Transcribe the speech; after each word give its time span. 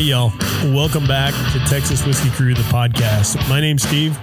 Hey, 0.00 0.06
y'all. 0.06 0.32
Welcome 0.74 1.06
back 1.06 1.34
to 1.52 1.58
Texas 1.68 2.06
Whiskey 2.06 2.30
Crew, 2.30 2.54
the 2.54 2.62
podcast. 2.62 3.36
My 3.50 3.60
name's 3.60 3.82
Steve. 3.82 4.18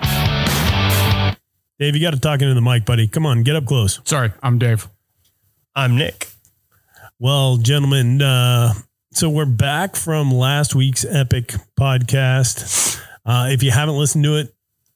Dave, 1.77 1.95
you 1.95 2.01
got 2.01 2.15
to 2.15 2.19
talk 2.19 2.41
into 2.41 2.55
the 2.55 2.63
mic, 2.63 2.83
buddy. 2.83 3.07
Come 3.07 3.27
on, 3.27 3.43
get 3.43 3.55
up 3.55 3.67
close. 3.67 4.01
Sorry, 4.03 4.31
I'm 4.41 4.57
Dave. 4.57 4.87
I'm 5.75 5.95
Nick. 5.95 6.29
Well, 7.19 7.57
gentlemen, 7.57 8.23
uh, 8.23 8.73
so 9.11 9.29
we're 9.29 9.45
back 9.45 9.95
from 9.95 10.31
last 10.31 10.73
week's 10.73 11.05
epic 11.05 11.53
podcast. 11.79 12.99
Uh, 13.23 13.49
if 13.51 13.61
you 13.61 13.69
haven't 13.69 13.97
listened 13.99 14.23
to 14.23 14.37
it, 14.37 14.51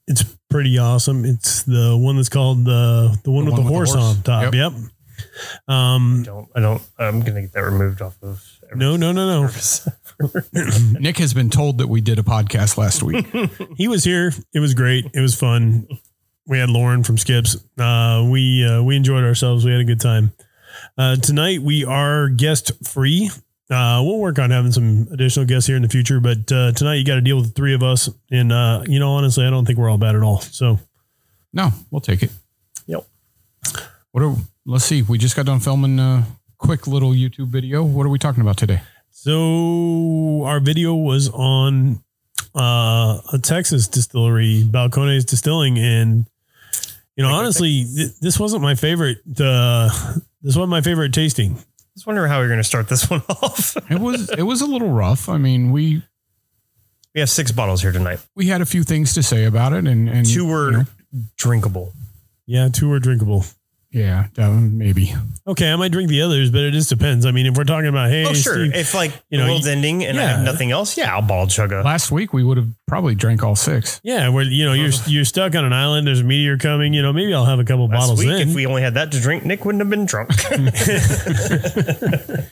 it's 0.07 0.23
pretty 0.49 0.79
awesome. 0.79 1.25
It's 1.25 1.61
the 1.61 1.95
one 1.95 2.15
that's 2.15 2.27
called 2.27 2.65
the 2.65 3.19
the 3.23 3.29
one 3.29 3.45
The 3.45 3.51
with 3.51 3.57
the 3.57 3.61
one 3.61 3.81
with 3.81 3.91
the 3.91 3.93
horse, 3.93 3.93
horse. 3.93 4.17
on 4.17 4.23
top. 4.23 4.53
Yep. 4.55 4.73
Yep. 4.73 4.73
Um, 5.67 6.23
Don't 6.25 6.49
I 6.55 6.59
don't 6.59 6.81
I'm 6.97 7.19
gonna 7.19 7.41
get 7.41 7.53
that 7.53 7.61
removed 7.61 8.01
off 8.01 8.15
of 8.23 8.43
every 8.60 8.60
no, 8.75 8.95
no, 8.95 9.11
no, 9.11 9.47
no. 9.47 9.49
Nick 10.99 11.17
has 11.17 11.33
been 11.33 11.49
told 11.49 11.79
that 11.79 11.87
we 11.87 12.01
did 12.01 12.19
a 12.19 12.23
podcast 12.23 12.77
last 12.77 13.03
week. 13.03 13.25
he 13.77 13.87
was 13.87 14.03
here. 14.03 14.31
It 14.53 14.59
was 14.59 14.73
great. 14.73 15.05
It 15.13 15.21
was 15.21 15.35
fun. 15.35 15.87
We 16.47 16.59
had 16.59 16.69
Lauren 16.69 17.03
from 17.03 17.17
Skips. 17.17 17.55
Uh, 17.77 18.27
we 18.29 18.65
uh, 18.65 18.81
we 18.83 18.95
enjoyed 18.95 19.23
ourselves. 19.23 19.65
We 19.65 19.71
had 19.71 19.81
a 19.81 19.85
good 19.85 19.99
time. 19.99 20.31
Uh, 20.97 21.15
tonight 21.17 21.61
we 21.61 21.85
are 21.85 22.29
guest 22.29 22.71
free. 22.87 23.29
Uh, 23.69 24.01
we'll 24.03 24.19
work 24.19 24.37
on 24.37 24.51
having 24.51 24.71
some 24.71 25.07
additional 25.11 25.45
guests 25.45 25.65
here 25.65 25.77
in 25.77 25.81
the 25.81 25.87
future, 25.87 26.19
but 26.19 26.51
uh, 26.51 26.73
tonight 26.73 26.95
you 26.95 27.05
got 27.05 27.15
to 27.15 27.21
deal 27.21 27.37
with 27.37 27.47
the 27.47 27.53
three 27.53 27.73
of 27.73 27.83
us. 27.83 28.09
And 28.29 28.51
uh, 28.51 28.83
you 28.85 28.99
know, 28.99 29.11
honestly, 29.11 29.45
I 29.45 29.49
don't 29.49 29.65
think 29.65 29.79
we're 29.79 29.89
all 29.89 29.97
bad 29.97 30.15
at 30.15 30.23
all. 30.23 30.41
So 30.41 30.79
No, 31.53 31.69
we'll 31.89 32.01
take 32.01 32.23
it. 32.23 32.31
Yep. 32.87 33.05
What 34.11 34.23
are 34.23 34.35
let's 34.65 34.85
see. 34.85 35.01
We 35.01 35.17
just 35.17 35.35
got 35.35 35.45
done 35.45 35.59
filming 35.59 35.99
a 35.99 36.25
quick 36.61 36.87
little 36.87 37.11
YouTube 37.11 37.47
video. 37.47 37.83
What 37.83 38.05
are 38.05 38.09
we 38.09 38.19
talking 38.19 38.41
about 38.41 38.55
today? 38.57 38.81
So 39.09 40.43
our 40.45 40.59
video 40.59 40.93
was 40.95 41.27
on 41.29 42.01
uh, 42.55 43.19
a 43.33 43.39
Texas 43.41 43.87
distillery, 43.87 44.63
Balcones 44.65 45.25
Distilling, 45.25 45.77
and 45.77 46.25
you 47.15 47.23
know, 47.23 47.33
honestly, 47.33 47.85
th- 47.93 48.19
this 48.21 48.39
wasn't 48.39 48.61
my 48.61 48.75
favorite. 48.75 49.17
Uh, 49.39 49.89
this 50.41 50.55
wasn't 50.55 50.69
my 50.69 50.81
favorite 50.81 51.13
tasting. 51.13 51.53
I 51.57 51.63
was 51.95 52.05
wondering 52.07 52.29
how 52.31 52.39
we 52.39 52.45
are 52.45 52.49
gonna 52.49 52.63
start 52.63 52.87
this 52.87 53.09
one 53.09 53.21
off. 53.27 53.75
It 53.91 53.99
was 53.99 54.29
it 54.29 54.43
was 54.43 54.61
a 54.61 54.65
little 54.65 54.89
rough. 54.89 55.27
I 55.29 55.37
mean, 55.37 55.71
we 55.71 56.03
we 57.13 57.19
have 57.19 57.29
six 57.29 57.51
bottles 57.51 57.81
here 57.81 57.91
tonight. 57.91 58.19
we 58.35 58.47
had 58.47 58.61
a 58.61 58.65
few 58.65 58.83
things 58.83 59.13
to 59.15 59.23
say 59.23 59.43
about 59.45 59.73
it, 59.73 59.85
and 59.87 60.07
and 60.09 60.25
Two 60.25 60.47
were 60.47 60.71
you 60.71 60.77
know, 60.77 60.85
drinkable. 61.37 61.91
Yeah, 62.45 62.69
two 62.69 62.87
were 62.89 62.99
drinkable. 62.99 63.45
Yeah, 63.91 64.27
maybe. 64.37 65.13
Okay, 65.45 65.71
I 65.71 65.75
might 65.75 65.91
drink 65.91 66.09
the 66.09 66.21
others, 66.21 66.49
but 66.49 66.61
it 66.61 66.71
just 66.71 66.89
depends. 66.89 67.25
I 67.25 67.31
mean, 67.31 67.45
if 67.45 67.57
we're 67.57 67.65
talking 67.65 67.89
about, 67.89 68.09
hey, 68.09 68.25
oh 68.25 68.33
sure. 68.33 68.65
Steve, 68.65 68.75
if 68.75 68.93
like 68.93 69.11
you 69.11 69.17
you 69.31 69.37
know, 69.37 69.43
know, 69.43 69.47
the 69.47 69.53
world's 69.53 69.65
you- 69.65 69.71
ending 69.73 70.05
and 70.05 70.19
I 70.19 70.23
have 70.23 70.45
nothing 70.45 70.71
else, 70.71 70.97
yeah, 70.97 71.13
I'll 71.13 71.21
bottle 71.21 71.47
chug 71.47 71.73
a 71.73 71.81
Last 71.81 72.11
week 72.11 72.31
we 72.31 72.43
would 72.43 72.57
have 72.57 72.69
probably 72.87 73.15
drank 73.15 73.43
all 73.43 73.55
six. 73.55 73.99
yeah, 74.03 74.29
where 74.29 74.45
you 74.45 74.65
know 74.65 74.73
you're 74.73 74.91
you're 75.07 75.25
stuck 75.25 75.55
on 75.55 75.65
an 75.65 75.73
island. 75.73 76.07
There's 76.07 76.21
a 76.21 76.23
meteor 76.23 76.57
coming. 76.57 76.93
You 76.93 77.01
know, 77.01 77.11
maybe 77.11 77.33
I'll 77.33 77.45
have 77.45 77.59
a 77.59 77.65
couple 77.65 77.87
last 77.87 77.99
bottles 77.99 78.19
week. 78.19 78.29
in. 78.29 78.49
If 78.49 78.55
we 78.55 78.65
only 78.65 78.81
had 78.81 78.93
that 78.93 79.11
to 79.11 79.19
drink, 79.19 79.43
Nick 79.45 79.65
wouldn't 79.65 79.81
have 79.81 79.89
been 79.89 80.05
drunk. 80.05 80.29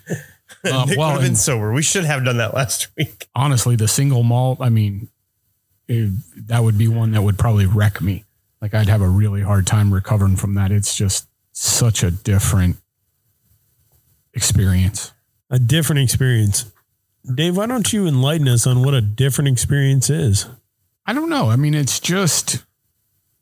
Uh, 0.61 0.83
Nick 0.85 0.97
well, 0.97 1.13
would 1.13 1.21
have 1.21 1.23
been 1.29 1.37
sober. 1.37 1.71
We 1.71 1.81
should 1.81 2.03
have 2.03 2.25
done 2.25 2.35
that 2.37 2.53
last 2.53 2.89
week. 2.97 3.29
honestly, 3.33 3.77
the 3.77 3.87
single 3.87 4.23
malt. 4.23 4.57
I 4.59 4.67
mean, 4.67 5.07
it, 5.87 6.11
that 6.47 6.63
would 6.63 6.77
be 6.77 6.89
one 6.89 7.11
that 7.11 7.21
would 7.21 7.37
probably 7.37 7.65
wreck 7.65 8.01
me. 8.01 8.25
Like 8.61 8.73
I'd 8.73 8.89
have 8.89 9.01
a 9.01 9.07
really 9.07 9.41
hard 9.41 9.65
time 9.65 9.93
recovering 9.93 10.35
from 10.35 10.55
that. 10.55 10.69
It's 10.71 10.97
just 10.97 11.27
such 11.59 12.03
a 12.03 12.11
different 12.11 12.77
experience. 14.33 15.11
a 15.49 15.59
different 15.59 16.01
experience. 16.01 16.71
Dave, 17.35 17.57
why 17.57 17.65
don't 17.65 17.91
you 17.91 18.07
enlighten 18.07 18.47
us 18.47 18.65
on 18.65 18.83
what 18.83 18.93
a 18.93 19.01
different 19.01 19.49
experience 19.49 20.09
is? 20.09 20.47
I 21.05 21.13
don't 21.13 21.29
know. 21.29 21.49
I 21.49 21.55
mean, 21.55 21.73
it's 21.73 21.99
just, 21.99 22.63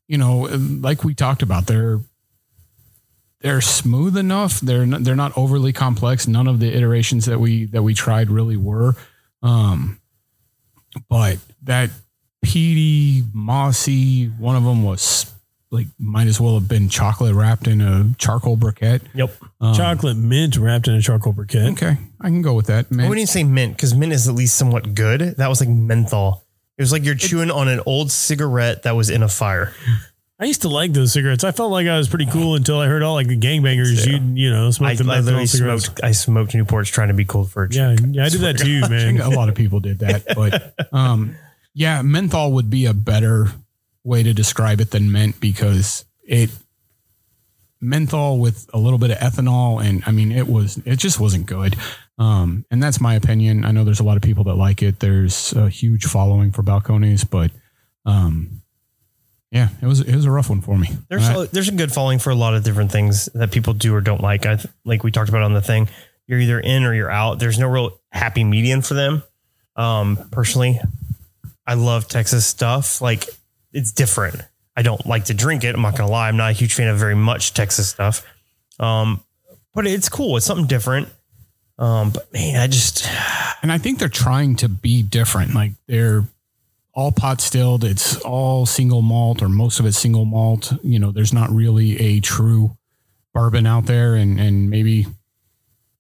you 0.08 0.18
know, 0.18 0.48
like 0.52 1.04
we 1.04 1.14
talked 1.14 1.42
about, 1.42 1.68
they're 1.68 2.00
they're 3.42 3.62
smooth 3.62 4.18
enough. 4.18 4.60
They're 4.62 4.86
not, 4.88 5.04
they're 5.04 5.16
not 5.16 5.38
overly 5.38 5.72
complex. 5.72 6.28
None 6.28 6.48
of 6.48 6.60
the 6.60 6.76
iterations 6.76 7.26
that 7.26 7.40
we 7.40 7.66
that 7.66 7.84
we 7.84 7.94
tried 7.94 8.32
really 8.32 8.58
were. 8.58 8.96
Um, 9.44 10.00
but 11.08 11.38
that 11.64 11.92
peaty, 12.42 13.24
mossy, 13.32 14.26
one 14.26 14.56
of 14.56 14.64
them 14.64 14.84
was 14.84 15.32
like 15.72 15.88
might 16.00 16.28
as 16.28 16.40
well 16.40 16.54
have 16.60 16.68
been 16.68 16.88
chocolate 16.90 17.36
wrapped 17.36 17.68
in 17.68 17.82
a 17.82 18.14
charcoal 18.18 18.56
briquette. 18.58 19.02
Yep. 19.14 19.32
Um, 19.60 19.74
Chocolate 19.76 20.16
mint 20.18 20.58
wrapped 20.58 20.88
in 20.88 20.96
a 20.96 21.02
charcoal 21.02 21.34
briquette. 21.34 21.74
Okay, 21.74 21.98
I 22.22 22.28
can 22.28 22.42
go 22.42 22.54
with 22.54 22.68
that. 22.68 22.88
I 22.92 22.96
Man, 22.96 23.10
wouldn't 23.10 23.20
even 23.24 23.28
say 23.28 23.44
mint 23.44 23.76
because 23.76 23.94
mint 23.94 24.14
is 24.14 24.28
at 24.28 24.36
least 24.36 24.56
somewhat 24.56 24.96
good. 24.96 25.20
That 25.38 25.48
was 25.50 25.60
like 25.60 25.70
menthol. 25.70 26.44
It 26.78 26.84
was 26.84 26.92
like 26.92 27.04
you're 27.04 27.16
chewing 27.16 27.50
on 27.52 27.68
an 27.68 27.82
old 27.86 28.12
cigarette 28.12 28.84
that 28.84 28.96
was 28.96 29.10
in 29.10 29.24
a 29.24 29.28
fire. 29.28 29.74
I 30.40 30.46
used 30.46 30.62
to 30.62 30.70
like 30.70 30.94
those 30.94 31.12
cigarettes. 31.14 31.44
I 31.44 31.52
felt 31.52 31.72
like 31.72 31.88
I 31.88 31.98
was 31.98 32.08
pretty 32.08 32.28
cool 32.28 32.54
until 32.56 32.80
I 32.80 32.86
heard 32.86 33.02
all 33.02 33.16
like 33.16 33.26
the 33.28 33.38
gangbangers. 33.40 34.06
Yeah. 34.06 34.18
You 34.20 34.34
you 34.36 34.50
know 34.52 34.68
I, 34.68 34.70
smoke 34.70 34.90
I 34.90 34.94
the 34.94 35.04
menthol 35.04 35.24
literally 35.26 35.48
cigarettes. 35.48 35.86
smoked. 35.86 36.04
I 36.04 36.12
smoked 36.12 36.52
Newports 36.54 36.92
trying 36.92 37.08
to 37.08 37.16
be 37.16 37.26
cool 37.26 37.46
for 37.46 37.64
a 37.64 37.68
Yeah, 37.74 37.96
chick. 37.96 38.06
yeah, 38.12 38.26
I 38.26 38.30
did 38.30 38.42
that 38.42 38.58
too, 38.60 38.82
man. 38.82 39.20
a 39.20 39.30
lot 39.32 39.50
of 39.50 39.56
people 39.56 39.80
did 39.80 40.00
that, 40.00 40.24
but 40.36 40.76
um, 40.94 41.36
yeah, 41.74 42.04
menthol 42.04 42.52
would 42.54 42.70
be 42.70 42.86
a 42.86 42.94
better 42.94 43.48
way 44.08 44.24
to 44.24 44.34
describe 44.34 44.80
it 44.80 44.92
than 44.92 45.12
mint 45.12 45.40
because 45.40 46.06
it 46.24 46.50
menthol 47.80 48.40
with 48.40 48.68
a 48.74 48.78
little 48.78 48.98
bit 48.98 49.12
of 49.12 49.18
ethanol 49.18 49.84
and 49.84 50.02
I 50.08 50.12
mean 50.12 50.32
it 50.32 50.48
was 50.48 50.78
it 50.86 50.96
just 50.98 51.20
wasn't 51.20 51.46
good. 51.46 51.76
Um, 52.18 52.66
and 52.72 52.82
that's 52.82 53.00
my 53.00 53.14
opinion. 53.14 53.64
I 53.66 53.72
know 53.72 53.84
there's 53.84 54.00
a 54.00 54.04
lot 54.04 54.18
of 54.18 54.24
people 54.24 54.46
that 54.46 54.56
like 54.56 54.82
it. 54.82 55.00
There's 55.00 55.54
a 55.54 55.70
huge 55.70 56.06
following 56.06 56.52
for 56.52 56.64
Balcones, 56.64 57.30
but 57.30 57.52
um, 58.06 58.62
yeah, 59.52 59.70
it 59.82 59.86
was 59.86 60.00
it 60.02 60.16
was 60.16 60.26
a 60.26 60.32
rough 60.32 60.50
one 60.50 60.62
for 60.62 60.78
me. 60.78 60.90
There's 61.10 61.28
I- 61.30 61.44
a, 61.44 61.48
there's 61.48 61.70
a 61.70 61.74
good 61.74 61.92
following 61.92 62.18
for 62.20 62.32
a 62.32 62.36
lot 62.36 62.56
of 62.56 62.64
different 62.64 62.92
things 62.92 63.26
that 63.36 63.52
people 63.52 63.74
do 63.74 63.94
or 63.94 64.02
don't 64.02 64.22
like. 64.22 64.46
I 64.46 64.58
like 64.84 65.04
we 65.04 65.12
talked 65.12 65.30
about 65.30 65.44
on 65.44 65.54
the 65.54 65.62
thing. 65.62 65.90
You're 66.26 66.40
either 66.40 66.60
in 66.60 66.84
or 66.84 66.94
you're 66.96 67.12
out. 67.12 67.40
There's 67.40 67.60
no 67.60 67.68
real 67.68 68.00
happy 68.12 68.44
median 68.44 68.82
for 68.82 68.96
them. 68.96 69.22
Um, 69.76 70.18
personally, 70.32 70.80
I 71.68 71.76
love 71.76 72.08
Texas 72.08 72.46
stuff. 72.48 73.00
Like 73.00 73.26
it's 73.78 73.92
different. 73.92 74.42
I 74.76 74.82
don't 74.82 75.06
like 75.06 75.26
to 75.26 75.36
drink 75.36 75.64
it. 75.64 75.76
I'm 75.76 75.82
not 75.82 75.96
gonna 75.96 76.12
lie. 76.12 76.28
I'm 76.28 76.38
not 76.38 76.50
a 76.50 76.54
huge 76.54 76.74
fan 76.74 76.88
of 76.88 76.98
very 76.98 77.16
much 77.16 77.54
Texas 77.54 77.90
stuff. 77.90 78.26
Um, 78.80 79.24
but 79.74 79.86
it's 79.86 80.10
cool. 80.10 80.36
It's 80.38 80.46
something 80.46 80.66
different. 80.66 81.10
Um, 81.78 82.10
but 82.10 82.34
man, 82.34 82.60
I 82.60 82.68
just 82.68 83.08
and 83.62 83.72
I 83.72 83.78
think 83.78 84.00
they're 84.00 84.10
trying 84.10 84.56
to 84.58 84.70
be 84.70 85.04
different. 85.04 85.54
Like 85.54 85.74
they're 85.88 86.24
all 86.94 87.12
pot 87.12 87.40
stilled. 87.40 87.84
It's 87.84 88.18
all 88.22 88.66
single 88.66 89.04
malt, 89.04 89.44
or 89.44 89.50
most 89.50 89.80
of 89.80 89.86
it's 89.86 90.00
single 90.00 90.26
malt. 90.26 90.74
You 90.84 90.98
know, 90.98 91.12
there's 91.12 91.34
not 91.34 91.52
really 91.52 92.00
a 92.00 92.20
true 92.20 92.76
bourbon 93.34 93.68
out 93.68 93.86
there, 93.86 94.16
and 94.16 94.40
and 94.40 94.72
maybe, 94.72 95.06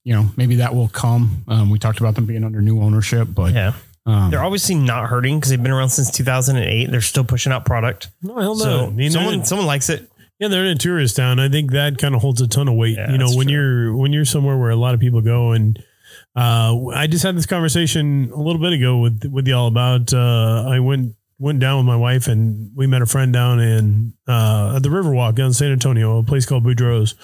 you 0.03 0.13
know, 0.15 0.31
maybe 0.35 0.55
that 0.55 0.73
will 0.73 0.87
come. 0.87 1.43
Um, 1.47 1.69
we 1.69 1.77
talked 1.77 1.99
about 1.99 2.15
them 2.15 2.25
being 2.25 2.43
under 2.43 2.61
new 2.61 2.81
ownership, 2.81 3.27
but 3.31 3.53
yeah. 3.53 3.73
Um, 4.07 4.31
They're 4.31 4.43
obviously 4.43 4.75
not 4.75 5.07
hurting 5.09 5.37
because 5.39 5.51
they've 5.51 5.61
been 5.61 5.71
around 5.71 5.89
since 5.89 6.09
2008. 6.11 6.89
They're 6.89 7.01
still 7.01 7.23
pushing 7.25 7.51
out 7.51 7.65
product. 7.65 8.09
No, 8.23 8.39
hell 8.39 8.55
no. 8.55 8.63
So 8.63 8.85
I 8.87 8.89
mean, 8.89 9.11
someone 9.11 9.45
someone 9.45 9.67
likes 9.67 9.89
it. 9.89 10.09
yeah, 10.39 10.47
they're 10.47 10.63
in 10.65 10.71
a 10.71 10.79
tourist 10.79 11.15
town. 11.17 11.39
I 11.39 11.49
think 11.49 11.71
that 11.71 11.97
kind 11.97 12.15
of 12.15 12.21
holds 12.21 12.41
a 12.41 12.47
ton 12.47 12.67
of 12.67 12.75
weight. 12.75 12.95
Yeah, 12.97 13.11
you 13.11 13.17
know, 13.17 13.25
that's 13.27 13.37
when 13.37 13.47
true. 13.47 13.53
you're 13.55 13.95
when 13.95 14.13
you're 14.13 14.25
somewhere 14.25 14.57
where 14.57 14.69
a 14.71 14.75
lot 14.75 14.93
of 14.93 14.99
people 14.99 15.21
go, 15.21 15.51
and 15.51 15.77
uh, 16.35 16.87
I 16.95 17.07
just 17.07 17.23
had 17.23 17.35
this 17.35 17.45
conversation 17.45 18.31
a 18.33 18.41
little 18.41 18.61
bit 18.61 18.73
ago 18.73 18.97
with 18.99 19.23
with 19.31 19.47
y'all 19.47 19.67
about. 19.67 20.13
Uh, 20.13 20.65
I 20.67 20.79
went 20.79 21.15
went 21.39 21.59
down 21.59 21.77
with 21.77 21.85
my 21.85 21.95
wife, 21.95 22.27
and 22.27 22.71
we 22.75 22.87
met 22.87 23.01
a 23.01 23.05
friend 23.05 23.31
down 23.33 23.59
in 23.59 24.13
uh, 24.27 24.73
at 24.75 24.83
the 24.83 24.89
Riverwalk 24.89 25.35
down 25.35 25.47
in 25.47 25.53
San 25.53 25.71
Antonio, 25.71 26.17
a 26.19 26.23
place 26.23 26.45
called 26.45 26.63
Boudreaux's. 26.63 27.15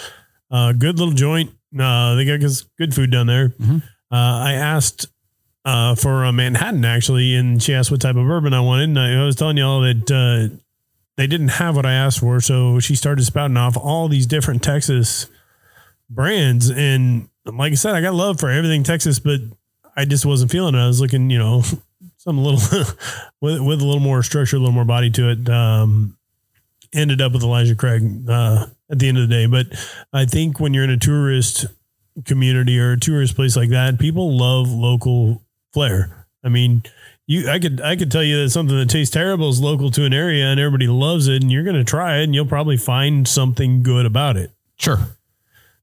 Uh, 0.52 0.72
good 0.74 1.00
little 1.00 1.14
joint. 1.14 1.50
Uh, 1.80 2.14
they 2.16 2.26
got 2.26 2.40
good- 2.78 2.94
food 2.94 3.10
down 3.12 3.26
there. 3.26 3.50
Mhm. 3.50 3.82
Uh, 4.12 4.16
I 4.16 4.54
asked 4.54 5.08
uh, 5.66 5.96
for 5.96 6.24
a 6.24 6.34
Manhattan 6.34 6.84
actually, 6.86 7.36
and 7.36 7.62
she 7.62 7.74
asked 7.74 7.92
what 7.92 8.02
type 8.02 8.16
of 8.16 8.26
bourbon 8.26 8.54
I 8.54 8.60
wanted, 8.60 8.90
and 8.90 9.00
I, 9.00 9.22
I 9.22 9.26
was 9.26 9.36
telling 9.36 9.58
y'all 9.58 9.82
that 9.82 10.12
uh, 10.12 10.56
they 11.16 11.28
didn't 11.28 11.50
have 11.50 11.76
what 11.76 11.86
I 11.86 11.94
asked 11.94 12.20
for, 12.20 12.42
so 12.42 12.80
she 12.80 12.96
started 12.96 13.24
spouting 13.24 13.58
off 13.58 13.78
all 13.78 14.08
these 14.08 14.26
different 14.26 14.64
Texas 14.64 15.28
brands, 16.10 16.70
and 16.70 17.30
like 17.46 17.72
I 17.72 17.76
said, 17.76 17.96
I 17.96 18.02
got 18.02 18.14
love 18.14 18.40
for 18.40 18.50
everything 18.50 18.84
Texas, 18.84 19.20
but 19.20 19.40
I 19.96 20.06
just 20.06 20.26
wasn't 20.26 20.52
feeling 20.52 20.76
it. 20.76 20.80
I 20.80 20.88
was 20.88 21.02
looking, 21.02 21.30
you 21.30 21.40
know, 21.40 21.64
some 22.18 22.38
little 22.38 22.60
with 23.42 23.62
with 23.62 23.82
a 23.82 23.86
little 23.86 24.00
more 24.00 24.24
structure, 24.24 24.58
a 24.58 24.60
little 24.60 24.74
more 24.74 24.86
body 24.86 25.10
to 25.12 25.30
it. 25.30 25.50
Um, 25.50 26.18
ended 26.94 27.22
up 27.22 27.32
with 27.32 27.42
Elijah 27.42 27.76
Craig 27.76 28.30
uh, 28.30 28.68
at 28.92 29.00
the 29.00 29.08
end 29.08 29.18
of 29.18 29.28
the 29.28 29.36
day, 29.36 29.46
but 29.48 29.68
I 30.12 30.26
think 30.26 30.60
when 30.60 30.74
you're 30.74 30.84
in 30.84 30.92
a 30.92 30.98
tourist 30.98 31.66
community 32.26 32.80
or 32.80 32.92
a 32.92 33.00
tourist 33.00 33.36
place 33.36 33.56
like 33.56 33.70
that, 33.70 34.00
people 34.00 34.38
love 34.38 34.70
local 34.70 35.44
flair. 35.74 36.28
I 36.44 36.50
mean, 36.50 36.84
you 37.26 37.50
I 37.50 37.60
could 37.60 37.82
I 37.82 37.96
could 37.96 38.12
tell 38.12 38.24
you 38.24 38.44
that 38.44 38.50
something 38.50 38.78
that 38.78 38.90
tastes 38.90 39.14
terrible 39.14 39.50
is 39.50 39.60
local 39.60 39.92
to 39.92 40.06
an 40.06 40.14
area 40.14 40.46
and 40.46 40.60
everybody 40.60 40.88
loves 40.88 41.28
it 41.28 41.42
and 41.42 41.52
you're 41.52 41.64
going 41.64 41.76
to 41.76 41.84
try 41.84 42.20
it 42.20 42.26
and 42.26 42.36
you'll 42.36 42.46
probably 42.46 42.78
find 42.78 43.28
something 43.28 43.84
good 43.84 44.06
about 44.06 44.38
it. 44.38 44.52
Sure. 44.78 45.00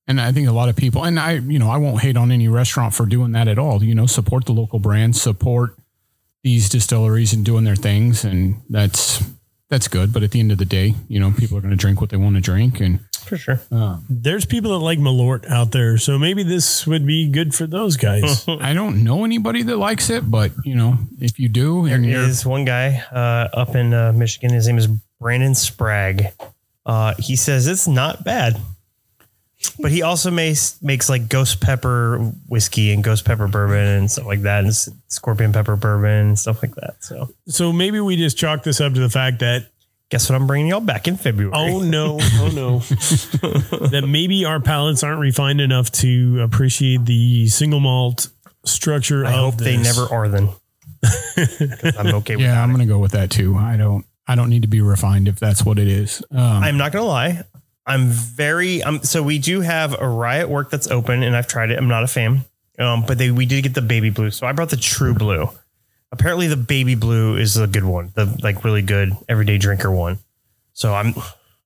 And 0.06 0.20
I 0.20 0.32
think 0.32 0.48
a 0.48 0.52
lot 0.52 0.68
of 0.68 0.74
people, 0.74 1.04
and 1.04 1.20
I, 1.20 1.34
you 1.34 1.58
know, 1.58 1.70
I 1.70 1.76
won't 1.76 2.00
hate 2.00 2.16
on 2.16 2.32
any 2.32 2.48
restaurant 2.48 2.94
for 2.94 3.06
doing 3.06 3.32
that 3.32 3.46
at 3.46 3.58
all. 3.58 3.82
You 3.82 3.94
know, 3.94 4.06
support 4.06 4.44
the 4.44 4.52
local 4.52 4.80
brands, 4.80 5.22
support 5.22 5.76
these 6.42 6.68
distilleries 6.68 7.32
and 7.32 7.44
doing 7.44 7.64
their 7.64 7.76
things, 7.76 8.24
and 8.24 8.60
that's 8.68 9.22
that's 9.70 9.88
good. 9.88 10.12
But 10.12 10.22
at 10.22 10.32
the 10.32 10.40
end 10.40 10.52
of 10.52 10.58
the 10.58 10.64
day, 10.66 10.94
you 11.08 11.18
know, 11.18 11.30
people 11.30 11.56
are 11.56 11.60
going 11.60 11.70
to 11.70 11.76
drink 11.76 12.00
what 12.00 12.10
they 12.10 12.16
want 12.16 12.34
to 12.34 12.42
drink, 12.42 12.80
and 12.80 13.00
For 13.24 13.36
sure. 13.36 13.60
There's 14.08 14.44
people 14.44 14.72
that 14.72 14.84
like 14.84 14.98
Malort 14.98 15.48
out 15.48 15.70
there, 15.70 15.96
so 15.96 16.18
maybe 16.18 16.42
this 16.42 16.86
would 16.86 17.06
be 17.06 17.28
good 17.30 17.54
for 17.54 17.66
those 17.66 17.96
guys. 17.96 18.44
I 18.48 18.74
don't 18.74 19.02
know 19.04 19.24
anybody 19.24 19.62
that 19.62 19.76
likes 19.76 20.10
it, 20.10 20.28
but 20.30 20.50
you 20.64 20.74
know, 20.74 20.98
if 21.20 21.38
you 21.38 21.48
do, 21.48 21.86
and 21.86 22.04
There 22.04 22.10
you're 22.10 22.22
is 22.22 22.44
one 22.44 22.64
guy 22.64 23.02
uh, 23.12 23.48
up 23.56 23.74
in 23.74 23.94
uh, 23.94 24.12
Michigan. 24.12 24.52
His 24.52 24.66
name 24.66 24.78
is 24.78 24.88
Brandon 25.20 25.54
Sprague. 25.54 26.26
Uh, 26.84 27.14
he 27.18 27.36
says 27.36 27.66
it's 27.68 27.86
not 27.86 28.24
bad, 28.24 28.58
but 29.78 29.90
he 29.90 30.02
also 30.02 30.30
makes 30.30 30.80
makes 30.82 31.08
like 31.08 31.28
ghost 31.28 31.60
pepper 31.60 32.18
whiskey 32.48 32.92
and 32.92 33.04
ghost 33.04 33.24
pepper 33.24 33.46
bourbon 33.46 33.76
and 33.76 34.10
stuff 34.10 34.26
like 34.26 34.42
that, 34.42 34.64
and 34.64 34.74
scorpion 35.08 35.52
pepper 35.52 35.76
bourbon 35.76 36.28
and 36.28 36.38
stuff 36.38 36.62
like 36.62 36.74
that. 36.76 36.96
So, 37.00 37.28
so 37.46 37.72
maybe 37.72 38.00
we 38.00 38.16
just 38.16 38.38
chalk 38.38 38.62
this 38.62 38.80
up 38.80 38.94
to 38.94 39.00
the 39.00 39.10
fact 39.10 39.40
that 39.40 39.66
guess 40.10 40.28
what? 40.28 40.36
I'm 40.36 40.46
bringing 40.46 40.68
y'all 40.68 40.80
back 40.80 41.08
in 41.08 41.16
February. 41.16 41.52
oh 41.54 41.82
no, 41.82 42.18
oh 42.20 42.50
no, 42.54 42.78
that 43.88 44.04
maybe 44.06 44.44
our 44.44 44.60
palates 44.60 45.02
aren't 45.02 45.20
refined 45.20 45.60
enough 45.60 45.90
to 45.92 46.40
appreciate 46.40 47.04
the 47.04 47.48
single 47.48 47.80
malt 47.80 48.28
structure. 48.64 49.24
I 49.24 49.32
of 49.32 49.38
hope 49.38 49.56
they 49.56 49.76
never 49.76 50.06
are. 50.10 50.28
Then 50.28 50.48
I'm 51.98 52.14
okay 52.16 52.36
with 52.36 52.44
yeah, 52.44 52.54
that. 52.54 52.62
I'm 52.62 52.70
going 52.70 52.86
to 52.86 52.92
go 52.92 52.98
with 52.98 53.12
that 53.12 53.30
too. 53.30 53.56
I 53.56 53.76
don't, 53.76 54.04
I 54.26 54.34
don't 54.34 54.50
need 54.50 54.62
to 54.62 54.68
be 54.68 54.80
refined 54.80 55.28
if 55.28 55.38
that's 55.38 55.64
what 55.64 55.78
it 55.78 55.88
is. 55.88 56.22
Um, 56.30 56.38
I'm 56.38 56.76
not 56.76 56.92
gonna 56.92 57.06
lie. 57.06 57.44
I'm 57.86 58.08
very 58.08 58.82
um 58.82 59.02
so 59.02 59.22
we 59.22 59.38
do 59.38 59.60
have 59.62 60.00
a 60.00 60.08
riot 60.08 60.48
work 60.48 60.70
that's 60.70 60.88
open 60.88 61.22
and 61.22 61.36
I've 61.36 61.46
tried 61.46 61.70
it. 61.70 61.78
I'm 61.78 61.88
not 61.88 62.04
a 62.04 62.08
fan. 62.08 62.44
Um, 62.78 63.04
but 63.06 63.18
they 63.18 63.30
we 63.30 63.46
did 63.46 63.62
get 63.62 63.74
the 63.74 63.82
baby 63.82 64.10
blue. 64.10 64.30
So 64.30 64.46
I 64.46 64.52
brought 64.52 64.70
the 64.70 64.76
true 64.76 65.14
blue. 65.14 65.48
Apparently 66.12 66.46
the 66.46 66.56
baby 66.56 66.94
blue 66.94 67.36
is 67.36 67.56
a 67.56 67.66
good 67.66 67.84
one, 67.84 68.12
the 68.14 68.26
like 68.42 68.64
really 68.64 68.82
good 68.82 69.12
everyday 69.28 69.58
drinker 69.58 69.90
one. 69.90 70.18
So 70.72 70.94
I'm 70.94 71.14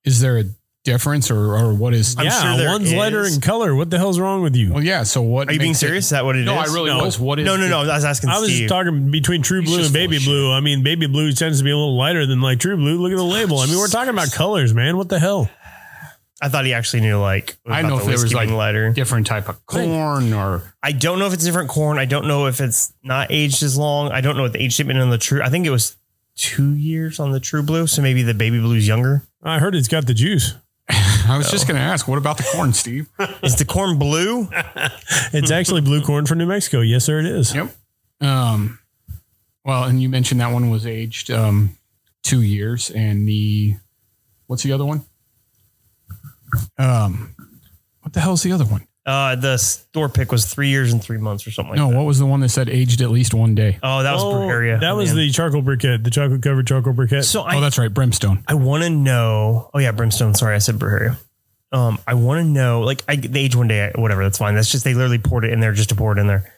is 0.05 0.21
there 0.21 0.39
a 0.39 0.45
difference, 0.85 1.31
or 1.31 1.55
or 1.57 1.75
what 1.75 1.95
is? 1.95 2.17
I'm 2.19 2.27
yeah, 2.27 2.43
sure 2.43 2.57
there 2.59 2.69
one's 2.71 2.93
lighter 2.93 3.23
is. 3.23 3.37
in 3.37 3.41
color. 3.41 3.75
What 3.75 3.91
the 3.91 3.99
hell's 3.99 4.19
wrong 4.21 4.43
with 4.43 4.55
you? 4.55 4.75
Well, 4.75 4.83
yeah. 4.85 5.03
So 5.03 5.23
what? 5.23 5.49
are 5.49 5.53
you 5.53 5.59
being 5.59 5.75
serious? 5.75 6.05
Is 6.07 6.11
that 6.11 6.25
what 6.25 6.37
it 6.37 6.41
is? 6.41 6.47
no, 6.47 6.55
I 6.55 6.65
really 6.67 6.91
No. 6.91 7.05
was. 7.05 7.19
What 7.19 7.39
is? 7.39 7.47
No, 7.47 7.57
no, 7.57 7.69
no. 7.69 7.81
I 7.81 7.95
was 7.95 8.05
asking 8.05 8.31
I 8.31 8.39
was 8.39 8.55
Steve. 8.55 8.69
talking 8.69 9.11
between 9.11 9.43
True 9.43 9.61
He's 9.61 9.71
Blue 9.71 9.85
and 9.85 9.93
Baby 9.93 10.19
Blue. 10.19 10.53
I 10.53 10.61
mean, 10.61 10.83
Baby 10.83 11.07
Blue 11.07 11.33
tends 11.33 11.59
to 11.59 11.65
be 11.65 11.71
a 11.71 11.77
little 11.77 11.97
lighter 11.97 12.27
than 12.27 12.41
like 12.41 12.61
True 12.61 12.77
Blue. 12.77 13.01
Look 13.01 13.13
at 13.13 13.17
the 13.17 13.23
label. 13.25 13.59
I 13.59 13.67
mean, 13.67 13.79
we're 13.79 13.89
talking 13.89 14.11
about 14.11 14.31
colors, 14.33 14.75
man. 14.75 14.97
What 14.97 15.09
the 15.09 15.19
hell? 15.19 15.49
I 16.45 16.51
thought 16.51 16.67
he 16.67 16.75
actually 16.75 17.01
knew 17.01 17.19
like 17.19 17.57
I 17.65 17.81
about 17.81 17.89
know 17.89 17.97
the 17.97 18.03
if 18.03 18.07
there 18.17 18.23
was 18.23 18.35
like 18.35 18.49
being 18.49 18.59
lighter. 18.59 18.93
different 18.93 19.27
type 19.27 19.49
of 19.49 19.65
corn 19.65 20.31
or 20.35 20.75
I 20.83 20.93
don't 20.93 21.19
know 21.19 21.27
if 21.27 21.33
it's 21.33 21.43
different 21.43 21.71
corn. 21.71 21.99
I 21.99 22.05
don't 22.05 22.27
know 22.27 22.47
if 22.49 22.61
it's 22.61 22.93
not 23.03 23.29
aged 23.31 23.63
as 23.63 23.79
long. 23.79 24.13
I 24.13 24.21
don't 24.21 24.37
know 24.37 24.43
what 24.43 24.53
the 24.53 24.63
age 24.63 24.75
statement 24.75 24.99
on 24.99 25.09
the 25.09 25.17
true. 25.17 25.41
I 25.43 25.49
think 25.49 25.65
it 25.67 25.71
was 25.71 25.97
two 26.37 26.75
years 26.75 27.19
on 27.19 27.31
the 27.33 27.41
true 27.41 27.63
blue. 27.63 27.87
So 27.87 28.03
maybe 28.03 28.23
the 28.23 28.35
baby 28.35 28.61
blue's 28.61 28.87
younger. 28.87 29.23
I 29.43 29.59
heard 29.59 29.75
it's 29.75 29.89
got 29.89 30.07
the 30.07 30.13
juice. 30.13 30.53
I 30.91 31.39
was 31.39 31.51
just 31.51 31.67
going 31.67 31.77
to 31.77 31.83
ask, 31.83 32.07
what 32.07 32.19
about 32.19 32.37
the 32.37 32.43
corn, 32.53 32.75
Steve? 32.75 33.09
Is 33.43 33.57
the 33.57 33.65
corn 33.65 33.99
blue? 33.99 34.49
It's 35.33 35.51
actually 35.51 35.81
blue 35.81 36.03
corn 36.03 36.27
from 36.27 36.37
New 36.37 36.47
Mexico. 36.47 36.81
Yes, 36.81 37.05
sir, 37.05 37.21
it 37.21 37.27
is. 37.27 37.55
Yep. 37.55 37.75
Um, 38.21 38.79
well, 39.65 39.85
and 39.85 40.01
you 40.01 40.09
mentioned 40.11 40.41
that 40.43 40.53
one 40.53 40.69
was 40.69 40.87
aged 40.87 41.31
um, 41.31 41.79
two 42.23 42.43
years, 42.43 42.91
and 42.91 43.27
the 43.27 43.77
what's 44.47 44.63
the 44.63 44.73
other 44.73 44.85
one? 44.85 45.07
Um, 46.79 47.35
what 48.01 48.13
the 48.13 48.21
hell's 48.21 48.43
the 48.43 48.53
other 48.53 48.65
one? 48.65 48.87
Uh, 49.07 49.37
the 49.37 49.59
store 49.59 50.09
pick 50.09 50.33
was 50.33 50.47
three 50.47 50.69
years 50.69 50.91
and 50.93 51.03
three 51.03 51.19
months 51.19 51.47
or 51.47 51.51
something 51.51 51.73
like 51.73 51.79
No, 51.79 51.91
that. 51.91 51.97
what 51.97 52.05
was 52.07 52.19
the 52.19 52.25
one 52.25 52.41
that 52.41 52.49
said 52.49 52.71
aged 52.71 53.03
at 53.03 53.11
least 53.11 53.35
one 53.35 53.55
day? 53.55 53.79
Oh, 53.83 54.03
that 54.03 54.13
was 54.15 54.23
Oh, 54.25 54.33
Bavaria. 54.33 54.79
That 54.79 54.97
was 54.97 55.11
Man. 55.11 55.17
the 55.19 55.31
charcoal 55.31 55.61
briquette, 55.63 56.03
the 56.05 56.11
chocolate 56.11 56.43
covered 56.43 56.67
charcoal 56.67 56.95
briquette. 56.95 57.25
So 57.25 57.43
Oh, 57.43 57.45
I, 57.45 57.61
that's 57.61 57.77
right, 57.77 57.93
brimstone. 57.93 58.43
I 58.49 58.55
want 58.55 58.83
to 58.83 58.89
know. 58.89 59.69
Oh 59.75 59.79
yeah, 59.79 59.93
brimstone. 59.93 60.35
Sorry, 60.35 60.55
I 60.55 60.59
said 60.59 60.79
Bavaria. 60.79 61.19
Um, 61.71 61.99
I 62.07 62.15
want 62.15 62.39
to 62.45 62.49
know. 62.49 62.81
Like, 62.81 63.03
I 63.09 63.17
the 63.17 63.39
age 63.41 63.55
one 63.57 63.69
day, 63.69 63.93
whatever. 63.97 64.23
That's 64.23 64.39
fine. 64.39 64.55
That's 64.55 64.71
just 64.71 64.85
they 64.85 64.95
literally 64.95 65.19
poured 65.19 65.45
it 65.45 65.53
in 65.53 65.61
there 65.61 65.73
just 65.73 65.89
to 65.91 65.95
pour 65.97 66.17
it 66.17 66.19
in 66.21 66.27
there. 66.27 66.54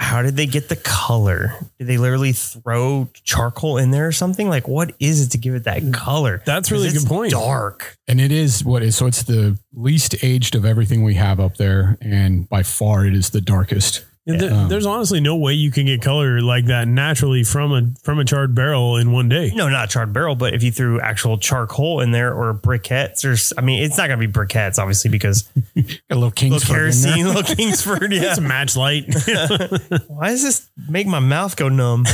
How 0.00 0.22
did 0.22 0.34
they 0.34 0.46
get 0.46 0.70
the 0.70 0.76
color? 0.76 1.52
Did 1.78 1.86
they 1.86 1.98
literally 1.98 2.32
throw 2.32 3.08
charcoal 3.22 3.76
in 3.76 3.90
there 3.90 4.06
or 4.06 4.12
something? 4.12 4.48
Like, 4.48 4.66
what 4.66 4.94
is 4.98 5.24
it 5.24 5.30
to 5.32 5.38
give 5.38 5.54
it 5.54 5.64
that 5.64 5.92
color? 5.92 6.42
That's 6.46 6.70
really 6.72 6.88
a 6.88 6.92
'Cause 6.92 7.04
good 7.04 7.08
point. 7.08 7.30
Dark. 7.32 7.98
And 8.08 8.18
it 8.18 8.32
is 8.32 8.64
what 8.64 8.82
is 8.82 8.96
so 8.96 9.06
it's 9.06 9.22
the 9.22 9.58
least 9.74 10.14
aged 10.22 10.54
of 10.54 10.64
everything 10.64 11.04
we 11.04 11.14
have 11.14 11.38
up 11.38 11.58
there, 11.58 11.98
and 12.00 12.48
by 12.48 12.62
far 12.62 13.04
it 13.04 13.14
is 13.14 13.30
the 13.30 13.42
darkest. 13.42 14.04
And 14.26 14.38
th- 14.38 14.52
Um, 14.52 14.68
there's 14.68 14.84
honestly 14.86 15.18
no 15.18 15.34
way 15.36 15.54
you 15.54 15.70
can 15.70 15.86
get 15.86 16.02
color 16.02 16.40
like 16.42 16.66
that 16.66 16.86
naturally 16.86 17.42
from 17.42 17.72
a 17.72 17.90
from 18.04 18.18
a 18.18 18.24
charred 18.24 18.54
barrel 18.54 18.96
in 18.98 19.12
one 19.12 19.28
day. 19.30 19.50
No, 19.54 19.68
not 19.70 19.88
charred 19.88 20.12
barrel, 20.12 20.34
but 20.34 20.52
if 20.54 20.62
you 20.62 20.70
threw 20.70 21.00
actual 21.00 21.38
charcoal 21.38 22.00
in 22.00 22.10
there 22.10 22.32
or 22.34 22.52
briquettes, 22.54 23.24
or 23.24 23.32
s- 23.32 23.52
I 23.56 23.62
mean, 23.62 23.82
it's 23.82 23.96
not 23.96 24.08
going 24.08 24.20
to 24.20 24.26
be 24.28 24.32
briquettes, 24.32 24.78
obviously, 24.78 25.10
because 25.10 25.48
a 25.56 25.80
little 25.80 25.96
little 26.10 26.30
Kingsford 26.30 26.68
in 26.68 27.00
there. 27.00 27.14
kerosene, 27.14 27.26
little 27.26 27.42
Kingsford. 27.56 28.12
Yeah. 28.12 28.28
It's 28.30 28.38
a 28.38 28.42
match 28.42 28.76
light. 28.76 29.06
Why 30.08 30.28
does 30.28 30.42
this 30.42 30.68
make 30.88 31.06
my 31.06 31.18
mouth 31.20 31.56
go 31.56 31.68
numb? 31.68 32.04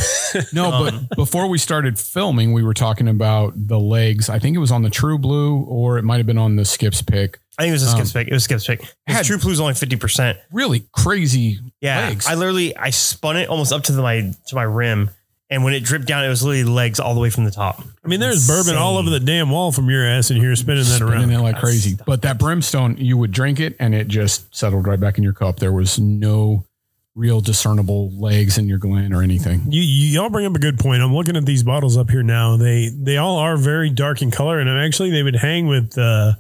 No, 0.53 0.71
Um, 0.73 1.07
but 1.09 1.17
before 1.17 1.49
we 1.49 1.59
started 1.59 1.99
filming, 1.99 2.53
we 2.53 2.63
were 2.63 2.75
talking 2.75 3.09
about 3.09 3.53
the 3.57 3.81
legs. 3.81 4.29
I 4.29 4.39
think 4.39 4.55
it 4.57 4.61
was 4.61 4.71
on 4.71 4.83
the 4.83 4.91
True 4.91 5.19
Blue, 5.19 5.57
or 5.65 5.99
it 5.99 6.03
might 6.05 6.19
have 6.19 6.27
been 6.27 6.39
on 6.39 6.57
the 6.57 6.65
Skips 6.65 7.03
pick. 7.03 7.41
I 7.59 7.63
think 7.63 7.71
it 7.71 7.73
was 7.73 7.83
a 7.85 7.89
skip 7.91 8.13
pick. 8.13 8.29
It 8.29 8.33
was 8.35 8.45
skip 8.45 8.61
pick. 8.63 8.83
had- 9.07 9.25
True 9.25 9.39
Blue's 9.39 9.61
only 9.61 9.75
fifty 9.75 9.97
percent. 9.97 10.39
Really 10.53 10.87
crazy 10.93 11.59
Yeah, 11.81 12.09
legs. 12.09 12.27
I 12.27 12.35
literally 12.35 12.77
I 12.77 12.91
spun 12.91 13.37
it 13.37 13.49
almost 13.49 13.73
up 13.73 13.83
to 13.85 13.93
the, 13.93 14.03
my 14.03 14.33
to 14.49 14.55
my 14.55 14.63
rim, 14.65 15.11
and 15.49 15.65
when 15.65 15.73
it 15.75 15.81
dripped 15.85 16.07
down, 16.07 16.25
it 16.25 16.29
was 16.29 16.43
literally 16.43 16.65
legs 16.65 17.01
all 17.01 17.15
the 17.15 17.21
way 17.21 17.31
from 17.31 17.45
the 17.45 17.51
top. 17.51 17.83
I 18.05 18.09
mean, 18.09 18.21
there's 18.21 18.47
bourbon 18.47 18.77
all 18.77 18.99
over 18.99 19.09
the 19.11 19.21
damn 19.21 19.51
wall 19.51 19.73
from 19.73 19.89
your 19.89 20.07
ass 20.07 20.31
and 20.31 20.43
you're 20.43 20.55
spinning 20.57 20.85
that 20.85 20.97
spinning 20.97 21.13
around. 21.15 21.31
it 21.31 21.39
like 21.41 21.57
crazy. 21.59 21.97
But 22.07 22.23
that 22.23 22.39
brimstone, 22.39 22.97
you 22.99 23.17
would 23.17 23.33
drink 23.33 23.59
it 23.61 23.75
and 23.81 23.95
it 23.95 24.09
just 24.09 24.55
settled 24.55 24.87
right 24.87 25.01
back 25.01 25.17
in 25.19 25.25
your 25.25 25.33
cup. 25.33 25.59
There 25.59 25.73
was 25.73 25.99
no 25.99 26.67
real 27.15 27.41
discernible 27.41 28.11
legs 28.21 28.59
in 28.59 28.69
your 28.69 28.77
glen 28.79 29.13
or 29.15 29.23
anything. 29.23 29.63
You, 29.71 29.81
you 29.81 30.09
y'all 30.21 30.29
bring 30.31 30.45
up 30.47 30.55
a 30.55 30.59
good 30.59 30.79
point. 30.79 31.03
I'm 31.03 31.15
looking 31.15 31.37
at 31.37 31.47
these 31.47 31.63
bottles 31.63 31.97
up 31.97 32.11
here 32.11 32.23
now. 32.23 32.57
They 32.59 32.91
they 32.95 33.17
all 33.17 33.39
are 33.39 33.57
very 33.57 33.89
dark 33.91 34.21
in 34.23 34.31
color, 34.31 34.59
and 34.61 34.69
actually 34.69 35.11
they 35.11 35.23
would 35.23 35.37
hang 35.37 35.67
with 35.67 35.97
uh, 35.97 36.35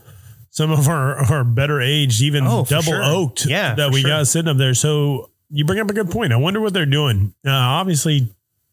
some 0.56 0.70
of 0.70 0.88
our, 0.88 1.16
our 1.30 1.44
better 1.44 1.80
aged, 1.82 2.22
even 2.22 2.46
Oh, 2.46 2.64
double 2.64 2.82
sure. 2.84 3.04
oaked, 3.04 3.44
Yeah, 3.44 3.74
that 3.74 3.90
we 3.92 4.00
sure. 4.00 4.08
got 4.10 4.26
sitting 4.26 4.48
up 4.48 4.56
there. 4.56 4.72
So 4.72 5.28
you 5.50 5.64
bring 5.66 5.78
up 5.80 5.90
a 5.90 5.92
good 5.92 6.10
point. 6.10 6.32
I 6.32 6.36
wonder 6.36 6.60
what 6.60 6.72
they're 6.72 6.86
doing. 6.86 7.34
Uh, 7.46 7.50
obviously, 7.50 8.32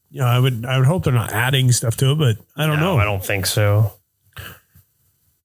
you 0.10 0.20
know, 0.22 0.26
I 0.26 0.40
would 0.40 0.66
I 0.66 0.78
would 0.78 0.88
hope 0.88 1.04
they're 1.04 1.12
not 1.14 1.32
adding 1.34 1.72
stuff 1.74 1.98
to 1.98 2.12
it, 2.12 2.16
but 2.18 2.38
I 2.56 2.66
don't 2.68 2.80
No, 2.80 2.96
know. 2.96 3.00
I 3.00 3.04
don't 3.04 3.24
think 3.24 3.46
so. 3.46 3.92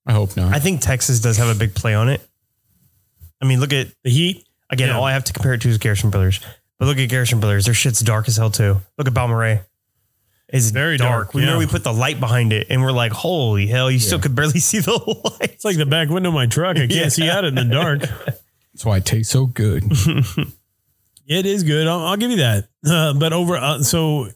I 0.07 0.13
hope 0.13 0.37
not. 0.37 0.55
I 0.55 0.59
think 0.59 0.81
Texas 0.81 1.21
does 1.21 1.37
have 1.39 1.55
a 1.55 1.59
big 1.59 1.75
play 1.75 1.95
on 1.95 2.09
it. 2.09 2.21
I 3.43 3.47
mean, 3.47 3.61
look 3.61 3.73
at 3.73 3.89
the 4.05 4.11
heat. 4.11 4.47
again. 4.71 4.89
Yeah. 4.89 4.97
All 4.97 5.05
I 5.05 5.13
have 5.13 5.25
to 5.25 5.33
compare 5.33 5.55
it 5.55 5.61
to 5.63 5.69
is 5.69 5.79
Garrison 5.79 6.11
Brothers. 6.11 6.41
But 6.79 6.87
look 6.87 6.99
at 6.99 7.09
Garrison 7.09 7.41
Brothers. 7.41 7.65
Their 7.65 7.75
shit's 7.75 8.01
dark 8.01 8.29
as 8.29 8.37
hell 8.37 8.51
too. 8.51 8.81
Look 8.97 9.07
at 9.09 9.15
Balmorhea. 9.15 9.65
It's 10.51 10.71
Very 10.71 10.97
dark. 10.97 11.27
dark, 11.27 11.35
We 11.35 11.43
remember 11.43 11.59
we 11.59 11.67
put 11.67 11.85
the 11.85 11.93
light 11.93 12.19
behind 12.21 12.53
it, 12.55 12.69
and 12.71 12.81
we're 12.83 12.91
like, 12.93 13.13
"Holy 13.13 13.67
hell!" 13.67 13.91
You 13.91 13.99
still 13.99 14.19
could 14.19 14.35
barely 14.35 14.61
see 14.61 14.79
the 14.79 14.93
light. 14.93 15.51
It's 15.53 15.65
like 15.65 15.77
the 15.77 15.85
back 15.87 16.09
window 16.09 16.31
of 16.31 16.35
my 16.35 16.47
truck. 16.47 16.77
I 16.77 16.81
can't 16.81 16.93
Yeah. 16.93 17.09
see 17.09 17.29
out 17.29 17.45
in 17.45 17.55
the 17.55 17.65
dark. 17.65 18.01
That's 18.73 18.85
why 18.85 18.97
it 18.99 19.05
tastes 19.05 19.33
so 19.33 19.47
good. 19.47 19.85
It 21.31 21.45
is 21.45 21.63
good. 21.63 21.87
I'll, 21.87 22.01
I'll 22.07 22.17
give 22.17 22.31
you 22.31 22.39
that. 22.39 22.69
Uh, 22.87 23.13
but 23.13 23.35
over, 23.35 23.57
uh, 23.59 23.83
so 23.83 24.29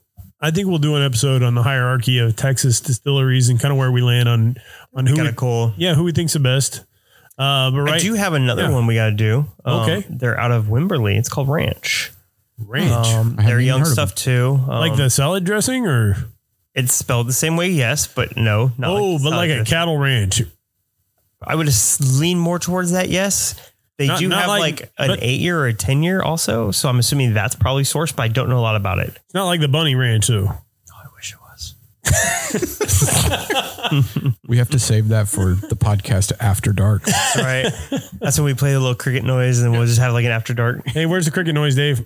I 0.42 0.50
think 0.50 0.68
we'll 0.68 0.76
do 0.76 0.94
an 0.94 1.02
episode 1.02 1.42
on 1.42 1.54
the 1.54 1.62
hierarchy 1.62 2.18
of 2.18 2.36
Texas 2.36 2.80
distilleries 2.82 3.48
and 3.48 3.58
kind 3.58 3.72
of 3.72 3.78
where 3.78 3.90
we 3.90 4.02
land 4.02 4.28
on 4.28 4.56
on 4.94 5.06
who, 5.06 5.14
Kind 5.14 5.24
we, 5.24 5.28
of 5.30 5.36
cool. 5.36 5.72
yeah, 5.78 5.94
who 5.94 6.04
we 6.04 6.12
think's 6.12 6.34
the 6.34 6.38
best. 6.40 6.80
Uh, 7.38 7.70
but 7.70 7.78
I 7.78 7.92
right, 7.92 8.00
do 8.02 8.12
have 8.12 8.34
another 8.34 8.64
Yeah. 8.64 8.70
one 8.72 8.86
we 8.86 8.94
got 8.96 9.06
to 9.06 9.12
do. 9.12 9.46
Um, 9.64 9.80
Okay. 9.80 10.06
they're 10.10 10.38
out 10.38 10.50
of 10.52 10.66
Wimberley. 10.66 11.16
It's 11.16 11.30
called 11.30 11.48
Ranch. 11.48 12.10
Ranch, 12.58 12.90
Um, 12.92 13.02
I 13.02 13.12
haven't 13.12 13.36
they're 13.46 13.60
even 13.60 13.66
young 13.66 13.84
stuff 13.84 14.14
too. 14.14 14.58
Um, 14.62 14.68
like 14.68 14.96
the 14.96 15.10
salad 15.10 15.44
dressing, 15.44 15.86
or 15.86 16.16
It's 16.74 16.94
spelled 16.94 17.28
the 17.28 17.32
same 17.32 17.56
way, 17.56 17.68
yes, 17.70 18.06
but 18.06 18.36
no. 18.36 18.72
Not 18.78 18.90
oh, 18.90 19.18
the 19.18 19.24
but 19.24 19.30
salad 19.30 19.36
like 19.36 19.50
a 19.50 19.54
dressing. 19.56 19.70
cattle 19.70 19.98
ranch. 19.98 20.42
I 21.42 21.54
would 21.54 21.68
s- 21.68 22.00
lean 22.20 22.38
more 22.38 22.58
towards 22.58 22.92
that. 22.92 23.08
Yes, 23.08 23.54
they 23.98 24.06
Not- 24.06 24.18
do 24.20 24.28
not 24.28 24.40
have 24.40 24.48
like- 24.48 24.80
like, 24.80 24.92
an 24.98 25.08
but- 25.08 25.18
eight 25.22 25.40
year 25.40 25.58
or 25.58 25.66
a 25.66 25.74
ten 25.74 26.02
year 26.02 26.22
also. 26.22 26.70
So 26.70 26.88
I'm 26.88 26.98
assuming 26.98 27.34
that's 27.34 27.54
probably 27.56 27.82
sourced, 27.82 28.14
but 28.16 28.22
I 28.22 28.28
don't 28.28 28.48
know 28.48 28.58
a 28.58 28.60
lot 28.60 28.76
about 28.76 29.00
it. 29.00 29.08
It's 29.24 29.34
not 29.34 29.44
like 29.46 29.60
the 29.60 29.68
bunny 29.68 29.94
ranch, 29.94 30.28
though. 30.28 30.46
Oh, 30.48 30.94
I 30.96 31.06
wish 31.16 31.32
it 31.32 31.38
was. 31.40 31.74
we 34.48 34.58
have 34.58 34.70
to 34.70 34.78
save 34.78 35.08
that 35.08 35.28
for 35.28 35.54
the 35.54 35.76
podcast 35.76 36.32
after 36.40 36.72
dark. 36.72 37.06
Right. 37.36 37.72
that's 38.20 38.38
when 38.38 38.46
we 38.46 38.54
play 38.54 38.72
the 38.72 38.80
little 38.80 38.94
cricket 38.94 39.24
noise, 39.24 39.60
and 39.60 39.72
we'll 39.72 39.86
just 39.86 40.00
have 40.00 40.12
like 40.12 40.24
an 40.24 40.32
after 40.32 40.54
dark. 40.54 40.86
Hey, 40.86 41.06
where's 41.06 41.26
the 41.26 41.30
cricket 41.30 41.54
noise, 41.54 41.76
Dave? 41.76 42.04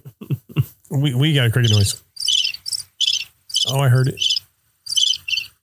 we 0.90 1.14
we 1.14 1.34
got 1.34 1.46
a 1.46 1.50
cricket 1.50 1.72
noise. 1.72 2.02
Oh, 3.68 3.80
I 3.80 3.88
heard 3.88 4.08
it. 4.08 4.20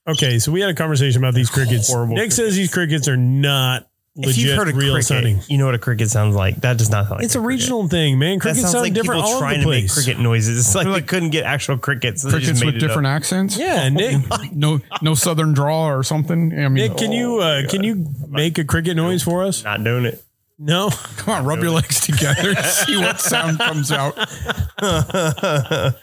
Okay, 0.06 0.38
so 0.38 0.52
we 0.52 0.60
had 0.60 0.70
a 0.70 0.74
conversation 0.74 1.22
about 1.22 1.34
these 1.34 1.48
crickets. 1.48 1.90
Horrible 1.90 2.16
Nick 2.16 2.32
says 2.32 2.54
these 2.54 2.72
crickets 2.72 3.08
are 3.08 3.16
not 3.16 3.88
if 4.16 4.38
you've 4.38 4.56
heard 4.56 4.68
a 4.68 4.72
real 4.74 4.92
cricket, 4.92 5.06
sounding. 5.06 5.40
you 5.48 5.58
know 5.58 5.66
what 5.66 5.74
a 5.74 5.78
cricket 5.78 6.08
sounds 6.10 6.36
like. 6.36 6.56
That 6.60 6.78
does 6.78 6.88
not 6.90 7.06
sound 7.08 7.16
like 7.18 7.24
It's 7.24 7.34
a 7.34 7.38
cricket. 7.38 7.48
regional 7.48 7.88
thing, 7.88 8.18
man. 8.18 8.38
Cricket 8.38 8.42
Crickets 8.42 8.60
sounds 8.62 8.72
sound 8.72 8.82
like 8.84 8.92
different 8.94 9.20
people 9.22 9.32
all 9.34 9.40
trying 9.40 9.58
the 9.58 9.64
to 9.64 9.70
make 9.70 9.90
cricket 9.90 10.18
noises. 10.20 10.58
It's 10.66 10.74
like, 10.74 10.86
they 10.86 11.02
couldn't 11.02 11.30
get 11.30 11.44
actual 11.44 11.78
crickets. 11.78 12.22
So 12.22 12.28
they 12.30 12.38
just 12.38 12.46
Crickets 12.46 12.60
made 12.60 12.66
with 12.66 12.74
it 12.76 12.82
up. 12.84 12.88
different 12.90 13.06
accents. 13.08 13.56
Yeah, 13.58 13.88
Nick. 13.88 14.22
No, 14.52 14.80
no 15.02 15.14
southern 15.14 15.52
draw 15.52 15.86
or 15.88 16.02
something. 16.04 16.52
I 16.52 16.68
mean, 16.68 16.74
Nick, 16.74 16.96
can 16.96 17.10
you 17.12 17.38
uh, 17.40 17.62
can 17.68 17.82
you 17.82 18.06
make 18.28 18.56
a 18.58 18.64
cricket 18.64 18.96
noise 18.96 19.22
for 19.24 19.42
us? 19.42 19.64
Not 19.64 19.82
doing 19.82 20.04
it. 20.04 20.22
No. 20.58 20.90
come 21.16 21.34
on, 21.34 21.44
rub 21.44 21.58
your 21.60 21.72
legs 21.72 22.00
together, 22.00 22.54
see 22.62 22.96
what 22.96 23.20
sound 23.20 23.58
comes 23.58 23.90
out. 23.90 24.16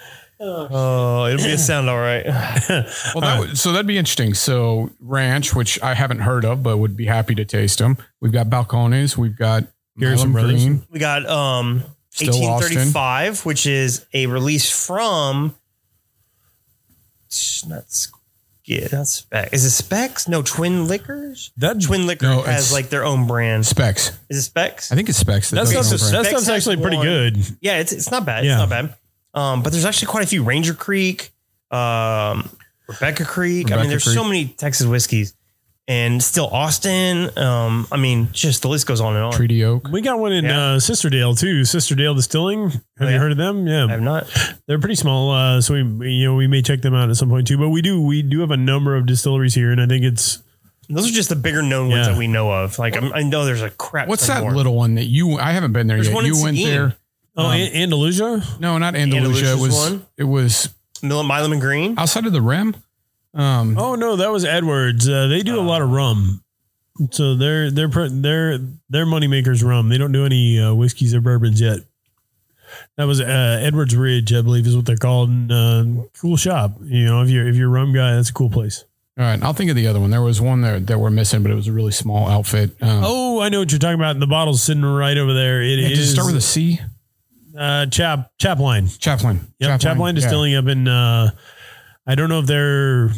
Oh, 0.43 1.27
it'll 1.27 1.45
be 1.45 1.51
a 1.51 1.57
sound 1.57 1.89
all 1.89 1.99
right. 1.99 2.25
Well, 3.13 3.21
that 3.21 3.39
would, 3.39 3.57
so 3.57 3.71
that'd 3.71 3.85
be 3.87 3.97
interesting. 3.97 4.33
So 4.33 4.89
ranch, 4.99 5.53
which 5.53 5.81
I 5.81 5.93
haven't 5.93 6.19
heard 6.19 6.45
of, 6.45 6.63
but 6.63 6.77
would 6.77 6.97
be 6.97 7.05
happy 7.05 7.35
to 7.35 7.45
taste 7.45 7.79
them. 7.79 7.97
We've 8.19 8.31
got 8.31 8.47
balcones. 8.47 9.17
We've 9.17 9.35
got 9.35 9.65
Garrison 9.97 10.31
Milam 10.31 10.47
Brothers. 10.47 10.63
Green. 10.65 10.83
We 10.89 10.99
got 10.99 11.25
um 11.27 11.83
Still 12.09 12.33
1835, 12.41 13.45
which 13.45 13.65
is 13.65 14.05
a 14.13 14.25
release 14.25 14.69
from 14.69 15.55
not 17.67 17.89
Sk- 17.91 18.15
yeah, 18.65 18.87
not 18.91 19.07
spec. 19.07 19.53
Is 19.53 19.65
it 19.65 19.71
specs? 19.71 20.27
No, 20.27 20.41
Twin 20.41 20.87
Liquors. 20.87 21.51
That 21.57 21.81
Twin 21.81 22.05
Liquor 22.07 22.25
No, 22.27 22.41
has 22.43 22.71
like 22.71 22.89
their 22.89 23.03
own 23.03 23.27
brand. 23.27 23.65
Specs. 23.65 24.09
Is 24.29 24.37
it 24.37 24.41
specs? 24.43 24.91
I 24.91 24.95
think 24.95 25.09
it's 25.09 25.17
specs. 25.17 25.49
That 25.49 25.65
that 25.65 25.73
does 25.73 25.87
stuff's, 25.87 26.11
that 26.11 26.25
stuff's 26.25 26.49
actually 26.49 26.77
pretty 26.77 26.97
one. 26.97 27.05
good. 27.05 27.37
Yeah, 27.59 27.79
it's 27.79 27.91
it's 27.91 28.11
not 28.11 28.25
bad. 28.25 28.45
Yeah. 28.45 28.51
It's 28.51 28.59
not 28.59 28.69
bad. 28.69 28.95
Um, 29.33 29.63
but 29.63 29.71
there's 29.71 29.85
actually 29.85 30.07
quite 30.07 30.23
a 30.23 30.27
few 30.27 30.43
Ranger 30.43 30.73
Creek, 30.73 31.31
um, 31.71 32.49
Rebecca 32.87 33.25
Creek. 33.25 33.71
I 33.71 33.77
mean, 33.77 33.89
there's 33.89 34.03
so 34.03 34.23
many 34.23 34.45
Texas 34.47 34.85
whiskeys, 34.85 35.33
and 35.87 36.21
still 36.21 36.47
Austin. 36.47 37.29
Um, 37.37 37.87
I 37.91 37.97
mean, 37.97 38.29
just 38.33 38.61
the 38.61 38.67
list 38.67 38.87
goes 38.87 38.99
on 38.99 39.15
and 39.15 39.23
on. 39.23 39.31
Treaty 39.31 39.63
Oak. 39.63 39.87
We 39.89 40.01
got 40.01 40.19
one 40.19 40.33
in 40.33 40.43
Yeah. 40.45 40.73
uh, 40.73 40.77
Sisterdale 40.79 41.37
too. 41.39 41.61
Sisterdale 41.61 42.15
Distilling. 42.15 42.69
Have 42.71 42.81
Oh, 42.99 43.07
you 43.07 43.17
heard 43.19 43.31
of 43.31 43.37
them? 43.37 43.67
Yeah, 43.67 43.85
I 43.85 43.91
have 43.91 44.01
not. 44.01 44.27
they're 44.67 44.79
pretty 44.79 44.95
small. 44.95 45.31
Uh, 45.31 45.61
so 45.61 45.73
we, 45.75 45.83
we- 45.83 46.09
you 46.11 46.25
know, 46.25 46.35
we 46.35 46.47
may 46.47 46.61
check 46.61 46.81
them 46.81 46.93
out 46.93 47.09
at 47.09 47.15
some 47.15 47.29
point 47.29 47.47
too. 47.47 47.57
But 47.57 47.69
we 47.69 47.81
do, 47.81 48.01
we 48.01 48.21
do 48.21 48.41
have 48.41 48.51
a 48.51 48.57
number 48.57 48.95
of 48.97 49.05
distilleries 49.05 49.55
here, 49.55 49.71
and 49.71 49.79
I 49.81 49.87
think 49.87 50.03
it's 50.03 50.43
Those 50.89 51.09
are 51.09 51.13
just 51.13 51.29
the 51.29 51.37
bigger 51.37 51.61
known 51.61 51.89
ones 51.89 52.05
Yeah. 52.07 52.11
that 52.13 52.19
we 52.19 52.27
know 52.27 52.51
of. 52.51 52.77
Like 52.77 52.97
I'm, 52.97 53.13
I 53.13 53.23
know 53.23 53.45
there's 53.45 53.61
a 53.61 53.69
crap. 53.69 54.09
What's 54.09 54.27
that 54.27 54.41
more. 54.41 54.53
little 54.53 54.75
one 54.75 54.95
that 54.95 55.05
you? 55.05 55.37
I 55.37 55.53
haven't 55.53 55.71
been 55.71 55.87
there 55.87 55.95
There's 55.95 56.07
yet. 56.09 56.15
one 56.15 56.25
You 56.25 56.41
went 56.43 56.57
Seguin. 56.57 56.69
there. 56.73 56.95
Oh 57.37 57.45
Um, 57.47 57.51
An- 57.53 57.73
Andalusia. 57.73 58.43
No, 58.59 58.77
not 58.77 58.95
Andalusia. 58.95 59.53
It 59.53 59.59
was. 59.59 59.73
one? 59.75 60.05
It 60.17 60.23
was 60.25 60.69
Mil- 61.03 61.23
Milam 61.23 61.51
and 61.51 61.61
Green? 61.61 61.97
outside 61.99 62.25
of 62.25 62.33
the 62.33 62.41
rim. 62.41 62.75
Um, 63.33 63.77
Oh 63.77 63.95
no, 63.95 64.17
that 64.17 64.31
was 64.31 64.43
Edwards. 64.45 65.07
Uh, 65.07 65.27
they 65.27 65.41
do 65.41 65.59
a 65.59 65.61
lot 65.61 65.81
of 65.81 65.89
rum. 65.89 66.43
So 67.11 67.35
they're 67.35 67.71
they're 67.71 67.89
pr- 67.89 68.07
they're 68.09 68.59
they're 68.89 69.05
moneymakers 69.05 69.63
rum. 69.63 69.89
They 69.89 69.97
don't 69.97 70.11
do 70.11 70.25
any 70.25 70.59
uh, 70.59 70.73
whiskeys 70.73 71.13
or 71.15 71.21
bourbons 71.21 71.61
yet. 71.61 71.79
That 72.97 73.05
was 73.05 73.19
uh, 73.19 73.59
Edwards 73.61 73.95
Ridge, 73.95 74.33
I 74.33 74.41
believe, 74.41 74.65
is 74.67 74.75
what 74.75 74.85
they're 74.85 74.95
called. 74.97 75.29
And, 75.29 75.51
uh, 75.51 76.03
cool 76.21 76.37
shop. 76.37 76.73
You 76.83 77.05
know, 77.05 77.21
if 77.23 77.29
you're 77.29 77.47
if 77.47 77.55
you're 77.55 77.67
a 77.69 77.71
rum 77.71 77.93
guy, 77.93 78.15
that's 78.15 78.29
a 78.29 78.33
cool 78.33 78.49
place. 78.49 78.83
all 79.17 79.23
right, 79.25 79.41
I'll 79.41 79.53
think 79.53 79.69
of 79.69 79.75
the 79.75 79.87
other 79.87 79.99
one. 79.99 80.09
There 80.11 80.21
was 80.21 80.39
one 80.41 80.61
there 80.61 80.79
that 80.79 80.99
we're 80.99 81.09
missing, 81.09 81.41
but 81.41 81.51
it 81.51 81.55
was 81.55 81.67
a 81.67 81.71
really 81.73 81.91
small 81.91 82.27
outfit. 82.29 82.71
Um, 82.81 83.01
Oh, 83.03 83.39
I 83.41 83.49
know 83.49 83.59
what 83.59 83.71
you're 83.71 83.79
talking 83.79 83.95
about. 83.95 84.19
The 84.19 84.27
bottle's 84.27 84.61
sitting 84.61 84.83
right 84.85 85.17
over 85.17 85.33
there. 85.33 85.61
It 85.61 85.79
yeah, 85.79 85.87
is 85.87 85.97
does 85.99 86.09
it 86.09 86.13
start 86.13 86.27
with 86.27 86.35
a 86.35 86.41
C? 86.41 86.79
Uh, 87.61 87.85
Chap 87.87 88.31
Chapline. 88.41 88.97
Chaplain. 88.99 89.53
Yep, 89.59 89.79
Chapline, 89.79 90.15
Distilling 90.15 90.55
up 90.55 90.65
in. 90.67 90.87
Uh, 90.87 91.31
I 92.07 92.15
don't 92.15 92.29
know 92.29 92.39
if 92.39 92.47
their 92.47 93.11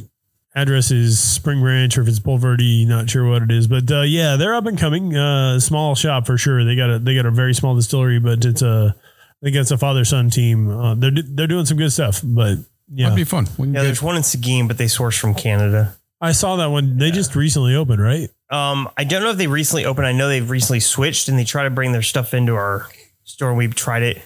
address 0.56 0.92
is 0.92 1.20
Spring 1.20 1.62
Branch 1.62 1.98
or 1.98 2.02
if 2.02 2.08
it's 2.08 2.20
Bulverde. 2.20 2.86
Not 2.88 3.10
sure 3.10 3.28
what 3.28 3.42
it 3.42 3.52
is, 3.52 3.68
but 3.68 3.90
uh, 3.92 4.02
yeah, 4.02 4.36
they're 4.36 4.54
up 4.56 4.66
and 4.66 4.78
coming. 4.78 5.16
Uh, 5.16 5.60
small 5.60 5.96
shop 5.96 6.26
for 6.26 6.38
sure. 6.38 6.64
They 6.66 6.76
got 6.76 6.90
a 6.90 7.00
they 7.00 7.16
got 7.16 7.26
a 7.26 7.32
very 7.32 7.54
small 7.54 7.76
distillery, 7.76 8.20
but 8.20 8.44
it's 8.46 8.62
a 8.62 8.96
I 8.96 9.44
think 9.46 9.56
it's 9.56 9.72
a 9.72 9.78
father 9.78 10.06
son 10.06 10.30
team. 10.30 10.70
Uh, 10.70 10.96
they're 10.96 11.12
they're 11.12 11.48
doing 11.48 11.66
some 11.66 11.78
good 11.78 11.92
stuff, 11.92 12.22
but 12.24 12.58
Yeah. 12.58 12.64
yeah, 12.90 13.04
That'd 13.10 13.16
be 13.16 13.24
fun. 13.24 13.48
We 13.58 13.68
can 13.68 13.74
Yeah, 13.74 13.80
get- 13.82 13.86
there's 13.86 14.02
one 14.04 14.18
in 14.18 14.24
Seguin, 14.24 14.68
but 14.68 14.78
they 14.78 14.88
source 14.88 15.18
from 15.18 15.34
Canada. 15.34 15.96
I 16.22 16.32
saw 16.32 16.56
that 16.58 16.68
one. 16.68 16.98
They 16.98 17.12
just 17.12 17.36
recently 17.36 17.76
opened, 17.76 18.02
right? 18.02 18.30
Um, 18.50 18.88
I 18.98 19.04
don't 19.04 19.24
know 19.24 19.32
if 19.32 19.38
they 19.38 19.48
recently 19.48 19.84
opened. 19.84 20.08
I 20.08 20.14
know 20.14 20.30
they've 20.30 20.50
recently 20.50 20.80
switched 20.80 21.28
and 21.28 21.38
they 21.38 21.44
try 21.44 21.64
to 21.64 21.70
bring 21.70 21.92
their 21.92 22.02
stuff 22.02 22.34
into 22.34 22.54
our 22.56 22.88
store. 23.26 23.54
We've 23.54 23.76
tried 23.76 24.04
it. 24.04 24.22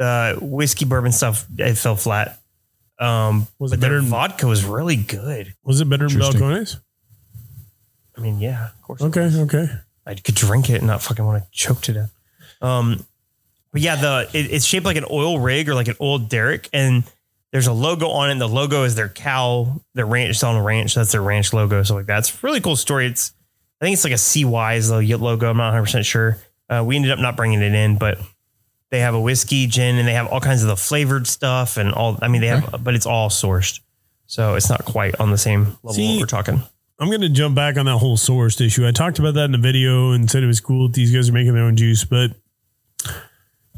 The 0.00 0.38
whiskey 0.40 0.86
bourbon 0.86 1.12
stuff, 1.12 1.46
it 1.58 1.74
fell 1.74 1.94
flat. 1.94 2.40
Um, 2.98 3.46
Was 3.58 3.70
but 3.70 3.78
it 3.78 3.80
better 3.82 3.94
their 3.96 4.00
than- 4.00 4.10
vodka 4.10 4.46
was 4.46 4.64
really 4.64 4.96
good. 4.96 5.52
Was 5.62 5.82
it 5.82 5.90
better 5.90 6.08
than 6.08 6.16
Interesting. 6.22 6.40
Balcones? 6.40 6.80
I 8.16 8.20
mean, 8.22 8.40
yeah, 8.40 8.68
of 8.68 8.82
course. 8.82 9.02
Okay, 9.02 9.30
okay. 9.42 9.66
I 10.06 10.14
could 10.14 10.34
drink 10.34 10.70
it 10.70 10.76
and 10.76 10.86
not 10.86 11.02
fucking 11.02 11.22
want 11.24 11.42
to 11.42 11.48
choke 11.52 11.82
to 11.82 11.92
death. 11.92 12.12
Um, 12.62 13.04
but 13.72 13.82
yeah, 13.82 13.96
the 13.96 14.28
it, 14.32 14.50
it's 14.50 14.64
shaped 14.64 14.86
like 14.86 14.96
an 14.96 15.04
oil 15.10 15.38
rig 15.38 15.68
or 15.68 15.74
like 15.74 15.88
an 15.88 15.96
old 16.00 16.30
derrick, 16.30 16.70
and 16.72 17.04
there's 17.52 17.66
a 17.66 17.72
logo 17.74 18.08
on 18.08 18.30
it. 18.30 18.32
And 18.32 18.40
the 18.40 18.48
logo 18.48 18.84
is 18.84 18.94
their 18.94 19.08
cow, 19.10 19.80
their 19.94 20.06
ranch, 20.06 20.30
it's 20.30 20.42
on 20.42 20.56
a 20.56 20.62
ranch. 20.62 20.94
That's 20.94 21.12
their 21.12 21.22
ranch 21.22 21.52
logo. 21.52 21.82
So 21.82 21.94
like 21.94 22.06
that's 22.06 22.42
really 22.42 22.60
cool 22.62 22.76
story. 22.76 23.06
It's 23.06 23.32
I 23.80 23.84
think 23.84 23.94
it's 23.94 24.04
like 24.04 24.14
a 24.14 24.18
CY 24.18 24.74
is 24.76 24.88
the 24.88 25.16
logo. 25.16 25.50
I'm 25.50 25.58
not 25.58 25.66
100 25.74 25.82
percent 25.82 26.06
sure. 26.06 26.38
Uh, 26.70 26.82
we 26.86 26.96
ended 26.96 27.10
up 27.10 27.18
not 27.18 27.36
bringing 27.36 27.60
it 27.60 27.74
in, 27.74 27.98
but 27.98 28.18
they 28.90 29.00
have 29.00 29.14
a 29.14 29.20
whiskey, 29.20 29.66
gin, 29.66 29.96
and 29.98 30.06
they 30.06 30.12
have 30.12 30.26
all 30.26 30.40
kinds 30.40 30.62
of 30.62 30.68
the 30.68 30.76
flavored 30.76 31.26
stuff 31.26 31.76
and 31.76 31.92
all. 31.92 32.18
I 32.20 32.28
mean, 32.28 32.40
they 32.40 32.48
have, 32.48 32.82
but 32.82 32.94
it's 32.94 33.06
all 33.06 33.30
sourced, 33.30 33.80
so 34.26 34.54
it's 34.54 34.68
not 34.68 34.84
quite 34.84 35.18
on 35.20 35.30
the 35.30 35.38
same 35.38 35.76
level 35.82 35.94
See, 35.94 36.18
we're 36.18 36.26
talking. 36.26 36.62
I'm 36.98 37.08
going 37.08 37.22
to 37.22 37.30
jump 37.30 37.54
back 37.54 37.78
on 37.78 37.86
that 37.86 37.96
whole 37.96 38.18
sourced 38.18 38.64
issue. 38.64 38.86
I 38.86 38.90
talked 38.90 39.18
about 39.18 39.34
that 39.34 39.44
in 39.44 39.52
the 39.52 39.58
video 39.58 40.12
and 40.12 40.30
said 40.30 40.42
it 40.42 40.46
was 40.46 40.60
cool 40.60 40.88
that 40.88 40.94
these 40.94 41.12
guys 41.12 41.30
are 41.30 41.32
making 41.32 41.54
their 41.54 41.64
own 41.64 41.76
juice. 41.76 42.04
But 42.04 42.32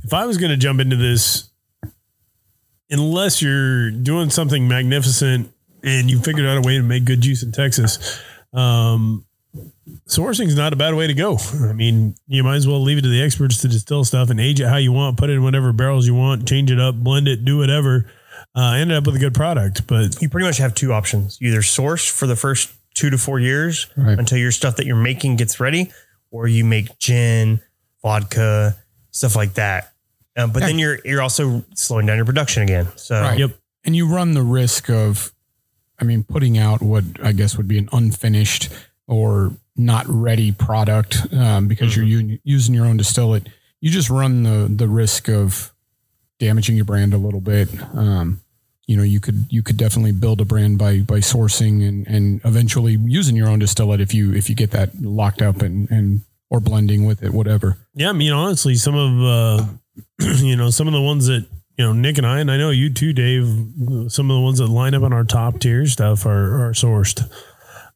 if 0.02 0.12
I 0.12 0.26
was 0.26 0.38
going 0.38 0.50
to 0.50 0.57
jump 0.57 0.81
into 0.81 0.97
this, 0.97 1.49
unless 2.90 3.40
you're 3.40 3.92
doing 3.92 4.28
something 4.31 4.66
magnificent 4.66 5.52
and 5.85 6.11
you 6.11 6.19
figured 6.21 6.47
out 6.47 6.59
a 6.59 6.62
way 6.62 6.76
to 6.76 6.83
make 6.83 7.04
good 7.04 7.21
juice 7.21 7.45
in 7.45 7.52
Texas, 7.52 8.21
um, 8.52 9.25
sourcing 10.08 10.46
is 10.46 10.56
not 10.56 10.72
a 10.72 10.76
bad 10.76 10.94
way 10.94 11.06
to 11.06 11.14
go. 11.14 11.38
I 11.62 11.72
mean, 11.72 12.14
you 12.26 12.42
might 12.44 12.56
as 12.56 12.66
well 12.66 12.80
leave 12.80 12.99
it 12.99 13.02
to 13.02 13.08
the 13.08 13.22
experts 13.22 13.61
to 13.62 13.68
distill 13.68 14.04
stuff 14.04 14.30
and 14.30 14.40
age 14.40 14.61
it 14.61 14.66
how 14.68 14.76
you 14.76 14.92
want, 14.92 15.16
put 15.18 15.30
it 15.30 15.34
in 15.34 15.42
whatever 15.42 15.72
barrels 15.72 16.06
you 16.06 16.14
want, 16.14 16.46
change 16.49 16.70
it 16.70 16.78
up, 16.80 16.94
blend 16.96 17.28
it, 17.28 17.44
do 17.44 17.58
whatever. 17.58 18.11
Uh, 18.54 18.72
end 18.72 18.92
up 18.92 19.06
with 19.06 19.16
a 19.16 19.18
good 19.18 19.34
product. 19.34 19.87
But 19.87 20.20
you 20.20 20.28
pretty 20.28 20.46
much 20.46 20.58
have 20.58 20.75
two 20.75 20.92
options. 20.92 21.38
You 21.40 21.49
either 21.50 21.62
source 21.62 22.06
for 22.06 22.26
the 22.26 22.37
first 22.37 22.70
two 22.94 23.08
to 23.11 23.16
four 23.16 23.40
years 23.40 23.87
Right. 23.96 24.18
until 24.18 24.37
your 24.38 24.52
stuff 24.52 24.76
that 24.76 24.84
you're 24.87 24.96
making 24.96 25.37
gets 25.37 25.58
ready, 25.61 25.90
or 26.30 26.46
you 26.49 26.64
make 26.64 26.99
gin, 26.99 27.61
vodka, 28.02 28.76
stuff 29.11 29.37
like 29.37 29.54
that. 29.54 29.92
Um, 30.37 30.50
but 30.52 30.61
Yeah. 30.61 30.66
then 30.66 30.78
you're 30.78 30.99
you're 31.04 31.22
also 31.22 31.64
slowing 31.75 32.06
down 32.06 32.16
your 32.16 32.26
production 32.26 32.62
again. 32.62 32.88
So 32.96 33.20
Right. 33.20 33.38
Yep. 33.38 33.52
And 33.84 33.96
you 33.96 34.06
run 34.06 34.34
the 34.34 34.42
risk 34.42 34.90
of, 34.90 35.32
I 35.99 36.04
mean, 36.04 36.22
putting 36.25 36.58
out 36.58 36.82
what 36.82 37.04
I 37.22 37.32
guess 37.32 37.56
would 37.56 37.68
be 37.68 37.78
an 37.78 37.88
unfinished 37.92 38.68
or 39.06 39.52
not 39.76 40.06
ready 40.08 40.52
product 40.52 41.26
um, 41.32 41.68
because 41.68 41.96
you're 41.96 42.04
u- 42.04 42.38
using 42.44 42.74
your 42.74 42.86
own 42.86 42.96
distillate. 42.96 43.48
You 43.80 43.90
just 43.90 44.10
run 44.10 44.42
the 44.42 44.68
the 44.68 44.88
risk 44.88 45.28
of 45.28 45.72
damaging 46.38 46.76
your 46.76 46.84
brand 46.84 47.14
a 47.14 47.18
little 47.18 47.40
bit. 47.40 47.68
Um, 47.94 48.40
you 48.86 48.96
know, 48.96 49.02
you 49.02 49.20
could 49.20 49.46
you 49.48 49.62
could 49.62 49.76
definitely 49.76 50.12
build 50.12 50.40
a 50.40 50.44
brand 50.44 50.78
by 50.78 51.00
by 51.00 51.18
sourcing 51.18 51.86
and 51.86 52.06
and 52.06 52.40
eventually 52.44 52.96
using 53.00 53.36
your 53.36 53.48
own 53.48 53.58
distillate 53.58 54.00
if 54.00 54.12
you 54.12 54.34
if 54.34 54.48
you 54.48 54.54
get 54.54 54.72
that 54.72 55.00
locked 55.00 55.40
up 55.40 55.62
and 55.62 55.90
and 55.90 56.22
or 56.50 56.60
blending 56.60 57.06
with 57.06 57.22
it, 57.22 57.32
whatever. 57.32 57.78
Yeah, 57.94 58.10
I 58.10 58.12
mean, 58.12 58.32
honestly, 58.32 58.74
some 58.74 58.94
of 58.94 59.22
uh, 59.22 59.66
you 60.42 60.56
know 60.56 60.70
some 60.70 60.86
of 60.86 60.92
the 60.92 61.00
ones 61.00 61.26
that 61.26 61.46
you 61.78 61.84
know 61.84 61.92
Nick 61.92 62.18
and 62.18 62.26
I, 62.26 62.40
and 62.40 62.50
I 62.50 62.58
know 62.58 62.70
you 62.70 62.92
too, 62.92 63.12
Dave. 63.12 63.46
Some 64.08 64.30
of 64.30 64.34
the 64.34 64.40
ones 64.40 64.58
that 64.58 64.66
line 64.66 64.94
up 64.94 65.02
on 65.02 65.12
our 65.12 65.24
top 65.24 65.60
tier 65.60 65.86
stuff 65.86 66.26
are 66.26 66.66
are 66.66 66.72
sourced. 66.72 67.26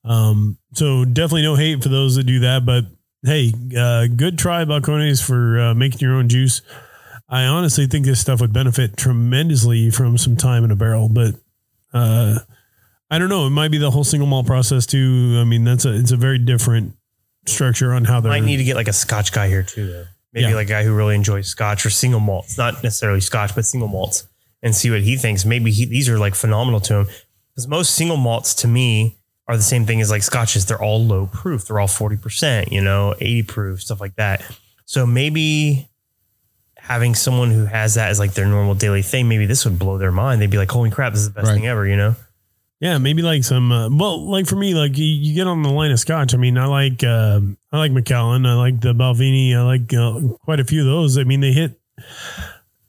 Um, 0.06 0.58
so 0.74 1.04
definitely 1.04 1.42
no 1.42 1.56
hate 1.56 1.82
for 1.82 1.88
those 1.88 2.14
that 2.16 2.24
do 2.24 2.40
that, 2.40 2.64
but 2.64 2.84
hey, 3.24 3.52
uh, 3.76 4.06
good 4.06 4.38
try, 4.38 4.64
Balcones, 4.64 5.24
for 5.24 5.58
uh, 5.60 5.74
making 5.74 5.98
your 6.00 6.14
own 6.14 6.28
juice. 6.28 6.62
I 7.28 7.44
honestly 7.46 7.86
think 7.88 8.06
this 8.06 8.20
stuff 8.20 8.40
would 8.40 8.52
benefit 8.52 8.96
tremendously 8.96 9.90
from 9.90 10.16
some 10.16 10.36
time 10.36 10.62
in 10.64 10.70
a 10.70 10.76
barrel, 10.76 11.08
but 11.08 11.34
uh, 11.92 12.38
I 13.10 13.18
don't 13.18 13.28
know. 13.28 13.46
It 13.48 13.50
might 13.50 13.72
be 13.72 13.78
the 13.78 13.90
whole 13.90 14.04
single 14.04 14.28
malt 14.28 14.46
process 14.46 14.86
too. 14.86 15.38
I 15.40 15.44
mean, 15.44 15.64
that's 15.64 15.84
a 15.84 15.92
it's 15.92 16.12
a 16.12 16.16
very 16.16 16.38
different 16.38 16.94
structure 17.46 17.92
on 17.92 18.04
how 18.04 18.20
they're 18.20 18.30
might 18.30 18.44
need 18.44 18.58
to 18.58 18.64
get 18.64 18.76
like 18.76 18.88
a 18.88 18.92
Scotch 18.92 19.32
guy 19.32 19.48
here 19.48 19.64
too. 19.64 19.90
Though. 19.90 20.04
Maybe 20.32 20.48
Yeah. 20.48 20.54
like 20.54 20.66
a 20.66 20.70
guy 20.70 20.84
who 20.84 20.94
really 20.94 21.14
enjoys 21.16 21.48
Scotch 21.48 21.84
or 21.84 21.90
single 21.90 22.20
malts, 22.20 22.56
not 22.56 22.82
necessarily 22.84 23.20
Scotch, 23.20 23.54
but 23.56 23.64
single 23.64 23.88
malts, 23.88 24.28
and 24.62 24.74
see 24.74 24.90
what 24.90 25.00
he 25.02 25.16
thinks. 25.16 25.44
Maybe 25.44 25.72
he, 25.72 25.84
these 25.84 26.08
are 26.08 26.18
like 26.18 26.34
phenomenal 26.36 26.78
to 26.80 26.94
him 27.00 27.06
because 27.54 27.66
most 27.66 27.94
single 27.94 28.16
malts 28.18 28.54
to 28.56 28.68
me 28.68 29.18
are 29.48 29.56
the 29.56 29.62
same 29.62 29.86
thing 29.86 30.00
as 30.00 30.10
like 30.10 30.22
Scotches. 30.22 30.66
They're 30.66 30.82
all 30.82 31.04
low 31.04 31.26
proof. 31.26 31.66
They're 31.66 31.78
all 31.78 31.86
forty 31.88 32.16
percent, 32.16 32.72
you 32.72 32.80
know, 32.82 33.14
eighty 33.20 33.42
proof, 33.42 33.82
stuff 33.82 34.00
like 34.00 34.16
that. 34.16 34.42
So 34.84 35.06
maybe 35.06 35.88
having 36.76 37.14
someone 37.14 37.50
who 37.50 37.64
has 37.64 37.94
that 37.94 38.10
as 38.10 38.18
like 38.18 38.34
their 38.34 38.46
normal 38.46 38.74
daily 38.74 39.02
thing, 39.02 39.28
maybe 39.28 39.46
this 39.46 39.64
would 39.64 39.78
blow 39.78 39.98
their 39.98 40.12
mind. 40.12 40.40
They'd 40.40 40.50
be 40.50 40.58
like, 40.58 40.70
"Holy 40.70 40.90
crap, 40.90 41.12
this 41.12 41.20
is 41.22 41.28
the 41.28 41.34
best 41.34 41.48
Right. 41.48 41.54
thing 41.54 41.66
ever!" 41.66 41.86
You 41.86 41.96
know. 41.96 42.16
Yeah, 42.78 42.98
maybe 42.98 43.22
like 43.22 43.42
some. 43.42 43.72
Uh, 43.72 43.88
well, 43.88 44.28
like 44.30 44.46
for 44.46 44.56
me, 44.56 44.74
like 44.74 44.98
you, 44.98 45.04
you 45.06 45.34
get 45.34 45.46
on 45.46 45.62
the 45.62 45.70
line 45.70 45.90
of 45.92 45.98
scotch. 45.98 46.34
I 46.34 46.36
mean, 46.36 46.58
I 46.58 46.66
like 46.66 47.02
uh, 47.02 47.40
I 47.72 47.78
like 47.78 47.90
Macallan. 47.92 48.44
I 48.44 48.54
like 48.54 48.80
the 48.80 48.92
Balvenie. 48.92 49.56
I 49.56 49.62
like 49.62 49.94
uh, 49.94 50.36
quite 50.44 50.60
a 50.60 50.64
few 50.64 50.80
of 50.80 50.86
those. 50.86 51.16
I 51.16 51.24
mean, 51.24 51.40
they 51.40 51.52
hit. 51.52 51.80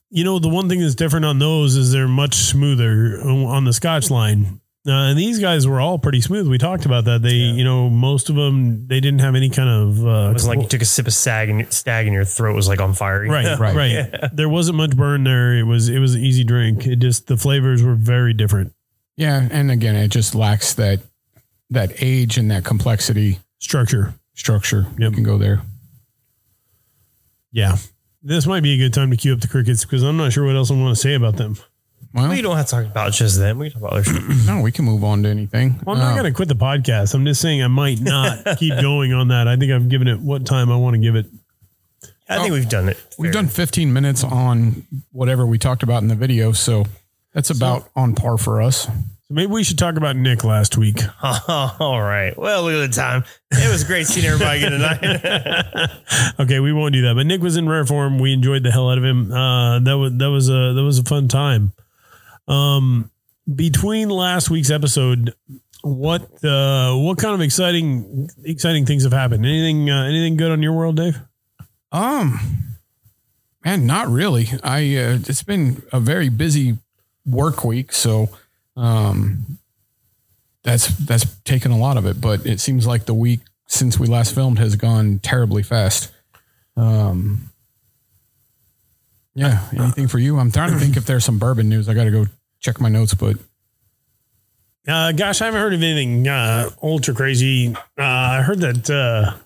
You 0.09 0.23
know, 0.23 0.39
the 0.39 0.49
one 0.49 0.67
thing 0.69 0.79
that's 0.81 0.95
different 0.95 1.25
on 1.25 1.39
those 1.39 1.75
is 1.75 1.91
they're 1.91 2.07
much 2.07 2.35
smoother 2.35 3.21
on 3.23 3.63
the 3.65 3.73
scotch 3.73 4.09
line. 4.09 4.59
Uh, 4.87 5.09
and 5.09 5.19
these 5.19 5.39
guys 5.39 5.67
were 5.67 5.81
all 5.81 5.99
pretty 5.99 6.21
smooth. 6.21 6.47
We 6.47 6.57
talked 6.57 6.85
about 6.85 7.03
that. 7.05 7.21
They, 7.21 7.33
you 7.33 7.65
know, 7.65 7.89
most 7.89 8.29
of 8.29 8.35
them 8.37 8.87
they 8.87 9.01
didn't 9.01 9.19
have 9.19 9.35
any 9.35 9.49
kind 9.49 9.67
of. 9.67 10.05
Uh, 10.05 10.29
It 10.29 10.33
wasn't 10.33 10.55
like 10.55 10.63
you 10.63 10.69
took 10.69 10.81
a 10.81 10.85
sip 10.85 11.07
of 11.07 11.13
Stagg 11.13 11.49
and 11.49 11.73
Stagg 11.73 12.05
and 12.07 12.13
your 12.13 12.23
throat 12.23 12.55
was 12.55 12.69
like 12.69 12.79
on 12.79 12.93
fire. 12.93 13.25
right, 13.27 13.59
right, 13.59 13.75
Right. 13.75 14.29
There 14.33 14.47
wasn't 14.47 14.77
much 14.77 14.95
burn 14.95 15.25
there. 15.25 15.57
It 15.57 15.63
was 15.63 15.89
it 15.89 15.99
was 15.99 16.15
an 16.15 16.23
easy 16.23 16.45
drink. 16.45 16.87
It 16.87 16.97
just 16.99 17.27
the 17.27 17.35
flavors 17.35 17.83
were 17.83 17.95
very 17.95 18.33
different. 18.33 18.71
Yeah, 19.17 19.47
and 19.51 19.71
again, 19.71 19.95
it 19.97 20.07
just 20.07 20.33
lacks 20.35 20.73
that 20.75 21.01
that 21.69 21.91
age 22.01 22.37
and 22.37 22.49
that 22.51 22.63
complexity 22.63 23.39
Structure. 23.59 24.13
structure. 24.35 24.85
You 24.97 25.11
can 25.11 25.23
go 25.23 25.37
there. 25.37 25.63
Yeah. 27.51 27.77
This 28.23 28.45
might 28.45 28.63
be 28.63 28.73
a 28.73 28.77
good 28.77 28.93
time 28.93 29.09
to 29.11 29.17
cue 29.17 29.33
up 29.33 29.39
the 29.41 29.47
crickets 29.47 29.83
because 29.83 30.03
I'm 30.03 30.17
not 30.17 30.31
sure 30.33 30.45
what 30.45 30.55
else 30.55 30.69
I 30.71 30.75
want 30.75 30.95
to 30.95 31.01
say 31.01 31.13
about 31.13 31.37
them. 31.37 31.57
Well, 32.13 32.27
Well, 32.27 32.35
you 32.35 32.41
don't 32.41 32.55
have 32.57 32.65
to 32.67 32.71
talk 32.71 32.85
about 32.85 33.11
just 33.13 33.37
them. 33.37 33.59
We 33.59 33.69
can 33.69 33.79
talk 33.81 33.89
about 33.89 33.99
other 33.99 34.03
shit. 34.19 34.23
no, 34.47 34.61
we 34.61 34.71
can 34.71 34.85
move 34.85 35.03
on 35.03 35.23
to 35.23 35.29
anything. 35.29 35.79
Well, 35.85 35.95
I'm 35.95 36.01
not 36.01 36.13
Uh, 36.13 36.21
going 36.21 36.31
to 36.31 36.35
quit 36.35 36.47
the 36.47 36.55
podcast. 36.55 37.13
I'm 37.13 37.25
just 37.25 37.41
saying 37.41 37.61
I 37.61 37.67
might 37.67 37.99
not 37.99 38.45
keep 38.57 38.73
going 38.81 39.13
on 39.13 39.27
that. 39.29 39.47
I 39.47 39.55
think 39.57 39.71
I've 39.71 39.89
given 39.89 40.07
it 40.07 40.19
what 40.19 40.45
time 40.45 40.71
I 40.71 40.75
want 40.77 40.95
to 40.95 40.99
give 41.01 41.15
it. 41.15 41.27
I 42.29 42.39
think 42.39 42.51
we've 42.53 42.67
done 42.67 42.89
it. 42.89 42.97
We've 43.17 43.31
fair. 43.31 43.41
done 43.43 43.47
15 43.49 43.93
minutes 43.93 44.23
on 44.23 44.85
whatever 45.11 45.45
we 45.45 45.57
talked 45.57 45.81
about 45.83 46.01
in 46.01 46.09
the 46.09 46.15
video, 46.15 46.51
so 46.51 46.85
that's 47.33 47.49
about 47.51 47.89
on 47.95 48.15
par 48.15 48.37
for 48.37 48.61
us. 48.61 48.83
So 48.85 49.33
maybe 49.33 49.51
we 49.51 49.63
should 49.63 49.77
talk 49.77 49.95
about 49.95 50.15
Nick 50.17 50.43
last 50.43 50.77
week. 50.77 50.99
All 51.23 52.01
right. 52.01 52.33
Well, 52.37 52.63
look 52.63 52.73
at 52.83 52.89
the 52.91 52.93
time. 52.95 53.23
It 53.51 53.71
was 53.71 53.83
great 53.85 54.07
seeing 54.07 54.25
everybody 54.25 54.57
again 54.63 54.71
tonight. 54.71 55.89
okay, 56.39 56.59
we 56.59 56.73
won't 56.73 56.93
do 56.93 57.01
that. 57.03 57.15
But 57.15 57.27
Nick 57.27 57.41
was 57.41 57.55
in 57.57 57.67
rare 57.69 57.85
form. 57.85 58.19
We 58.19 58.33
enjoyed 58.33 58.63
the 58.63 58.71
hell 58.71 58.89
out 58.89 58.97
of 58.97 59.03
him. 59.05 59.31
Uh, 59.31 59.79
that 59.79 59.97
was 59.97 60.13
that 60.17 60.29
was 60.29 60.49
a 60.49 60.73
that 60.73 60.83
was 60.83 60.99
a 60.99 61.03
fun 61.03 61.27
time. 61.29 61.71
Um, 62.47 63.11
between 63.53 64.09
last 64.09 64.49
week's 64.49 64.69
episode, 64.69 65.33
what 65.81 66.43
uh, 66.43 66.95
what 66.95 67.17
kind 67.17 67.33
of 67.33 67.41
exciting 67.41 68.29
exciting 68.43 68.85
things 68.85 69.03
have 69.03 69.13
happened? 69.13 69.45
Anything 69.45 69.89
uh, 69.89 70.05
anything 70.05 70.37
good 70.37 70.51
on 70.51 70.61
your 70.61 70.73
world, 70.73 70.97
Dave? 70.97 71.19
Um, 71.91 72.39
man, 73.63 73.85
not 73.85 74.07
really. 74.07 74.47
I 74.63 74.79
uh, 74.97 75.19
it's 75.25 75.43
been 75.43 75.83
a 75.91 75.99
very 75.99 76.29
busy 76.29 76.77
work 77.25 77.63
week, 77.63 77.91
so 77.93 78.29
um, 78.75 79.59
that's 80.63 80.87
that's 80.87 81.25
taken 81.41 81.71
a 81.71 81.77
lot 81.77 81.97
of 81.97 82.05
it. 82.05 82.19
But 82.19 82.45
it 82.45 82.59
seems 82.59 82.85
like 82.87 83.05
the 83.05 83.13
week 83.13 83.41
since 83.67 83.99
we 83.99 84.07
last 84.07 84.33
filmed 84.33 84.59
has 84.59 84.75
gone 84.75 85.19
terribly 85.19 85.63
fast. 85.63 86.11
Um, 86.75 87.49
yeah. 89.37 89.67
Anything 89.71 90.07
for 90.07 90.17
you? 90.17 90.39
I'm 90.39 90.51
trying 90.51 90.71
to 90.71 90.79
think 90.79 90.97
if 90.97 91.05
there's 91.05 91.23
some 91.23 91.37
bourbon 91.37 91.69
news. 91.69 91.87
I 91.87 91.93
got 91.93 92.05
to 92.05 92.11
go 92.11 92.25
check 92.59 92.79
my 92.79 92.89
notes, 92.89 93.13
but 93.13 93.37
Uh, 94.87 95.11
gosh, 95.11 95.41
I 95.41 95.45
haven't 95.45 95.59
heard 95.61 95.73
of 95.73 95.83
anything 95.83 96.27
uh, 96.27 96.69
ultra 96.81 97.13
crazy. 97.13 97.75
Uh, 97.97 98.01
I 98.03 98.41
heard 98.41 98.59
that 98.61 98.89
uh, 98.89 99.37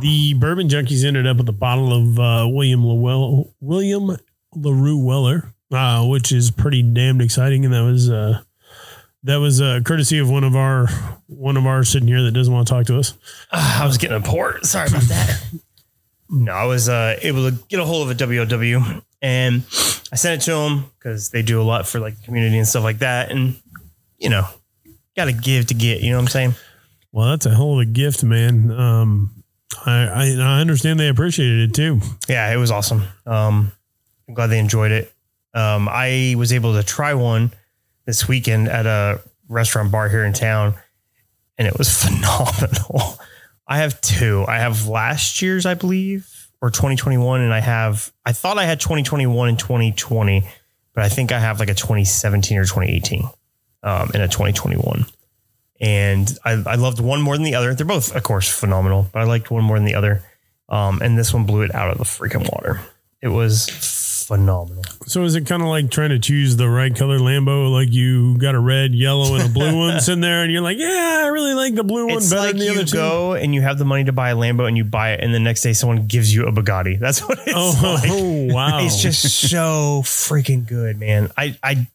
the 0.00 0.34
bourbon 0.34 0.68
junkies 0.68 1.04
ended 1.04 1.26
up 1.26 1.36
with 1.36 1.48
a 1.48 1.52
bottle 1.52 1.92
of 1.92 2.18
uh, 2.18 2.48
William 2.48 2.84
Lewell, 2.84 3.54
William 3.60 4.16
Larue 4.54 4.98
Weller, 5.04 5.52
uh, 5.72 6.04
which 6.06 6.32
is 6.32 6.50
pretty 6.50 6.82
damned 6.82 7.22
exciting, 7.22 7.64
and 7.64 7.72
that 7.72 7.82
was 7.84 8.10
uh, 8.10 8.40
that 9.22 9.36
was 9.36 9.60
uh, 9.60 9.80
courtesy 9.84 10.18
of 10.18 10.28
one 10.28 10.42
of 10.44 10.56
our 10.56 10.88
one 11.26 11.56
of 11.56 11.64
our 11.66 11.84
sitting 11.84 12.08
here 12.08 12.22
that 12.24 12.32
doesn't 12.32 12.52
want 12.52 12.66
to 12.66 12.74
talk 12.74 12.86
to 12.86 12.98
us. 12.98 13.14
Ah, 13.52 13.82
I 13.84 13.86
was 13.86 13.98
getting 13.98 14.16
a 14.16 14.20
port. 14.20 14.64
Sorry 14.66 14.88
about 14.88 15.02
that. 15.02 15.44
No, 16.28 16.50
I 16.50 16.64
was 16.64 16.88
uh, 16.88 17.16
able 17.22 17.48
to 17.48 17.56
get 17.68 17.78
a 17.78 17.84
hold 17.84 18.10
of 18.10 18.20
a 18.20 18.26
WOW 18.26 19.00
and 19.26 19.64
I 20.12 20.14
sent 20.14 20.40
it 20.40 20.44
to 20.44 20.52
them 20.52 20.92
because 20.96 21.30
they 21.30 21.42
do 21.42 21.60
a 21.60 21.64
lot 21.64 21.88
for 21.88 21.98
like 21.98 22.16
the 22.16 22.24
community 22.24 22.58
and 22.58 22.68
stuff 22.68 22.84
like 22.84 23.00
that. 23.00 23.32
And, 23.32 23.60
you 24.18 24.30
know, 24.30 24.46
got 25.16 25.24
to 25.24 25.32
give 25.32 25.66
to 25.66 25.74
get, 25.74 26.00
you 26.00 26.10
know 26.10 26.18
what 26.18 26.22
I'm 26.22 26.28
saying? 26.28 26.54
Well, 27.10 27.30
that's 27.30 27.44
a 27.44 27.52
hell 27.52 27.72
of 27.72 27.80
a 27.80 27.86
gift, 27.86 28.22
man. 28.22 28.70
Um, 28.70 29.42
I, 29.84 30.06
I 30.06 30.36
I 30.38 30.60
understand 30.60 31.00
they 31.00 31.08
appreciated 31.08 31.70
it 31.70 31.74
too. 31.74 32.00
Yeah, 32.28 32.52
it 32.52 32.56
was 32.56 32.70
awesome. 32.70 33.02
Um, 33.26 33.72
I'm 34.28 34.34
glad 34.34 34.46
they 34.46 34.60
enjoyed 34.60 34.92
it. 34.92 35.12
Um, 35.54 35.88
I 35.90 36.36
was 36.38 36.52
able 36.52 36.74
to 36.74 36.84
try 36.84 37.14
one 37.14 37.52
this 38.04 38.28
weekend 38.28 38.68
at 38.68 38.86
a 38.86 39.20
restaurant 39.48 39.90
bar 39.90 40.08
here 40.08 40.24
in 40.24 40.34
town, 40.34 40.74
and 41.58 41.66
it 41.66 41.76
was 41.76 41.92
phenomenal. 42.04 43.18
I 43.66 43.78
have 43.78 44.00
two. 44.00 44.44
I 44.46 44.58
have 44.58 44.86
last 44.86 45.42
year's, 45.42 45.66
I 45.66 45.74
believe, 45.74 46.28
or 46.60 46.70
2021, 46.70 47.40
and 47.40 47.52
I 47.52 47.60
have. 47.60 48.12
I 48.24 48.32
thought 48.32 48.58
I 48.58 48.64
had 48.64 48.80
2021 48.80 49.48
and 49.48 49.58
2020, 49.58 50.46
but 50.94 51.04
I 51.04 51.08
think 51.08 51.32
I 51.32 51.38
have 51.38 51.60
like 51.60 51.68
a 51.68 51.74
2017 51.74 52.58
or 52.58 52.64
2018, 52.64 53.22
um, 53.82 54.10
and 54.14 54.22
a 54.22 54.28
2021. 54.28 55.06
And 55.80 56.38
I, 56.44 56.52
I 56.66 56.74
loved 56.76 57.00
one 57.00 57.20
more 57.20 57.36
than 57.36 57.44
the 57.44 57.54
other. 57.54 57.74
They're 57.74 57.86
both, 57.86 58.14
of 58.14 58.22
course, 58.22 58.48
phenomenal, 58.48 59.08
but 59.12 59.20
I 59.20 59.24
liked 59.24 59.50
one 59.50 59.64
more 59.64 59.76
than 59.76 59.84
the 59.84 59.94
other. 59.94 60.22
Um, 60.68 61.00
and 61.02 61.18
this 61.18 61.32
one 61.32 61.44
blew 61.44 61.62
it 61.62 61.74
out 61.74 61.90
of 61.90 61.98
the 61.98 62.04
freaking 62.04 62.50
water. 62.50 62.80
It 63.20 63.28
was 63.28 63.66
phenomenal. 64.26 64.82
So 65.06 65.22
is 65.24 65.34
it 65.36 65.46
kind 65.46 65.62
of 65.62 65.68
like 65.68 65.90
trying 65.90 66.10
to 66.10 66.18
choose 66.18 66.56
the 66.56 66.68
right 66.68 66.94
color 66.94 67.18
Lambo? 67.18 67.70
Like 67.72 67.92
you 67.92 68.36
got 68.38 68.54
a 68.54 68.60
red, 68.60 68.94
yellow, 68.94 69.34
and 69.36 69.44
a 69.44 69.52
blue 69.52 69.76
one 69.88 70.00
sitting 70.00 70.20
there, 70.20 70.42
and 70.42 70.52
you're 70.52 70.62
like, 70.62 70.78
yeah, 70.78 71.22
I 71.24 71.28
really 71.28 71.54
like 71.54 71.74
the 71.74 71.84
blue 71.84 72.06
one 72.06 72.16
It's 72.16 72.30
better 72.30 72.40
like 72.42 72.50
than 72.52 72.58
the 72.58 72.64
you 72.66 72.70
other 72.72 72.84
two. 72.84 72.96
go 72.96 73.32
and 73.34 73.54
you 73.54 73.62
have 73.62 73.78
the 73.78 73.84
money 73.84 74.04
to 74.04 74.12
buy 74.12 74.30
a 74.30 74.34
Lambo 74.36 74.66
and 74.66 74.76
you 74.76 74.84
buy 74.84 75.12
it, 75.12 75.20
and 75.20 75.32
the 75.32 75.38
next 75.40 75.62
day 75.62 75.72
someone 75.72 76.06
gives 76.06 76.34
you 76.34 76.46
a 76.46 76.52
Bugatti. 76.52 76.98
That's 76.98 77.20
what 77.26 77.38
it's 77.46 77.52
Oh, 77.54 77.80
like. 78.02 78.10
Oh, 78.10 78.54
wow! 78.54 78.84
It's 78.84 79.00
just 79.00 79.22
so 79.48 80.02
freaking 80.04 80.66
good, 80.66 80.98
man. 80.98 81.30
I, 81.36 81.56
I, 81.62 81.86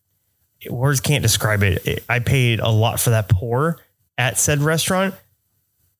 words 0.70 1.00
can't 1.02 1.22
describe 1.22 1.64
it. 1.64 1.86
It- 1.86 2.04
I 2.08 2.20
paid 2.20 2.60
a 2.60 2.70
lot 2.70 3.00
for 3.00 3.10
that 3.12 3.28
pour 3.30 3.78
at 4.18 4.38
said 4.38 4.60
restaurant. 4.60 5.16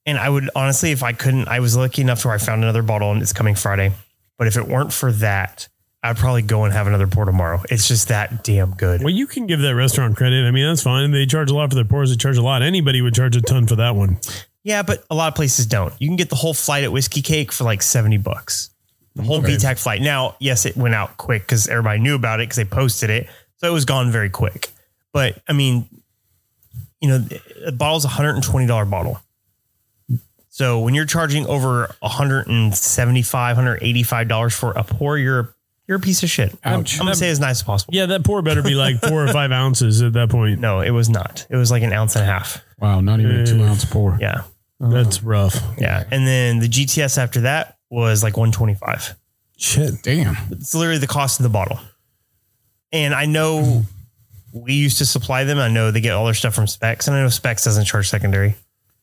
And 0.04 0.18
I 0.18 0.28
would 0.28 0.50
honestly, 0.56 0.90
if 0.92 1.04
I 1.04 1.14
couldn't, 1.14 1.48
I 1.48 1.60
was 1.60 1.76
lucky 1.78 2.02
enough 2.02 2.22
to 2.22 2.30
where 2.30 2.36
I 2.36 2.40
found 2.40 2.64
another 2.64 2.82
bottle 2.82 3.12
and 3.12 3.22
it's 3.22 3.34
coming 3.34 3.54
Friday. 3.54 3.92
But 4.40 4.48
if 4.48 4.58
it 4.58 4.68
weren't 4.68 4.92
for 4.92 5.12
that, 5.12 5.68
I'd 6.04 6.18
probably 6.18 6.42
go 6.42 6.64
and 6.64 6.74
have 6.74 6.88
another 6.88 7.06
pour 7.08 7.26
tomorrow. 7.26 7.62
It's 7.70 7.88
just 7.88 8.08
that 8.08 8.44
damn 8.44 8.72
good. 8.72 9.02
well, 9.02 9.14
you 9.14 9.28
can 9.28 9.46
give 9.46 9.60
that 9.62 9.76
restaurant 9.76 10.18
credit. 10.18 10.46
I 10.48 10.52
mean, 10.52 10.68
that's 10.68 10.82
fine. 10.82 11.12
They 11.12 11.26
charge 11.28 11.52
a 11.52 11.56
lot 11.56 11.70
for 11.70 11.76
their 11.76 11.86
pours. 11.86 12.10
They 12.10 12.16
charge 12.16 12.38
a 12.38 12.42
lot. 12.42 12.64
Anybody 12.64 13.02
would 13.02 13.14
charge 13.14 13.36
a 13.36 13.42
ton 13.42 13.68
for 13.68 13.76
that 13.76 13.96
one. 13.96 14.18
Yeah, 14.64 14.82
but 14.82 15.04
a 15.12 15.16
lot 15.16 15.28
of 15.28 15.36
places 15.36 15.66
don't. 15.68 15.94
You 16.00 16.08
can 16.08 16.16
get 16.16 16.30
the 16.30 16.36
whole 16.36 16.54
flight 16.56 16.84
at 16.84 16.92
Whiskey 16.92 17.22
Cake 17.22 17.52
for 17.52 17.64
like 17.66 17.82
70 17.84 18.18
bucks. 18.18 18.70
The 19.16 19.24
whole 19.24 19.38
Okay. 19.40 19.56
BTAC 19.58 19.78
flight. 19.82 20.02
Now, 20.02 20.36
yes, 20.40 20.66
it 20.66 20.76
went 20.78 20.96
out 20.96 21.18
quick 21.18 21.44
because 21.44 21.68
everybody 21.68 22.00
knew 22.00 22.16
about 22.16 22.40
it 22.40 22.44
because 22.44 22.56
they 22.58 22.66
posted 22.66 23.10
it. 23.10 23.28
So 23.58 23.68
it 23.68 23.74
was 23.74 23.86
gone 23.86 24.12
very 24.12 24.30
quick. 24.30 24.70
But 25.14 25.40
I 25.48 25.54
mean, 25.54 25.88
you 27.00 27.10
know, 27.10 27.26
a 27.66 27.72
bottle's 27.72 28.06
a 28.06 28.08
$120 28.08 28.90
bottle. 28.90 29.20
So 30.50 30.80
when 30.82 30.94
you're 30.96 31.06
charging 31.06 31.46
over 31.48 31.94
$175, 32.04 33.56
$185 33.56 34.54
for 34.54 34.72
a 34.72 34.84
pour, 34.84 35.18
you're 35.18 35.54
you're 35.92 35.98
a 35.98 36.02
piece 36.02 36.24
of 36.24 36.30
shit. 36.30 36.58
Ouch. 36.64 36.94
I'm 37.02 37.06
gonna 37.06 37.16
say 37.16 37.30
as 37.30 37.42
nice 37.42 37.58
as 37.58 37.64
possible. 37.64 37.94
Yeah, 37.94 38.06
that 38.06 38.24
pour 38.24 38.42
better 38.42 38.64
be 38.64 38.76
like 38.76 39.02
four 39.02 39.26
or 39.26 39.28
five 39.34 39.52
ounces 39.52 40.02
at 40.02 40.14
that 40.14 40.30
point. 40.30 40.62
No, 40.62 40.80
it 40.80 40.92
was 40.92 41.10
not. 41.10 41.46
It 41.50 41.58
was 41.58 41.70
like 41.70 41.84
an 41.84 41.92
ounce 41.92 42.16
and 42.16 42.24
a 42.24 42.26
half. 42.26 42.64
wow, 42.80 43.02
not 43.02 43.20
even 43.20 43.42
a 43.42 43.46
two 43.46 43.62
ounce 43.62 43.84
pour. 43.84 44.18
Yeah. 44.22 44.44
That's 44.80 45.22
rough. 45.22 45.62
Yeah. 45.78 46.06
And 46.10 46.26
then 46.26 46.60
the 46.60 46.70
GTS 46.70 47.18
after 47.18 47.42
that 47.42 47.78
was 47.90 48.24
like 48.24 48.38
125. 48.38 49.16
Shit. 49.58 50.02
Damn. 50.02 50.38
It's 50.50 50.74
literally 50.74 50.98
the 50.98 51.08
cost 51.08 51.42
of 51.42 51.44
the 51.44 51.50
bottle. 51.50 51.78
And 52.94 53.14
I 53.14 53.26
know 53.26 53.84
we 54.54 54.76
used 54.76 55.00
to 55.00 55.06
supply 55.06 55.44
them. 55.44 55.60
I 55.60 55.68
know 55.68 55.92
they 55.92 56.00
get 56.00 56.14
all 56.14 56.24
their 56.24 56.34
stuff 56.34 56.56
from 56.56 56.68
Specs, 56.68 57.10
and 57.10 57.18
I 57.18 57.22
know 57.22 57.28
Specs 57.28 57.66
doesn't 57.66 57.84
charge 57.84 58.08
secondary. 58.10 58.56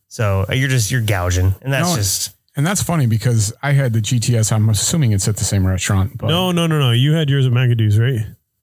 So 0.09 0.47
uh, 0.49 0.55
you're 0.55 0.71
just 0.71 0.91
you're 0.91 1.03
gouging, 1.03 1.55
and 1.61 1.71
that's 1.71 1.91
No, 1.91 1.97
just 1.97 2.35
And 2.59 2.67
that's 2.67 2.83
funny 2.83 3.07
because 3.07 3.53
I 3.63 3.71
had 3.73 3.93
the 3.93 4.01
GTS. 4.01 4.51
I'm 4.53 4.69
assuming 4.69 5.13
it's 5.13 5.29
at 5.29 5.37
the 5.37 5.45
same 5.45 5.65
restaurant. 5.65 6.19
But 6.19 6.27
No, 6.27 6.51
no, 6.51 6.67
no, 6.67 6.79
no. 6.81 6.91
You 6.91 7.13
had 7.13 7.31
yours 7.31 7.47
at 7.47 7.53
McAdoo's, 7.53 7.99
right? 8.01 8.19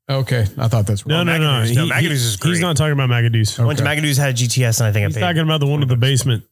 Okay. 0.09 0.45
I 0.57 0.67
thought 0.67 0.85
that's 0.85 1.05
No, 1.07 1.15
wrong. 1.15 1.25
no, 1.27 1.37
no. 1.37 1.45
McAdoo's- 1.45 1.75
no, 1.77 1.85
He- 1.85 1.91
McAdoo's 1.91 2.01
he- 2.01 2.27
is 2.27 2.35
great. 2.35 2.51
He's 2.51 2.59
not 2.59 2.75
talking 2.75 2.91
about 2.91 3.09
McAdoo's. 3.09 3.57
I 3.57 3.63
went 3.63 3.79
to 3.79 3.85
Okay. 3.89 3.95
McAdoo's 4.01 4.17
had 4.17 4.31
a 4.31 4.33
GTS, 4.33 4.81
and 4.81 4.87
I 4.87 4.91
think 4.91 5.05
I 5.05 5.07
He's 5.07 5.15
paid. 5.15 5.21
talking 5.21 5.41
about 5.43 5.61
the 5.61 5.65
one 5.65 5.79
with 5.79 5.87
the 5.89 5.95
basement. 5.95 6.43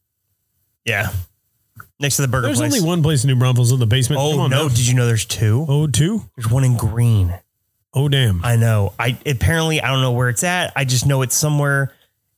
yeah, 0.86 1.10
next 2.00 2.16
to 2.16 2.22
the 2.22 2.28
burger 2.28 2.46
There's 2.46 2.58
place. 2.58 2.72
only 2.74 2.84
one 2.86 3.02
place 3.02 3.24
in 3.24 3.28
New 3.28 3.36
Braunfels 3.36 3.72
in 3.72 3.78
the 3.78 3.86
basement. 3.86 4.18
Come 4.20 4.38
oh 4.38 4.40
on 4.44 4.50
no! 4.50 4.62
now. 4.62 4.68
Did 4.70 4.86
you 4.88 4.94
know 4.94 5.06
there's 5.06 5.24
two? 5.26 5.66
Oh, 5.68 5.86
two? 5.86 6.22
There's 6.36 6.50
one 6.50 6.64
in 6.64 6.76
Gruene. 6.76 7.38
Oh, 7.92 8.08
damn. 8.08 8.42
I 8.44 8.56
know. 8.56 8.92
I 8.98 9.16
apparently 9.26 9.80
I 9.82 9.88
don't 9.88 10.00
know 10.00 10.12
where 10.12 10.30
it's 10.30 10.42
at. 10.44 10.72
I 10.76 10.84
just 10.86 11.06
know 11.06 11.20
it's 11.22 11.36
somewhere. 11.36 11.92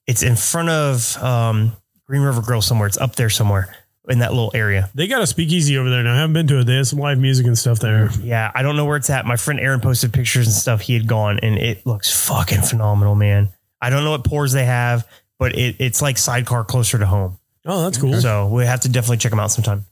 It's 0.06 0.22
in 0.24 0.34
front 0.36 0.68
of 0.68 1.16
um, 1.22 1.72
Gruene 2.10 2.24
River 2.26 2.42
Grill 2.42 2.60
somewhere. 2.60 2.88
It's 2.88 2.98
up 2.98 3.14
there 3.16 3.30
somewhere 3.30 3.74
in 4.08 4.20
that 4.20 4.32
little 4.32 4.50
area. 4.54 4.88
They 4.94 5.06
got 5.08 5.20
a 5.22 5.26
speakeasy 5.26 5.76
over 5.78 5.90
there 5.90 6.02
now. 6.02 6.12
I 6.14 6.16
haven't 6.16 6.32
been 6.34 6.46
to 6.48 6.60
it. 6.60 6.64
They 6.64 6.76
have 6.76 6.86
some 6.88 6.98
live 6.98 7.18
music 7.18 7.46
and 7.46 7.56
stuff 7.58 7.78
there. 7.80 8.10
Yeah, 8.22 8.50
I 8.54 8.62
don't 8.62 8.76
know 8.76 8.84
where 8.84 8.96
it's 8.96 9.10
at. 9.10 9.26
My 9.26 9.36
friend 9.36 9.58
Aaron 9.60 9.80
posted 9.80 10.12
pictures 10.12 10.46
and 10.46 10.54
stuff. 10.54 10.80
He 10.80 10.94
had 10.94 11.06
gone, 11.06 11.40
and 11.40 11.56
it 11.58 11.84
looks 11.86 12.26
fucking 12.26 12.62
phenomenal, 12.62 13.14
man. 13.14 13.48
I 13.80 13.90
don't 13.90 14.04
know 14.04 14.12
what 14.12 14.24
pours 14.24 14.52
they 14.52 14.64
have, 14.64 15.06
but 15.38 15.56
it, 15.56 15.76
it's 15.80 16.00
like 16.00 16.18
sidecar 16.18 16.64
closer 16.64 16.98
to 16.98 17.06
home. 17.06 17.38
Oh, 17.64 17.82
that's 17.82 17.98
cool. 17.98 18.14
So 18.20 18.46
we 18.48 18.64
have 18.64 18.80
to 18.82 18.88
definitely 18.88 19.16
check 19.18 19.30
them 19.30 19.40
out 19.40 19.50
sometime. 19.50 19.84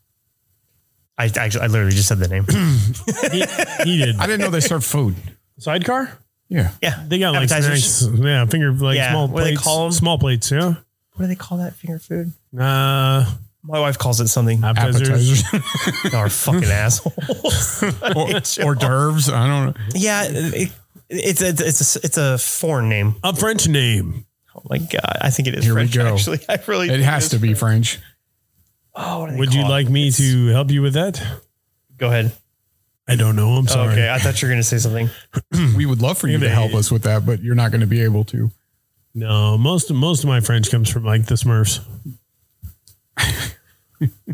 I 1.18 1.27
actually, 1.37 1.62
I 1.62 1.66
literally 1.66 1.92
just 1.92 2.09
said 2.09 2.18
the 2.18 2.29
name. 2.29 2.44
he, 3.33 3.88
he 3.90 3.98
did. 4.05 4.16
I 4.16 4.27
didn't 4.27 4.40
know 4.40 4.50
they 4.50 4.61
served 4.61 4.85
food. 4.85 5.14
Sidecar? 5.59 6.18
Yeah. 6.48 6.70
yeah, 6.83 7.05
They 7.09 7.18
got 7.18 7.33
like 7.35 7.50
Appetizers. 7.50 8.09
Yeah, 8.18 8.44
finger 8.46 8.72
like 8.72 8.96
Yeah, 8.96 9.11
small 9.12 9.29
what 9.29 9.40
do 9.40 9.44
they 9.44 9.50
plates. 9.53 9.62
call 9.62 9.87
'em? 9.87 9.92
Small 9.92 10.18
plates, 10.18 10.50
yeah. 10.50 10.74
What 11.14 11.20
do 11.20 11.27
they 11.27 11.35
call 11.37 11.59
that 11.59 11.74
finger 11.77 11.98
food? 11.98 12.33
Uh, 12.59 13.24
My 13.66 13.81
wife 13.81 13.98
calls 13.98 14.20
it 14.20 14.29
something. 14.29 14.62
appetizers. 14.62 15.42
Y'all 16.05 16.14
are 16.16 16.29
fucking 16.29 16.64
assholes. 16.64 17.83
or, 18.62 18.64
hors 18.64 18.74
d'oeuvres. 18.74 19.31
I 19.31 19.46
don't 19.46 19.66
know. 19.66 19.85
yeah, 19.94 20.24
it, 20.29 20.70
it's 21.09 21.40
it's 21.40 21.61
it's 21.61 21.96
a, 21.96 22.00
it's 22.05 22.16
a 22.18 22.38
foreign 22.38 22.88
name. 22.90 23.14
A 23.24 23.35
French 23.35 23.66
name. 23.66 24.27
Oh 24.55 24.62
my 24.68 24.79
god, 24.79 25.18
I 25.20 25.31
think 25.31 25.48
it 25.48 25.55
is 25.55 25.64
Here 25.64 25.74
we 25.74 25.88
go. 25.88 26.14
Actually, 26.14 26.40
I 26.48 26.59
really 26.66 26.90
It 26.90 27.00
has 27.00 27.31
to 27.31 27.38
be 27.38 27.55
French. 27.55 27.98
Oh, 28.94 29.20
what 29.22 29.37
Would 29.37 29.55
you 29.55 29.62
it? 29.62 29.68
like 29.68 29.88
me 29.88 30.11
to 30.12 30.46
help 30.48 30.70
you 30.70 30.83
with 30.83 30.92
that? 30.94 31.20
Go 31.96 32.09
ahead. 32.09 32.33
I 33.09 33.16
don't 33.16 33.35
know. 33.37 33.50
I'm 33.55 33.64
Oh, 33.64 33.66
sorry. 33.66 33.92
okay, 33.92 34.11
I 34.11 34.18
thought 34.18 34.40
you 34.40 34.46
were 34.46 34.53
going 34.53 34.62
to 34.62 34.66
say 34.68 34.79
something. 34.79 35.11
We 35.77 35.85
would 35.87 36.00
love 36.00 36.16
for 36.18 36.29
you 36.29 36.38
to 36.38 36.48
help 36.48 36.74
us 36.74 36.90
with 36.92 37.03
that, 37.03 37.27
but 37.27 37.42
you're 37.42 37.55
not 37.57 37.70
going 37.70 37.81
to 37.81 37.87
be 37.87 38.03
able 38.03 38.24
to. 38.27 38.50
No, 39.14 39.57
most 39.59 39.90
most 39.92 40.22
of 40.22 40.29
my 40.29 40.40
French 40.40 40.70
comes 40.70 40.88
from 40.90 41.05
like 41.05 41.27
the 41.27 41.35
Smurfs. 41.35 41.81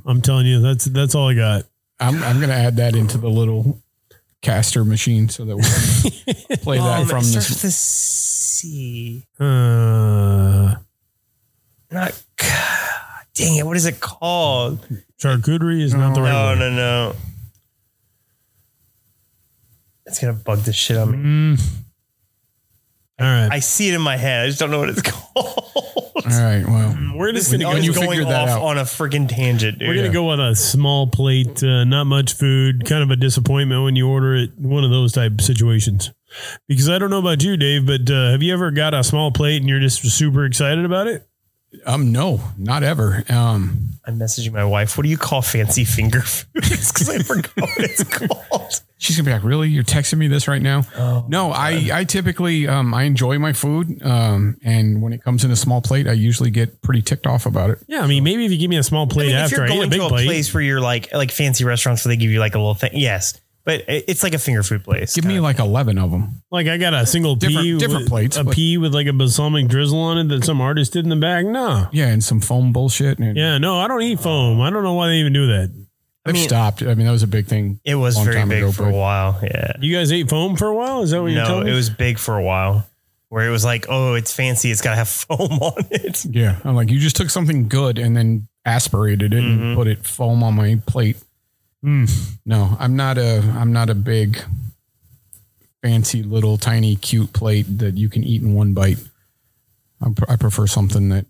I'm 0.07 0.21
telling 0.23 0.47
you, 0.47 0.61
that's 0.61 0.85
that's 0.87 1.15
all 1.15 1.29
I 1.29 1.35
got. 1.35 1.65
I'm, 1.99 2.23
I'm 2.23 2.37
going 2.39 2.49
to 2.49 2.55
add 2.55 2.77
that 2.77 2.97
into 2.97 3.19
the 3.19 3.29
little 3.29 3.83
caster 4.43 4.85
machine 4.85 5.29
so 5.29 5.45
that 5.45 5.57
we 5.57 5.63
can 5.63 6.57
play 6.63 6.79
that 6.79 7.01
Um, 7.01 7.07
from 7.07 7.19
it 7.19 7.25
starts 7.25 7.49
this. 7.49 7.63
with 7.63 7.65
a 7.65 7.71
C. 7.71 9.27
Uh, 9.39 10.77
Not. 11.91 12.23
Dang 13.35 13.57
it! 13.57 13.65
What 13.67 13.77
is 13.77 13.87
it 13.87 14.01
called? 14.01 14.81
charcuterie 15.21 15.83
is 15.83 15.95
not 15.95 16.15
the 16.15 16.23
right 16.23 16.31
No, 16.33 16.47
word. 16.47 16.59
no, 16.59 16.75
no. 16.75 17.15
It's 20.07 20.19
gonna 20.21 20.33
bug 20.33 20.61
the 20.61 20.73
shit 20.73 20.97
on 20.97 21.11
me. 21.13 21.19
Mm. 21.57 21.61
All 23.21 23.27
right, 23.27 23.49
I 23.51 23.59
see 23.61 23.89
it 23.89 23.95
in 23.95 24.01
my 24.01 24.17
head. 24.17 24.45
I 24.45 24.47
just 24.47 24.59
don't 24.59 24.71
know 24.71 24.79
what 24.79 24.89
it's 24.89 25.03
called. 25.11 25.25
All 25.37 26.23
right. 26.25 26.65
Well, 26.67 26.97
we're 27.17 27.33
just 27.33 27.51
gonna 27.51 27.65
go. 27.65 27.73
you 27.77 27.93
going 27.93 28.09
figured 28.09 28.29
that 28.29 28.49
off 28.49 28.59
out. 28.59 28.63
on 28.63 28.79
a 28.79 28.83
freaking 28.83 29.29
tangent, 29.29 29.79
dude. 29.79 29.89
We're 29.89 29.97
gonna 29.97 30.13
go 30.13 30.29
with 30.29 30.41
a 30.41 30.55
small 30.55 31.07
plate, 31.07 31.63
uh, 31.63 31.85
not 31.85 32.05
much 32.05 32.35
food, 32.35 32.85
kind 32.87 33.03
of 33.03 33.11
a 33.11 33.17
disappointment 33.17 33.85
when 33.85 33.97
you 33.97 34.09
order 34.09 34.35
it. 34.35 34.59
One 34.59 34.85
of 34.85 34.91
those 34.91 35.13
type 35.13 35.33
of 35.33 35.41
situations. 35.43 36.13
Because 36.69 36.89
I 36.89 36.99
don't 36.99 37.11
know 37.11 37.19
about 37.19 37.43
you, 37.43 37.57
Dave, 37.57 37.87
but 37.87 38.09
uh, 38.11 38.31
have 38.31 38.43
you 38.43 38.53
ever 38.53 38.71
got 38.71 38.95
a 38.95 39.03
small 39.03 39.33
plate 39.33 39.61
and 39.61 39.69
you're 39.69 39.81
just 39.81 40.03
super 40.03 40.45
excited 40.45 40.85
about 40.85 41.07
it? 41.09 41.27
Um, 41.87 42.13
no, 42.13 42.41
not 42.59 42.83
ever. 42.83 43.25
Um, 43.29 43.91
I'm 44.05 44.19
messaging 44.19 44.53
my 44.53 44.65
wife. 44.65 44.97
What 44.97 45.05
do 45.05 45.09
you 45.11 45.17
call 45.19 45.41
fancy 45.43 45.85
finger 45.85 46.21
foods? 46.21 46.47
Because 46.93 47.09
I 47.09 47.19
forgot 47.19 47.53
what 47.57 47.79
it's 47.79 48.05
called. 48.49 48.81
she's 48.99 49.17
gonna 49.17 49.27
be 49.27 49.33
like, 49.33 49.45
"Really? 49.45 49.69
You're 49.69 49.85
texting 49.85 50.19
me 50.19 50.27
this 50.29 50.49
right 50.49 50.61
now?" 50.63 50.83
Oh, 50.97 51.25
no, 51.29 51.53
I 51.53 51.91
I 51.93 52.05
typically 52.05 52.67
um, 52.69 52.93
I 52.93 53.05
enjoy 53.05 53.39
my 53.39 53.53
food, 53.53 54.03
um, 54.05 54.57
and 54.65 55.01
when 55.03 55.13
it 55.13 55.23
comes 55.23 55.45
in 55.45 55.51
a 55.51 55.57
small 55.57 55.81
plate, 55.81 56.07
I 56.09 56.13
usually 56.13 56.51
get 56.51 56.83
pretty 56.83 57.03
ticked 57.03 57.27
off 57.27 57.47
about 57.47 57.71
it. 57.71 57.79
Yeah, 57.87 58.01
I 58.03 58.07
mean, 58.07 58.25
maybe 58.25 58.45
if 58.45 58.51
you 58.53 58.59
give 58.59 58.71
me 58.71 58.77
a 58.79 58.83
small 58.83 59.07
plate 59.07 59.27
I 59.27 59.29
mean, 59.29 59.37
if 59.37 59.43
after 59.45 59.57
you're 59.57 59.65
I 59.65 59.69
eat 59.69 59.73
a 59.73 59.77
going 59.77 59.91
big 59.91 60.01
to 60.01 60.07
a 60.07 60.09
plate. 60.09 60.27
place 60.27 60.55
where 60.55 60.63
you're 60.63 60.81
like 60.81 61.13
like 61.13 61.31
fancy 61.31 61.65
restaurants 61.65 62.05
where 62.05 62.11
they 62.15 62.17
give 62.21 62.31
you 62.31 62.41
like 62.41 62.55
a 62.55 62.59
little 62.59 62.75
thing, 62.75 62.91
yes, 62.95 63.41
but 63.65 63.83
it- 63.89 64.05
it's 64.09 64.23
like 64.23 64.35
a 64.35 64.39
finger 64.39 64.63
food 64.63 64.85
place. 64.85 65.15
Give 65.15 65.25
me 65.25 65.41
like 65.41 65.59
eleven 65.59 65.99
of 65.99 66.11
them. 66.11 66.43
Like 66.51 66.67
I 66.67 66.77
got 66.77 66.95
a 66.95 67.07
single 67.07 67.37
Different- 67.37 67.63
pea, 67.65 67.79
different 67.79 68.03
with, 68.05 68.09
plates, 68.09 68.37
a 68.37 68.45
but- 68.45 68.55
pea 68.55 68.79
with 68.79 68.95
like 68.95 69.07
a 69.07 69.13
balsamic 69.13 69.69
drizzle 69.69 69.99
on 70.01 70.19
it 70.19 70.29
that 70.29 70.45
some 70.45 70.61
artist 70.61 70.93
did 70.93 71.05
in 71.05 71.11
the 71.11 71.17
bag. 71.17 71.47
No, 71.47 71.89
Yeah, 71.93 72.07
and 72.09 72.23
some 72.25 72.41
foam 72.41 72.73
bullshit. 72.73 73.19
And 73.19 73.37
yeah, 73.37 73.59
no, 73.59 73.79
I 73.79 73.89
don't 73.89 74.03
eat 74.03 74.21
foam. 74.21 74.61
I 74.61 74.71
don't 74.71 74.83
know 74.83 74.95
why 74.95 75.09
they 75.09 75.15
even 75.17 75.33
do 75.33 75.47
that. 75.49 75.71
I've 76.27 76.35
mean- 76.35 76.47
stopped. 76.49 76.83
I 76.83 76.95
mean, 76.95 77.07
that 77.07 77.13
was 77.13 77.23
a 77.23 77.27
big 77.27 77.47
thing. 77.47 77.81
it 77.85 77.95
was 77.95 78.15
long 78.17 78.25
very 78.27 78.37
time 78.37 78.49
big 78.51 78.59
ago, 78.63 78.73
for 78.73 78.85
a 78.89 78.91
but- 78.93 78.99
while. 78.99 79.39
Yeah, 79.43 79.73
You 79.81 79.97
guys 79.97 80.13
ate 80.13 80.29
foam 80.29 80.57
for 80.57 80.67
a 80.67 80.75
while? 80.75 81.03
Is 81.03 81.11
that 81.13 81.23
what 81.23 81.29
you're 81.33 81.41
no, 81.43 81.47
telling 81.49 81.65
me? 81.65 81.73
it 81.73 81.75
was 81.75 81.89
big 81.91 82.19
for 82.19 82.37
a 82.37 82.43
while. 82.43 82.87
Where 83.31 83.47
it 83.47 83.51
was 83.53 83.65
like, 83.65 83.87
oh, 83.89 84.15
it's 84.15 84.35
fancy. 84.35 84.73
It's 84.73 84.81
got 84.81 84.91
to 84.91 84.97
have 84.97 85.09
foam 85.29 85.39
on 85.61 85.85
it. 85.93 86.25
Yeah, 86.25 86.59
I'm 86.65 86.75
like, 86.75 86.91
you 86.91 86.99
just 86.99 87.15
took 87.17 87.31
something 87.31 87.69
good 87.69 87.97
and 87.99 88.17
then 88.17 88.49
aspirated 88.67 89.33
it 89.33 89.43
Mm-hmm. 89.43 89.63
and 89.63 89.77
put 89.77 89.87
it 89.87 90.05
foam 90.05 90.43
on 90.43 90.55
my 90.55 90.81
plate. 90.87 91.17
Hmm. 91.83 92.05
No, 92.45 92.77
I'm 92.79 92.95
not 92.97 93.17
a. 93.19 93.39
I'm 93.57 93.73
not 93.73 93.89
a 93.89 93.95
big, 93.95 94.43
fancy 95.83 96.23
little 96.23 96.59
tiny 96.59 96.97
cute 96.97 97.33
plate 97.33 97.79
that 97.79 97.97
you 97.97 98.09
can 98.09 98.23
eat 98.23 98.43
in 98.43 98.55
one 98.55 98.75
bite. 98.75 98.99
I, 100.03 100.09
pr- 100.15 100.31
I 100.31 100.37
prefer 100.37 100.67
something 100.67 101.09
that, 101.11 101.27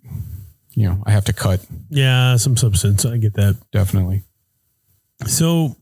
you 0.75 0.89
know, 0.89 1.03
I 1.05 1.11
have 1.13 1.25
to 1.27 1.33
cut. 1.33 1.65
yeah, 1.89 2.37
some 2.37 2.57
substance. 2.57 3.05
I 3.05 3.17
get 3.17 3.35
that. 3.35 3.57
Definitely. 3.73 4.23
So, 5.27 5.77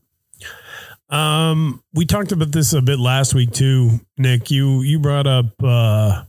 um, 1.09 1.83
we 1.93 2.05
talked 2.05 2.31
about 2.31 2.51
this 2.51 2.73
a 2.73 2.81
bit 2.81 2.99
last 2.99 3.33
week 3.33 3.51
too, 3.51 3.99
Nick. 4.17 4.51
You 4.51 4.81
you 4.81 4.99
brought 4.99 5.25
up 5.27 5.45
uh, 5.63 6.23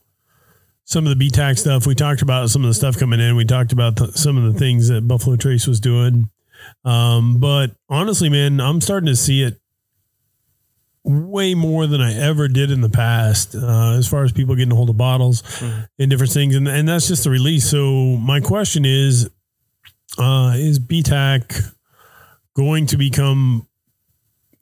some 0.85 1.07
of 1.07 1.19
the 1.19 1.29
BTAC 1.29 1.59
stuff. 1.59 1.87
We 1.87 1.95
talked 1.95 2.23
about 2.23 2.49
some 2.51 2.63
of 2.63 2.69
the 2.69 2.75
stuff 2.75 2.99
coming 2.99 3.21
in. 3.21 3.37
We 3.37 3.45
talked 3.45 3.73
about 3.73 3.97
the, 3.97 4.13
some 4.13 4.37
of 4.39 4.53
the 4.53 4.59
things 4.59 4.89
that 4.89 5.07
Buffalo 5.07 5.37
Trace 5.37 5.67
was 5.67 5.81
doing. 5.81 6.31
Um, 6.85 7.39
but 7.39 7.73
honestly, 7.89 8.29
man, 8.29 8.61
I'm 8.61 8.81
starting 8.81 9.07
to 9.07 9.17
see 9.17 9.43
it 9.43 9.61
way 11.03 11.55
more 11.55 11.87
than 11.87 12.01
I 12.01 12.15
ever 12.15 12.49
did 12.49 12.71
in 12.71 12.81
the 12.81 12.89
past, 12.89 13.55
uh, 13.55 13.93
as 13.93 14.07
far 14.09 14.23
as 14.25 14.33
people 14.33 14.55
getting 14.55 14.73
a 14.73 14.77
hold 14.77 14.91
of 14.91 14.97
bottles 14.97 15.43
and 15.99 16.11
different 16.11 16.33
things, 16.33 16.55
and 16.55 16.69
and 16.69 16.89
that's 16.89 17.09
just 17.09 17.25
the 17.25 17.31
release. 17.31 17.69
So 17.69 18.17
my 18.17 18.41
question 18.41 18.85
is, 18.85 19.29
uh, 20.19 20.55
is 20.57 20.79
BTAC 20.79 21.75
going 22.55 22.87
to 22.87 22.97
become 22.97 23.67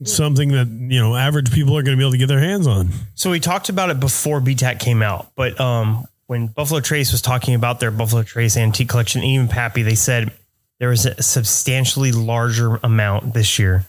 something 0.05 0.51
that 0.51 0.69
you 0.69 1.01
know 1.01 1.17
average 1.17 1.53
people 1.53 1.77
are 1.77 1.83
going 1.83 1.97
to 1.97 2.01
be 2.01 2.05
able 2.05 2.13
to 2.13 2.19
get 2.19 2.29
their 2.29 2.41
hands 2.41 2.67
on. 2.67 2.91
So 3.15 3.31
we 3.31 3.41
talked 3.41 3.69
about 3.69 3.91
it 3.91 4.01
before 4.01 4.41
BTAC 4.41 4.79
came 4.79 5.03
out, 5.03 5.33
but 5.35 5.61
um, 5.61 6.07
when 6.27 6.47
Buffalo 6.49 6.81
Trace 6.81 7.11
was 7.11 7.23
talking 7.23 7.55
about 7.55 7.81
their 7.81 7.91
Buffalo 7.91 8.23
Trace 8.23 8.57
antique 8.57 8.89
collection, 8.89 9.23
even 9.23 9.49
Pappy, 9.49 9.83
they 9.83 9.95
said 9.95 10.33
there 10.79 10.91
was 10.91 11.07
a 11.07 11.23
substantially 11.23 12.13
larger 12.13 12.77
amount 12.77 13.35
this 13.35 13.59
year 13.59 13.85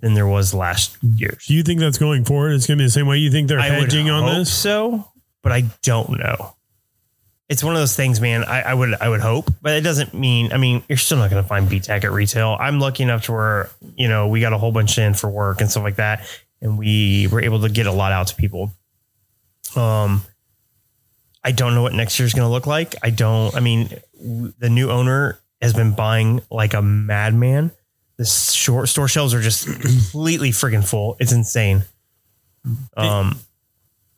than 0.00 0.14
there 0.14 0.26
was 0.26 0.52
last 0.52 0.96
year. 1.02 1.38
Do 1.46 1.54
you 1.54 1.62
think 1.62 1.80
that's 1.80 1.98
going 1.98 2.24
forward? 2.24 2.52
It's 2.52 2.66
going 2.66 2.78
to 2.78 2.82
be 2.82 2.86
the 2.86 2.90
same 2.90 3.06
way. 3.06 3.18
You 3.18 3.30
think 3.30 3.48
they're 3.48 3.60
I 3.60 3.68
hedging 3.68 4.10
on 4.10 4.24
hope 4.24 4.34
this? 4.38 4.52
so, 4.52 5.08
but 5.42 5.52
I 5.52 5.64
don't 5.82 6.18
know. 6.18 6.52
It's 7.48 7.62
one 7.62 7.74
of 7.74 7.80
those 7.80 7.94
things, 7.94 8.20
man. 8.20 8.42
I, 8.42 8.62
I 8.62 8.74
would 8.74 8.94
I 9.00 9.08
would 9.08 9.20
hope, 9.20 9.52
but 9.62 9.74
it 9.74 9.82
doesn't 9.82 10.12
mean. 10.12 10.52
I 10.52 10.56
mean, 10.56 10.82
you're 10.88 10.98
still 10.98 11.18
not 11.18 11.30
going 11.30 11.40
to 11.40 11.48
find 11.48 11.68
BTAC 11.68 12.02
at 12.02 12.10
retail. 12.10 12.56
I'm 12.58 12.80
lucky 12.80 13.04
enough 13.04 13.22
to 13.26 13.32
where 13.32 13.70
you 13.94 14.08
know 14.08 14.26
we 14.26 14.40
got 14.40 14.52
a 14.52 14.58
whole 14.58 14.72
bunch 14.72 14.98
in 14.98 15.14
for 15.14 15.30
work 15.30 15.60
and 15.60 15.70
stuff 15.70 15.84
like 15.84 15.96
that, 15.96 16.26
and 16.60 16.76
we 16.76 17.28
were 17.28 17.40
able 17.40 17.60
to 17.60 17.68
get 17.68 17.86
a 17.86 17.92
lot 17.92 18.10
out 18.10 18.26
to 18.28 18.34
people. 18.34 18.72
Um, 19.76 20.22
I 21.44 21.52
don't 21.52 21.76
know 21.76 21.82
what 21.82 21.92
next 21.92 22.18
year's 22.18 22.34
going 22.34 22.48
to 22.48 22.52
look 22.52 22.66
like. 22.66 22.96
I 23.00 23.10
don't. 23.10 23.54
I 23.54 23.60
mean, 23.60 23.90
the 24.58 24.68
new 24.68 24.90
owner 24.90 25.38
has 25.60 25.72
been 25.72 25.94
buying 25.94 26.40
like 26.50 26.74
a 26.74 26.82
madman. 26.82 27.70
The 28.18 28.24
short 28.24 28.88
store 28.88 29.08
shelves 29.08 29.34
are 29.34 29.42
just 29.42 29.66
completely 29.66 30.50
freaking 30.50 30.86
full. 30.86 31.16
It's 31.20 31.32
insane. 31.32 31.82
Um, 32.96 33.38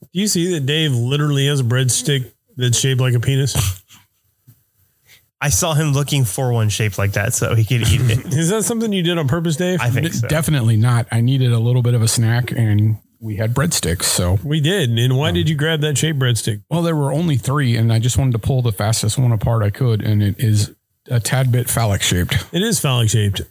Do 0.02 0.20
you 0.20 0.28
see 0.28 0.52
that 0.54 0.66
Dave 0.66 0.92
literally 0.92 1.46
has 1.48 1.60
a 1.60 1.64
breadstick 1.64 2.30
that's 2.56 2.78
shaped 2.78 3.00
like 3.00 3.14
a 3.14 3.20
penis? 3.20 3.82
I 5.40 5.50
saw 5.50 5.74
him 5.74 5.92
looking 5.92 6.24
for 6.24 6.52
one 6.52 6.68
shaped 6.68 6.98
like 6.98 7.12
that 7.12 7.32
so 7.32 7.54
he 7.54 7.64
could 7.64 7.82
eat 7.82 8.00
it. 8.10 8.26
Is 8.34 8.48
that 8.50 8.64
something 8.64 8.92
you 8.92 9.04
did 9.04 9.18
on 9.18 9.28
purpose, 9.28 9.54
Dave? 9.56 9.80
I 9.80 9.88
think 9.90 10.06
D- 10.06 10.12
so. 10.12 10.26
Definitely 10.26 10.76
not. 10.76 11.06
I 11.12 11.20
needed 11.20 11.52
a 11.52 11.60
little 11.60 11.82
bit 11.82 11.94
of 11.94 12.02
a 12.02 12.08
snack 12.08 12.50
and 12.50 12.96
we 13.20 13.36
had 13.36 13.54
breadsticks. 13.54 14.04
So, 14.04 14.38
we 14.42 14.60
did. 14.60 14.90
And 14.90 15.16
why 15.16 15.30
did 15.30 15.48
you 15.48 15.54
grab 15.54 15.80
that 15.82 15.96
shaped 15.96 16.18
breadstick? 16.18 16.62
well, 16.70 16.82
there 16.82 16.96
were 16.96 17.12
only 17.12 17.36
three 17.36 17.76
and 17.76 17.92
I 17.92 18.00
just 18.00 18.18
wanted 18.18 18.32
to 18.32 18.38
pull 18.40 18.62
the 18.62 18.72
fastest 18.72 19.16
one 19.16 19.30
apart 19.30 19.62
I 19.62 19.70
could. 19.70 20.02
And 20.02 20.22
it 20.24 20.40
is 20.40 20.74
a 21.10 21.20
tad 21.20 21.50
bit 21.52 21.68
phallic 21.68 22.02
shaped. 22.02 22.34
It 22.52 22.62
is 22.62 22.80
phallic 22.80 23.10
shaped. 23.10 23.42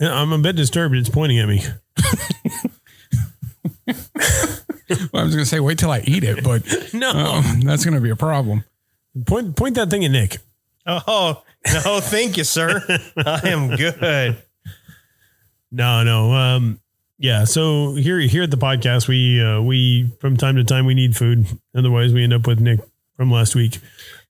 I'm 0.00 0.32
a 0.32 0.38
bit 0.38 0.56
disturbed. 0.56 0.94
It's 0.96 1.08
pointing 1.08 1.38
at 1.38 1.48
me. 1.48 1.62
Well, 5.12 5.22
I 5.22 5.24
was 5.24 5.34
going 5.34 5.44
to 5.44 5.46
say, 5.46 5.60
wait 5.60 5.78
till 5.78 5.90
I 5.90 6.00
eat 6.00 6.24
it, 6.24 6.44
but 6.44 6.62
No, 6.94 7.10
uh, 7.14 7.42
that's 7.62 7.84
going 7.84 7.94
to 7.94 8.00
be 8.00 8.10
a 8.10 8.16
problem. 8.16 8.64
point 9.26 9.56
point 9.56 9.76
that 9.76 9.88
thing 9.90 10.04
at 10.04 10.10
Nick. 10.10 10.38
Oh, 10.86 11.42
no, 11.72 12.00
thank 12.00 12.36
you, 12.36 12.44
sir. 12.44 12.82
I 13.16 13.40
am 13.48 13.74
good. 13.76 14.36
No, 15.72 16.02
no. 16.02 16.32
Um, 16.32 16.80
yeah. 17.18 17.44
So 17.44 17.94
here, 17.94 18.18
here 18.20 18.42
at 18.42 18.50
the 18.50 18.58
podcast, 18.58 19.08
we 19.08 19.42
uh, 19.42 19.62
we 19.62 20.10
from 20.20 20.36
time 20.36 20.56
to 20.56 20.64
time 20.64 20.84
we 20.84 20.94
need 20.94 21.16
food. 21.16 21.46
Otherwise, 21.74 22.12
we 22.12 22.22
end 22.22 22.34
up 22.34 22.46
with 22.46 22.60
Nick 22.60 22.80
from 23.16 23.30
last 23.30 23.54
week. 23.54 23.78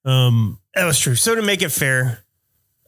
Um, 0.05 0.61
That 0.77 0.85
was 0.85 0.99
true. 1.01 1.16
So 1.16 1.35
to 1.35 1.42
make 1.42 1.62
it 1.62 1.73
fair, 1.73 2.23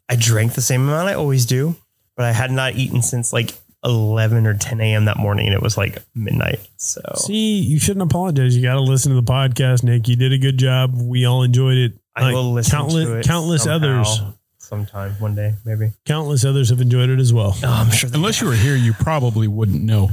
I 0.09 0.16
drank 0.16 0.55
the 0.55 0.62
same 0.62 0.83
amount 0.83 1.09
I 1.09 1.14
always 1.14 1.47
do, 1.47 1.77
but 2.16 2.25
I 2.25 2.33
had 2.33 2.51
not 2.51 2.75
eaten 2.77 3.03
since 3.03 3.33
like 3.33 3.53
11 3.85 4.47
or 4.47 4.55
10 4.55 4.81
a.m. 4.81 5.05
that 5.05 5.16
morning 5.16 5.47
and 5.47 5.55
it 5.55 5.62
was 5.62 5.77
like 5.77 5.99
midnight. 6.14 6.61
So 6.77 7.01
See, 7.16 7.59
you 7.61 7.79
shouldn't 7.79 8.03
apologize. 8.03 8.57
You 8.57 8.62
got 8.62 8.75
to 8.75 8.81
listen 8.81 9.11
to 9.14 9.21
the 9.21 9.31
podcast, 9.31 9.83
Nick. 9.85 10.09
You 10.09 10.16
did 10.16 10.33
a 10.33 10.38
good 10.38 10.59
job. 10.59 10.92
We 10.95 11.25
all 11.25 11.42
enjoyed 11.42 11.77
it. 11.77 11.92
I 12.14 12.33
will 12.33 12.53
listen 12.53 12.71
countless, 12.73 13.05
to 13.07 13.16
it 13.19 13.27
countless 13.27 13.64
somehow, 13.64 14.01
others, 14.01 14.21
sometime 14.59 15.12
one 15.21 15.35
day, 15.35 15.55
maybe. 15.64 15.92
countless 16.07 16.45
others 16.45 16.71
have 16.71 16.81
enjoyed 16.81 17.11
it 17.11 17.19
as 17.21 17.33
well. 17.33 17.55
Oh, 17.62 17.69
I'm 17.69 17.90
sure. 17.90 18.09
Unless 18.14 18.40
you 18.40 18.47
were 18.49 18.55
here, 18.55 18.75
you 18.75 18.92
probably 18.95 19.47
wouldn't 19.49 19.83
know 19.83 20.11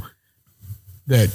that 1.07 1.29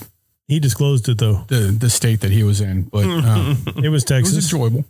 He 0.46 0.60
disclosed 0.60 1.08
it 1.08 1.18
though. 1.18 1.44
the 1.48 1.74
the 1.78 1.90
state 1.90 2.20
that 2.20 2.30
he 2.30 2.42
was 2.42 2.60
in, 2.60 2.82
but 2.82 3.04
uh, 3.06 3.54
It 3.66 3.74
was 3.76 3.84
it 3.84 3.88
was 3.88 4.04
Texas. 4.04 4.52
enjoyable. 4.52 4.84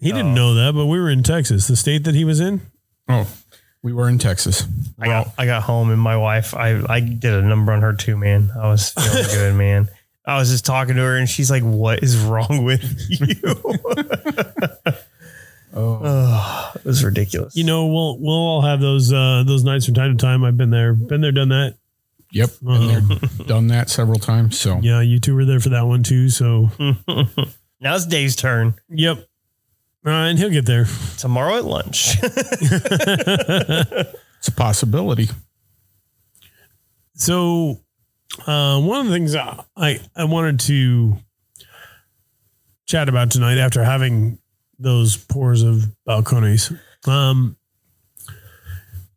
He 0.00 0.12
didn't 0.12 0.34
know 0.34 0.54
that, 0.54 0.74
but 0.74 0.86
we 0.86 0.98
were 1.00 1.10
in 1.10 1.22
Texas, 1.22 1.66
the 1.66 1.76
state 1.76 2.04
that 2.04 2.14
he 2.14 2.24
was 2.24 2.38
in. 2.40 2.60
Oh, 3.08 3.26
we 3.82 3.92
were 3.92 4.08
in 4.08 4.18
Texas. 4.18 4.66
I 4.98 5.06
got, 5.06 5.28
I 5.38 5.46
got 5.46 5.62
home 5.64 5.90
and 5.90 6.00
my 6.00 6.16
wife, 6.16 6.54
I, 6.54 6.82
I 6.88 7.00
did 7.00 7.32
a 7.32 7.42
number 7.42 7.72
on 7.72 7.82
her 7.82 7.92
too, 7.94 8.16
man. 8.16 8.50
I 8.56 8.68
was 8.68 8.90
feeling 8.90 9.24
good, 9.32 9.54
man. 9.56 9.88
I 10.24 10.38
was 10.38 10.50
just 10.50 10.64
talking 10.66 10.94
to 10.96 11.02
her 11.02 11.16
and 11.16 11.28
she's 11.28 11.50
like, 11.50 11.62
what 11.62 12.02
is 12.02 12.16
wrong 12.18 12.64
with 12.64 12.82
you? 13.08 13.54
Oh, 15.74 16.00
oh, 16.02 16.72
it 16.76 16.84
was 16.84 17.04
ridiculous. 17.04 17.54
You 17.54 17.62
know, 17.64 17.86
we'll 17.88 18.18
we'll 18.18 18.32
all 18.34 18.62
have 18.62 18.80
those 18.80 19.12
uh, 19.12 19.44
those 19.46 19.64
nights 19.64 19.84
from 19.84 19.94
time 19.94 20.16
to 20.16 20.20
time. 20.20 20.42
I've 20.42 20.56
been 20.56 20.70
there, 20.70 20.94
been 20.94 21.20
there, 21.20 21.30
done 21.30 21.50
that. 21.50 21.76
yep, 22.32 22.48
been 22.62 22.88
there, 22.88 23.18
done 23.46 23.66
that 23.66 23.90
several 23.90 24.18
times. 24.18 24.58
So 24.58 24.80
Yeah, 24.82 25.02
you 25.02 25.20
two 25.20 25.34
were 25.34 25.44
there 25.44 25.60
for 25.60 25.68
that 25.68 25.82
one 25.86 26.02
too. 26.02 26.30
So, 26.30 26.70
now 26.78 27.94
it's 27.94 28.06
Dave's 28.06 28.34
turn. 28.34 28.74
yep. 28.88 29.28
Uh, 30.08 30.28
and 30.28 30.38
he'll 30.38 30.50
get 30.50 30.66
there. 30.66 30.86
Tomorrow 31.18 31.58
at 31.58 31.64
lunch. 31.64 32.16
it's 32.22 32.68
a 34.48 34.52
possibility. 34.56 35.28
So, 37.14 37.80
uh, 38.46 38.80
one 38.80 39.00
of 39.00 39.06
the 39.06 39.12
things 39.12 39.34
I, 39.34 39.64
I 39.76 40.00
I 40.14 40.24
wanted 40.24 40.60
to 40.60 41.16
chat 42.86 43.08
about 43.08 43.30
tonight 43.30 43.58
after 43.58 43.84
having 43.84 44.38
those 44.78 45.16
pours 45.16 45.62
of 45.62 45.84
balcones. 46.08 46.78
Um, 47.06 47.56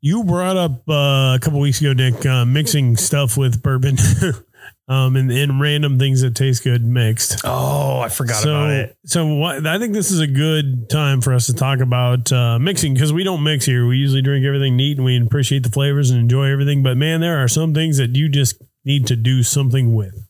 you 0.01 0.23
brought 0.23 0.57
up 0.57 0.89
uh, 0.89 1.35
a 1.35 1.39
couple 1.39 1.59
weeks 1.59 1.79
ago, 1.79 1.93
Nick, 1.93 2.25
uh, 2.25 2.43
mixing 2.43 2.97
stuff 2.97 3.37
with 3.37 3.61
bourbon, 3.61 3.97
um, 4.91 5.15
and, 5.15 5.31
and 5.31 5.61
random 5.61 5.97
things 5.97 6.19
that 6.19 6.35
taste 6.35 6.65
good 6.65 6.83
mixed. 6.85 7.41
oh, 7.45 8.01
I 8.01 8.09
forgot 8.09 8.43
so, 8.43 8.49
about 8.49 8.69
it. 8.71 8.97
So 9.05 9.35
what, 9.35 9.65
I 9.65 9.79
think 9.79 9.93
this 9.93 10.11
is 10.11 10.19
a 10.19 10.27
good 10.27 10.89
time 10.89 11.21
for 11.21 11.33
us 11.33 11.45
to 11.45 11.53
talk 11.53 11.79
about 11.79 12.29
uh, 12.33 12.59
mixing 12.59 12.93
because 12.93 13.13
we 13.13 13.23
don't 13.23 13.41
mix 13.41 13.65
here. 13.65 13.87
We 13.87 13.95
usually 13.95 14.21
drink 14.21 14.45
everything 14.45 14.75
neat 14.75 14.97
and 14.97 15.05
we 15.05 15.17
appreciate 15.21 15.63
the 15.63 15.69
flavors 15.69 16.09
and 16.09 16.19
enjoy 16.19 16.51
everything. 16.51 16.83
But 16.83 16.97
man, 16.97 17.21
there 17.21 17.41
are 17.41 17.47
some 17.47 17.73
things 17.73 17.97
that 17.99 18.17
you 18.17 18.27
just 18.27 18.61
need 18.83 19.07
to 19.07 19.15
do 19.15 19.43
something 19.43 19.95
with. 19.95 20.27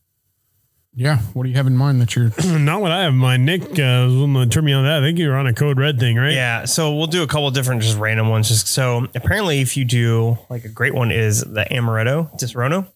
Yeah. 0.93 1.19
What 1.33 1.43
do 1.43 1.49
you 1.49 1.55
have 1.55 1.67
in 1.67 1.77
mind 1.77 1.99
that 2.01 2.15
you're? 2.15 2.31
Not 2.59 2.81
what 2.81 2.91
I 2.91 3.01
have 3.01 3.13
in 3.13 3.17
mind. 3.17 3.45
Nick 3.45 3.63
uh, 3.63 4.05
was 4.05 4.15
one 4.15 4.33
that 4.33 4.51
turned 4.51 4.65
me 4.67 4.73
on 4.73 4.83
that. 4.83 5.01
I 5.01 5.05
think 5.05 5.17
you 5.17 5.29
were 5.29 5.37
on 5.37 5.47
a 5.47 5.53
code 5.53 5.79
red 5.79 5.99
thing, 5.99 6.17
right? 6.17 6.33
Yeah, 6.33 6.65
so 6.65 6.93
we'll 6.93 7.07
do 7.07 7.23
a 7.23 7.27
couple 7.27 7.47
of 7.47 7.53
different, 7.55 7.81
just 7.81 7.97
random 7.97 8.29
ones. 8.29 8.49
Just 8.49 8.67
so 8.67 9.07
apparently, 9.15 9.61
if 9.61 9.77
you 9.77 9.85
do 9.85 10.37
like 10.49 10.65
a 10.65 10.69
great 10.69 10.93
one 10.93 11.09
is 11.09 11.41
the 11.41 11.65
amaretto 11.71 12.37
Disaronno. 12.37 12.91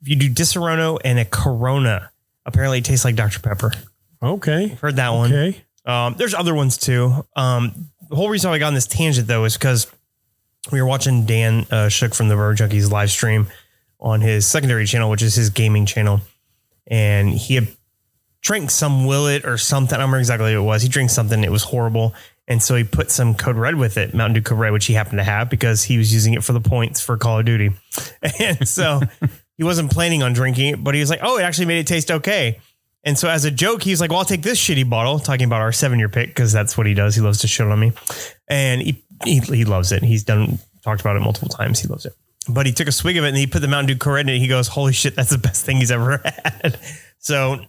If 0.00 0.08
you 0.08 0.16
do 0.16 0.30
Disaronno 0.30 0.98
and 1.04 1.18
a 1.18 1.24
Corona, 1.24 2.10
apparently 2.46 2.78
it 2.78 2.84
tastes 2.84 3.04
like 3.04 3.16
Dr 3.16 3.40
Pepper. 3.40 3.72
Okay. 4.22 4.72
I've 4.72 4.80
Heard 4.80 4.96
that 4.96 5.10
one. 5.10 5.32
Okay. 5.32 5.64
Um, 5.84 6.14
there's 6.18 6.34
other 6.34 6.54
ones 6.54 6.76
too. 6.76 7.26
Um, 7.36 7.90
the 8.08 8.16
whole 8.16 8.28
reason 8.28 8.50
why 8.50 8.56
I 8.56 8.58
got 8.58 8.68
on 8.68 8.74
this 8.74 8.86
tangent 8.86 9.26
though 9.26 9.44
is 9.44 9.56
because 9.56 9.90
we 10.70 10.80
were 10.80 10.86
watching 10.86 11.24
Dan 11.24 11.66
uh, 11.70 11.88
Shook 11.88 12.14
from 12.14 12.28
the 12.28 12.36
Bird 12.36 12.58
Junkies 12.58 12.90
live 12.90 13.10
stream 13.10 13.48
on 14.00 14.20
his 14.20 14.46
secondary 14.46 14.86
channel, 14.86 15.10
which 15.10 15.22
is 15.22 15.34
his 15.34 15.50
gaming 15.50 15.86
channel, 15.86 16.20
and 16.86 17.30
he 17.30 17.54
had 17.54 17.68
drank 18.40 18.70
some 18.70 19.06
Willet 19.06 19.44
or 19.44 19.58
something. 19.58 19.94
I 19.94 19.98
don't 19.98 20.06
remember 20.06 20.20
exactly 20.20 20.56
what 20.56 20.62
it 20.62 20.66
was. 20.66 20.82
He 20.82 20.88
drank 20.88 21.10
something. 21.10 21.42
It 21.42 21.50
was 21.50 21.64
horrible. 21.64 22.14
And 22.46 22.62
so 22.62 22.74
he 22.76 22.84
put 22.84 23.10
some 23.10 23.34
Code 23.34 23.56
Red 23.56 23.74
with 23.74 23.98
it, 23.98 24.14
Mountain 24.14 24.34
Dew 24.34 24.42
Code 24.42 24.58
Red, 24.58 24.72
which 24.72 24.86
he 24.86 24.94
happened 24.94 25.18
to 25.18 25.24
have 25.24 25.50
because 25.50 25.82
he 25.82 25.98
was 25.98 26.12
using 26.12 26.32
it 26.34 26.42
for 26.42 26.54
the 26.54 26.60
points 26.60 27.00
for 27.00 27.16
Call 27.18 27.40
of 27.40 27.44
Duty. 27.44 27.72
And 28.40 28.66
so 28.66 29.00
he 29.58 29.64
wasn't 29.64 29.90
planning 29.90 30.22
on 30.22 30.32
drinking 30.32 30.72
it, 30.72 30.82
but 30.82 30.94
he 30.94 31.00
was 31.00 31.10
like, 31.10 31.20
oh, 31.22 31.36
it 31.36 31.42
actually 31.42 31.66
made 31.66 31.80
it 31.80 31.86
taste 31.86 32.10
okay. 32.10 32.60
And 33.04 33.18
so 33.18 33.28
as 33.28 33.44
a 33.44 33.50
joke, 33.50 33.82
he's 33.82 34.00
like, 34.00 34.10
well, 34.10 34.20
I'll 34.20 34.24
take 34.24 34.42
this 34.42 34.58
shitty 34.58 34.88
bottle, 34.88 35.18
talking 35.18 35.46
about 35.46 35.60
our 35.60 35.72
seven 35.72 35.98
year 35.98 36.08
pick, 36.08 36.28
because 36.28 36.52
that's 36.52 36.78
what 36.78 36.86
he 36.86 36.94
does. 36.94 37.14
He 37.14 37.20
loves 37.20 37.40
to 37.40 37.48
shit 37.48 37.66
on 37.66 37.78
me. 37.78 37.92
And 38.48 38.80
he, 38.80 39.04
he, 39.24 39.40
he 39.40 39.64
loves 39.64 39.92
it. 39.92 40.02
He's 40.02 40.24
done, 40.24 40.58
talked 40.82 41.00
about 41.00 41.16
it 41.16 41.20
multiple 41.20 41.48
times. 41.48 41.80
He 41.80 41.88
loves 41.88 42.06
it. 42.06 42.14
But 42.48 42.66
he 42.66 42.72
took 42.72 42.88
a 42.88 42.92
swig 42.92 43.16
of 43.16 43.24
it 43.24 43.28
and 43.28 43.36
he 43.36 43.46
put 43.46 43.60
the 43.60 43.68
Mountain 43.68 43.88
Dew 43.88 43.98
Code 43.98 44.14
Red 44.14 44.28
in 44.28 44.36
it. 44.36 44.38
He 44.38 44.48
goes, 44.48 44.68
holy 44.68 44.92
shit, 44.92 45.16
that's 45.16 45.30
the 45.30 45.38
best 45.38 45.66
thing 45.66 45.78
he's 45.78 45.90
ever 45.90 46.18
had. 46.44 46.78
So 47.18 47.60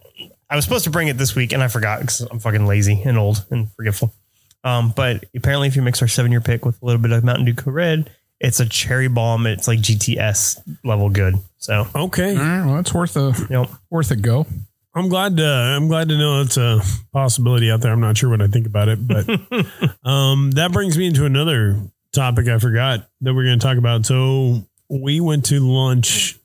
I 0.48 0.56
was 0.56 0.64
supposed 0.64 0.84
to 0.84 0.90
bring 0.90 1.08
it 1.08 1.18
this 1.18 1.34
week 1.34 1.52
and 1.52 1.62
I 1.62 1.68
forgot 1.68 2.00
because 2.00 2.20
I'm 2.20 2.38
fucking 2.38 2.66
lazy 2.66 3.02
and 3.04 3.18
old 3.18 3.44
and 3.50 3.70
forgetful. 3.72 4.14
Um, 4.62 4.92
but 4.94 5.24
apparently, 5.34 5.68
if 5.68 5.76
you 5.76 5.82
mix 5.82 6.02
our 6.02 6.08
seven 6.08 6.30
year 6.30 6.40
pick 6.40 6.64
with 6.64 6.80
a 6.82 6.84
little 6.84 7.00
bit 7.00 7.12
of 7.12 7.24
Mountain 7.24 7.46
Dew 7.46 7.70
Red, 7.70 8.10
it's 8.40 8.58
a 8.60 8.66
cherry 8.68 9.08
bomb. 9.08 9.46
It's 9.46 9.68
like 9.68 9.78
GTS 9.80 10.60
level 10.84 11.10
good. 11.10 11.34
So, 11.58 11.86
Okay. 11.94 12.36
All 12.36 12.42
right, 12.42 12.64
well, 12.66 12.76
that's 12.76 12.94
worth 12.94 13.16
a 13.16 13.34
you 13.38 13.46
know, 13.50 13.68
worth 13.90 14.10
a 14.10 14.16
go. 14.16 14.46
I'm 14.94 15.08
glad 15.08 15.36
to 15.36 15.46
I'm 15.46 15.86
glad 15.88 16.08
to 16.08 16.18
know 16.18 16.40
it's 16.40 16.56
a 16.56 16.80
possibility 17.12 17.70
out 17.70 17.80
there. 17.80 17.92
I'm 17.92 18.00
not 18.00 18.16
sure 18.16 18.28
what 18.30 18.42
I 18.42 18.48
think 18.48 18.66
about 18.66 18.88
it, 18.88 19.06
but 19.06 19.28
um, 20.08 20.50
that 20.52 20.72
brings 20.72 20.98
me 20.98 21.06
into 21.06 21.24
another 21.26 21.80
topic 22.12 22.48
I 22.48 22.58
forgot 22.58 23.06
that 23.20 23.32
we're 23.34 23.44
going 23.44 23.58
to 23.60 23.64
talk 23.64 23.78
about. 23.78 24.04
So 24.04 24.64
we 24.88 25.20
went 25.20 25.44
to 25.46 25.60
lunch 25.60 26.38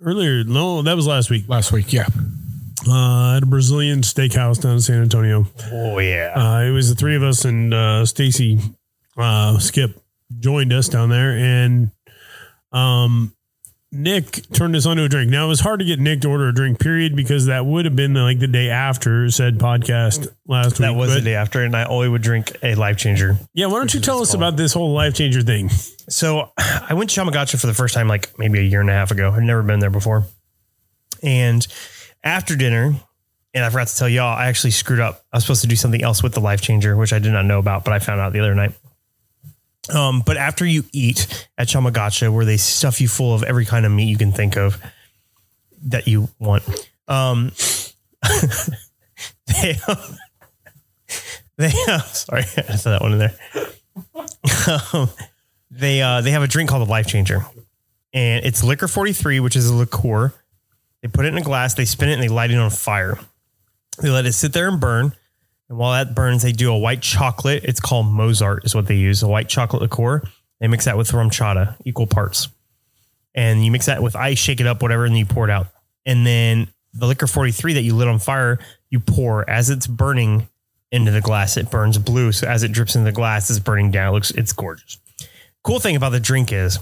earlier. 0.00 0.42
No, 0.44 0.80
that 0.82 0.96
was 0.96 1.06
last 1.06 1.28
week 1.28 1.48
Last 1.48 1.70
week, 1.72 1.92
yeah. 1.92 2.06
uh, 2.88 3.36
at 3.36 3.42
a 3.42 3.46
Brazilian 3.46 4.00
steakhouse 4.00 4.60
down 4.60 4.74
in 4.74 4.80
San 4.80 5.02
Antonio. 5.02 5.46
oh, 5.72 5.98
yeah. 5.98 6.32
Uh, 6.34 6.60
it 6.62 6.70
was 6.70 6.88
the 6.88 6.94
three 6.94 7.16
of 7.16 7.22
us 7.22 7.44
and 7.44 7.74
uh, 7.74 8.06
Stacy 8.06 8.58
uh, 9.18 9.58
Skip 9.58 10.00
joined 10.38 10.72
us 10.72 10.88
down 10.88 11.08
there, 11.08 11.30
and 11.32 11.90
um, 12.72 13.34
Nick 13.92 14.42
turned 14.52 14.74
us 14.76 14.84
on 14.84 14.96
to 14.96 15.04
a 15.04 15.08
drink. 15.08 15.30
Now 15.30 15.46
it 15.46 15.48
was 15.48 15.60
hard 15.60 15.80
to 15.80 15.86
get 15.86 15.98
Nick 15.98 16.20
to 16.22 16.28
order 16.28 16.48
a 16.48 16.54
drink, 16.54 16.78
period, 16.78 17.16
because 17.16 17.46
that 17.46 17.64
would 17.64 17.84
have 17.84 17.96
been 17.96 18.14
like 18.14 18.38
the 18.38 18.46
day 18.46 18.68
after 18.68 19.30
said 19.30 19.58
podcast 19.58 20.28
last 20.46 20.76
that 20.76 20.80
week. 20.80 20.86
That 20.88 20.94
was 20.94 21.10
But, 21.10 21.14
the 21.16 21.20
day 21.22 21.34
after, 21.34 21.62
and 21.62 21.76
I 21.76 21.84
always 21.84 22.10
would 22.10 22.22
drink 22.22 22.56
a 22.62 22.74
life 22.74 22.96
changer. 22.96 23.38
Yeah, 23.54 23.66
why 23.66 23.78
don't 23.78 23.94
you 23.94 24.00
tell 24.00 24.20
us 24.20 24.34
about 24.34 24.56
this 24.56 24.72
whole 24.72 24.92
life 24.92 25.14
changer 25.14 25.42
thing? 25.42 25.68
So 26.08 26.50
I 26.58 26.94
went 26.94 27.10
to 27.10 27.20
Chama 27.20 27.30
Gaucha 27.30 27.60
for 27.60 27.66
the 27.66 27.74
first 27.74 27.94
time, 27.94 28.08
like 28.08 28.38
maybe 28.38 28.58
a 28.58 28.62
year 28.62 28.80
and 28.80 28.90
a 28.90 28.94
half 28.94 29.10
ago. 29.10 29.30
I'd 29.30 29.42
never 29.42 29.62
been 29.62 29.80
there 29.80 29.90
before. 29.90 30.26
And 31.22 31.66
after 32.22 32.56
dinner, 32.56 32.94
and 33.54 33.64
I 33.64 33.70
forgot 33.70 33.86
to 33.88 33.96
tell 33.96 34.08
y'all, 34.08 34.36
I 34.36 34.48
actually 34.48 34.72
screwed 34.72 35.00
up. 35.00 35.24
I 35.32 35.38
was 35.38 35.44
supposed 35.44 35.62
to 35.62 35.68
do 35.68 35.76
something 35.76 36.02
else 36.02 36.22
with 36.22 36.34
the 36.34 36.40
life 36.40 36.60
changer, 36.60 36.94
which 36.96 37.12
I 37.12 37.18
did 37.18 37.32
not 37.32 37.46
know 37.46 37.58
about, 37.58 37.84
but 37.84 37.94
I 37.94 38.00
found 38.00 38.20
out 38.20 38.34
the 38.34 38.40
other 38.40 38.54
night. 38.54 38.72
Um, 39.94 40.22
but 40.24 40.36
after 40.36 40.66
you 40.66 40.84
eat 40.92 41.48
at 41.56 41.68
Chama 41.68 41.92
Gaucha, 41.92 42.32
where 42.32 42.44
they 42.44 42.56
stuff 42.56 43.00
you 43.00 43.08
full 43.08 43.34
of 43.34 43.42
every 43.42 43.64
kind 43.64 43.86
of 43.86 43.92
meat 43.92 44.08
you 44.08 44.18
can 44.18 44.32
think 44.32 44.56
of 44.56 44.82
that 45.84 46.08
you 46.08 46.28
want, 46.38 46.64
um, 47.08 47.52
they, 49.46 49.76
they, 51.56 51.70
sorry, 51.70 52.42
I 52.56 52.76
said 52.76 52.92
that 52.92 53.00
one 53.00 53.12
in 53.12 53.18
there. 53.18 53.34
Um, 54.92 55.08
they 55.70 56.02
uh, 56.02 56.20
they 56.20 56.30
have 56.30 56.42
a 56.42 56.48
drink 56.48 56.70
called 56.70 56.86
the 56.86 56.90
Life 56.90 57.06
Changer, 57.06 57.44
and 58.12 58.44
it's 58.44 58.62
Licor 58.62 58.92
forty 58.92 59.12
three, 59.12 59.40
which 59.40 59.56
is 59.56 59.68
a 59.68 59.74
liqueur. 59.74 60.32
They 61.02 61.08
put 61.08 61.26
it 61.26 61.28
in 61.28 61.38
a 61.38 61.42
glass, 61.42 61.74
they 61.74 61.84
spin 61.84 62.08
it, 62.08 62.14
and 62.14 62.22
they 62.22 62.28
light 62.28 62.50
it 62.50 62.58
on 62.58 62.70
fire. 62.70 63.18
They 64.00 64.10
let 64.10 64.26
it 64.26 64.32
sit 64.32 64.52
there 64.52 64.68
and 64.68 64.80
burn. 64.80 65.14
And 65.68 65.78
while 65.78 65.92
that 65.92 66.14
burns, 66.14 66.42
they 66.42 66.52
do 66.52 66.72
a 66.72 66.78
white 66.78 67.02
chocolate. 67.02 67.64
It's 67.64 67.80
called 67.80 68.06
Mozart, 68.06 68.64
is 68.64 68.74
what 68.74 68.86
they 68.86 68.94
use. 68.94 69.22
A 69.22 69.28
white 69.28 69.48
chocolate 69.48 69.82
liqueur. 69.82 70.22
They 70.60 70.68
mix 70.68 70.84
that 70.84 70.96
with 70.96 71.10
RumChata, 71.10 71.76
equal 71.84 72.06
parts. 72.06 72.48
And 73.34 73.64
you 73.64 73.70
mix 73.70 73.86
that 73.86 74.02
with 74.02 74.16
ice, 74.16 74.38
shake 74.38 74.60
it 74.60 74.66
up, 74.66 74.80
whatever, 74.80 75.04
and 75.04 75.12
then 75.12 75.18
you 75.18 75.26
pour 75.26 75.44
it 75.44 75.50
out. 75.50 75.66
And 76.06 76.26
then 76.26 76.68
the 76.94 77.06
Licor 77.06 77.30
43 77.30 77.74
that 77.74 77.82
you 77.82 77.94
lit 77.94 78.08
on 78.08 78.18
fire, 78.18 78.58
you 78.88 79.00
pour 79.00 79.48
as 79.50 79.68
it's 79.68 79.86
burning 79.86 80.48
into 80.90 81.10
the 81.10 81.20
glass. 81.20 81.56
It 81.56 81.70
burns 81.70 81.98
blue. 81.98 82.32
So 82.32 82.46
as 82.46 82.62
it 82.62 82.72
drips 82.72 82.94
into 82.94 83.04
the 83.04 83.12
glass, 83.12 83.50
it's 83.50 83.58
burning 83.58 83.90
down. 83.90 84.10
It 84.10 84.12
looks, 84.12 84.30
it's 84.30 84.52
gorgeous. 84.52 84.98
Cool 85.62 85.80
thing 85.80 85.96
about 85.96 86.12
the 86.12 86.20
drink 86.20 86.52
is 86.52 86.78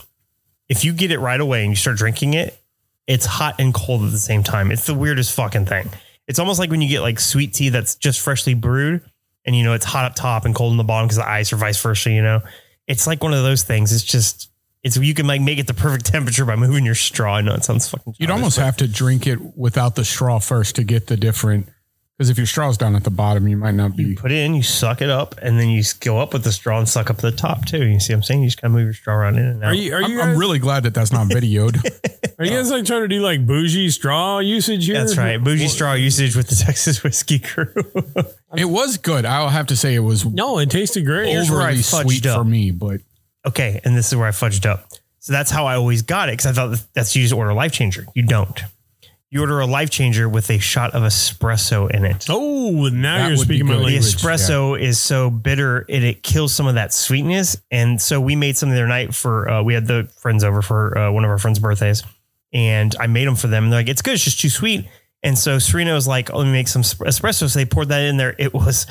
if 0.68 0.84
you 0.84 0.92
get 0.92 1.10
it 1.10 1.18
right 1.18 1.40
away 1.40 1.62
and 1.62 1.72
you 1.72 1.76
start 1.76 1.96
drinking 1.96 2.34
it, 2.34 2.58
it's 3.06 3.26
hot 3.26 3.56
and 3.58 3.74
cold 3.74 4.02
at 4.02 4.12
the 4.12 4.18
same 4.18 4.42
time. 4.42 4.70
It's 4.70 4.86
the 4.86 4.94
weirdest 4.94 5.34
fucking 5.34 5.66
thing. 5.66 5.90
It's 6.26 6.38
almost 6.38 6.58
like 6.58 6.70
when 6.70 6.80
you 6.80 6.88
get 6.88 7.00
like 7.00 7.20
sweet 7.20 7.54
tea 7.54 7.68
that's 7.68 7.96
just 7.96 8.20
freshly 8.20 8.54
brewed 8.54 9.02
and 9.44 9.54
you 9.54 9.62
know 9.62 9.74
it's 9.74 9.84
hot 9.84 10.04
up 10.04 10.14
top 10.14 10.44
and 10.44 10.54
cold 10.54 10.72
in 10.72 10.78
the 10.78 10.84
bottom 10.84 11.06
because 11.06 11.18
the 11.18 11.28
ice 11.28 11.52
or 11.52 11.56
vice 11.56 11.80
versa, 11.80 12.10
you 12.10 12.22
know. 12.22 12.40
It's 12.86 13.06
like 13.06 13.22
one 13.22 13.32
of 13.32 13.42
those 13.42 13.62
things. 13.62 13.92
It's 13.92 14.04
just 14.04 14.50
it's 14.82 14.96
you 14.96 15.14
can 15.14 15.26
like 15.26 15.40
make 15.40 15.58
it 15.58 15.66
the 15.66 15.74
perfect 15.74 16.06
temperature 16.12 16.44
by 16.44 16.56
moving 16.56 16.84
your 16.84 16.94
straw. 16.94 17.36
I 17.36 17.40
know 17.40 17.54
it 17.54 17.64
sounds 17.64 17.88
fucking 17.88 18.14
You'd 18.18 18.30
almost 18.30 18.58
have 18.58 18.76
to 18.78 18.88
drink 18.88 19.26
it 19.26 19.56
without 19.56 19.96
the 19.96 20.04
straw 20.04 20.38
first 20.38 20.76
to 20.76 20.84
get 20.84 21.06
the 21.06 21.16
different 21.16 21.68
Because 22.16 22.30
if 22.30 22.36
your 22.36 22.46
straw's 22.46 22.78
down 22.78 22.94
at 22.94 23.02
the 23.02 23.10
bottom, 23.10 23.48
you 23.48 23.56
might 23.56 23.74
not 23.74 23.96
be. 23.96 24.04
You 24.04 24.08
be. 24.10 24.14
put 24.14 24.30
it 24.30 24.38
in, 24.38 24.54
you 24.54 24.62
suck 24.62 25.02
it 25.02 25.10
up, 25.10 25.34
and 25.42 25.58
then 25.58 25.68
you 25.68 25.80
s- 25.80 25.92
go 25.92 26.20
up 26.20 26.32
with 26.32 26.44
the 26.44 26.52
straw 26.52 26.78
and 26.78 26.88
suck 26.88 27.10
up 27.10 27.16
the 27.16 27.32
top 27.32 27.64
too. 27.66 27.84
You 27.84 27.98
see 27.98 28.12
what 28.12 28.18
I'm 28.18 28.22
saying? 28.22 28.42
You 28.42 28.46
just 28.48 28.60
kind 28.60 28.72
of 28.72 28.76
move 28.78 28.84
your 28.86 28.94
straw 28.94 29.16
around 29.16 29.36
in 29.36 29.46
and 29.46 29.64
out. 29.64 29.70
Are 29.70 29.74
you 29.74 29.94
are 29.94 30.02
I'm, 30.02 30.10
you 30.12 30.20
I'm 30.20 30.36
really 30.38 30.60
glad 30.60 30.84
that 30.84 30.94
that's 30.94 31.10
not 31.10 31.26
videoed. 31.26 31.84
are 32.38 32.44
you 32.44 32.52
guys 32.52 32.70
like 32.70 32.84
trying 32.84 33.02
to 33.02 33.08
do 33.08 33.20
like 33.20 33.44
bougie 33.44 33.90
straw 33.90 34.38
usage 34.38 34.86
here? 34.86 34.94
That's 34.94 35.16
right. 35.16 35.42
Bougie 35.42 35.66
straw 35.66 35.94
usage 35.94 36.36
with 36.36 36.46
the 36.46 36.54
Texas 36.64 37.02
whiskey 37.02 37.40
crew. 37.40 37.74
it 38.56 38.66
was 38.66 38.96
good. 38.96 39.24
I'll 39.24 39.48
have 39.48 39.66
to 39.66 39.76
say 39.76 39.96
it 39.96 40.00
was 40.00 40.24
No, 40.24 40.58
it 40.60 40.70
tasted 40.70 41.04
great. 41.04 41.30
Here's 41.30 41.50
where 41.50 41.62
I 41.62 41.70
overly 41.70 41.82
sweet 41.82 42.26
up. 42.26 42.38
for 42.38 42.44
me, 42.44 42.70
but 42.70 43.00
okay, 43.44 43.80
and 43.84 43.96
this 43.96 44.12
is 44.12 44.16
where 44.16 44.28
I 44.28 44.30
fudged 44.30 44.66
up. 44.66 44.88
So 45.18 45.32
that's 45.32 45.50
how 45.50 45.66
I 45.66 45.74
always 45.74 46.02
got 46.02 46.28
it 46.28 46.32
because 46.34 46.46
I 46.46 46.52
thought 46.52 46.84
that's 46.92 47.16
you 47.16 47.22
just 47.22 47.34
order 47.34 47.52
life 47.54 47.72
changer. 47.72 48.06
You 48.14 48.22
don't. 48.22 48.60
You 49.34 49.40
order 49.40 49.58
a 49.58 49.66
life 49.66 49.90
changer 49.90 50.28
with 50.28 50.48
a 50.48 50.58
shot 50.58 50.92
of 50.92 51.02
espresso 51.02 51.90
in 51.90 52.04
it. 52.04 52.26
Oh, 52.28 52.88
now 52.88 53.18
That 53.18 53.26
you're 53.26 53.36
speaking 53.38 53.66
my 53.66 53.72
good. 53.72 53.80
the 53.80 53.84
language. 53.86 54.14
espresso 54.14 54.80
is 54.80 55.00
so 55.00 55.28
bitter 55.28 55.84
and 55.88 56.04
it 56.04 56.22
kills 56.22 56.54
some 56.54 56.68
of 56.68 56.76
that 56.76 56.94
sweetness. 56.94 57.56
And 57.68 58.00
so 58.00 58.20
we 58.20 58.36
made 58.36 58.56
something 58.56 58.76
the 58.76 58.80
other 58.80 58.86
night 58.86 59.12
for 59.12 59.48
uh, 59.50 59.60
we 59.64 59.74
had 59.74 59.88
the 59.88 60.08
friends 60.20 60.44
over 60.44 60.62
for 60.62 60.96
uh, 60.96 61.10
one 61.10 61.24
of 61.24 61.30
our 61.30 61.38
friends 61.38 61.58
birthdays 61.58 62.04
and 62.52 62.94
i 63.00 63.08
made 63.08 63.26
them 63.26 63.34
for 63.34 63.48
them. 63.48 63.64
And 63.64 63.72
they're 63.72 63.80
like 63.80 63.88
it's 63.88 64.02
good. 64.02 64.14
It's 64.14 64.22
just 64.22 64.38
too 64.38 64.50
sweet. 64.50 64.86
And 65.24 65.36
so 65.36 65.58
serena 65.58 65.94
was 65.94 66.06
like 66.06 66.32
oh, 66.32 66.38
let 66.38 66.44
me 66.44 66.52
make 66.52 66.68
some 66.68 66.84
sp- 66.86 67.02
espresso. 67.02 67.50
So 67.50 67.58
they 67.58 67.64
poured 67.64 67.88
that 67.88 68.02
in 68.04 68.18
there. 68.18 68.36
It 68.38 68.54
was 68.54 68.86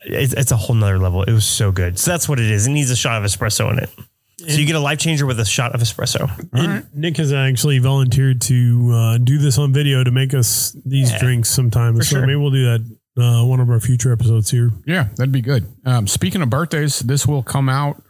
it's, 0.00 0.32
it's 0.32 0.50
a 0.50 0.56
whole 0.56 0.76
nother 0.76 0.98
level. 0.98 1.24
It 1.24 1.32
was 1.34 1.44
so 1.44 1.72
good. 1.72 1.98
So 1.98 2.10
that's 2.10 2.26
what 2.26 2.40
it 2.40 2.50
is. 2.50 2.66
It 2.66 2.70
needs 2.70 2.90
a 2.90 2.96
shot 2.96 3.22
of 3.22 3.30
espresso 3.30 3.70
in 3.70 3.80
it 3.80 3.90
so 4.38 4.58
you 4.58 4.66
get 4.66 4.74
a 4.76 4.80
life 4.80 4.98
changer 4.98 5.26
with 5.26 5.38
a 5.40 5.44
shot 5.44 5.74
of 5.74 5.80
espresso 5.80 6.28
And 6.52 6.86
Nick 6.94 7.16
has 7.18 7.32
actually 7.32 7.78
volunteered 7.78 8.40
to 8.42 8.90
uh, 8.92 9.18
do 9.18 9.38
this 9.38 9.58
on 9.58 9.72
video 9.72 10.02
to 10.04 10.10
make 10.10 10.34
us 10.34 10.76
these 10.84 11.10
Yeah, 11.12 11.18
drinks 11.18 11.48
sometime. 11.48 11.96
So 11.96 12.02
sure. 12.02 12.20
maybe 12.22 12.36
we'll 12.36 12.50
do 12.50 12.64
that 12.64 12.96
uh, 13.16 13.44
one 13.46 13.60
of 13.60 13.70
our 13.70 13.78
future 13.80 14.12
episodes 14.12 14.50
here. 14.50 14.70
yeah, 14.86 15.04
that'd 15.16 15.30
be 15.32 15.40
good. 15.40 15.66
Um, 15.86 16.06
speaking 16.08 16.42
of 16.42 16.50
birthdays, 16.50 16.98
this 16.98 17.26
will 17.26 17.42
come 17.44 17.68
out 17.68 18.02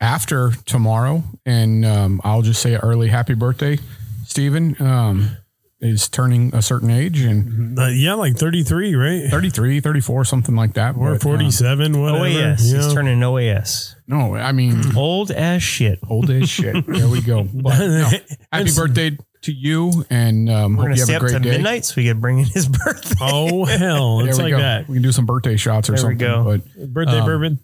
after 0.00 0.52
tomorrow, 0.66 1.22
and 1.46 1.84
um, 1.86 2.20
I'll 2.24 2.42
just 2.42 2.60
say 2.60 2.74
early 2.76 3.08
happy 3.08 3.32
birthday, 3.34 3.78
Stephen. 4.26 4.76
Um, 4.82 5.36
is 5.84 6.08
turning 6.08 6.54
a 6.54 6.62
certain 6.62 6.90
age 6.90 7.20
and 7.20 7.78
Uh, 7.78 7.86
yeah, 7.88 8.14
like 8.14 8.36
33, 8.36 8.94
right? 8.94 9.30
33, 9.30 9.80
34, 9.80 10.24
something 10.24 10.56
like 10.56 10.74
that. 10.74 10.96
Or 10.96 11.10
But, 11.10 11.16
uh, 11.16 11.18
47, 11.18 12.00
whatever. 12.00 12.24
oas 12.24 12.64
you 12.64 12.76
he's 12.76 12.92
turning 12.92 13.20
oas 13.20 13.94
no, 14.06 14.34
I 14.34 14.52
mean, 14.52 14.82
old 14.96 15.30
as 15.30 15.62
shit 15.62 15.98
old 16.08 16.30
as 16.30 16.48
shit. 16.48 16.86
There 16.86 17.08
we 17.08 17.20
go. 17.22 17.44
But, 17.54 17.78
no, 17.78 18.10
happy 18.52 18.70
birthday 18.74 19.16
to 19.42 19.52
you, 19.52 20.04
and 20.10 20.48
um, 20.50 20.76
we're 20.76 20.76
hope 20.76 20.84
gonna 20.84 20.96
you 20.96 21.04
stay 21.04 21.12
have 21.14 21.22
up 21.22 21.28
a 21.28 21.32
to 21.32 21.38
great 21.40 21.42
day. 21.50 21.56
midnight 21.58 21.84
so 21.84 21.94
we 21.98 22.04
can 22.04 22.18
bring 22.20 22.38
in 22.38 22.46
his 22.46 22.66
birthday 22.84 23.14
Oh, 23.20 23.64
hell. 23.66 24.20
It's 24.20 24.38
like 24.38 24.50
go. 24.52 24.58
that. 24.58 24.88
We 24.88 24.94
can 24.96 25.02
do 25.02 25.12
some 25.12 25.26
birthday 25.26 25.56
shots 25.56 25.88
or 25.90 25.96
There 25.96 26.06
we 26.08 26.18
something. 26.18 26.18
go. 26.18 26.44
But 26.76 26.92
Birthday 26.94 27.18
Um, 27.18 27.26
bourbon. 27.26 27.58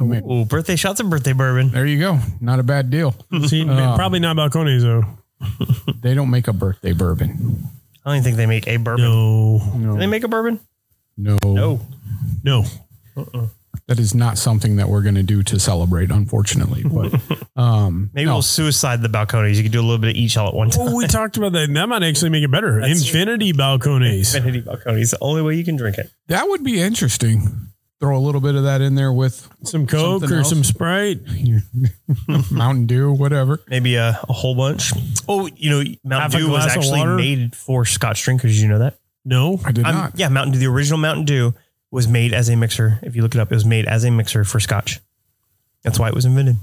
Oh, 0.00 0.32
Ooh, 0.32 0.44
birthday 0.44 0.76
shots 0.76 1.00
and 1.00 1.10
birthday 1.10 1.32
bourbon. 1.32 1.70
there 1.72 1.84
you 1.84 1.98
go. 1.98 2.20
Not 2.40 2.58
a 2.60 2.62
bad 2.62 2.88
deal. 2.88 3.14
See, 3.46 3.68
uh, 3.68 3.96
probably 3.96 4.20
not 4.20 4.36
Balcones 4.36 4.80
though. 4.82 5.04
They 6.00 6.14
don't 6.14 6.30
make 6.30 6.48
a 6.48 6.52
birthday 6.52 6.92
bourbon. 6.92 7.64
I 8.04 8.10
don't 8.10 8.16
even 8.16 8.24
think 8.24 8.36
they 8.36 8.46
make 8.46 8.66
a 8.68 8.76
bourbon. 8.76 9.04
No. 9.04 9.58
No, 9.76 9.92
Do 9.94 9.98
they 9.98 10.06
make 10.06 10.24
a 10.24 10.28
bourbon? 10.28 10.60
no, 11.16 11.36
No. 11.42 11.80
No. 12.44 12.64
That 13.86 13.98
is 13.98 14.14
not 14.14 14.36
something 14.36 14.76
that 14.76 14.88
we're 14.88 15.00
going 15.02 15.14
to 15.14 15.22
do 15.22 15.42
to 15.44 15.58
celebrate, 15.58 16.10
unfortunately. 16.10 16.82
But 16.84 17.20
um, 17.56 18.10
Maybe 18.12 18.26
no. 18.26 18.34
we'll 18.34 18.42
suicide 18.42 19.00
the 19.02 19.08
Balcones. 19.08 19.56
You 19.56 19.62
can 19.62 19.72
do 19.72 19.80
a 19.80 19.82
little 19.82 19.98
bit 19.98 20.10
of 20.10 20.16
each 20.16 20.36
all 20.36 20.48
at 20.48 20.54
one 20.54 20.68
time. 20.70 20.88
Oh, 20.88 20.96
we 20.96 21.06
talked 21.06 21.36
about 21.38 21.52
that. 21.52 21.72
That 21.72 21.88
might 21.88 22.02
actually 22.02 22.30
make 22.30 22.44
it 22.44 22.50
better. 22.50 22.80
That's 22.80 23.00
Infinity 23.06 23.52
Balcones. 23.54 24.34
Infinity 24.34 24.62
Balcones. 24.62 25.10
The 25.10 25.18
only 25.22 25.40
way 25.42 25.54
you 25.54 25.64
can 25.64 25.76
drink 25.76 25.96
it. 25.98 26.10
that 26.28 26.48
would 26.48 26.62
be 26.62 26.80
interesting. 26.80 27.67
Throw 28.00 28.16
a 28.16 28.20
little 28.20 28.40
bit 28.40 28.54
of 28.54 28.62
that 28.62 28.80
in 28.80 28.94
there 28.94 29.12
with 29.12 29.48
Some 29.64 29.86
Coke 29.86 30.22
or 30.22 30.32
else? 30.36 30.48
some 30.50 30.62
Sprite. 30.62 31.18
Mountain 32.50 32.86
Dew, 32.86 33.12
whatever. 33.12 33.60
Maybe 33.68 33.96
a, 33.96 34.20
a 34.28 34.32
whole 34.32 34.54
bunch. 34.54 34.92
Oh, 35.28 35.48
you 35.56 35.70
know, 35.70 35.82
Mountain 36.04 36.40
a 36.40 36.44
Dew 36.44 36.50
was 36.50 36.66
actually 36.66 37.04
made 37.04 37.56
for 37.56 37.84
Scotch 37.84 38.22
drinkers. 38.22 38.52
Did 38.54 38.60
you 38.62 38.68
know 38.68 38.78
that? 38.78 38.98
No. 39.24 39.60
I 39.64 39.72
did 39.72 39.84
I'm- 39.84 39.94
not. 39.94 40.12
yeah, 40.18 40.28
Mountain 40.28 40.52
Dew. 40.54 40.58
The 40.60 40.66
original 40.66 40.98
Mountain 40.98 41.24
Dew 41.24 41.54
was 41.90 42.06
made 42.06 42.32
as 42.32 42.48
a 42.48 42.56
mixer. 42.56 42.98
If 43.02 43.16
you 43.16 43.22
look 43.22 43.34
it 43.34 43.40
up, 43.40 43.50
it 43.50 43.54
was 43.54 43.64
made 43.64 43.86
as 43.86 44.04
a 44.04 44.10
mixer 44.10 44.44
for 44.44 44.60
Scotch. 44.60 45.00
That's 45.82 45.98
why 45.98 46.08
it 46.08 46.14
was 46.14 46.24
invented. 46.24 46.56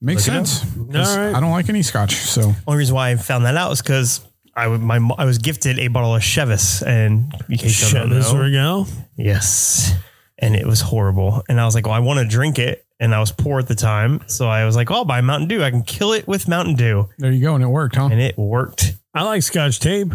Makes 0.00 0.26
Look 0.26 0.34
it 0.36 0.40
up. 0.40 0.46
sense. 0.46 0.74
'Cause 0.92 1.16
All 1.16 1.18
right. 1.26 1.34
I 1.34 1.40
don't 1.40 1.52
like 1.52 1.68
any 1.68 1.82
scotch. 1.82 2.14
So 2.16 2.54
Only 2.66 2.78
reason 2.78 2.94
why 2.96 3.10
I 3.10 3.16
found 3.16 3.44
that 3.44 3.56
out 3.56 3.70
is 3.70 3.80
because 3.82 4.20
I 4.56 4.66
would 4.66 4.80
my 4.80 4.96
I 5.16 5.24
was 5.24 5.38
gifted 5.38 5.78
a 5.78 5.86
bottle 5.88 6.14
of 6.16 6.22
Chivas, 6.22 6.84
and 6.84 7.32
in 7.48 7.56
case 7.56 7.80
you 7.80 7.86
Shut 7.88 8.00
don't 8.02 8.10
this 8.10 8.32
know, 8.32 8.40
Regal. 8.40 8.88
Yes. 9.16 9.94
And 10.42 10.54
it 10.54 10.66
was 10.66 10.80
horrible. 10.82 11.42
And 11.48 11.58
I 11.58 11.64
was 11.64 11.74
like, 11.74 11.86
well, 11.86 11.94
I 11.94 12.00
want 12.00 12.18
to 12.18 12.26
drink 12.26 12.58
it. 12.58 12.84
And 13.00 13.14
I 13.14 13.20
was 13.20 13.32
poor 13.32 13.60
at 13.60 13.68
the 13.68 13.74
time. 13.74 14.22
So 14.26 14.48
I 14.48 14.64
was 14.66 14.76
like, 14.76 14.90
well, 14.90 14.98
I'll 15.00 15.04
buy 15.04 15.20
Mountain 15.22 15.48
Dew. 15.48 15.62
I 15.62 15.70
can 15.70 15.82
kill 15.82 16.12
it 16.12 16.26
with 16.28 16.46
Mountain 16.48 16.74
Dew. 16.74 17.08
there 17.18 17.32
you 17.32 17.40
go. 17.40 17.54
And 17.54 17.64
it 17.64 17.68
worked, 17.68 17.96
huh? 17.96 18.08
And 18.12 18.20
it 18.20 18.36
worked. 18.36 18.94
I 19.14 19.22
like 19.22 19.42
Scotch 19.42 19.80
tape. 19.80 20.12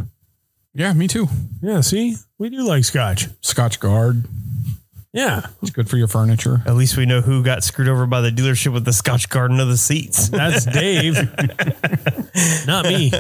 Yeah, 0.74 0.94
me 0.94 1.08
too. 1.08 1.28
Yeah, 1.62 1.82
see, 1.82 2.16
we 2.38 2.50
do 2.50 2.62
like 2.68 2.84
Scotch. 2.84 3.28
Scotchgard. 3.42 4.26
Yeah, 5.14 5.48
It's 5.62 5.72
good 5.72 5.90
for 5.90 5.98
your 5.98 6.08
furniture. 6.08 6.62
At 6.66 6.76
least 6.76 6.96
we 6.98 7.06
know 7.06 7.22
who 7.22 7.42
got 7.42 7.64
screwed 7.64 7.88
over 7.88 8.06
by 8.06 8.22
the 8.22 8.30
dealership 8.30 8.74
with 8.74 8.86
the 8.86 8.94
Scotch 8.94 9.30
garden 9.30 9.60
of 9.60 9.68
the 9.68 9.78
seats. 9.78 10.30
that's 10.30 10.66
Dave, 10.66 11.16
not 12.68 12.86
me. 12.86 13.12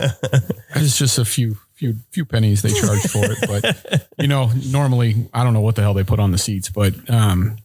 It's 0.76 0.97
just 0.97 1.17
a 1.17 1.26
few 1.26 1.58
few 1.76 1.95
few 2.12 2.26
pennies 2.26 2.62
they 2.62 2.73
charge 2.73 3.02
for 3.08 3.23
it. 3.23 3.38
But 3.47 4.06
you 4.19 4.28
know, 4.28 4.52
normally 4.67 5.30
I 5.34 5.43
don't 5.43 5.54
know 5.54 5.62
what 5.62 5.76
the 5.76 5.82
hell 5.82 5.93
they 5.93 6.04
put 6.04 6.19
on 6.19 6.32
the 6.32 6.38
seats, 6.38 6.69
but 6.69 6.93
um 7.10 7.58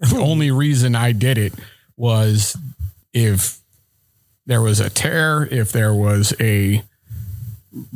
the 0.00 0.18
only 0.18 0.50
reason 0.50 0.94
I 0.94 1.12
did 1.12 1.38
it 1.38 1.54
was 1.96 2.56
if 3.12 3.58
there 4.44 4.60
was 4.60 4.80
a 4.80 4.90
tear, 4.90 5.46
if 5.50 5.72
there 5.72 5.94
was 5.94 6.34
a 6.40 6.82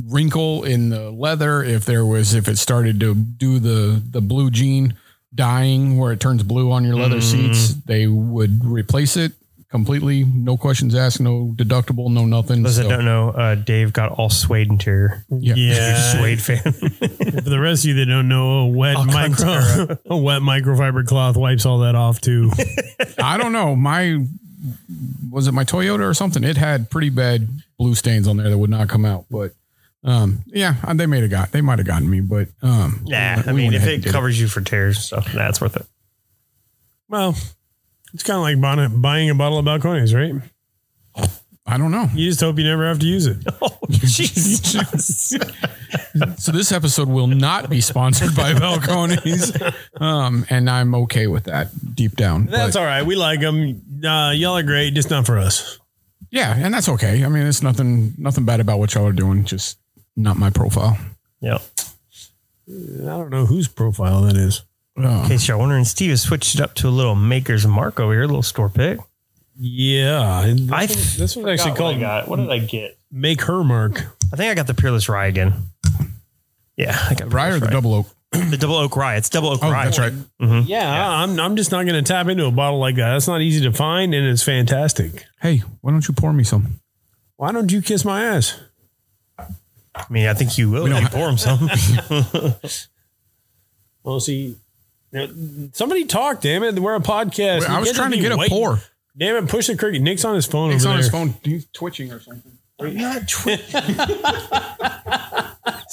wrinkle 0.07 0.65
in 0.65 0.91
the 0.91 1.11
leather, 1.11 1.63
if 1.63 1.85
there 1.85 2.05
was 2.07 2.35
if 2.35 2.49
it 2.49 2.59
started 2.59 3.01
to 3.01 3.15
do 3.15 3.59
the 3.59 4.03
the 4.11 4.21
blue 4.21 4.51
jean 4.51 4.95
dyeing 5.35 5.97
where 5.99 6.13
it 6.13 6.21
turns 6.21 6.43
blue 6.43 6.71
on 6.73 6.85
your 6.85 6.97
leather 6.97 7.21
seats, 7.21 7.75
they 7.87 8.07
would 8.07 8.65
replace 8.65 9.17
it 9.17 9.33
completely, 9.71 10.25
no 10.25 10.57
questions 10.57 10.95
asked, 10.97 11.21
no 11.21 11.53
deductible, 11.55 12.11
no 12.11 12.27
nothing. 12.27 12.63
Those 12.65 12.77
So, 12.77 12.83
that 12.83 12.89
don't 12.89 13.05
know, 13.05 13.31
uh, 13.31 13.55
Dave 13.55 13.93
got 13.93 14.11
all 14.11 14.29
suede 14.29 14.69
interior. 14.69 15.25
yeah. 15.31 15.55
Yeah. 15.55 16.13
Suede 16.19 16.43
fan. 16.43 16.59
For 16.73 17.49
the 17.49 17.61
rest 17.61 17.85
of 17.85 17.91
you 17.91 17.95
that 17.95 18.07
don't 18.07 18.29
know, 18.29 18.61
a 18.61 18.67
wet 18.67 18.97
micro, 19.07 19.97
a 20.07 20.17
wet 20.17 20.43
microfiber 20.43 21.07
cloth 21.07 21.37
wipes 21.37 21.65
all 21.67 21.79
that 21.81 21.95
off 21.95 22.21
too. 22.21 22.51
I 23.23 23.37
don't 23.39 23.53
know. 23.53 23.77
My 23.77 24.25
was 25.31 25.47
it 25.47 25.53
my 25.53 25.65
Toyota 25.65 26.01
or 26.01 26.15
something? 26.15 26.43
It 26.45 26.57
had 26.57 26.91
pretty 26.91 27.09
bad 27.09 27.49
blue 27.79 27.95
stains 27.95 28.27
on 28.27 28.37
there 28.37 28.51
that 28.51 28.59
would 28.59 28.71
not 28.71 28.89
come 28.89 29.05
out. 29.05 29.27
But 29.31 29.53
um, 30.05 30.41
yeah, 30.47 30.75
they 30.95 31.07
may 31.07 31.21
have 31.21 31.31
got 31.31 31.53
they 31.53 31.61
might 31.61 31.79
have 31.79 31.87
gotten 31.87 32.09
me, 32.09 32.21
but 32.21 32.49
um, 32.63 33.03
nah, 33.07 33.43
I 33.47 33.53
we 33.53 33.53
mean, 33.53 33.75
if 33.75 33.83
ahead 33.83 33.95
and 33.97 34.07
it 34.07 34.13
covers 34.13 34.41
you 34.41 34.49
for 34.49 34.61
tears, 34.61 35.05
so 35.05 35.21
that's 35.35 35.61
worth 35.61 35.77
it. 35.77 35.87
Well, 37.09 37.37
it's 38.15 38.23
kind 38.23 38.37
of 38.37 38.43
like 38.43 38.61
buying, 38.61 39.01
buying 39.01 39.31
a 39.31 39.35
bottle 39.35 39.59
of 39.59 39.65
Balcones, 39.65 40.15
right? 40.15 40.41
I 41.67 41.77
don't 41.79 41.91
know. 41.93 42.09
You 42.15 42.29
just 42.29 42.41
hope 42.41 42.59
you 42.59 42.65
never 42.65 42.87
have 42.89 42.99
to 43.01 43.07
use 43.07 43.27
it. 43.27 43.37
Oh, 43.63 43.79
Jesus. 43.91 45.35
So 46.39 46.51
this 46.53 46.73
episode 46.73 47.09
will 47.09 47.27
not 47.27 47.69
be 47.71 47.81
sponsored 47.81 48.35
by 48.35 48.53
Balcones, 48.55 49.75
um, 50.01 50.45
and 50.49 50.69
I'm 50.71 50.95
okay 50.95 51.27
with 51.27 51.45
that 51.45 51.69
deep 51.95 52.17
down. 52.17 52.47
That's 52.47 52.75
But, 52.75 52.81
all 52.81 52.87
right. 52.87 53.05
We 53.05 53.15
like 53.17 53.41
them. 53.41 53.81
Uh, 54.05 54.31
y'all 54.35 54.57
are 54.57 54.63
great, 54.63 54.95
just 54.95 55.11
not 55.11 55.27
for 55.27 55.39
us. 55.39 55.79
yeah, 56.31 56.55
and 56.57 56.73
that's 56.73 56.89
okay. 56.89 57.25
I 57.25 57.29
mean, 57.29 57.47
it's 57.47 57.63
nothing 57.63 58.15
nothing 58.19 58.45
bad 58.45 58.61
about 58.61 58.79
what 58.79 58.95
y'all 58.95 59.07
are 59.07 59.13
doing. 59.13 59.45
Just 59.45 59.79
not 60.17 60.37
my 60.37 60.51
profile. 60.51 60.99
yeah. 61.41 61.59
I 62.69 63.05
don't 63.05 63.31
know 63.31 63.47
whose 63.47 63.67
profile 63.67 64.23
that 64.23 64.37
is. 64.37 64.63
Uh, 64.97 65.23
In 65.25 65.29
case 65.29 65.49
you're 65.49 65.59
wondering, 65.59 65.85
Steve 65.85 66.11
has 66.11 66.23
switched 66.23 66.55
it 66.55 66.61
up 66.61 66.75
to 66.75 66.89
a 66.89 66.91
little 66.91 67.17
Maker's 67.17 67.67
Mark 67.67 67.99
over 67.99 68.13
here, 68.13 68.23
a 68.23 68.27
little 68.27 68.43
store 68.45 68.69
pick. 68.69 68.99
Yeah, 69.59 70.45
and 70.45 70.61
this, 70.61 70.71
I 70.73 70.77
one, 70.87 70.87
this 71.19 71.37
one's 71.37 71.49
actually 71.49 71.77
called 71.77 72.29
What 72.29 72.37
did 72.37 72.51
I 72.51 72.59
get? 72.61 72.97
Make 73.11 73.43
Her 73.43 73.65
Mark. 73.65 74.01
I 74.33 74.37
think 74.37 74.51
I 74.51 74.55
got 74.55 74.67
the 74.69 74.75
Peerless 74.75 75.09
Rye 75.09 75.27
again. 75.27 75.53
Yeah, 76.77 76.97
I 77.11 77.15
got 77.15 77.33
Rye 77.33 77.49
or 77.49 77.53
Peerless 77.59 77.61
the 77.69 77.71
double 77.73 77.95
oak? 77.95 78.07
the 78.51 78.57
double 78.57 78.77
oak 78.77 78.95
rye. 78.97 79.17
It's 79.17 79.29
double 79.29 79.49
oak 79.49 79.59
Oh, 79.63 79.71
rye. 79.73 79.87
that's 79.87 79.99
right. 79.99 80.13
Yeah, 80.39 81.11
I'm 81.11 81.39
I'm 81.41 81.57
just 81.57 81.73
not 81.73 81.85
going 81.87 82.03
to 82.03 82.09
tap 82.09 82.29
into 82.29 82.47
a 82.47 82.53
bottle 82.53 82.79
like 82.79 82.95
that. 82.95 83.11
That's 83.13 83.27
not 83.27 83.41
easy 83.41 83.63
to 83.65 83.73
find, 83.73 84.15
and 84.15 84.25
it's 84.27 84.45
fantastic. 84.45 85.25
Hey, 85.43 85.59
why 85.81 85.91
don't 85.91 86.07
you 86.07 86.15
pour 86.15 86.33
me 86.33 86.45
some? 86.45 86.79
Why 87.37 87.51
don't 87.51 87.73
you 87.73 87.83
kiss 87.83 88.05
my 88.05 88.25
ass? 88.25 88.61
I 89.95 90.05
mean, 90.11 90.27
I 90.29 90.35
think 90.35 90.57
you 90.59 90.71
will. 90.71 90.85
We 90.85 90.91
don't 90.91 91.11
pour 91.11 91.29
him 91.29 91.39
some. 91.39 91.69
Well, 94.03 94.19
see, 94.19 94.57
somebody 95.73 96.07
talk. 96.07 96.41
Damn 96.41 96.63
it, 96.63 96.79
we're 96.79 96.95
a 96.95 97.01
podcast. 97.01 97.69
I 97.69 97.75
You 97.75 97.81
was 97.81 97.89
can't 97.89 97.97
trying 97.97 98.11
to 98.13 98.17
just 98.17 98.17
be 98.17 98.23
get 98.23 98.33
a 98.33 98.37
waiting. 98.39 98.57
pour. 98.57 98.79
Damn 99.19 99.45
it, 99.45 99.51
push 99.51 99.67
the 99.67 99.77
cricket. 99.77 100.01
Nick's 100.01 100.25
on 100.25 100.35
his 100.35 100.47
phone. 100.47 100.71
Nick's 100.71 100.85
over 100.85 100.93
on 100.93 100.99
his 100.99 101.11
there. 101.11 101.21
phone. 101.27 101.35
He's 101.45 101.67
twitching 101.75 102.11
or 102.11 102.19
something. 102.21 102.51
Not 102.81 103.29
twi- 103.29 103.57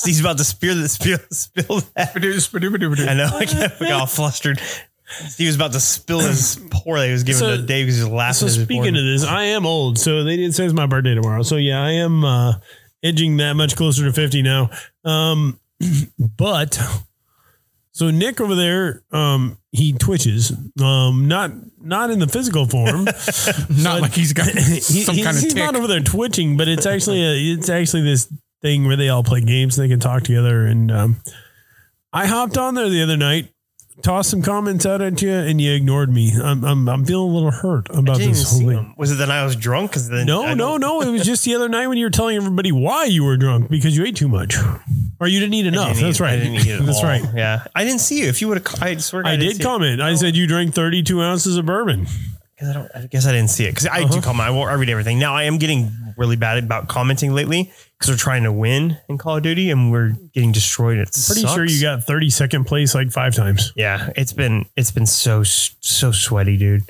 He's 0.05 0.21
about 0.21 0.37
to 0.37 0.45
spear 0.45 0.73
the 0.73 0.87
spill 0.87 1.17
spill 1.31 1.81
that. 1.95 2.11
I 2.15 3.13
know. 3.13 3.29
I 3.33 3.45
got, 3.45 3.81
I 3.81 3.89
got 3.89 3.99
all 3.99 4.05
flustered. 4.05 4.61
He 5.37 5.47
was 5.47 5.55
about 5.55 5.73
to 5.73 5.79
spill 5.81 6.19
his 6.19 6.61
pour 6.71 6.97
that 6.99 7.07
he 7.07 7.11
was 7.11 7.23
giving 7.23 7.39
So- 7.39 7.57
to 7.57 7.61
Dave 7.61 7.87
because 7.87 7.97
he 7.97 8.03
was 8.03 8.11
laughing. 8.13 8.33
So 8.35 8.45
as 8.45 8.55
he 8.55 8.59
was 8.61 8.67
speaking 8.67 8.83
pouring. 8.93 8.97
of 8.97 9.03
this, 9.05 9.25
I 9.25 9.43
am 9.45 9.65
old. 9.65 9.97
So 9.99 10.23
they 10.23 10.37
didn't 10.37 10.53
say 10.53 10.63
it's 10.63 10.73
my 10.73 10.85
birthday 10.85 11.13
tomorrow. 11.15 11.43
So 11.43 11.57
yeah, 11.57 11.83
I 11.83 11.91
am 11.91 12.23
uh, 12.23 12.53
edging 13.03 13.37
that 13.37 13.53
much 13.53 13.75
closer 13.75 14.05
to 14.05 14.13
fifty 14.13 14.41
now. 14.41 14.69
Um, 15.05 15.59
but 16.19 16.79
so 17.91 18.11
Nick 18.11 18.39
over 18.39 18.53
there, 18.55 19.01
um, 19.11 19.57
he 19.71 19.93
twitches. 19.93 20.51
Um, 20.81 21.27
not 21.27 21.51
not 21.81 22.09
in 22.11 22.19
the 22.19 22.27
physical 22.27 22.67
form. 22.67 23.05
Not 23.81 24.01
like 24.01 24.13
he's 24.13 24.33
got 24.33 24.47
He- 24.49 24.79
some 24.81 25.15
he's, 25.15 25.25
kind 25.25 25.37
of 25.37 25.43
he's 25.43 25.53
tick. 25.53 25.63
not 25.63 25.75
over 25.75 25.87
there 25.87 26.01
twitching, 26.01 26.57
but 26.57 26.67
it's 26.67 26.85
actually 26.85 27.23
a, 27.23 27.53
it's 27.57 27.69
actually 27.69 28.03
this 28.03 28.31
thing 28.61 28.85
where 28.85 28.95
they 28.97 29.09
all 29.09 29.23
play 29.23 29.41
games. 29.41 29.77
And 29.77 29.85
they 29.85 29.93
can 29.93 29.99
talk 29.99 30.23
together. 30.23 30.65
And 30.65 30.91
um, 30.91 31.17
I 32.11 32.25
hopped 32.27 32.57
on 32.57 32.75
there 32.75 32.89
the 32.89 33.01
other 33.03 33.15
night, 33.17 33.53
tossed 34.03 34.29
some 34.29 34.41
comments 34.41 34.85
out 34.85 35.01
at 35.01 35.21
you, 35.21 35.31
and 35.31 35.59
you 35.59 35.73
ignored 35.73 36.11
me. 36.13 36.31
I'm 36.41 36.63
I'm, 36.63 36.87
I'm 36.89 37.05
feeling 37.05 37.29
a 37.29 37.33
little 37.33 37.51
hurt 37.51 37.87
about 37.89 38.17
this 38.17 38.49
whole 38.51 38.59
thing. 38.67 38.93
Was 38.97 39.11
it 39.11 39.15
that 39.15 39.29
I 39.31 39.43
was 39.43 39.55
drunk? 39.55 39.93
Then 39.93 40.25
No, 40.25 40.45
I 40.45 40.53
no, 40.53 40.77
no. 40.77 41.01
It 41.07 41.09
was 41.09 41.25
just 41.25 41.43
the 41.45 41.55
other 41.55 41.69
night 41.69 41.87
when 41.87 41.97
you 41.97 42.05
were 42.05 42.09
telling 42.11 42.37
everybody 42.37 42.71
why 42.71 43.05
you 43.05 43.23
were 43.23 43.37
drunk 43.37 43.69
because 43.69 43.97
you 43.97 44.05
ate 44.05 44.15
too 44.15 44.27
much, 44.27 44.55
or 45.19 45.27
you 45.27 45.39
didn't 45.39 45.53
eat 45.55 45.65
enough. 45.65 45.93
didn't 45.95 46.03
That's 46.03 46.17
eat- 46.19 46.23
right. 46.23 46.33
I 46.33 46.37
didn't 46.37 46.53
eat 46.55 46.67
it 46.67 46.79
at 46.79 46.85
That's 46.85 46.97
all. 46.99 47.03
right. 47.05 47.23
Yeah, 47.35 47.65
I 47.75 47.83
didn't 47.83 47.99
see 48.01 48.21
you. 48.21 48.27
If 48.27 48.41
you 48.41 48.47
would 48.49 48.65
have, 48.67 48.81
I 48.83 48.97
swear, 48.97 49.25
I 49.25 49.35
didn't 49.35 49.53
did 49.53 49.59
it. 49.61 49.63
comment. 49.63 50.01
I 50.01 50.15
said 50.15 50.35
you 50.35 50.47
drank 50.47 50.73
32 50.73 51.21
ounces 51.21 51.57
of 51.57 51.65
bourbon. 51.65 52.07
'Cause 52.59 52.69
I, 52.69 52.73
don't, 52.73 52.89
I 52.95 53.05
guess 53.05 53.27
I 53.27 53.31
didn't 53.33 53.51
see 53.51 53.65
it 53.65 53.71
because 53.71 53.85
I 53.85 54.01
Uh-huh. 54.01 54.15
do 54.15 54.21
comment. 54.21 54.47
I, 54.47 54.49
won't- 54.49 54.69
I 54.69 54.73
read 54.73 54.89
everything. 54.89 55.19
Now 55.19 55.35
I 55.35 55.43
am 55.43 55.57
getting 55.59 55.91
really 56.17 56.35
bad 56.37 56.57
about 56.63 56.87
commenting 56.87 57.33
lately 57.33 57.71
because 57.99 58.09
we're 58.11 58.17
trying 58.17 58.43
to 58.43 58.51
win 58.51 58.97
in 59.07 59.17
Call 59.19 59.37
of 59.37 59.43
Duty 59.43 59.69
and 59.69 59.91
we're 59.91 60.15
getting 60.33 60.51
destroyed. 60.51 60.97
It's 60.97 61.27
Pretty 61.31 61.45
sure 61.47 61.65
you 61.65 61.79
got 61.81 61.99
32nd 62.07 62.65
place 62.65 62.95
like 62.95 63.11
five 63.11 63.35
times. 63.35 63.73
Yeah, 63.75 64.09
it's 64.15 64.33
been 64.33 64.65
it's 64.75 64.89
been 64.89 65.05
so 65.05 65.43
so 65.43 66.11
sweaty, 66.11 66.57
dude. 66.57 66.81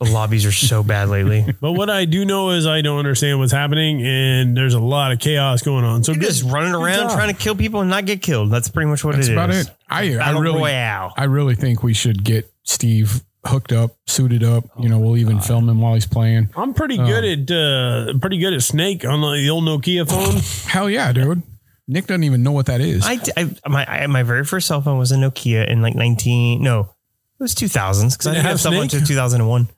The 0.00 0.10
lobbies 0.10 0.44
are 0.44 0.50
so 0.50 0.82
bad 0.82 1.08
lately. 1.08 1.46
But 1.60 1.74
what 1.74 1.88
I 1.88 2.04
do 2.06 2.24
know 2.24 2.50
is 2.50 2.66
I 2.66 2.80
don't 2.82 2.98
understand 2.98 3.38
what's 3.38 3.52
happening, 3.52 4.04
and 4.04 4.56
there's 4.56 4.74
a 4.74 4.80
lot 4.80 5.12
of 5.12 5.20
chaos 5.20 5.62
going 5.62 5.84
on. 5.84 6.02
So 6.02 6.10
You're 6.10 6.22
good- 6.22 6.26
just 6.30 6.42
running 6.42 6.74
around 6.74 7.10
job. 7.10 7.12
trying 7.12 7.32
to 7.32 7.40
kill 7.40 7.54
people 7.54 7.80
and 7.82 7.88
not 7.90 8.04
get 8.06 8.20
killed. 8.22 8.50
That's 8.50 8.68
pretty 8.68 8.90
much 8.90 9.04
what 9.04 9.14
That's 9.14 9.28
it 9.28 9.30
is. 9.30 9.36
about 9.36 9.50
it. 9.50 9.70
I, 9.88 10.16
I 10.16 10.30
really, 10.40 10.58
Royale. 10.58 11.12
I 11.16 11.24
really 11.24 11.54
think 11.54 11.84
we 11.84 11.94
should 11.94 12.24
get 12.24 12.50
Steve 12.64 13.22
hooked 13.44 13.72
up, 13.72 13.96
suited 14.06 14.42
up. 14.44 14.64
You 14.78 14.88
know, 14.88 14.98
we'll 14.98 15.16
even 15.16 15.40
film 15.40 15.68
him 15.68 15.80
while 15.80 15.94
he's 15.94 16.06
playing. 16.06 16.50
I'm 16.56 16.74
pretty 16.74 16.96
good 16.96 17.24
at 17.24 17.50
uh, 17.50 18.18
pretty 18.18 18.38
good 18.38 18.52
at 18.52 18.62
Snake 18.62 19.04
on 19.04 19.20
the 19.20 19.48
old 19.50 19.64
Nokia 19.64 20.08
phone. 20.08 20.40
Hell 20.70 20.88
yeah, 20.90 21.12
dude. 21.12 21.42
Nick 21.88 22.06
doesn't 22.06 22.24
even 22.24 22.42
know 22.42 22.52
what 22.52 22.66
that 22.66 22.80
is. 22.80 23.02
I, 23.04 23.18
I 23.36 23.68
my 23.68 23.84
I, 23.86 24.06
my 24.06 24.22
very 24.22 24.44
first 24.44 24.68
cell 24.68 24.80
phone 24.80 24.98
was 24.98 25.10
a 25.12 25.16
Nokia 25.16 25.68
in 25.68 25.82
like 25.82 25.94
19 25.94 26.62
no, 26.62 26.80
it 26.80 27.42
was 27.42 27.54
2000s 27.54 28.12
because 28.12 28.26
I 28.26 28.30
Did 28.30 28.38
it 28.38 28.42
didn't 28.42 28.42
have 28.42 28.44
have 28.44 28.60
cell 28.60 28.72
phone 28.72 28.82
until 28.82 29.00
2001. 29.00 29.68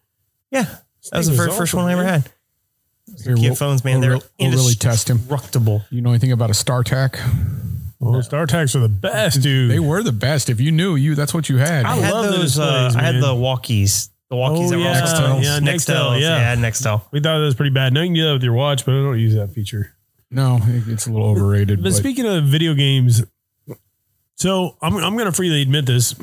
Yeah, 0.50 0.62
that 0.62 1.16
was 1.16 1.26
the 1.26 1.30
was 1.32 1.38
very 1.38 1.50
first 1.52 1.72
one 1.74 1.86
I 1.86 1.92
ever 1.92 2.02
man. 2.04 2.20
had. 2.22 2.30
Here, 3.24 3.34
Nokia 3.36 3.40
we'll- 3.42 3.54
phones, 3.54 3.84
man, 3.84 4.00
we'll 4.00 4.18
they're 4.18 4.28
we'll 4.38 4.50
really 4.50 4.74
test 4.74 5.08
him. 5.08 5.16
indestructible. 5.16 5.82
You 5.90 6.02
know 6.02 6.10
anything 6.10 6.32
about 6.32 6.50
a 6.50 6.54
StarTAC? 6.54 7.18
Oh, 8.06 8.12
StarTACs 8.20 8.74
are 8.76 8.80
the 8.80 8.88
best, 8.88 9.40
dude. 9.42 9.70
They 9.70 9.78
were 9.80 10.02
the 10.02 10.12
best. 10.12 10.50
If 10.50 10.60
you 10.60 10.70
knew, 10.72 10.94
you 10.96 11.14
that's 11.14 11.32
what 11.32 11.48
you 11.48 11.56
had. 11.58 11.84
I 11.86 11.92
I 11.92 11.96
had 11.96 12.12
love 12.12 12.24
the 12.26 12.38
those. 12.38 12.58
Uh, 12.58 12.84
displays, 12.88 12.96
I 12.96 13.02
had 13.06 13.14
the 13.22 13.34
walkies. 13.34 14.10
The 14.30 14.36
walkies 14.36 14.66
Oh, 14.66 14.70
that 14.70 14.78
yeah, 14.78 15.00
also 15.00 15.38
yeah, 15.40 15.58
Nextel, 15.60 16.20
yeah. 16.20 16.34
I 16.36 16.38
had 16.40 16.58
Nextel. 16.58 17.02
we 17.12 17.20
thought 17.20 17.38
that 17.38 17.44
was 17.44 17.54
pretty 17.54 17.70
bad. 17.74 17.92
Now 17.92 18.00
you 18.00 18.08
can 18.08 18.14
do 18.14 18.24
that 18.26 18.32
with 18.34 18.42
your 18.42 18.54
watch, 18.54 18.84
but 18.84 18.92
I 18.92 19.02
don't 19.02 19.18
use 19.18 19.34
that 19.34 19.50
feature. 19.52 19.94
no, 20.30 20.58
it's 20.64 21.06
a 21.06 21.12
little 21.12 21.28
overrated. 21.28 21.78
But 21.82 21.90
But, 21.90 21.92
speaking 21.94 22.26
of 22.26 22.44
video 22.44 22.74
games, 22.74 23.22
so 24.36 24.76
I'm 24.82 24.96
I'm 24.96 25.14
going 25.14 25.26
to 25.26 25.32
freely 25.32 25.62
admit 25.62 25.86
this. 25.86 26.14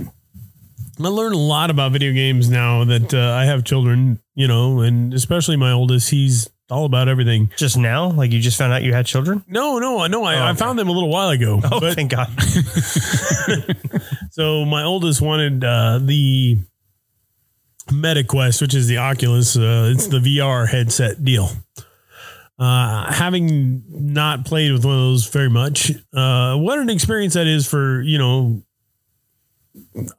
I 1.04 1.08
learn 1.08 1.34
a 1.34 1.38
lot 1.38 1.70
about 1.72 1.94
video 1.94 2.12
games 2.14 2.50
now 2.50 2.84
that 2.84 3.14
uh, 3.14 3.34
I 3.34 3.46
have 3.46 3.64
children, 3.64 4.20
you 4.36 4.48
know, 4.48 4.82
and 4.82 5.14
especially 5.14 5.56
my 5.58 5.72
oldest. 5.72 6.10
He's 6.12 6.50
all 6.72 6.86
about 6.86 7.08
everything. 7.10 7.52
Just 7.58 7.78
now, 7.78 8.10
like 8.12 8.32
you 8.32 8.40
just 8.40 8.58
found 8.58 8.74
out 8.74 8.82
you 8.82 8.94
had 8.94 9.06
children. 9.06 9.44
No, 9.48 9.78
no, 9.80 10.08
no. 10.08 10.24
I, 10.24 10.36
Oh, 10.36 10.40
I 10.40 10.50
okay. 10.52 10.60
found 10.60 10.80
them 10.80 10.88
a 10.88 10.92
little 10.92 11.10
while 11.10 11.30
ago. 11.30 11.60
Oh, 11.64 11.80
but 11.80 11.96
thank 11.96 12.12
God. 12.12 12.30
so 14.32 14.66
my 14.66 14.84
oldest 14.84 15.22
wanted 15.22 15.64
uh, 15.64 16.00
the 16.02 16.58
MetaQuest, 17.90 18.62
which 18.62 18.74
is 18.74 18.88
the 18.88 18.98
Oculus. 18.98 19.58
Uh, 19.58 19.92
it's 19.94 20.08
the 20.08 20.20
VR 20.20 20.68
headset 20.68 21.24
deal. 21.24 21.50
Uh, 22.58 23.12
having 23.12 23.84
not 23.90 24.46
played 24.46 24.72
with 24.72 24.86
one 24.86 24.94
of 24.94 25.00
those 25.02 25.28
very 25.28 25.50
much, 25.50 25.92
uh, 26.14 26.56
what 26.56 26.78
an 26.78 26.90
experience 26.90 27.34
that 27.34 27.48
is 27.48 27.68
for 27.68 28.02
you 28.02 28.18
know 28.20 28.62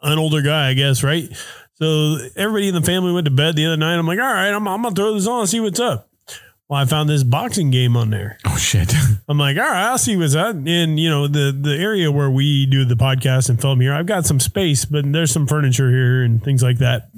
an 0.03 0.19
older 0.19 0.43
guy, 0.43 0.69
I 0.71 0.75
guess, 0.75 1.05
right? 1.05 1.29
So 1.75 2.17
everybody 2.37 2.69
in 2.69 2.75
the 2.75 2.83
family 2.83 3.13
went 3.13 3.25
to 3.27 3.31
bed 3.31 3.55
the 3.57 3.67
other 3.67 3.77
night. 3.77 3.97
I'm 3.97 4.07
like, 4.07 4.19
all 4.19 4.25
right, 4.25 4.51
I'm, 4.51 4.67
I'm 4.67 4.83
gonna 4.83 4.95
throw 4.95 5.15
this 5.15 5.27
on 5.27 5.41
and 5.41 5.49
see 5.49 5.61
what's 5.61 5.79
up. 5.81 6.09
Well, 6.73 6.81
I 6.81 6.87
found 6.87 7.11
this 7.11 7.23
boxing 7.23 7.71
game 7.71 7.99
on 7.99 8.09
there. 8.09 8.39
oh 8.47 8.57
shit, 8.57 8.95
I'm 9.29 9.37
like, 9.37 9.59
all 9.59 9.63
right, 9.63 9.91
I'll 9.91 9.99
see 9.99 10.17
what's 10.17 10.35
up. 10.35 10.57
And 10.57 10.99
you 10.99 11.11
know, 11.11 11.29
the 11.29 11.53
the 11.53 11.77
area 11.77 12.11
where 12.11 12.31
we 12.31 12.65
do 12.65 12.87
the 12.87 12.95
podcast 12.95 13.51
and 13.51 13.61
film 13.61 13.83
here, 13.83 13.93
I've 13.93 14.07
got 14.07 14.25
some 14.25 14.41
space, 14.41 14.87
but 14.87 15.05
there's 15.13 15.31
some 15.31 15.47
furniture 15.47 15.91
here 15.91 16.23
and 16.23 16.43
things 16.43 16.63
like 16.63 16.79
that. 16.79 17.11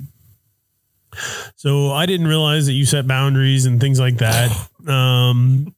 So 1.55 1.93
I 1.93 2.05
didn't 2.07 2.27
realize 2.27 2.67
that 2.67 2.73
you 2.73 2.85
set 2.85 3.07
boundaries 3.07 3.65
and 3.65 3.81
things 3.81 4.01
like 4.01 4.17
that. 4.19 4.51
Um, 4.89 5.75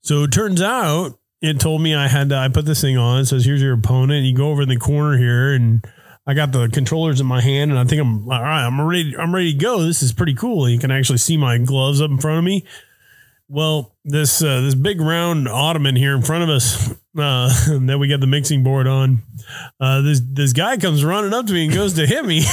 so 0.00 0.22
it 0.22 0.32
turns 0.32 0.62
out 0.62 1.18
it 1.42 1.60
told 1.60 1.82
me 1.82 1.94
I 1.94 2.08
had 2.08 2.30
to, 2.30 2.36
I 2.36 2.48
put 2.48 2.64
this 2.64 2.80
thing 2.80 2.96
on. 2.96 3.20
It 3.20 3.26
says, 3.26 3.44
here's 3.44 3.60
your 3.60 3.74
opponent. 3.74 4.24
You 4.24 4.34
go 4.34 4.50
over 4.50 4.62
in 4.62 4.70
the 4.70 4.78
corner 4.78 5.18
here 5.18 5.52
and 5.52 5.84
I 6.26 6.32
got 6.32 6.50
the 6.50 6.70
controllers 6.70 7.20
in 7.20 7.26
my 7.26 7.42
hand 7.42 7.70
and 7.70 7.78
I 7.78 7.84
think 7.84 8.00
I'm 8.00 8.26
all 8.30 8.42
right. 8.42 8.64
I'm 8.64 8.80
ready. 8.80 9.14
I'm 9.14 9.34
ready 9.34 9.52
to 9.52 9.58
go. 9.58 9.82
This 9.82 10.02
is 10.02 10.14
pretty 10.14 10.34
cool. 10.34 10.70
You 10.70 10.78
can 10.78 10.90
actually 10.90 11.18
see 11.18 11.36
my 11.36 11.58
gloves 11.58 12.00
up 12.00 12.10
in 12.10 12.16
front 12.16 12.38
of 12.38 12.44
me. 12.44 12.64
Well, 13.52 13.96
this 14.04 14.44
uh, 14.44 14.60
this 14.60 14.76
big 14.76 15.00
round 15.00 15.48
ottoman 15.48 15.96
here 15.96 16.14
in 16.14 16.22
front 16.22 16.44
of 16.44 16.50
us 16.50 16.94
uh, 17.18 17.52
then 17.68 17.98
we 17.98 18.08
got 18.08 18.20
the 18.20 18.26
mixing 18.26 18.62
board 18.62 18.86
on. 18.86 19.22
Uh, 19.80 20.00
this 20.02 20.20
this 20.24 20.52
guy 20.52 20.76
comes 20.76 21.04
running 21.04 21.32
up 21.32 21.46
to 21.46 21.52
me 21.52 21.64
and 21.64 21.74
goes 21.74 21.94
to 21.94 22.06
hit 22.06 22.24
me. 22.24 22.44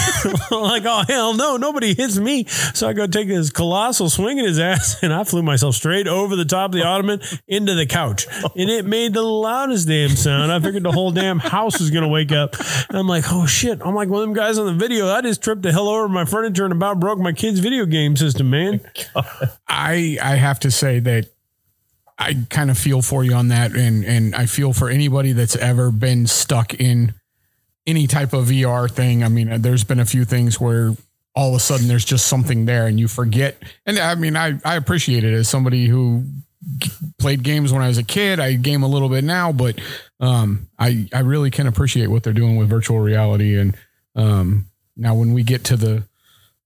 Like, 0.50 0.84
oh 0.86 1.04
hell 1.08 1.34
no, 1.34 1.58
nobody 1.58 1.94
hits 1.94 2.18
me. 2.18 2.46
So 2.46 2.88
I 2.88 2.94
go 2.94 3.06
take 3.06 3.28
this 3.28 3.50
colossal 3.50 4.10
swing 4.10 4.40
at 4.40 4.46
his 4.46 4.60
ass, 4.60 4.98
and 5.04 5.14
I 5.14 5.24
flew 5.24 5.44
myself 5.44 5.76
straight 5.76 6.08
over 6.08 6.36
the 6.36 6.46
top 6.46 6.72
of 6.72 6.76
the 6.76 6.86
ottoman 6.86 7.22
into 7.48 7.76
the 7.76 7.86
couch, 7.86 8.28
and 8.56 8.70
it 8.70 8.86
made 8.86 9.14
the 9.14 9.22
loudest 9.22 9.88
damn 9.88 10.10
sound. 10.10 10.52
I 10.52 10.60
figured 10.60 10.84
the 10.84 10.92
whole 10.92 11.12
damn 11.12 11.40
house 11.40 11.80
was 11.80 11.92
gonna 11.92 12.08
wake 12.08 12.32
up. 12.32 12.56
And 12.90 12.98
I'm 12.98 13.08
like, 13.08 13.26
oh 13.32 13.46
shit! 13.46 13.82
I'm 13.82 13.94
like 13.94 14.10
one 14.10 14.22
of 14.22 14.28
them 14.28 14.36
guys 14.36 14.58
on 14.58 14.66
the 14.66 14.74
video. 14.74 15.10
I 15.10 15.22
just 15.22 15.42
tripped 15.42 15.62
the 15.62 15.72
hell 15.72 15.88
over 15.88 16.08
my 16.08 16.26
furniture 16.26 16.64
and 16.64 16.74
about 16.74 17.00
broke 17.00 17.20
my 17.20 17.34
kid's 17.34 17.60
video 17.60 17.86
game 17.86 18.16
system, 18.16 18.50
man. 18.50 18.82
I 19.68 20.18
I 20.22 20.36
have 20.36 20.60
to 20.62 20.72
say 20.72 21.00
that 21.00 21.30
I 22.20 22.36
kind 22.50 22.72
of 22.72 22.78
feel 22.78 23.02
for 23.02 23.24
you 23.24 23.34
on 23.34 23.50
that, 23.50 23.74
and 23.74 24.04
and 24.04 24.36
I 24.36 24.48
feel 24.48 24.74
for 24.74 24.90
anybody 24.90 25.34
that's 25.34 25.56
ever 25.56 25.92
been 25.92 26.26
stuck 26.26 26.74
in 26.74 27.14
any 27.86 28.08
type 28.08 28.34
of 28.34 28.48
VR 28.48 28.90
thing. 28.90 29.24
I 29.24 29.30
mean, 29.30 29.62
there's 29.62 29.84
been 29.84 30.00
a 30.00 30.06
few 30.06 30.26
things 30.26 30.60
where 30.60 30.96
all 31.36 31.50
of 31.50 31.56
a 31.56 31.60
sudden 31.60 31.88
there's 31.88 32.06
just 32.06 32.28
something 32.28 32.66
there, 32.66 32.88
and 32.88 33.00
you 33.00 33.08
forget. 33.08 33.62
And 33.86 34.00
I 34.00 34.16
mean, 34.16 34.36
I 34.36 34.60
I 34.66 34.76
appreciate 34.76 35.24
it 35.24 35.34
as 35.34 35.48
somebody 35.48 35.86
who 35.86 36.24
played 37.20 37.44
games 37.44 37.72
when 37.72 37.82
I 37.82 37.88
was 37.88 38.00
a 38.00 38.04
kid. 38.04 38.40
I 38.40 38.54
game 38.54 38.82
a 38.82 38.88
little 38.88 39.10
bit 39.10 39.24
now, 39.24 39.52
but 39.52 39.80
um, 40.20 40.68
I 40.80 41.08
I 41.14 41.20
really 41.20 41.52
can 41.52 41.68
appreciate 41.68 42.08
what 42.08 42.24
they're 42.24 42.34
doing 42.34 42.56
with 42.56 42.68
virtual 42.68 43.00
reality, 43.00 43.58
and 43.58 43.78
um, 44.16 44.68
now 44.96 45.14
when 45.14 45.34
we 45.34 45.44
get 45.44 45.66
to 45.66 45.78
the 45.78 46.04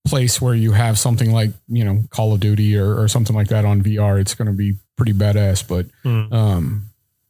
place 0.06 0.42
where 0.42 0.56
you 0.56 0.72
have 0.72 0.98
something 0.98 1.32
like 1.32 1.52
you 1.68 1.84
know 1.86 2.04
Call 2.10 2.34
of 2.34 2.40
Duty 2.40 2.78
or, 2.78 3.00
or 3.00 3.08
something 3.08 3.36
like 3.36 3.48
that 3.50 3.66
on 3.66 3.82
VR, 3.82 4.20
it's 4.20 4.34
going 4.36 4.48
to 4.48 4.54
be 4.54 4.76
pretty 4.98 5.14
badass. 5.14 5.68
But 5.68 5.88
Hmm. 6.04 6.34
um, 6.34 6.86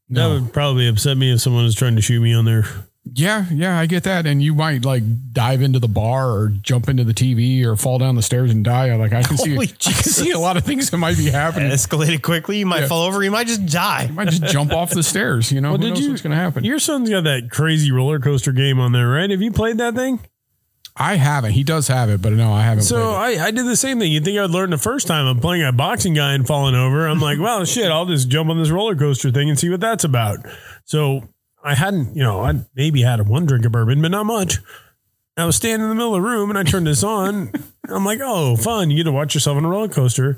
That 0.09 0.27
would 0.27 0.53
probably 0.53 0.87
upset 0.87 1.17
me 1.17 1.33
if 1.33 1.41
someone 1.41 1.63
was 1.63 1.75
trying 1.75 1.95
to 1.95 2.01
shoot 2.01 2.21
me 2.21 2.33
on 2.33 2.45
there. 2.45 2.65
yeah, 3.13 3.45
yeah, 3.51 3.79
I 3.79 3.87
get 3.87 4.03
that, 4.03 4.25
and 4.27 4.43
you 4.43 4.53
might 4.53 4.85
like 4.85 5.03
dive 5.33 5.61
into 5.61 5.79
the 5.79 5.87
bar 5.87 6.29
or 6.31 6.49
jump 6.49 6.87
into 6.87 7.03
the 7.03 7.13
TV 7.13 7.63
or 7.65 7.75
fall 7.75 7.97
down 7.97 8.15
the 8.15 8.21
stairs 8.21 8.51
and 8.51 8.63
die. 8.63 8.93
Like 8.95 9.11
I 9.13 9.23
can 9.23 9.37
see, 9.37 9.57
I 9.57 9.65
can 9.65 9.93
see 9.93 10.31
a 10.31 10.39
lot 10.39 10.55
of 10.57 10.63
things 10.63 10.89
that 10.91 10.97
might 10.97 11.17
be 11.17 11.27
It 11.27 11.33
happening. 11.33 11.71
escalated 11.71 12.21
quickly. 12.21 12.59
You 12.59 12.65
might 12.67 12.81
Yeah. 12.81 12.87
fall 12.87 13.03
over. 13.03 13.23
You 13.23 13.31
might 13.31 13.47
just 13.47 13.65
die. 13.65 14.05
You 14.09 14.13
might 14.13 14.29
just 14.29 14.43
jump 14.45 14.71
off 14.71 14.91
the 14.91 15.01
stairs. 15.03 15.51
You 15.51 15.61
know, 15.61 15.71
Well, 15.71 15.77
who 15.77 15.83
did 15.85 15.89
knows 15.95 16.03
you- 16.03 16.09
what's 16.11 16.21
going 16.21 16.31
to 16.31 16.37
happen? 16.37 16.63
Your 16.63 16.79
son's 16.79 17.09
got 17.09 17.23
that 17.23 17.49
crazy 17.49 17.91
roller 17.91 18.19
coaster 18.19 18.51
game 18.51 18.79
on 18.79 18.91
there, 18.91 19.09
right? 19.09 19.29
Have 19.29 19.41
you 19.41 19.51
played 19.51 19.77
that 19.79 19.95
thing? 19.95 20.19
I 20.95 21.15
haven't. 21.15 21.51
He 21.51 21.63
does 21.63 21.87
have 21.87 22.09
it, 22.09 22.21
but 22.21 22.33
no, 22.33 22.51
I 22.51 22.63
haven't. 22.63 22.83
So 22.83 23.11
I, 23.11 23.45
I 23.45 23.51
did 23.51 23.65
the 23.65 23.77
same 23.77 23.99
thing. 23.99 24.11
You'd 24.11 24.25
think 24.25 24.37
I'd 24.37 24.49
learn 24.49 24.71
the 24.71 24.77
first 24.77 25.07
time 25.07 25.25
I'm 25.25 25.39
playing 25.39 25.63
a 25.63 25.71
boxing 25.71 26.13
guy 26.13 26.33
and 26.33 26.45
falling 26.45 26.75
over. 26.75 27.07
I'm 27.07 27.21
like, 27.21 27.39
well, 27.41 27.63
shit, 27.65 27.89
I'll 27.89 28.05
just 28.05 28.29
jump 28.29 28.49
on 28.49 28.57
this 28.57 28.69
roller 28.69 28.95
coaster 28.95 29.31
thing 29.31 29.49
and 29.49 29.57
see 29.57 29.69
what 29.69 29.79
that's 29.79 30.03
about. 30.03 30.39
So 30.83 31.29
I 31.63 31.75
hadn't, 31.75 32.15
you 32.15 32.23
know, 32.23 32.41
I 32.41 32.53
maybe 32.75 33.01
had 33.01 33.25
one 33.27 33.45
drink 33.45 33.65
of 33.65 33.71
bourbon, 33.71 34.01
but 34.01 34.11
not 34.11 34.25
much. 34.25 34.57
I 35.37 35.45
was 35.45 35.55
standing 35.55 35.83
in 35.83 35.89
the 35.89 35.95
middle 35.95 36.13
of 36.13 36.21
the 36.21 36.27
room 36.27 36.49
and 36.49 36.59
I 36.59 36.63
turned 36.63 36.87
this 36.87 37.03
on. 37.03 37.51
I'm 37.89 38.05
like, 38.05 38.19
oh, 38.21 38.57
fun. 38.57 38.91
You 38.91 38.97
get 38.97 39.03
to 39.05 39.11
watch 39.11 39.33
yourself 39.33 39.57
on 39.57 39.65
a 39.65 39.69
roller 39.69 39.87
coaster. 39.87 40.37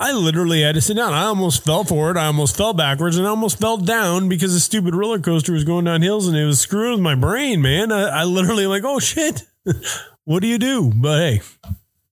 I 0.00 0.12
literally 0.12 0.62
had 0.62 0.76
to 0.76 0.80
sit 0.80 0.96
down. 0.96 1.12
I 1.12 1.24
almost 1.24 1.62
fell 1.62 1.84
forward. 1.84 2.16
I 2.16 2.26
almost 2.26 2.56
fell 2.56 2.72
backwards 2.72 3.18
and 3.18 3.26
I 3.26 3.30
almost 3.30 3.60
fell 3.60 3.76
down 3.76 4.30
because 4.30 4.54
the 4.54 4.60
stupid 4.60 4.94
roller 4.94 5.18
coaster 5.18 5.52
was 5.52 5.62
going 5.62 5.84
down 5.84 6.00
hills 6.00 6.26
and 6.26 6.36
it 6.36 6.46
was 6.46 6.58
screwing 6.58 6.92
with 6.92 7.00
my 7.00 7.14
brain, 7.14 7.60
man. 7.60 7.92
I, 7.92 8.20
I 8.20 8.24
literally 8.24 8.66
like, 8.66 8.82
oh 8.84 8.98
shit. 8.98 9.42
what 10.24 10.40
do 10.40 10.48
you 10.48 10.58
do? 10.58 10.92
But 10.94 11.18
hey, 11.18 11.40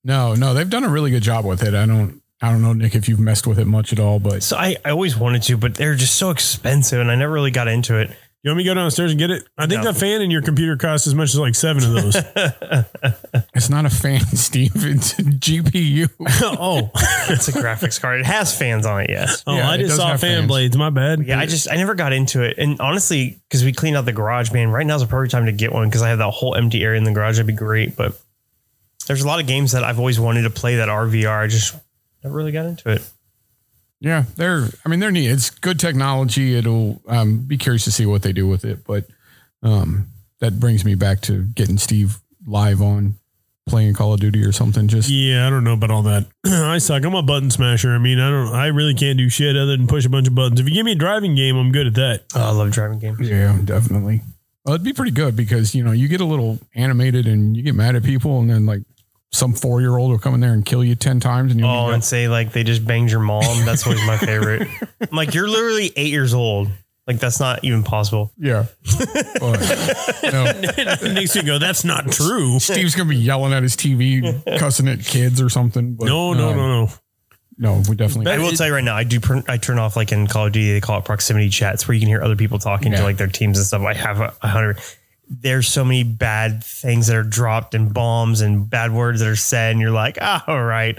No, 0.04 0.34
no, 0.34 0.54
they've 0.54 0.68
done 0.68 0.84
a 0.84 0.88
really 0.88 1.10
good 1.10 1.22
job 1.22 1.44
with 1.44 1.62
it. 1.62 1.74
I 1.74 1.86
don't, 1.86 2.22
I 2.40 2.50
don't 2.50 2.62
know, 2.62 2.72
Nick, 2.72 2.94
if 2.94 3.08
you've 3.08 3.20
messed 3.20 3.46
with 3.46 3.58
it 3.58 3.66
much 3.66 3.92
at 3.92 3.98
all, 3.98 4.18
but 4.20 4.42
So 4.42 4.56
I, 4.56 4.76
I 4.84 4.90
always 4.90 5.16
wanted 5.16 5.42
to, 5.44 5.56
but 5.56 5.74
they're 5.74 5.94
just 5.96 6.14
so 6.14 6.30
expensive, 6.30 7.00
and 7.00 7.10
I 7.10 7.14
never 7.16 7.32
really 7.32 7.50
got 7.50 7.68
into 7.68 7.96
it. 7.96 8.10
You 8.42 8.50
want 8.50 8.58
me 8.58 8.64
to 8.64 8.70
go 8.70 8.74
downstairs 8.74 9.10
and 9.10 9.18
get 9.18 9.30
it? 9.30 9.48
I 9.58 9.66
think 9.66 9.82
No. 9.82 9.92
that 9.92 9.98
fan 9.98 10.22
in 10.22 10.30
your 10.30 10.42
computer 10.42 10.76
costs 10.76 11.06
as 11.06 11.14
much 11.14 11.30
as 11.30 11.38
like 11.38 11.54
seven 11.54 11.82
of 11.84 11.92
those. 11.92 12.16
it's 13.54 13.68
not 13.68 13.84
a 13.84 13.90
fan, 13.90 14.20
Steve. 14.34 14.70
It's 14.76 15.18
a 15.18 15.22
GPU. 15.22 16.08
oh, 16.58 16.90
It's 17.28 17.48
a 17.48 17.52
graphics 17.52 18.00
card. 18.00 18.20
It 18.20 18.26
has 18.26 18.56
fans 18.56 18.86
on 18.86 19.00
it, 19.02 19.10
yes. 19.10 19.42
oh, 19.46 19.56
Yeah, 19.56 19.70
I 19.70 19.76
just 19.76 19.96
saw 19.96 20.10
fan 20.10 20.18
fans. 20.18 20.46
blades. 20.46 20.76
My 20.76 20.90
bad. 20.90 21.24
Yeah, 21.26 21.38
I 21.38 21.46
just 21.46 21.70
I 21.70 21.76
never 21.76 21.94
got 21.94 22.12
into 22.12 22.42
it, 22.42 22.58
and 22.58 22.80
honestly, 22.80 23.40
because 23.48 23.64
we 23.64 23.72
cleaned 23.72 23.96
out 23.96 24.04
the 24.04 24.12
garage, 24.12 24.52
man. 24.52 24.70
Right 24.70 24.86
now 24.86 24.96
is 24.96 25.02
a 25.02 25.06
perfect 25.06 25.32
time 25.32 25.46
to 25.46 25.52
get 25.52 25.72
one 25.72 25.88
because 25.88 26.02
I 26.02 26.10
have 26.10 26.18
that 26.18 26.30
whole 26.30 26.54
empty 26.54 26.82
area 26.84 26.98
in 26.98 27.04
the 27.04 27.12
garage. 27.12 27.36
That'd 27.36 27.46
be 27.48 27.52
great, 27.54 27.96
but 27.96 28.18
there's 29.06 29.22
a 29.22 29.26
lot 29.26 29.40
of 29.40 29.46
games 29.46 29.72
that 29.72 29.84
I've 29.84 29.98
always 29.98 30.20
wanted 30.20 30.42
to 30.42 30.50
play 30.50 30.76
that 30.76 30.88
are 30.88 31.06
VR. 31.06 31.42
I 31.42 31.46
just 31.48 31.74
never 32.22 32.36
really 32.36 32.52
got 32.52 32.66
into 32.66 32.90
it. 32.90 33.08
Yeah, 34.00 34.24
they're. 34.36 34.68
I 34.84 34.88
mean, 34.88 35.00
they're 35.00 35.10
neat. 35.10 35.28
It's 35.28 35.50
good 35.50 35.80
technology. 35.80 36.56
It'll 36.56 37.02
um, 37.08 37.38
be 37.38 37.58
curious 37.58 37.84
to 37.84 37.92
see 37.92 38.06
what 38.06 38.22
they 38.22 38.32
do 38.32 38.46
with 38.46 38.64
it. 38.64 38.84
But 38.84 39.06
um, 39.62 40.08
that 40.40 40.60
brings 40.60 40.84
me 40.84 40.94
back 40.94 41.20
to 41.22 41.42
getting 41.42 41.78
Steve 41.78 42.20
live 42.46 42.80
on 42.80 43.16
playing 43.68 43.94
Call 43.94 44.14
of 44.14 44.20
Duty 44.20 44.42
or 44.44 44.52
something. 44.52 44.88
Just 44.88 45.10
Yeah, 45.10 45.46
I 45.46 45.50
don't 45.50 45.64
know 45.64 45.72
about 45.72 45.90
all 45.90 46.02
that. 46.02 46.26
I 46.46 46.78
suck. 46.78 47.04
I'm 47.04 47.14
a 47.14 47.22
button 47.22 47.50
smasher. 47.50 47.90
I 47.90 47.98
mean, 47.98 48.18
I 48.20 48.30
don't. 48.30 48.54
I 48.54 48.66
really 48.68 48.94
can't 48.94 49.18
do 49.18 49.28
shit 49.28 49.56
other 49.56 49.76
than 49.76 49.86
push 49.86 50.06
a 50.06 50.08
bunch 50.08 50.28
of 50.28 50.34
buttons. 50.34 50.60
If 50.60 50.68
you 50.68 50.74
give 50.74 50.86
me 50.86 50.92
a 50.92 50.96
driving 50.96 51.34
game, 51.34 51.56
I'm 51.56 51.72
good 51.72 51.88
at 51.88 51.94
that. 51.94 52.24
Oh, 52.34 52.40
I 52.40 52.50
love 52.52 52.70
driving 52.70 52.98
games. 52.98 53.18
yeah, 53.20 53.58
definitely. 53.64 54.22
Well, 54.64 54.74
it'd 54.74 54.84
be 54.84 54.92
pretty 54.92 55.12
good 55.12 55.34
because 55.34 55.74
you 55.74 55.82
know 55.82 55.92
you 55.92 56.08
get 56.08 56.20
a 56.20 56.24
little 56.24 56.58
animated 56.74 57.26
and 57.26 57.56
you 57.56 57.62
get 57.62 57.74
mad 57.74 57.96
at 57.96 58.02
people, 58.02 58.38
and 58.40 58.50
then 58.50 58.66
like 58.66 58.82
some 59.30 59.52
four 59.52 59.80
year 59.80 59.96
old 59.96 60.10
will 60.10 60.18
come 60.18 60.34
in 60.34 60.40
there 60.40 60.52
and 60.52 60.64
kill 60.64 60.82
you 60.82 60.94
ten 60.94 61.20
times, 61.20 61.52
and 61.52 61.60
you'll 61.60 61.68
Oh, 61.68 61.90
and 61.90 62.02
say 62.02 62.28
like 62.28 62.52
they 62.52 62.64
just 62.64 62.86
banged 62.86 63.10
your 63.10 63.20
mom. 63.20 63.64
That's 63.64 63.86
always 63.86 64.04
my 64.06 64.16
favorite. 64.16 64.68
I'm 65.00 65.08
like, 65.16 65.34
you're 65.34 65.48
literally 65.48 65.92
eight 65.96 66.10
years 66.10 66.32
old. 66.34 66.68
Like 67.06 67.20
that's 67.20 67.40
not 67.40 67.64
even 67.64 67.84
possible. 67.84 68.32
yeah. 68.36 68.66
But, 69.40 70.20
no, 70.22 70.44
Next 71.14 71.36
you 71.36 71.42
go. 71.42 71.58
That's 71.58 71.84
not 71.84 72.10
true. 72.12 72.58
Steve's 72.58 72.94
gonna 72.94 73.08
be 73.08 73.16
yelling 73.16 73.52
at 73.52 73.62
his 73.62 73.76
TV, 73.76 74.42
cussing 74.58 74.88
at 74.88 75.00
kids 75.00 75.40
or 75.40 75.48
something. 75.48 75.94
But, 75.94 76.06
No, 76.06 76.34
no, 76.34 76.50
um, 76.50 76.56
no, 76.56 76.84
no. 76.84 76.90
no. 77.76 77.82
We 77.88 77.96
definitely. 77.96 78.30
I 78.32 78.38
will 78.38 78.50
tell 78.52 78.66
you 78.66 78.74
right 78.74 78.84
now, 78.84 78.94
I 78.96 79.04
do. 79.04 79.20
pr- 79.20 79.38
I 79.48 79.56
turn 79.56 79.78
off 79.78 79.96
like 79.96 80.12
in 80.12 80.26
Call 80.26 80.46
of 80.46 80.52
Duty, 80.52 80.72
they 80.72 80.80
call 80.80 80.98
it 80.98 81.04
proximity 81.06 81.48
chats, 81.48 81.86
where 81.88 81.94
you 81.94 82.00
can 82.00 82.08
hear 82.08 82.22
other 82.22 82.36
people 82.36 82.58
talking 82.58 82.92
Yeah. 82.92 82.98
to 82.98 83.04
like 83.04 83.16
their 83.16 83.26
teams 83.28 83.56
and 83.58 83.66
stuff. 83.66 83.82
I 83.82 83.94
have 83.94 84.20
a, 84.20 84.34
a 84.42 84.48
hundred. 84.48 84.78
There's 85.28 85.68
so 85.68 85.84
many 85.84 86.04
bad 86.04 86.64
things 86.64 87.06
that 87.08 87.16
are 87.16 87.22
dropped 87.22 87.74
and 87.74 87.92
bombs 87.92 88.40
and 88.40 88.68
bad 88.68 88.92
words 88.92 89.20
that 89.20 89.28
are 89.28 89.36
said, 89.36 89.72
and 89.72 89.80
you're 89.80 89.90
like, 89.90 90.18
ah, 90.20 90.44
all 90.46 90.64
right. 90.64 90.98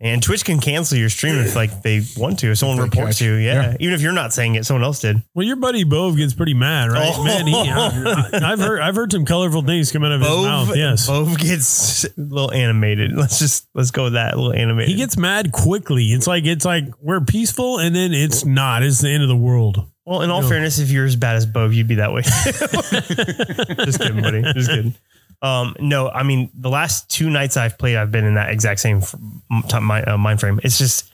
And 0.00 0.22
Twitch 0.22 0.44
can 0.44 0.60
cancel 0.60 0.98
your 0.98 1.08
stream 1.08 1.36
if 1.36 1.56
like 1.56 1.80
they 1.82 2.02
want 2.18 2.40
to. 2.40 2.50
If 2.50 2.58
someone 2.58 2.76
they 2.76 2.82
reports 2.82 3.20
catch. 3.20 3.22
you, 3.22 3.34
yeah. 3.34 3.70
Yeah. 3.70 3.76
Even 3.80 3.94
if 3.94 4.02
you're 4.02 4.12
not 4.12 4.34
saying 4.34 4.56
it, 4.56 4.66
someone 4.66 4.82
else 4.82 5.00
did. 5.00 5.22
Well, 5.34 5.46
your 5.46 5.56
buddy 5.56 5.84
Bove 5.84 6.16
gets 6.16 6.34
pretty 6.34 6.52
mad, 6.52 6.90
right? 6.90 7.12
Oh. 7.14 7.24
Man, 7.24 7.46
he, 7.46 7.54
I, 7.54 8.50
have 8.50 8.58
heard 8.58 8.80
I've 8.80 8.96
heard 8.96 9.12
some 9.12 9.24
colorful 9.24 9.62
things 9.62 9.92
come 9.92 10.04
out 10.04 10.12
of 10.12 10.20
his 10.20 10.28
mouth. 10.28 10.76
Yes, 10.76 11.06
Bove 11.06 11.38
gets 11.38 12.04
a 12.04 12.10
little 12.18 12.52
animated. 12.52 13.12
Let's 13.16 13.38
just 13.38 13.68
let's 13.72 13.92
go 13.92 14.04
with 14.04 14.12
that. 14.14 14.34
A 14.34 14.36
little 14.36 14.52
animated. 14.52 14.90
he 14.90 14.96
gets 14.96 15.16
mad 15.16 15.52
quickly. 15.52 16.12
It's 16.12 16.26
like 16.26 16.44
it's 16.44 16.66
like 16.66 16.84
we're 17.00 17.22
peaceful, 17.22 17.78
and 17.78 17.94
then 17.96 18.12
it's 18.12 18.44
not. 18.44 18.82
It's 18.82 19.00
the 19.00 19.08
end 19.08 19.22
of 19.22 19.30
the 19.30 19.36
world. 19.36 19.88
Well, 20.06 20.20
in 20.22 20.30
all 20.30 20.42
fairness, 20.42 20.78
if 20.78 20.90
you're 20.90 21.06
as 21.06 21.16
bad 21.16 21.36
as 21.36 21.46
Bove, 21.46 21.72
you'd 21.72 21.88
be 21.88 21.94
that 21.94 22.12
way. 22.12 22.22
Just 23.84 24.00
kidding, 24.00 24.20
buddy. 24.20 24.42
Just 24.52 24.68
kidding. 24.68 24.94
Um, 25.40 25.74
no, 25.78 26.08
I 26.08 26.22
mean 26.22 26.50
the 26.54 26.70
last 26.70 27.10
two 27.10 27.28
nights 27.30 27.56
I've 27.56 27.76
played, 27.78 27.96
I've 27.96 28.10
been 28.10 28.24
in 28.24 28.34
that 28.34 28.50
exact 28.50 28.80
same 28.80 28.98
f- 28.98 29.14
m- 29.50 29.62
t- 29.68 29.80
my, 29.80 30.02
uh, 30.02 30.16
mind 30.16 30.40
frame. 30.40 30.58
It's 30.62 30.78
just, 30.78 31.10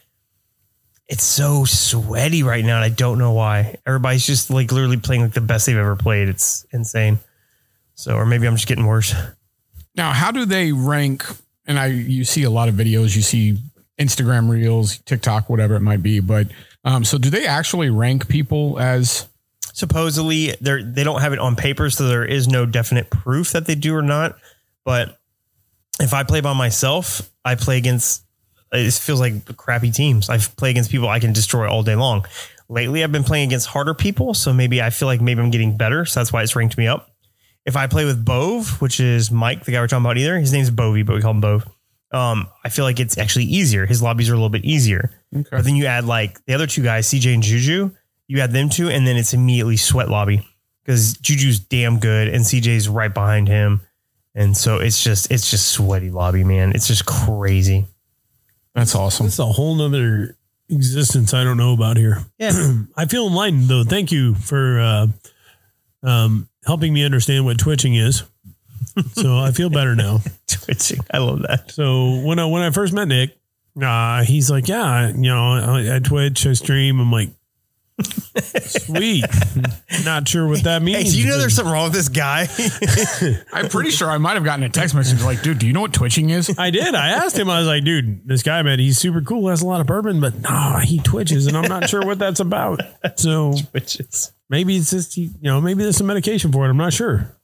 it's 1.09 1.25
so 1.25 1.65
sweaty 1.65 2.45
right 2.45 2.65
now, 2.65 2.77
and 2.77 2.85
I 2.85 2.91
don't 2.91 3.19
know 3.19 3.33
why. 3.33 3.77
Everybody's 3.87 4.25
just 4.25 4.51
like 4.51 4.71
literally 4.71 4.99
playing 4.99 5.23
like 5.23 5.33
the 5.33 5.41
best 5.41 5.67
they've 5.67 5.77
ever 5.77 5.97
played. 5.97 6.29
It's 6.29 6.65
insane. 6.71 7.19
So, 7.97 8.15
or 8.15 8.25
maybe 8.25 8.47
I'm 8.47 8.55
just 8.55 8.69
getting 8.69 8.87
worse. 8.87 9.13
Now, 9.97 10.13
how 10.13 10.31
do 10.31 10.45
they 10.45 10.71
rank? 10.73 11.25
And 11.67 11.79
I, 11.79 11.87
you 11.87 12.25
see 12.25 12.45
a 12.45 12.51
lot 12.51 12.69
of 12.69 12.77
videos, 12.77 13.17
you 13.17 13.23
see 13.23 13.59
Instagram 13.99 14.49
reels, 14.49 14.99
TikTok, 14.99 15.51
whatever 15.51 15.75
it 15.75 15.81
might 15.81 16.03
be. 16.03 16.21
But 16.21 16.47
um, 16.85 17.05
so, 17.05 17.19
do 17.19 17.31
they 17.31 17.47
actually 17.47 17.91
rank 17.91 18.29
people 18.29 18.79
as? 18.79 19.27
supposedly 19.73 20.55
they're 20.61 20.83
they 20.83 21.05
don't 21.05 21.21
have 21.21 21.33
it 21.33 21.39
on 21.39 21.57
paper 21.57 21.89
so 21.91 22.07
there 22.09 22.25
is 22.25 22.49
no 22.49 22.67
definite 22.67 23.09
proof 23.09 23.53
that 23.53 23.67
they 23.67 23.75
do 23.75 23.95
or 23.95 24.03
not 24.03 24.37
but 24.85 25.19
if 26.01 26.13
i 26.13 26.23
play 26.23 26.41
by 26.41 26.53
myself 26.53 27.31
i 27.45 27.55
play 27.55 27.79
against 27.79 28.23
it 28.73 28.93
feels 28.93 29.21
like 29.21 29.57
crappy 29.57 29.91
teams 29.91 30.29
i 30.29 30.39
play 30.39 30.71
against 30.71 30.91
people 30.91 31.09
i 31.09 31.21
can 31.21 31.33
destroy 31.33 31.69
all 31.71 31.83
day 31.83 31.95
long 31.95 32.25
lately 32.69 33.05
i've 33.05 33.13
been 33.13 33.25
playing 33.25 33.49
against 33.49 33.69
harder 33.69 33.95
people 33.95 34.35
so 34.35 34.53
maybe 34.53 34.83
i 34.83 34.91
feel 34.91 35.07
like 35.07 35.21
maybe 35.21 35.41
i'm 35.41 35.51
getting 35.51 35.77
better 35.77 36.05
so 36.05 36.21
that's 36.21 36.33
why 36.33 36.43
it's 36.43 36.57
ranked 36.57 36.77
me 36.77 36.87
up 36.87 37.11
if 37.65 37.77
i 37.77 37.87
play 37.87 38.05
with 38.05 38.25
bove 38.25 38.81
which 38.83 38.99
is 38.99 39.31
mike 39.31 39.65
the 39.65 39.73
guy 39.73 39.81
we're 39.81 39.87
talking 39.87 40.05
about 40.05 40.19
either 40.19 40.39
his 40.39 40.53
name's 40.53 40.71
bovey 40.71 41.03
but 41.03 41.15
we 41.15 41.23
call 41.23 41.31
him 41.31 41.41
bove 41.41 41.65
um, 42.13 42.49
I 42.65 42.71
feel 42.71 42.85
like 42.85 42.99
it's 42.99 43.19
actually 43.19 43.45
easier. 43.45 43.87
His 43.87 44.03
lobbies 44.03 44.29
are 44.31 44.33
a 44.33 44.37
little 44.37 44.49
bit 44.49 44.65
easier. 44.65 45.11
But 45.33 45.65
then 45.65 45.77
you 45.77 45.87
add 45.87 46.05
like 46.05 46.45
the 46.47 46.55
other 46.55 46.67
two 46.67 46.83
guys, 46.83 47.09
CJ 47.09 47.35
and 47.35 47.43
Juju, 47.43 47.91
you 48.27 48.41
add 48.41 48.53
them 48.53 48.69
two, 48.69 48.89
and 48.89 49.07
then 49.07 49.17
it's 49.17 49.33
immediately 49.33 49.77
sweat 49.77 50.09
lobby 50.09 50.47
because 50.85 51.15
Juju's 51.19 51.61
damn 51.61 51.99
good 51.99 52.29
and 52.29 52.45
CJ's 52.45 52.89
right 52.89 53.13
behind 53.13 53.49
him. 53.49 53.83
And 54.35 54.57
so 54.57 54.79
it's 54.79 55.03
just 55.03 55.31
it's 55.31 55.51
just 55.51 55.69
sweaty 55.69 56.11
lobby, 56.11 56.45
man. 56.45 56.73
It's 56.73 56.87
just 56.87 57.07
crazy. 57.07 57.87
That's 58.75 58.95
awesome. 58.95 59.27
It's 59.27 59.39
a 59.39 59.47
whole 59.47 59.75
nother 59.75 60.37
existence 60.69 61.35
I 61.35 61.45
don't 61.45 61.57
know 61.57 61.75
about 61.75 61.97
here. 61.97 62.25
Yeah. 62.39 62.53
I 62.97 63.07
feel 63.07 63.27
enlightened 63.27 63.65
though. 63.65 63.85
Thank 63.85 64.13
you 64.13 64.35
for 64.35 64.81
uh, 64.81 65.07
um, 66.03 66.49
helping 66.65 66.93
me 66.93 67.05
understand 67.05 67.45
what 67.45 67.59
twitching 67.59 67.95
is. 67.95 68.23
so 69.13 69.39
I 69.39 69.51
feel 69.51 69.71
better 69.71 69.95
now. 69.95 70.21
Twitching. 70.47 71.01
I 71.13 71.19
love 71.19 71.43
that. 71.43 71.71
So 71.73 72.21
when 72.21 72.39
I 72.39 72.45
when 72.47 72.63
I 72.63 72.71
first 72.71 72.93
met 72.93 73.09
Nick, 73.09 73.37
uh, 73.85 74.23
he's 74.25 74.51
like, 74.51 74.69
"Yeah, 74.69 75.09
you 75.09 75.31
know, 75.31 75.55
I, 75.55 75.97
I 75.97 75.99
Twitch, 75.99 76.47
I 76.47 76.53
stream." 76.55 77.01
I'm 77.01 77.11
like, 77.13 77.31
"Sweet." 78.61 79.25
Not 80.05 80.27
sure 80.29 80.47
what 80.49 80.63
that 80.65 80.83
means. 80.83 80.99
Hey, 80.99 81.11
do 81.11 81.19
you 81.21 81.27
know 81.27 81.39
there's 81.39 81.55
something 81.55 81.73
wrong 81.73 81.85
with 81.85 81.93
this 81.93 82.09
guy? 82.09 82.47
I'm 83.53 83.69
pretty 83.69 83.91
sure 83.91 84.11
I 84.11 84.19
might 84.19 84.35
have 84.35 84.45
gotten 84.45 84.65
a 84.65 84.69
text 84.69 84.95
message 84.95 85.23
like, 85.23 85.43
dude, 85.43 85.59
do 85.59 85.67
you 85.67 85.73
know 85.73 85.83
what 85.83 85.93
twitching 85.93 86.31
is? 86.31 86.57
I 86.59 86.71
did. 86.71 86.95
I 86.95 87.09
asked 87.09 87.37
him. 87.39 87.51
I 87.51 87.59
was 87.59 87.67
like, 87.69 87.85
"Dude, 87.85 88.27
this 88.27 88.43
guy, 88.43 88.63
man, 88.63 88.79
he's 88.79 88.99
super 88.99 89.21
cool. 89.21 89.49
Has 89.49 89.63
a 89.63 89.67
lot 89.67 89.81
of 89.81 89.87
bourbon, 89.87 90.21
but 90.21 90.39
no, 90.41 90.79
he 90.83 90.99
twitches, 91.01 91.47
and 91.47 91.57
I'm 91.57 91.69
not 91.69 91.89
sure 91.89 92.05
what 92.05 92.19
that's 92.19 92.41
about." 92.41 92.81
So 93.17 93.53
Twitches. 93.73 94.33
maybe 94.49 94.77
it's 94.77 94.91
just 94.91 95.17
you 95.17 95.31
know 95.43 95.61
maybe 95.61 95.83
there's 95.83 95.97
some 95.97 96.07
medication 96.07 96.53
for 96.53 96.65
it. 96.65 96.71
I'm 96.71 96.77
not 96.77 96.93
sure. 96.93 97.37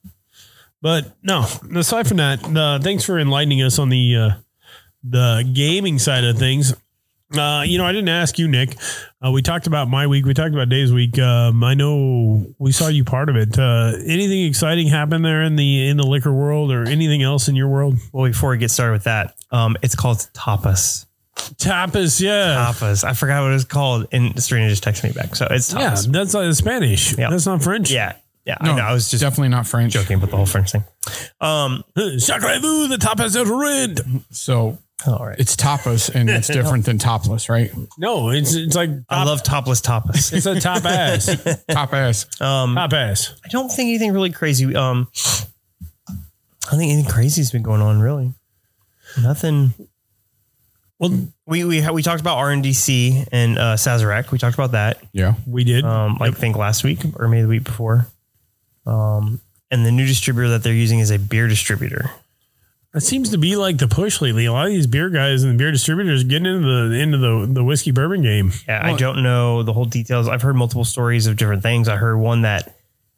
But 0.80 1.16
no, 1.22 1.46
aside 1.74 2.06
from 2.06 2.18
that, 2.18 2.44
uh, 2.44 2.78
thanks 2.78 3.02
for 3.04 3.18
enlightening 3.18 3.62
us 3.62 3.78
on 3.78 3.88
the 3.88 4.16
uh, 4.16 4.30
the 5.08 5.48
gaming 5.52 5.98
side 5.98 6.24
of 6.24 6.38
things. 6.38 6.74
Uh, 7.36 7.64
you 7.66 7.76
know, 7.76 7.84
I 7.84 7.90
didn't 7.90 8.08
ask 8.08 8.38
you, 8.38 8.46
Nick. 8.46 8.76
Uh, 9.24 9.32
we 9.32 9.42
talked 9.42 9.66
about 9.66 9.88
my 9.88 10.06
week. 10.06 10.24
We 10.24 10.32
talked 10.32 10.54
about 10.54 10.68
Dave's 10.68 10.92
week. 10.92 11.18
Um, 11.18 11.64
I 11.64 11.74
know 11.74 12.46
we 12.58 12.70
saw 12.70 12.86
you 12.86 13.02
part 13.04 13.28
of 13.28 13.34
it. 13.34 13.58
Uh, 13.58 13.94
anything 14.06 14.44
exciting 14.44 14.86
happen 14.86 15.22
there 15.22 15.42
in 15.42 15.56
the 15.56 15.88
in 15.88 15.96
the 15.96 16.06
liquor 16.06 16.32
world, 16.32 16.70
or 16.70 16.88
anything 16.88 17.24
else 17.24 17.48
in 17.48 17.56
your 17.56 17.68
world? 17.68 17.96
Well, 18.12 18.26
before 18.30 18.50
we 18.50 18.58
get 18.58 18.70
started 18.70 18.92
with 18.92 19.04
that, 19.04 19.34
um, 19.50 19.76
it's 19.82 19.96
called 19.96 20.18
tapas. 20.34 21.06
Tapas, 21.36 22.20
yeah, 22.20 22.72
Tapas. 22.72 23.02
I 23.02 23.12
forgot 23.12 23.42
what 23.42 23.50
it 23.50 23.54
was 23.54 23.64
called, 23.64 24.06
and 24.12 24.40
Serena 24.42 24.68
just 24.68 24.84
texted 24.84 25.04
me 25.04 25.12
back. 25.12 25.34
So 25.34 25.48
it's 25.50 25.72
yeah. 25.74 25.96
That's 26.08 26.34
uh, 26.34 26.52
Spanish. 26.54 27.18
Yeah. 27.18 27.30
That's 27.30 27.46
not 27.46 27.62
French. 27.62 27.90
Yeah, 27.90 28.14
yeah. 28.44 28.56
No, 28.62 28.72
I 28.72 28.76
know. 28.76 28.82
I 28.82 28.92
was 28.92 29.10
just 29.10 29.20
definitely 29.20 29.48
not 29.48 29.66
French. 29.66 29.92
joking 29.92 30.16
about 30.16 30.30
the 30.30 30.36
whole 30.36 30.46
French 30.46 30.72
thing. 30.72 30.84
Um, 31.40 31.84
Sacrez-vous, 31.96 32.88
the 32.88 32.96
tapas 32.96 33.36
is 33.36 33.48
red. 33.50 34.24
So 34.30 34.78
all 35.06 35.26
right. 35.26 35.38
it's 35.38 35.56
tapas 35.56 36.14
and 36.14 36.30
it's 36.30 36.46
different 36.58 36.84
than 36.86 36.98
topless, 36.98 37.48
right? 37.48 37.70
No, 37.98 38.30
it's 38.30 38.54
it's 38.54 38.74
like 38.76 38.90
I 39.08 39.24
love 39.24 39.42
topless 39.42 39.80
tapas. 39.80 40.32
It's 40.36 40.46
a 40.46 40.58
top 40.60 40.84
ass. 40.84 41.26
Top 41.70 41.92
ass. 41.92 42.26
Um, 42.40 42.74
top 42.76 42.92
ass. 42.92 43.34
I 43.44 43.48
don't 43.48 43.68
think 43.68 43.88
anything 43.88 44.12
really 44.12 44.30
crazy. 44.30 44.74
Um, 44.74 45.08
I 46.08 46.70
don't 46.70 46.78
think 46.80 46.92
anything 46.92 47.10
crazy 47.10 47.40
has 47.42 47.50
been 47.50 47.62
going 47.62 47.82
on. 47.82 48.00
Really, 48.00 48.32
nothing. 49.20 49.74
Well, 50.98 51.28
We 51.46 51.62
we 51.64 51.80
ha- 51.82 51.92
we 51.92 52.02
talked 52.02 52.22
about 52.22 52.38
RNDC 52.38 53.28
and 53.30 53.58
uh, 53.58 53.74
Sazerac. 53.76 54.30
We 54.30 54.38
talked 54.38 54.54
about 54.54 54.72
that. 54.72 54.98
Yeah. 55.12 55.34
we 55.46 55.62
did. 55.64 55.84
Um, 55.84 56.16
I 56.22 56.30
think 56.30 56.56
last 56.56 56.84
week 56.84 57.00
or 57.16 57.28
maybe 57.28 57.42
the 57.42 57.48
week 57.48 57.64
before. 57.64 58.06
Um, 58.86 59.40
and 59.70 59.84
the 59.84 59.90
new 59.92 60.06
distributor 60.06 60.48
that 60.50 60.62
they're 60.62 60.72
using 60.72 61.00
is 61.00 61.10
a 61.10 61.18
beer 61.18 61.48
distributor. 61.48 62.10
It 62.94 63.00
seems 63.00 63.30
to 63.30 63.38
be 63.38 63.56
like 63.56 63.76
the 63.78 63.88
push 63.88 64.22
lately. 64.22 64.46
A 64.46 64.52
lot 64.52 64.66
of 64.66 64.72
these 64.72 64.86
beer 64.86 65.10
guys 65.10 65.42
and 65.42 65.52
the 65.54 65.58
beer 65.58 65.70
distributors 65.70 66.24
getting 66.24 66.46
into 66.46 66.88
the 66.88 66.94
into 66.98 67.18
the 67.18 67.46
the 67.52 67.62
whiskey 67.64 67.90
bourbon 67.90 68.22
game. 68.22 68.52
Yeah, 68.66 68.80
I 68.84 68.96
don't 68.96 69.22
know 69.22 69.62
the 69.62 69.72
whole 69.74 69.84
details. 69.84 70.28
I've 70.28 70.42
heard 70.42 70.56
multiple 70.56 70.84
stories 70.84 71.26
of 71.26 71.36
different 71.36 71.62
things. 71.62 71.88
I 71.88 71.96
heard 71.96 72.16
one 72.16 72.42
that 72.42 72.74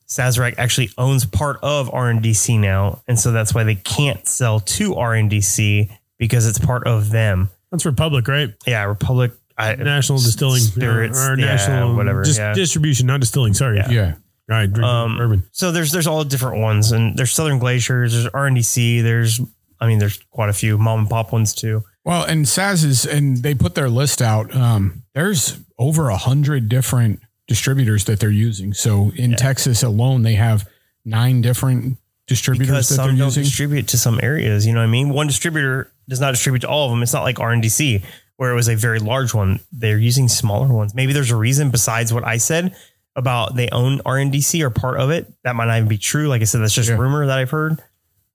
Sazerac 0.08 0.54
actually 0.58 0.90
owns 0.98 1.26
part 1.26 1.58
of 1.62 1.90
RNDC 1.90 2.58
now, 2.58 3.02
and 3.06 3.18
so 3.18 3.30
that's 3.30 3.54
why 3.54 3.62
they 3.64 3.74
can't 3.76 4.26
sell 4.26 4.58
to 4.60 4.94
RNDC 4.94 5.90
because 6.18 6.46
it's 6.46 6.58
part 6.58 6.86
of 6.86 7.10
them. 7.10 7.50
That's 7.70 7.84
Republic, 7.84 8.26
right? 8.26 8.52
Yeah, 8.66 8.84
Republic. 8.84 9.32
I, 9.56 9.74
National 9.74 10.18
Distilling 10.18 10.60
Spirits, 10.60 11.18
or, 11.26 11.36
yeah, 11.38 11.46
national 11.46 11.96
whatever, 11.96 12.22
dis- 12.22 12.38
yeah. 12.38 12.54
distribution, 12.54 13.06
not 13.08 13.18
distilling. 13.20 13.54
Sorry, 13.54 13.76
Yeah. 13.78 13.90
Yeah. 13.90 14.14
right, 14.48 14.72
Um, 14.78 15.18
bourbon. 15.18 15.42
So 15.52 15.72
there's 15.72 15.90
there's 15.92 16.06
all 16.06 16.22
different 16.24 16.62
ones, 16.62 16.92
and 16.92 17.16
there's 17.16 17.32
Southern 17.32 17.58
Glazer's, 17.60 18.12
there's 18.12 18.26
RNDC, 18.32 19.02
there's 19.02 19.40
I 19.80 19.86
mean 19.86 19.98
there's 19.98 20.18
quite 20.30 20.48
a 20.48 20.52
few 20.52 20.78
mom 20.78 21.00
and 21.00 21.08
pop 21.10 21.32
ones 21.32 21.54
too. 21.54 21.84
Well, 22.04 22.24
and 22.24 22.46
Saz 22.46 22.84
is, 22.84 23.04
and 23.04 23.38
they 23.38 23.54
put 23.54 23.74
their 23.74 23.90
list 23.90 24.22
out. 24.22 24.54
Um, 24.54 25.02
there's 25.14 25.60
over 25.78 26.08
a 26.08 26.16
hundred 26.16 26.68
different 26.68 27.20
distributors 27.46 28.04
that 28.06 28.18
they're 28.20 28.30
using. 28.30 28.72
So 28.74 29.12
in 29.16 29.34
Texas 29.36 29.82
alone, 29.82 30.22
they 30.22 30.34
have 30.34 30.66
nine 31.04 31.40
different 31.42 31.98
distributors 32.26 32.66
because 32.68 32.88
that 32.90 32.96
they're 32.96 33.06
don't 33.08 33.16
using. 33.18 33.42
distribute 33.44 33.88
to 33.88 33.98
some 33.98 34.20
areas. 34.22 34.66
You 34.66 34.72
know 34.74 34.80
what 34.80 34.86
I 34.86 34.90
mean? 34.90 35.10
One 35.10 35.26
distributor 35.26 35.90
does 36.08 36.20
not 36.20 36.30
distribute 36.32 36.60
to 36.60 36.68
all 36.68 36.86
of 36.86 36.90
them. 36.92 37.02
It's 37.02 37.12
not 37.12 37.22
like 37.24 37.36
RNDC 37.36 38.02
where 38.36 38.52
it 38.52 38.54
was 38.54 38.68
a 38.68 38.76
very 38.76 39.00
large 39.00 39.34
one. 39.34 39.60
They're 39.72 39.98
using 39.98 40.28
smaller 40.28 40.72
ones. 40.72 40.94
Maybe 40.94 41.12
there's 41.12 41.30
a 41.32 41.36
reason 41.36 41.70
besides 41.70 42.12
what 42.12 42.24
I 42.24 42.36
said 42.36 42.74
about 43.16 43.56
they 43.56 43.68
own 43.70 43.98
RNDC 44.00 44.62
or 44.62 44.70
part 44.70 45.00
of 45.00 45.10
it. 45.10 45.26
That 45.42 45.56
might 45.56 45.66
not 45.66 45.76
even 45.76 45.88
be 45.88 45.98
true. 45.98 46.28
Like 46.28 46.40
I 46.40 46.44
said, 46.44 46.60
that's 46.60 46.72
just 46.74 46.88
Yeah. 46.88 46.96
rumor 46.96 47.26
that 47.26 47.36
I've 47.38 47.50
heard. 47.50 47.82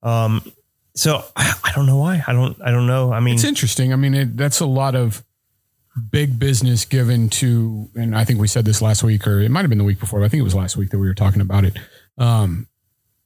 Um, 0.01 0.41
so 0.95 1.23
I, 1.35 1.53
I 1.63 1.71
don't 1.73 1.85
know 1.85 1.97
why. 1.97 2.23
I 2.25 2.33
don't. 2.33 2.61
I 2.61 2.71
don't 2.71 2.87
know. 2.87 3.11
I 3.11 3.19
mean, 3.19 3.35
It's 3.35 3.43
interesting. 3.43 3.93
I 3.93 3.95
mean, 3.95 4.13
it, 4.13 4.37
that's 4.37 4.59
a 4.59 4.65
lot 4.65 4.95
of 4.95 5.23
big 6.11 6.39
business 6.39 6.85
given 6.85 7.29
to, 7.29 7.89
and 7.95 8.15
I 8.15 8.23
think 8.23 8.39
we 8.39 8.47
said 8.47 8.65
this 8.65 8.81
last 8.81 9.03
week, 9.03 9.27
or 9.27 9.39
it 9.39 9.51
might 9.51 9.61
have 9.61 9.69
been 9.69 9.77
the 9.77 9.83
week 9.83 9.99
before. 9.99 10.19
But 10.19 10.25
I 10.25 10.29
think 10.29 10.41
it 10.41 10.43
was 10.43 10.55
last 10.55 10.77
week 10.77 10.89
that 10.91 10.99
we 10.99 11.07
were 11.07 11.13
talking 11.13 11.41
about 11.41 11.65
it. 11.65 11.77
Um, 12.17 12.67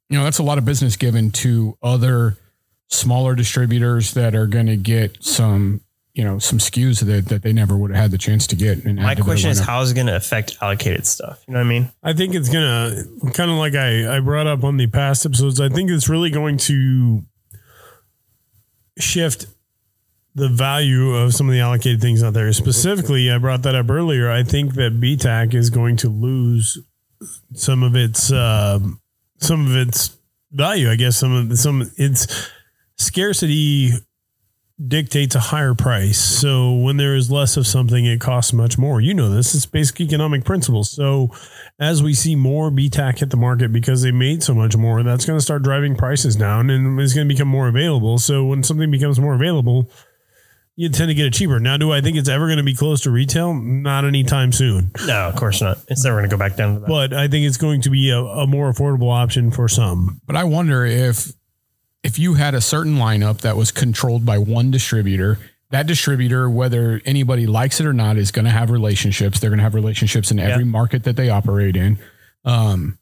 you 0.09 0.17
know, 0.17 0.23
that's 0.23 0.39
a 0.39 0.43
lot 0.43 0.57
of 0.57 0.65
business 0.65 0.95
given 0.95 1.31
to 1.31 1.77
other 1.83 2.37
smaller 2.87 3.35
distributors 3.35 4.13
that 4.13 4.33
are 4.33 4.47
going 4.47 4.67
to 4.67 4.77
get 4.77 5.21
some, 5.21 5.81
you 6.13 6.23
know, 6.23 6.39
some 6.39 6.59
SKUs 6.59 7.05
that, 7.05 7.25
that 7.25 7.41
they 7.41 7.51
never 7.51 7.75
would 7.75 7.91
have 7.91 7.99
had 7.99 8.11
the 8.11 8.17
chance 8.17 8.47
to 8.47 8.55
get. 8.55 8.85
And 8.85 8.95
my 8.95 9.13
to 9.13 9.23
question 9.23 9.49
is, 9.49 9.59
how 9.59 9.81
is 9.81 9.91
it 9.91 9.95
going 9.95 10.07
to 10.07 10.15
affect 10.15 10.57
allocated 10.61 11.05
stuff? 11.05 11.43
You 11.47 11.53
know 11.53 11.59
what 11.59 11.65
I 11.65 11.69
mean? 11.69 11.91
I 12.01 12.13
think 12.13 12.35
it's 12.35 12.47
gonna 12.47 13.03
kind 13.33 13.51
of 13.51 13.57
like 13.57 13.75
I, 13.75 14.15
I 14.15 14.19
brought 14.21 14.47
up 14.47 14.63
on 14.63 14.77
the 14.77 14.87
past 14.87 15.25
episodes. 15.25 15.59
I 15.59 15.67
think 15.67 15.91
it's 15.91 16.07
really 16.07 16.29
going 16.29 16.57
to 16.59 17.23
shift 18.99 19.47
the 20.35 20.47
value 20.47 21.15
of 21.15 21.33
some 21.33 21.47
of 21.47 21.53
the 21.53 21.59
allocated 21.59 21.99
things 21.99 22.21
out 22.21 22.33
there. 22.33 22.51
Specifically, 22.53 23.31
I 23.31 23.39
brought 23.39 23.63
that 23.63 23.73
up 23.73 23.89
earlier. 23.89 24.29
I 24.29 24.43
think 24.43 24.75
that 24.75 24.99
BTAC 25.01 25.55
is 25.55 25.71
going 25.71 25.97
to 25.97 26.09
lose 26.09 26.77
some 27.55 27.81
of 27.81 27.95
its 27.95 28.31
um 28.31 29.01
some 29.39 29.65
of 29.65 29.75
its 29.75 30.15
value. 30.51 30.91
I 30.91 30.95
guess 30.95 31.17
some 31.17 31.33
of 31.33 31.49
the, 31.49 31.57
some 31.57 31.91
its 31.97 32.49
scarcity 32.97 33.91
dictates 34.85 35.33
a 35.33 35.39
higher 35.39 35.73
price. 35.73 36.19
So 36.19 36.73
when 36.73 36.97
there 36.97 37.15
is 37.15 37.31
less 37.31 37.57
of 37.57 37.65
something, 37.65 38.05
it 38.05 38.21
costs 38.21 38.53
much 38.53 38.77
more. 38.77 39.01
You 39.01 39.13
know 39.13 39.29
this. 39.29 39.55
It's 39.55 39.65
basic 39.65 40.01
economic 40.01 40.45
principles. 40.45 40.91
So 40.91 41.31
as 41.79 42.03
we 42.03 42.13
see 42.13 42.35
more 42.35 42.69
BTAC 42.69 43.19
hit 43.19 43.31
the 43.31 43.37
market 43.37 43.73
because 43.73 44.03
they 44.03 44.11
made 44.11 44.43
so 44.43 44.53
much 44.53 44.77
more, 44.77 45.01
that's 45.01 45.25
going 45.25 45.37
to 45.37 45.43
start 45.43 45.63
driving 45.63 45.95
prices 45.95 46.35
down 46.35 46.69
and 46.69 46.99
it's 46.99 47.13
going 47.13 47.27
to 47.27 47.33
become 47.33 47.47
more 47.47 47.67
available. 47.67 48.19
So 48.19 48.45
when 48.45 48.61
something 48.61 48.91
becomes 48.91 49.19
more 49.19 49.33
available, 49.33 49.89
you 50.75 50.89
tend 50.89 51.09
to 51.09 51.15
get 51.15 51.25
it 51.25 51.33
cheaper. 51.33 51.59
Now, 51.59 51.77
do 51.77 51.91
I 51.91 52.01
think 52.01 52.15
it's 52.15 52.29
ever 52.29 52.45
going 52.45 52.59
to 52.59 52.63
be 52.63 52.75
close 52.75 53.01
to 53.01 53.11
retail? 53.11 53.55
Not 53.55 54.05
anytime 54.05 54.51
soon. 54.51 54.91
No, 55.07 55.27
of 55.27 55.35
course 55.35 55.59
not. 55.59 55.79
It's 55.87 56.03
never 56.03 56.17
going 56.17 56.29
to 56.29 56.35
go 56.35 56.37
back 56.37 56.55
down 56.55 56.75
to 56.75 56.79
that. 56.81 56.87
But 56.87 57.13
I 57.13 57.27
think 57.27 57.47
it's 57.47 57.57
going 57.57 57.81
to 57.81 57.89
be 57.89 58.11
a, 58.11 58.19
a 58.19 58.45
more 58.45 58.71
affordable 58.71 59.11
option 59.11 59.49
for 59.49 59.67
some. 59.67 60.21
But 60.27 60.35
I 60.35 60.43
wonder 60.43 60.85
if 60.85 61.31
if 62.03 62.17
you 62.19 62.35
had 62.35 62.53
a 62.53 62.61
certain 62.61 62.95
lineup 62.95 63.39
that 63.41 63.57
was 63.57 63.71
controlled 63.71 64.25
by 64.25 64.37
one 64.37 64.71
distributor, 64.71 65.39
that 65.71 65.87
distributor, 65.87 66.49
whether 66.49 67.01
anybody 67.05 67.45
likes 67.45 67.79
it 67.79 67.85
or 67.85 67.93
not, 67.93 68.17
is 68.17 68.31
going 68.31 68.45
to 68.45 68.51
have 68.51 68.69
relationships. 68.69 69.39
They're 69.39 69.49
going 69.49 69.57
to 69.57 69.63
have 69.63 69.73
relationships 69.75 70.31
in 70.31 70.39
every 70.39 70.63
Yeah. 70.63 70.69
market 70.69 71.03
that 71.03 71.15
they 71.17 71.29
operate 71.29 71.75
in. 71.75 71.97
Um, 72.45 72.97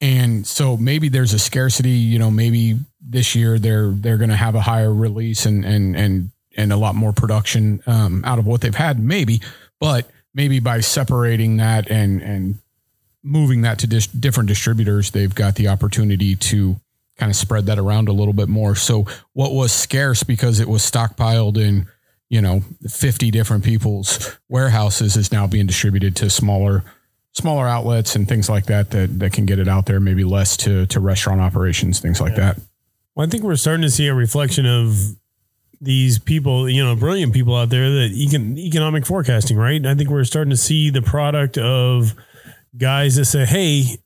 and 0.00 0.44
so 0.46 0.76
maybe 0.76 1.08
there's 1.08 1.32
a 1.32 1.38
scarcity. 1.38 1.90
You 1.90 2.18
know, 2.18 2.30
maybe 2.30 2.78
this 3.00 3.34
year 3.36 3.58
they're 3.58 3.90
they're 3.90 4.16
going 4.18 4.30
to 4.30 4.36
have 4.36 4.56
a 4.56 4.60
higher 4.62 4.92
release 4.92 5.46
and 5.46 5.64
and 5.64 5.96
and 5.96 6.30
and 6.56 6.72
a 6.72 6.76
lot 6.76 6.96
more 6.96 7.12
production 7.12 7.80
um, 7.86 8.24
out 8.24 8.38
of 8.40 8.46
what 8.46 8.62
they've 8.62 8.74
had. 8.74 8.98
Maybe, 8.98 9.40
but 9.78 10.10
maybe 10.34 10.58
by 10.58 10.80
separating 10.80 11.58
that 11.58 11.88
and 11.88 12.20
and 12.20 12.58
moving 13.22 13.62
that 13.62 13.78
to 13.78 13.86
dis- 13.86 14.08
different 14.08 14.48
distributors, 14.48 15.12
they've 15.12 15.32
got 15.34 15.54
the 15.54 15.68
opportunity 15.68 16.34
to 16.34 16.80
kind 17.16 17.30
of 17.30 17.36
spread 17.36 17.66
that 17.66 17.78
around 17.78 18.08
a 18.08 18.12
little 18.12 18.32
bit 18.32 18.48
more. 18.48 18.74
So 18.74 19.06
what 19.32 19.52
was 19.52 19.72
scarce 19.72 20.22
because 20.22 20.60
it 20.60 20.68
was 20.68 20.82
stockpiled 20.82 21.56
in, 21.56 21.86
you 22.28 22.40
know, 22.40 22.62
50 22.88 23.30
different 23.30 23.64
people's 23.64 24.38
warehouses 24.48 25.16
is 25.16 25.30
now 25.30 25.46
being 25.46 25.66
distributed 25.66 26.16
to 26.16 26.30
smaller 26.30 26.84
smaller 27.34 27.66
outlets 27.66 28.14
and 28.14 28.28
things 28.28 28.50
like 28.50 28.66
that 28.66 28.90
that 28.90 29.18
that 29.18 29.32
can 29.32 29.46
get 29.46 29.58
it 29.58 29.66
out 29.66 29.86
there 29.86 29.98
maybe 29.98 30.22
less 30.22 30.54
to 30.54 30.84
to 30.86 31.00
restaurant 31.00 31.40
operations 31.40 31.98
things 31.98 32.20
like 32.20 32.34
that. 32.36 32.58
Well, 33.14 33.26
I 33.26 33.30
think 33.30 33.42
we're 33.42 33.56
starting 33.56 33.82
to 33.82 33.90
see 33.90 34.06
a 34.06 34.14
reflection 34.14 34.66
of 34.66 35.16
these 35.80 36.18
people, 36.18 36.68
you 36.68 36.82
know, 36.82 36.94
brilliant 36.94 37.32
people 37.32 37.56
out 37.56 37.68
there 37.70 37.90
that 37.90 38.12
econ- 38.14 38.56
economic 38.56 39.04
forecasting, 39.04 39.56
right? 39.56 39.84
I 39.84 39.94
think 39.94 40.10
we're 40.10 40.24
starting 40.24 40.50
to 40.50 40.56
see 40.56 40.90
the 40.90 41.02
product 41.02 41.58
of 41.58 42.14
guys 42.76 43.16
that 43.16 43.24
say, 43.24 43.44
"Hey, 43.44 43.98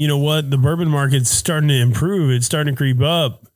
you 0.00 0.08
know 0.08 0.16
what? 0.16 0.50
The 0.50 0.56
bourbon 0.56 0.88
market's 0.88 1.28
starting 1.28 1.68
to 1.68 1.78
improve. 1.78 2.30
It's 2.30 2.46
starting 2.46 2.74
to 2.74 2.78
creep 2.78 3.02
up. 3.02 3.46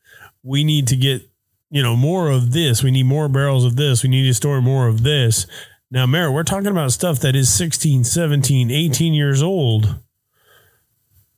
We 0.43 0.63
need 0.63 0.87
to 0.89 0.97
get, 0.97 1.23
you 1.71 1.83
know, 1.83 1.97
more 1.97 2.29
of 2.29 2.53
this. 2.53 2.83
We 2.83 2.91
need 2.91 3.07
more 3.07 3.31
barrels 3.31 3.65
of 3.65 3.77
this. 3.77 4.03
We 4.03 4.11
need 4.11 4.27
to 4.27 4.35
store 4.35 4.61
more 4.61 4.87
of 4.87 5.05
this." 5.05 5.47
Now, 5.91 6.05
Merritt, 6.05 6.35
we're 6.35 6.43
talking 6.43 6.67
about 6.67 6.93
stuff 6.93 7.21
that 7.21 7.35
is 7.35 7.49
16, 7.49 8.05
17, 8.05 8.71
18 8.71 9.15
years 9.15 9.43
old 9.43 10.01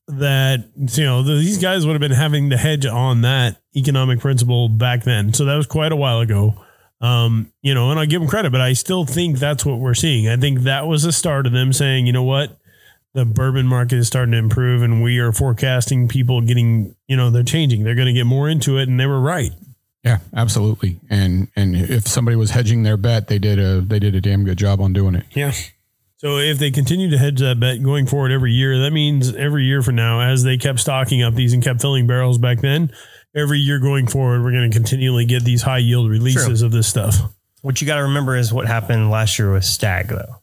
that 0.09 0.71
you 0.75 1.05
know 1.05 1.23
these 1.23 1.59
guys 1.59 1.87
would 1.87 1.93
have 1.93 2.01
been 2.01 2.11
having 2.11 2.49
the 2.49 2.57
hedge 2.57 2.85
on 2.85 3.21
that 3.21 3.63
economic 3.77 4.19
principle 4.19 4.69
back 4.69 5.05
then. 5.05 5.33
So 5.33 5.45
that 5.45 5.55
was 5.55 5.69
quite 5.69 5.93
a 5.93 5.97
while 5.97 6.19
ago. 6.19 6.65
Um, 7.01 7.53
you 7.63 7.75
know, 7.75 7.93
and 7.93 8.01
I 8.01 8.07
give 8.07 8.21
them 8.21 8.29
credit, 8.29 8.51
but 8.51 8.61
I 8.61 8.73
still 8.73 9.05
think 9.05 9.39
that's 9.39 9.65
what 9.65 9.79
we're 9.79 9.95
seeing. 9.95 10.29
I 10.29 10.37
think 10.37 10.63
that 10.63 10.89
was 10.89 11.05
the 11.05 11.13
start 11.13 11.47
of 11.47 11.53
them 11.53 11.73
saying, 11.73 12.09
you 12.09 12.13
know 12.13 12.25
what, 12.25 12.59
the 13.17 13.25
bourbon 13.25 13.67
market 13.67 13.97
is 13.97 14.07
starting 14.07 14.33
to 14.33 14.39
improve, 14.39 14.83
and 14.83 15.03
we 15.03 15.19
are 15.19 15.33
forecasting 15.33 16.07
people 16.07 16.43
getting, 16.43 16.95
you 17.09 17.17
know, 17.17 17.31
they're 17.31 17.43
changing. 17.43 17.83
They're 17.83 17.95
going 17.95 18.09
to 18.09 18.13
get 18.13 18.27
more 18.27 18.47
into 18.47 18.77
it, 18.77 18.91
and 18.91 19.01
they 19.01 19.07
were 19.07 19.21
right. 19.21 19.53
Yeah, 20.05 20.19
absolutely. 20.35 21.01
And 21.09 21.49
and 21.57 21.75
if 21.75 22.07
somebody 22.07 22.37
was 22.37 22.51
hedging 22.51 22.83
their 22.83 22.99
bet, 22.99 23.29
they 23.29 23.39
did 23.39 23.59
a 23.59 23.81
they 23.81 23.99
did 23.99 24.15
a 24.15 24.21
damn 24.21 24.45
good 24.45 24.59
job 24.59 24.83
on 24.83 24.93
doing 24.93 25.15
it. 25.15 25.25
Yeah. 25.31 25.53
So 26.19 26.37
if 26.37 26.59
they 26.59 26.71
continue 26.71 27.09
to 27.11 27.17
hedge 27.17 27.41
that 27.41 27.59
bet 27.59 27.83
going 27.83 28.07
forward 28.07 28.33
every 28.33 28.53
year, 28.53 28.83
that 28.83 28.91
means 28.93 29.35
every 29.35 29.65
year 29.65 29.81
from 29.81 29.95
now, 29.95 30.21
as 30.21 30.43
they 30.43 30.59
kept 30.59 30.79
stocking 30.79 31.23
up 31.23 31.35
these 31.35 31.55
and 31.55 31.63
kept 31.63 31.81
filling 31.81 32.07
barrels 32.07 32.37
back 32.37 32.61
then, 32.61 32.93
every 33.35 33.59
year 33.59 33.79
going 33.79 34.07
forward, 34.07 34.43
we're 34.43 34.53
going 34.53 34.71
to 34.71 34.77
continually 34.77 35.25
get 35.25 35.43
these 35.43 35.63
high 35.63 35.79
yield 35.79 36.11
releases 36.11 36.61
of 36.61 36.71
this 36.71 36.87
stuff. 36.87 37.17
What 37.63 37.81
you 37.81 37.87
got 37.87 37.97
to 37.97 38.03
remember 38.03 38.37
is 38.37 38.53
what 38.53 38.67
happened 38.67 39.11
last 39.11 39.39
year 39.39 39.53
with 39.53 39.65
Stagg, 39.65 40.09
though. 40.09 40.37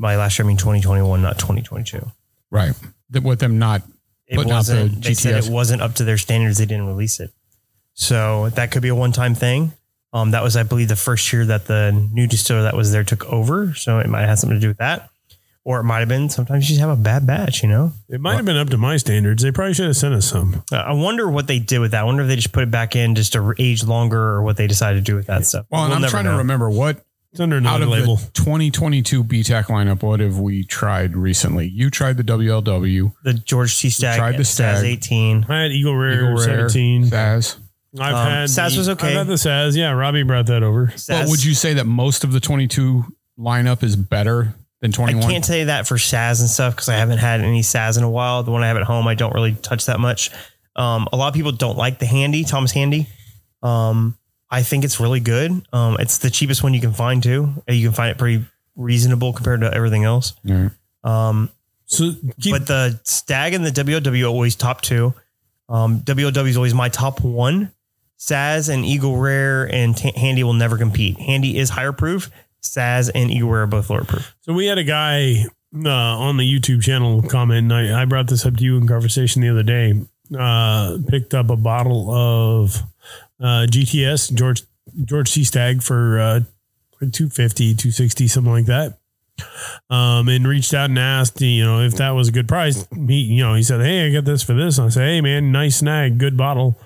By 0.00 0.16
last 0.16 0.38
year, 0.38 0.46
I 0.46 0.48
mean 0.48 0.56
2021, 0.56 1.20
not 1.22 1.38
2022. 1.38 2.10
Right. 2.50 2.72
That 3.10 3.22
with 3.22 3.38
them 3.40 3.58
not 3.58 3.82
It 4.26 4.36
putting 4.36 4.50
out 4.50 4.64
the 4.64 4.74
wasn't. 4.74 5.04
They 5.04 5.14
said 5.14 5.44
it 5.44 5.50
wasn't 5.50 5.82
up 5.82 5.94
to 5.96 6.04
their 6.04 6.18
standards. 6.18 6.58
They 6.58 6.66
didn't 6.66 6.86
release 6.86 7.20
it. 7.20 7.32
So 7.94 8.48
that 8.50 8.70
could 8.70 8.82
be 8.82 8.88
a 8.88 8.94
one-time 8.94 9.34
thing. 9.34 9.72
Um, 10.12 10.32
that 10.32 10.42
was, 10.42 10.56
I 10.56 10.62
believe, 10.64 10.88
the 10.88 10.96
first 10.96 11.32
year 11.32 11.44
that 11.46 11.66
the 11.66 11.92
new 12.12 12.26
distiller 12.26 12.62
that 12.62 12.74
was 12.74 12.90
there 12.92 13.04
took 13.04 13.24
over. 13.26 13.74
So 13.74 13.98
it 14.00 14.08
might 14.08 14.26
have 14.26 14.38
something 14.38 14.56
to 14.56 14.60
do 14.60 14.68
with 14.68 14.78
that, 14.78 15.10
or 15.64 15.78
it 15.80 15.84
might 15.84 16.00
have 16.00 16.08
been. 16.08 16.28
Sometimes 16.30 16.68
you 16.68 16.74
just 16.74 16.80
have 16.80 16.98
a 16.98 17.00
bad 17.00 17.26
batch, 17.26 17.62
you 17.62 17.68
know. 17.68 17.92
It 18.08 18.20
might 18.20 18.34
have 18.36 18.44
been 18.44 18.56
up 18.56 18.70
to 18.70 18.78
my 18.78 18.96
standards. 18.96 19.42
They 19.42 19.52
probably 19.52 19.74
should 19.74 19.86
have 19.86 19.96
sent 19.96 20.14
us 20.14 20.26
some. 20.26 20.64
Uh, 20.72 20.76
I 20.76 20.92
wonder 20.94 21.28
what 21.30 21.46
they 21.46 21.58
did 21.60 21.78
with 21.78 21.92
that. 21.92 22.00
I 22.00 22.04
wonder 22.04 22.22
if 22.22 22.28
they 22.28 22.36
just 22.36 22.52
put 22.52 22.62
it 22.64 22.70
back 22.72 22.96
in 22.96 23.14
just 23.14 23.34
to 23.34 23.54
age 23.58 23.84
longer, 23.84 24.18
or 24.20 24.42
what 24.42 24.56
they 24.56 24.66
decided 24.66 25.04
to 25.04 25.08
do 25.12 25.14
with 25.14 25.26
that 25.26 25.44
stuff. 25.46 25.66
well, 25.70 25.84
and 25.84 25.94
We'll 25.94 26.04
I'm 26.04 26.10
trying 26.10 26.24
know. 26.24 26.32
to 26.32 26.38
remember 26.38 26.68
what 26.70 27.04
It's 27.32 27.40
under 27.40 27.56
out 27.56 27.60
another 27.60 27.84
of 27.84 27.90
label. 27.90 28.16
the 28.16 28.30
2022 28.32 29.22
BTAC 29.22 29.64
lineup, 29.66 30.02
what 30.02 30.18
have 30.20 30.38
we 30.38 30.64
tried 30.64 31.16
recently? 31.16 31.68
You 31.68 31.88
tried 31.88 32.16
the 32.16 32.24
WLW, 32.24 33.12
the 33.22 33.34
George 33.34 33.78
T. 33.78 33.88
Stagg, 33.88 34.18
tried 34.18 34.36
the 34.36 34.44
Stagg 34.44 34.78
Stagg. 34.78 34.84
18. 34.86 35.46
I 35.48 35.62
had 35.62 35.70
Eagle 35.70 35.96
Rare, 35.96 36.14
Eagle 36.14 36.28
Rare, 36.34 36.68
17. 36.68 37.04
Saz. 37.04 37.56
I've 37.98 38.14
Um, 38.14 38.26
had 38.26 38.48
Saz 38.48 38.72
the- 38.72 38.78
was 38.78 38.88
okay. 38.90 39.08
I've 39.10 39.16
had 39.18 39.26
the 39.28 39.34
Saz. 39.34 39.76
Yeah, 39.76 39.90
Robbie 39.90 40.24
brought 40.24 40.46
that 40.46 40.62
over. 40.64 40.92
But 41.08 41.28
would 41.28 41.44
you 41.44 41.54
say 41.54 41.74
that 41.74 41.86
most 41.86 42.24
of 42.24 42.32
the 42.32 42.40
22 42.40 43.04
lineup 43.38 43.82
is 43.84 43.94
better 43.94 44.54
than 44.80 44.90
I 44.92 44.94
21? 44.96 45.30
can't 45.30 45.44
say 45.44 45.64
that 45.64 45.86
for 45.86 45.96
Saz 45.98 46.40
and 46.40 46.48
stuff 46.50 46.74
because 46.74 46.88
I 46.88 46.94
haven't 46.96 47.18
had 47.18 47.40
any 47.42 47.62
Saz 47.62 47.96
in 47.96 48.02
a 48.02 48.10
while. 48.10 48.42
The 48.42 48.50
one 48.50 48.62
I 48.64 48.68
have 48.68 48.76
at 48.76 48.82
home, 48.84 49.06
I 49.06 49.14
don't 49.14 49.34
really 49.34 49.54
touch 49.54 49.86
that 49.86 50.00
much. 50.00 50.30
Um, 50.74 51.08
a 51.12 51.16
lot 51.16 51.28
of 51.28 51.34
people 51.34 51.52
don't 51.52 51.76
like 51.78 51.98
the 52.00 52.06
Handy, 52.06 52.42
Thomas 52.44 52.72
Handy. 52.72 53.06
Um, 53.62 54.16
I 54.50 54.62
think 54.62 54.84
it's 54.84 54.98
really 55.00 55.20
good. 55.20 55.50
Um, 55.72 55.96
it's 56.00 56.18
the 56.18 56.30
cheapest 56.30 56.62
one 56.62 56.74
you 56.74 56.80
can 56.80 56.92
find 56.92 57.22
too. 57.22 57.62
You 57.68 57.88
can 57.88 57.94
find 57.94 58.10
it 58.10 58.18
pretty 58.18 58.44
reasonable 58.76 59.32
compared 59.32 59.60
to 59.60 59.72
everything 59.72 60.04
else. 60.04 60.34
Right. 60.44 60.70
Um, 61.04 61.50
So 61.86 62.12
keep, 62.40 62.52
but 62.52 62.66
the 62.66 63.00
Stagg 63.04 63.54
and 63.54 63.64
the 63.64 63.70
WOW 63.72 64.28
always 64.28 64.54
top 64.56 64.80
two. 64.80 65.14
Um, 65.68 66.02
WOW 66.06 66.44
is 66.46 66.56
always 66.56 66.74
my 66.74 66.88
top 66.88 67.20
one. 67.20 67.72
Saz 68.18 68.68
and 68.72 68.84
Eagle 68.84 69.16
Rare 69.16 69.64
and 69.72 69.96
T- 69.96 70.12
Handy 70.14 70.42
will 70.44 70.52
never 70.52 70.76
compete. 70.76 71.18
Handy 71.18 71.56
is 71.58 71.70
higher 71.70 71.92
proof. 71.92 72.30
Saz 72.62 73.10
and 73.14 73.30
Eagle 73.30 73.48
Rare 73.50 73.62
are 73.62 73.66
both 73.66 73.88
lower 73.88 74.04
proof. 74.04 74.36
So 74.42 74.52
we 74.52 74.66
had 74.66 74.78
a 74.78 74.84
guy 74.84 75.44
uh, 75.74 75.88
on 75.88 76.36
the 76.36 76.44
YouTube 76.44 76.82
channel 76.82 77.22
comment, 77.22 77.72
and 77.72 77.72
I, 77.72 78.02
I 78.02 78.04
brought 78.04 78.26
this 78.28 78.44
up 78.44 78.56
to 78.56 78.64
you 78.64 78.76
in 78.76 78.86
conversation 78.86 79.40
the 79.42 79.48
other 79.48 79.62
day. 79.62 79.94
Uh, 80.38 80.98
picked 81.08 81.34
up 81.34 81.50
a 81.50 81.56
bottle 81.56 82.10
of 82.10 82.82
uh, 83.40 83.66
GTS 83.70 84.34
George 84.34 84.62
George 85.04 85.32
T 85.32 85.44
Stagg 85.44 85.82
for 85.82 86.18
uh, 86.18 86.40
250, 87.00 87.74
260, 87.74 88.28
something 88.28 88.52
like 88.52 88.66
that. 88.66 88.98
Um, 89.88 90.28
and 90.28 90.46
reached 90.46 90.74
out 90.74 90.90
and 90.90 90.98
asked, 90.98 91.40
you 91.40 91.64
know, 91.64 91.80
if 91.80 91.94
that 91.94 92.10
was 92.10 92.28
a 92.28 92.32
good 92.32 92.46
price. 92.46 92.86
He, 92.94 93.20
you 93.22 93.42
know, 93.42 93.54
he 93.54 93.62
said, 93.62 93.80
"Hey, 93.80 94.06
I 94.06 94.12
got 94.12 94.26
this 94.26 94.42
for 94.42 94.52
this." 94.52 94.76
And 94.76 94.86
I 94.86 94.90
said, 94.90 95.06
"Hey, 95.08 95.20
man, 95.22 95.50
nice 95.50 95.76
snag, 95.76 96.18
good 96.18 96.36
bottle." 96.36 96.78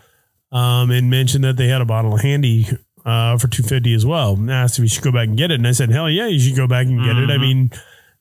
Um, 0.53 0.93
and 0.93 1.11
mentioned 1.11 1.43
that 1.43 1.57
they 1.57 1.67
had 1.67 1.81
a 1.81 1.85
bottle 1.85 2.17
handy 2.17 2.69
uh, 3.05 3.37
for 3.39 3.49
250 3.49 3.93
as 3.95 4.07
well. 4.07 4.35
And 4.35 4.49
asked 4.53 4.79
if 4.79 4.83
he 4.85 4.89
should 4.89 5.03
go 5.03 5.11
back 5.11 5.27
and 5.27 5.37
get 5.37 5.51
it. 5.51 5.55
And 5.57 5.67
I 5.67 5.73
said, 5.73 5.91
hell 5.91 6.09
yeah, 6.09 6.29
you 6.29 6.39
should 6.39 6.55
go 6.55 6.69
back 6.69 6.87
and 6.87 7.03
get 7.03 7.17
it. 7.17 7.29
I 7.29 7.39
mean, 7.39 7.73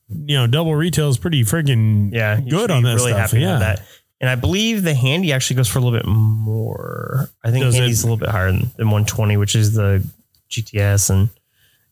you 0.08 0.36
know, 0.36 0.48
double 0.48 0.74
retail 0.74 1.08
is 1.10 1.16
pretty 1.16 1.44
freaking 1.44 2.12
Yeah, 2.12 2.40
good 2.40 2.72
on 2.72 2.82
that 2.82 2.98
stuff. 2.98 3.16
happy 3.16 3.38
Yeah. 3.40 3.60
that. 3.60 3.82
And 4.24 4.30
I 4.30 4.36
believe 4.36 4.84
the 4.84 4.94
handy 4.94 5.34
actually 5.34 5.56
goes 5.56 5.68
for 5.68 5.78
a 5.78 5.82
little 5.82 5.98
bit 5.98 6.06
more. 6.06 7.28
I 7.44 7.50
think 7.50 7.62
Does 7.62 7.74
it? 7.74 7.82
a 7.82 8.06
little 8.06 8.16
bit 8.16 8.30
higher 8.30 8.50
than, 8.50 8.70
than 8.78 8.86
120, 8.86 9.36
which 9.36 9.54
is 9.54 9.74
the 9.74 10.02
GTS, 10.48 11.10
and 11.10 11.28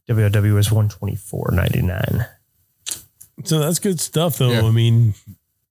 WOW 0.09 0.57
is 0.57 0.71
124.99. 0.71 2.27
So 3.45 3.59
that's 3.59 3.79
good 3.81 4.01
stuff, 4.01 4.39
though. 4.39 4.51
Yeah. 4.51 4.63
I 4.63 4.71
mean, 4.71 5.13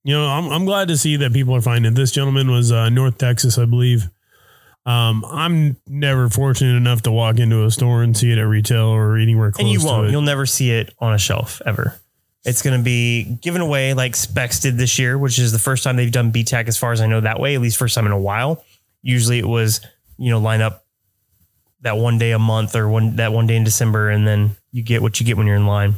you 0.04 0.14
know, 0.14 0.28
I'm, 0.28 0.52
I'm 0.52 0.66
glad 0.66 0.90
to 0.90 0.98
see 0.98 1.16
that 1.16 1.34
people 1.34 1.56
are 1.56 1.62
finding 1.62 1.94
it. 1.94 1.96
This 1.96 2.12
gentleman 2.12 2.52
was 2.52 2.72
uh, 2.72 2.90
North 2.90 3.18
Texas, 3.18 3.58
I 3.58 3.66
believe. 3.66 4.08
Um, 4.86 5.26
I'm 5.26 5.78
never 5.88 6.30
fortunate 6.30 6.76
enough 6.78 7.02
to 7.02 7.12
walk 7.12 7.40
into 7.40 7.66
a 7.66 7.72
store 7.72 8.04
and 8.04 8.16
see 8.16 8.32
it 8.32 8.38
at 8.38 8.44
retail 8.44 8.86
or 8.86 9.18
anywhere 9.18 9.50
close 9.52 9.64
and 9.64 9.70
you 9.74 9.80
to 9.80 9.86
won't. 9.88 10.08
it. 10.10 10.12
You'll 10.12 10.22
never 10.22 10.46
see 10.46 10.70
it 10.70 10.94
on 11.00 11.16
a 11.16 11.18
shelf 11.18 11.60
ever. 11.66 11.96
It's 12.44 12.62
going 12.62 12.78
to 12.78 12.84
be 12.84 13.24
given 13.42 13.62
away 13.62 13.94
like 13.94 14.16
Spec's 14.16 14.60
did 14.60 14.78
this 14.78 14.98
year, 14.98 15.18
which 15.18 15.38
is 15.38 15.52
the 15.52 15.60
first 15.60 15.84
time 15.84 15.96
they've 15.96 16.12
done 16.12 16.32
BTAC 16.32 16.68
as 16.68 16.78
far 16.78 16.92
as 16.92 17.00
I 17.00 17.06
know 17.06 17.22
that 17.22 17.40
way, 17.40 17.54
at 17.54 17.62
least 17.62 17.78
first 17.78 17.94
time 17.94 18.08
in 18.08 18.12
a 18.12 18.20
while. 18.20 18.64
Usually 19.04 19.38
it 19.38 19.48
was, 19.48 19.82
you 20.18 20.32
know, 20.32 20.40
line 20.40 20.62
up 20.62 20.86
that 21.82 21.98
one 21.98 22.18
day 22.18 22.32
a 22.32 22.40
month 22.40 22.76
or 22.76 22.88
one 22.88 23.16
that 23.18 23.34
one 23.34 23.48
day 23.48 23.56
in 23.56 23.64
December, 23.64 24.10
and 24.10 24.28
then 24.28 24.56
you 24.72 24.84
get 24.84 25.02
what 25.02 25.20
you 25.20 25.26
get 25.26 25.38
when 25.38 25.48
you're 25.48 25.56
in 25.56 25.68
line. 25.68 25.96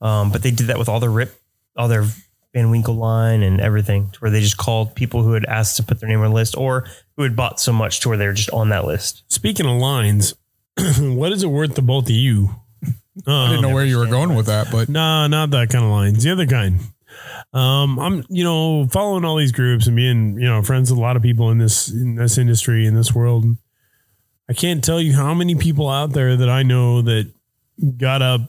Um, 0.00 0.30
but 0.30 0.42
they 0.42 0.50
did 0.50 0.68
that 0.68 0.78
with 0.78 0.88
all 0.88 1.00
their 1.00 1.10
rip, 1.10 1.38
all 1.76 1.88
their 1.88 2.04
Van 2.52 2.70
Winkle 2.70 2.94
line 2.94 3.42
and 3.42 3.60
everything, 3.60 4.10
to 4.12 4.18
where 4.20 4.30
they 4.30 4.40
just 4.40 4.56
called 4.56 4.94
people 4.94 5.22
who 5.22 5.32
had 5.32 5.44
asked 5.46 5.76
to 5.76 5.82
put 5.82 6.00
their 6.00 6.08
name 6.08 6.20
on 6.20 6.30
the 6.30 6.34
list 6.34 6.56
or 6.56 6.86
who 7.16 7.22
had 7.24 7.34
bought 7.34 7.58
so 7.58 7.72
much 7.72 8.00
to 8.00 8.08
where 8.08 8.18
they're 8.18 8.32
just 8.32 8.50
on 8.50 8.68
that 8.68 8.84
list. 8.84 9.24
Speaking 9.28 9.66
of 9.66 9.76
lines, 9.76 10.34
what 10.98 11.32
is 11.32 11.42
it 11.42 11.48
worth 11.48 11.74
to 11.74 11.82
both 11.82 12.04
of 12.04 12.10
you? 12.10 12.50
I 13.26 13.48
didn't 13.48 13.62
know 13.62 13.74
where 13.74 13.84
you 13.84 13.98
were 13.98 14.06
going 14.06 14.34
with 14.34 14.46
that, 14.46 14.70
but 14.72 14.88
No, 14.88 15.26
not 15.26 15.50
that 15.50 15.70
kind 15.70 15.84
of 15.84 15.90
lines. 15.90 16.24
The 16.24 16.32
other 16.32 16.46
kind. 16.46 16.80
Um, 17.52 17.98
I'm, 17.98 18.24
you 18.28 18.42
know, 18.42 18.88
following 18.88 19.24
all 19.24 19.36
these 19.36 19.52
groups 19.52 19.86
and 19.86 19.94
being, 19.94 20.34
you 20.38 20.46
know, 20.48 20.62
friends 20.62 20.90
with 20.90 20.98
a 20.98 21.02
lot 21.02 21.16
of 21.16 21.22
people 21.22 21.50
in 21.50 21.58
this 21.58 21.88
in 21.88 22.16
this 22.16 22.38
industry 22.38 22.86
in 22.86 22.94
this 22.94 23.14
world. 23.14 23.44
I 24.48 24.52
can't 24.52 24.82
tell 24.82 25.00
you 25.00 25.14
how 25.14 25.32
many 25.32 25.54
people 25.54 25.88
out 25.88 26.12
there 26.12 26.36
that 26.36 26.50
I 26.50 26.64
know 26.64 27.02
that 27.02 27.30
got 27.96 28.20
up 28.20 28.40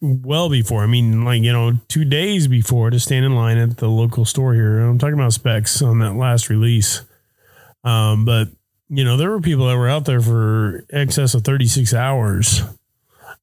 well 0.00 0.48
before. 0.48 0.82
I 0.82 0.86
mean, 0.86 1.24
like 1.24 1.42
you 1.42 1.52
know, 1.52 1.74
two 1.88 2.04
days 2.04 2.48
before 2.48 2.90
to 2.90 2.98
stand 2.98 3.24
in 3.24 3.34
line 3.34 3.58
at 3.58 3.76
the 3.76 3.88
local 3.88 4.24
store 4.24 4.54
here. 4.54 4.80
I'm 4.80 4.98
talking 4.98 5.14
about 5.14 5.32
Spec's 5.32 5.82
on 5.82 5.98
that 6.00 6.14
last 6.14 6.48
release. 6.48 7.02
Um, 7.84 8.24
but 8.24 8.48
you 8.88 9.04
know, 9.04 9.16
there 9.16 9.30
were 9.30 9.40
people 9.40 9.66
that 9.68 9.76
were 9.76 9.88
out 9.88 10.04
there 10.04 10.20
for 10.20 10.86
excess 10.90 11.34
of 11.34 11.44
36 11.44 11.92
hours. 11.92 12.62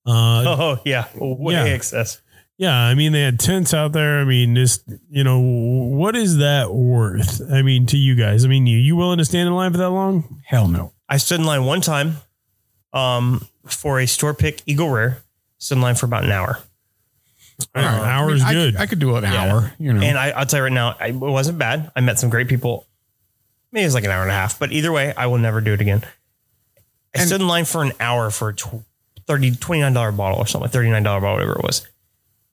Uh, 0.05 0.43
Oh 0.45 0.79
yeah, 0.85 1.07
way 1.15 1.53
Yeah. 1.53 1.63
excess. 1.65 2.21
yeah, 2.57 2.75
I 2.77 2.93
mean 2.95 3.11
they 3.13 3.21
had 3.21 3.39
tents 3.39 3.73
out 3.73 3.93
there. 3.93 4.19
I 4.19 4.25
mean, 4.25 4.55
just 4.55 4.83
you 5.09 5.23
know, 5.23 5.39
what 5.39 6.15
is 6.15 6.37
that 6.37 6.73
worth? 6.73 7.41
I 7.51 7.61
mean, 7.61 7.85
to 7.87 7.97
you 7.97 8.15
guys. 8.15 8.43
I 8.45 8.47
mean, 8.47 8.67
you 8.67 8.77
you 8.77 8.95
willing 8.95 9.17
to 9.19 9.25
stand 9.25 9.47
in 9.47 9.53
line 9.55 9.71
for 9.71 9.77
that 9.77 9.89
long? 9.89 10.41
hell 10.45 10.67
no. 10.67 10.91
I 11.07 11.17
stood 11.17 11.39
in 11.39 11.45
line 11.45 11.63
one 11.65 11.81
time 11.81 12.17
um, 12.91 13.47
for 13.65 13.99
a 13.99 14.05
store 14.07 14.33
pick 14.33 14.61
Eagle 14.65 14.89
Rare. 14.89 15.19
Stood 15.57 15.75
in 15.77 15.81
line 15.81 15.95
for 15.95 16.05
about 16.05 16.25
an 16.25 16.31
hour. 16.31 16.59
An 17.75 17.85
All 17.85 17.91
right. 18.01 18.09
hour's 18.11 18.41
I 18.43 18.49
mean, 18.49 18.57
I 18.57 18.61
good. 18.65 18.73
could- 18.73 18.81
I, 18.81 18.85
could 18.87 18.99
do 18.99 19.15
an 19.15 19.23
Yeah. 19.23 19.33
hour, 19.53 19.73
you 19.77 19.93
know. 19.93 20.01
And 20.01 20.17
I, 20.17 20.31
I'll 20.31 20.45
tell 20.45 20.59
you 20.59 20.63
right 20.63 20.73
now, 20.73 20.95
I, 20.99 21.07
it 21.09 21.15
wasn't 21.15 21.59
bad. 21.59 21.91
I 21.95 22.01
met 22.01 22.19
some 22.19 22.29
great 22.29 22.47
people. 22.47 22.87
Maybe 23.71 23.83
it 23.83 23.87
was 23.87 23.93
like 23.93 24.03
an 24.03 24.11
hour 24.11 24.23
and 24.23 24.31
a 24.31 24.33
half, 24.33 24.59
but 24.59 24.71
either 24.71 24.91
way, 24.91 25.13
I 25.15 25.27
will 25.27 25.37
never 25.37 25.61
do 25.61 25.71
it 25.73 25.79
again. 25.81 26.03
I 27.15 27.19
And- 27.19 27.27
stood 27.27 27.41
in 27.41 27.47
line 27.47 27.65
for 27.65 27.83
an 27.83 27.93
hour 27.99 28.29
for 28.31 28.49
a 28.49 28.55
tw- 28.55 28.83
30 29.27 29.51
$29 29.51 30.17
bottle 30.17 30.39
or 30.39 30.47
something, 30.47 30.69
$39 30.69 31.03
bottle, 31.03 31.33
whatever 31.33 31.53
it 31.53 31.63
was. 31.63 31.87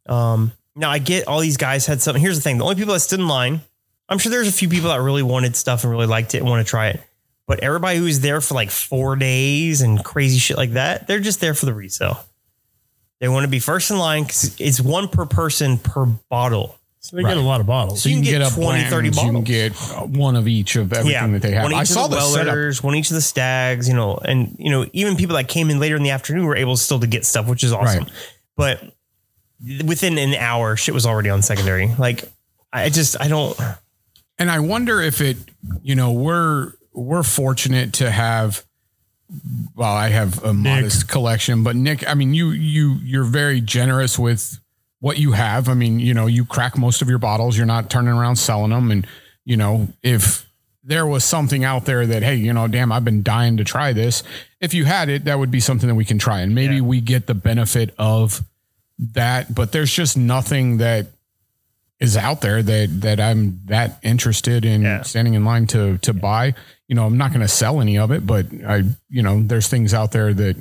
Um, 0.07 0.53
now 0.77 0.91
I 0.91 0.99
get 0.99 1.27
all 1.29 1.41
these 1.41 1.57
guys 1.57 1.87
had 1.87 2.01
something. 2.01 2.23
Here's 2.23 2.37
the 2.37 2.43
thing. 2.43 2.59
The 2.59 2.65
only 2.65 2.77
people 2.77 2.95
that 2.95 3.01
stood 3.01 3.21
in 3.21 3.29
line, 3.29 3.61
I'm 4.09 4.19
sure 4.19 4.31
there's 4.31 4.49
a 4.49 4.53
few 4.53 4.69
people 4.69 4.89
that 4.91 5.01
really 5.01 5.23
wanted 5.23 5.57
stuff 5.57 5.85
and 5.85 5.93
really 5.93 6.07
liked 6.07 6.35
it 6.35 6.39
and 6.39 6.49
want 6.49 6.67
to 6.67 6.71
try 6.71 6.89
it. 6.89 7.01
But 7.47 7.61
everybody 7.61 7.99
who's 7.99 8.21
there 8.21 8.41
for 8.41 8.55
like 8.55 8.71
four 8.71 9.17
days 9.17 9.81
and 9.81 10.05
crazy 10.05 10.39
shit 10.39 10.57
like 10.57 10.73
that, 10.73 11.07
they're 11.07 11.21
just 11.21 11.41
there 11.41 11.55
for 11.55 11.67
the 11.67 11.75
resale. 11.75 12.25
They 13.21 13.29
want 13.29 13.45
to 13.45 13.51
be 13.51 13.59
first 13.59 13.91
in 13.91 13.99
line 13.99 14.23
because 14.23 14.59
it's 14.59 14.81
one 14.81 15.09
per 15.09 15.27
person 15.27 15.77
per 15.79 16.07
bottle. 16.07 16.77
So 17.03 17.17
they 17.17 17.23
get 17.23 17.39
a 17.39 17.41
lot 17.41 17.61
of 17.61 17.67
bottles. 17.67 18.03
So 18.03 18.11
you 18.11 18.17
can 18.17 18.25
get 18.25 18.43
a 18.43 18.55
20, 18.55 18.85
30 18.85 19.11
Blanton's, 19.11 19.17
You 19.17 19.33
can 19.33 19.45
get 19.45 19.73
uh, 19.97 20.01
one 20.05 20.37
of 20.37 20.47
each 20.47 20.77
of 20.77 20.93
everything 20.93 21.33
that 21.33 21.41
they 21.41 21.53
have. 21.53 21.63
One 21.63 21.73
I 21.73 21.83
each 21.83 21.89
saw 21.89 22.05
of 22.05 22.11
the 22.11 22.17
the 22.17 22.23
setup. 22.23 22.55
Wellers, 22.55 22.83
one 22.83 22.95
each 22.95 23.11
of 23.11 23.15
the 23.15 23.23
Staggs, 23.23 23.89
you 23.89 23.95
know, 23.95 24.17
and 24.17 24.55
you 24.59 24.71
know, 24.71 24.87
even 24.93 25.17
people 25.17 25.37
that 25.37 25.49
came 25.49 25.71
in 25.71 25.81
later 25.81 25.97
in 25.97 26.03
the 26.03 26.11
afternoon 26.11 26.45
were 26.45 26.57
able 26.57 26.77
still 26.77 27.01
to 27.01 27.07
get 27.07 27.25
stuff, 27.25 27.49
which 27.49 27.65
is 27.65 27.73
awesome. 27.73 28.05
Right. 28.05 28.13
But 28.55 28.83
within 29.87 30.19
an 30.19 30.35
hour, 30.35 30.77
shit 30.77 30.93
was 30.93 31.07
already 31.07 31.31
on 31.31 31.41
secondary. 31.41 31.91
Like 31.99 32.25
I 32.71 32.91
just 32.91 33.19
I 33.19 33.29
don't 33.29 33.59
And 34.39 34.51
I 34.51 34.61
wonder 34.61 35.01
if 35.01 35.23
it, 35.23 35.39
you 35.83 35.95
know, 35.95 36.13
we're 36.13 36.73
we're 36.93 37.23
fortunate 37.23 37.95
to 37.95 38.11
have. 38.11 38.65
Well, 39.75 39.93
I 39.93 40.09
have 40.09 40.43
a 40.43 40.53
modest 40.53 41.09
collection, 41.09 41.63
but 41.63 41.77
Nick, 41.77 42.07
I 42.07 42.15
mean, 42.15 42.35
you 42.35 42.51
you 42.51 42.99
you're 43.03 43.25
very 43.25 43.61
generous 43.61 44.19
with 44.19 44.59
what 45.01 45.19
you 45.19 45.33
have. 45.33 45.69
I 45.69 45.75
mean, 45.75 45.99
you 45.99 46.15
know, 46.15 46.27
you 46.27 46.45
crack 46.45 46.79
most 46.79 47.03
of 47.03 47.09
your 47.09 47.19
bottles. 47.19 47.57
You're 47.57 47.67
not 47.67 47.91
turning 47.91 48.13
around 48.13 48.37
selling 48.37 48.71
them, 48.71 48.91
and 48.91 49.07
you 49.45 49.57
know, 49.57 49.89
if 50.03 50.47
there 50.85 51.07
was 51.07 51.25
something 51.25 51.63
out 51.65 51.85
there 51.85 52.07
that, 52.07 52.23
hey, 52.23 52.37
you 52.37 52.53
know, 52.53 52.67
damn, 52.67 52.91
I've 52.93 53.05
been 53.05 53.23
dying 53.23 53.59
to 53.59 53.65
try 53.65 53.93
this. 53.93 54.23
If 54.61 54.73
you 54.73 54.85
had 54.87 55.09
it, 55.11 55.25
that 55.25 55.39
would 55.39 55.51
be 55.51 55.61
something 55.61 55.89
that 55.89 55.95
we 55.95 56.05
can 56.05 56.19
try, 56.19 56.41
and 56.41 56.55
maybe 56.55 56.77
Yeah. 56.77 56.81
we 56.83 57.01
get 57.01 57.27
the 57.27 57.35
benefit 57.35 57.95
of 57.99 58.43
that. 58.99 59.55
But 59.55 59.73
there's 59.73 59.93
just 59.93 60.17
nothing 60.17 60.79
that 60.79 61.09
is 61.99 62.17
out 62.17 62.41
there 62.41 62.63
that 62.63 63.01
that 63.03 63.21
I'm 63.21 63.61
that 63.67 63.99
interested 64.03 64.65
in 64.65 64.83
Yeah. 64.83 65.03
standing 65.03 65.35
in 65.35 65.45
line 65.45 65.67
to 65.69 65.99
to 65.99 66.13
buy. 66.15 66.55
You 66.89 66.95
know, 66.97 67.07
I'm 67.07 67.19
not 67.19 67.31
going 67.31 67.43
to 67.43 67.49
sell 67.49 67.81
any 67.81 67.99
of 67.99 68.11
it, 68.11 68.27
but 68.27 68.47
I, 68.67 68.83
you 69.09 69.23
know, 69.23 69.43
there's 69.43 69.69
things 69.69 69.95
out 69.95 70.11
there 70.13 70.35
that, 70.35 70.57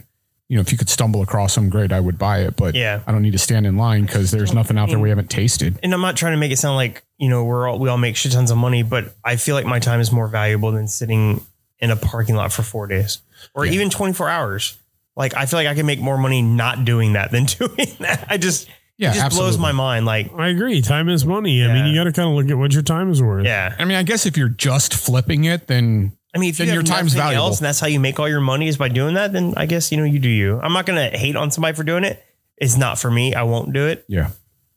you 0.50 0.56
know, 0.56 0.62
if 0.62 0.72
you 0.72 0.78
could 0.78 0.90
stumble 0.90 1.22
across 1.22 1.56
them, 1.56 1.70
great, 1.70 1.92
I 1.94 2.00
would 2.00 2.18
buy 2.18 2.40
it. 2.40 2.56
But 2.58 2.76
Yeah. 2.76 3.02
I 3.08 3.12
don't 3.12 3.22
need 3.22 3.32
to 3.34 3.38
stand 3.40 3.66
in 3.68 3.78
line 3.78 4.06
because 4.06 4.32
there's 4.32 4.54
nothing 4.54 4.78
out 4.78 4.90
there 4.90 5.00
we 5.00 5.10
haven't 5.10 5.30
tasted. 5.30 5.80
and 5.84 5.94
I'm 5.94 6.02
not 6.02 6.18
trying 6.18 6.34
to 6.34 6.38
make 6.38 6.52
it 6.52 6.58
sound 6.58 6.76
like, 6.76 7.04
you 7.18 7.30
know, 7.30 7.44
we're 7.46 7.68
all 7.70 7.80
we 7.80 7.88
all 7.88 7.98
make 7.98 8.16
shit 8.16 8.32
tons 8.34 8.50
of 8.52 8.58
money, 8.58 8.84
but 8.84 9.16
I 9.24 9.36
feel 9.38 9.56
like 9.56 9.66
my 9.66 9.80
time 9.80 10.00
is 10.02 10.12
more 10.12 10.28
valuable 10.28 10.72
than 10.72 10.88
sitting 10.88 11.42
in 11.80 11.92
a 11.92 11.96
parking 11.96 12.36
lot 12.36 12.52
for 12.52 12.64
four 12.64 12.88
days. 12.88 13.20
Or 13.54 13.66
Yeah. 13.66 13.72
even 13.74 13.90
24 13.90 14.28
hours. 14.30 14.78
Like 15.16 15.36
I 15.36 15.46
feel 15.46 15.60
like 15.60 15.68
I 15.68 15.76
can 15.76 15.86
make 15.86 16.00
more 16.00 16.18
money 16.18 16.42
not 16.42 16.84
doing 16.84 17.14
that 17.14 17.32
than 17.32 17.46
doing 17.60 17.88
that. 18.00 18.26
I 18.30 18.38
just 18.38 18.68
Yeah, 18.98 19.12
it 19.12 19.16
just 19.16 19.38
blows 19.38 19.58
my 19.58 19.72
mind. 19.72 20.06
Like, 20.06 20.32
I 20.36 20.48
agree. 20.50 20.82
Time 20.82 21.08
is 21.10 21.26
money. 21.26 21.64
I 21.64 21.72
mean, 21.74 21.86
you 21.86 21.96
got 21.96 22.04
to 22.06 22.12
kind 22.12 22.28
of 22.28 22.36
look 22.36 22.50
at 22.50 22.58
what 22.58 22.74
your 22.74 22.84
time 22.84 23.10
is 23.12 23.22
worth. 23.22 23.46
yeah. 23.46 23.76
I 23.80 23.86
mean, 23.86 23.96
I 23.98 24.04
guess 24.04 24.26
if 24.26 24.36
you're 24.36 24.50
just 24.50 24.94
flipping 24.94 25.44
it, 25.46 25.68
then 25.68 26.14
I 26.34 26.38
mean, 26.38 26.50
if 26.52 26.60
you 26.60 26.66
your 26.66 26.84
time's 26.84 27.14
valuable. 27.14 27.48
else 27.48 27.60
and 27.60 27.66
that's 27.66 27.80
how 27.80 27.88
you 27.88 28.00
make 28.00 28.20
all 28.20 28.30
your 28.30 28.42
money 28.42 28.68
is 28.68 28.78
by 28.78 28.88
doing 28.90 29.16
that, 29.16 29.34
then 29.34 29.54
I 29.58 29.66
guess 29.66 29.92
you 29.92 29.98
know 29.98 30.04
you 30.04 30.20
do 30.20 30.30
you. 30.30 30.60
I'm 30.62 30.74
not 30.74 30.86
gonna 30.86 31.10
hate 31.10 31.36
on 31.36 31.50
somebody 31.52 31.76
for 31.76 31.84
doing 31.84 32.04
it. 32.04 32.24
It's 32.58 32.78
not 32.78 33.00
for 33.00 33.10
me. 33.10 33.34
I 33.34 33.44
won't 33.44 33.74
do 33.74 33.88
it. 33.88 34.06
yeah. 34.08 34.30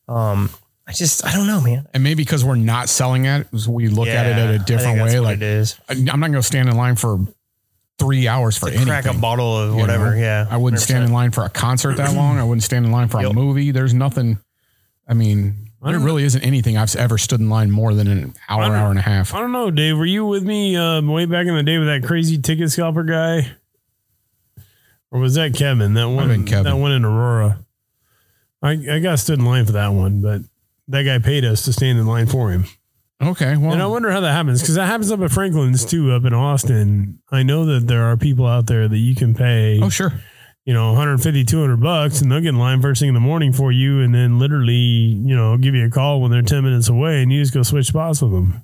Um, 0.08 0.50
I 0.86 0.92
just 0.92 1.24
I 1.26 1.32
don't 1.34 1.46
know, 1.46 1.60
man. 1.60 1.86
And 1.94 2.02
maybe 2.02 2.22
because 2.22 2.44
we're 2.44 2.56
not 2.56 2.88
selling 2.88 3.24
it, 3.26 3.46
we 3.68 3.88
look 3.88 4.08
at 4.08 4.26
it 4.26 4.36
Yeah, 4.36 4.44
at 4.44 4.54
a 4.54 4.58
different 4.58 5.02
way. 5.02 5.20
Like 5.20 5.36
it 5.36 5.42
is. 5.42 5.78
I- 5.88 5.92
I'm 5.92 6.20
not 6.20 6.30
going 6.30 6.32
to 6.32 6.42
stand 6.42 6.68
in 6.68 6.76
line 6.76 6.96
for 6.96 7.18
three 7.98 8.26
hours 8.26 8.56
for 8.58 8.66
To 8.66 8.72
anything. 8.74 8.88
crack 8.88 9.06
a 9.06 9.14
bottle 9.14 9.56
of 9.56 9.70
you 9.74 9.76
whatever. 9.80 10.10
know? 10.14 10.20
Yeah, 10.20 10.46
I 10.50 10.56
wouldn't 10.56 10.82
stand 10.82 11.04
in 11.04 11.12
line 11.12 11.30
for 11.30 11.44
a 11.44 11.48
concert 11.50 11.98
that 11.98 12.14
long. 12.14 12.38
I 12.38 12.44
wouldn't 12.44 12.64
stand 12.64 12.84
in 12.84 12.90
line 12.90 13.06
for 13.08 13.18
a 13.18 13.24
Yep. 13.24 13.32
movie. 13.34 13.70
There's 13.70 13.94
nothing. 13.94 14.38
I 15.08 15.14
mean, 15.14 15.68
There 15.84 15.98
really 15.98 16.22
isn't 16.24 16.42
anything 16.42 16.76
I've 16.76 16.94
ever 16.94 17.18
stood 17.18 17.40
in 17.40 17.50
line 17.50 17.70
more 17.70 17.92
than 17.92 18.06
an 18.06 18.34
hour, 18.48 18.62
hour 18.62 18.90
and 18.90 18.98
a 18.98 19.02
half. 19.02 19.34
I 19.34 19.40
don't 19.40 19.50
know, 19.52 19.70
Dave. 19.70 19.98
Were 19.98 20.04
you 20.06 20.24
with 20.24 20.44
me 20.44 20.76
um, 20.76 21.08
way 21.08 21.26
back 21.26 21.46
in 21.46 21.54
the 21.56 21.62
day 21.62 21.78
with 21.78 21.88
that 21.88 22.04
crazy 22.06 22.38
ticket 22.38 22.70
scalper 22.70 23.02
guy, 23.02 23.52
or 25.10 25.18
was 25.20 25.34
that 25.34 25.54
Kevin? 25.54 25.94
That 25.94 26.08
one, 26.08 26.44
Kevin. 26.46 26.64
that 26.64 26.76
one 26.76 26.92
in 26.92 27.04
Aurora. 27.04 27.58
I 28.62 28.70
I 28.90 28.98
got 29.00 29.18
stood 29.18 29.40
in 29.40 29.44
line 29.44 29.66
for 29.66 29.72
that 29.72 29.88
one, 29.88 30.22
but 30.22 30.42
that 30.88 31.02
guy 31.02 31.18
paid 31.18 31.44
us 31.44 31.64
to 31.64 31.72
stand 31.72 31.98
in 31.98 32.06
line 32.06 32.26
for 32.26 32.50
him. 32.50 32.66
Okay, 33.20 33.56
well, 33.56 33.72
And 33.72 33.80
I 33.80 33.86
wonder 33.86 34.10
how 34.10 34.20
that 34.20 34.32
happens 34.32 34.60
because 34.62 34.74
that 34.74 34.86
happens 34.86 35.12
up 35.12 35.20
at 35.20 35.30
Franklin's 35.30 35.84
too, 35.84 36.10
up 36.12 36.24
in 36.24 36.34
Austin. 36.34 37.20
I 37.30 37.44
know 37.44 37.64
that 37.66 37.86
there 37.86 38.02
are 38.04 38.16
people 38.16 38.46
out 38.46 38.66
there 38.66 38.88
that 38.88 38.98
you 38.98 39.14
can 39.14 39.32
pay, 39.32 39.80
oh 39.80 39.88
sure, 39.90 40.12
you 40.64 40.72
know, 40.74 40.88
150, 40.92 41.44
200 41.44 41.76
bucks 41.80 42.20
and 42.20 42.30
they'll 42.30 42.40
get 42.40 42.50
in 42.50 42.58
line 42.58 42.80
first 42.80 43.00
thing 43.00 43.08
in 43.08 43.14
the 43.14 43.20
morning 43.20 43.52
for 43.52 43.72
you 43.72 44.00
and 44.00 44.14
then 44.14 44.38
literally, 44.38 44.72
you 44.74 45.34
know, 45.34 45.56
give 45.56 45.74
you 45.74 45.84
a 45.86 45.90
call 45.90 46.20
when 46.20 46.30
they're 46.30 46.42
10 46.42 46.62
minutes 46.62 46.88
away 46.88 47.22
and 47.22 47.32
you 47.32 47.40
just 47.42 47.52
go 47.54 47.62
switch 47.62 47.86
spots 47.88 48.22
with 48.22 48.30
them. 48.32 48.62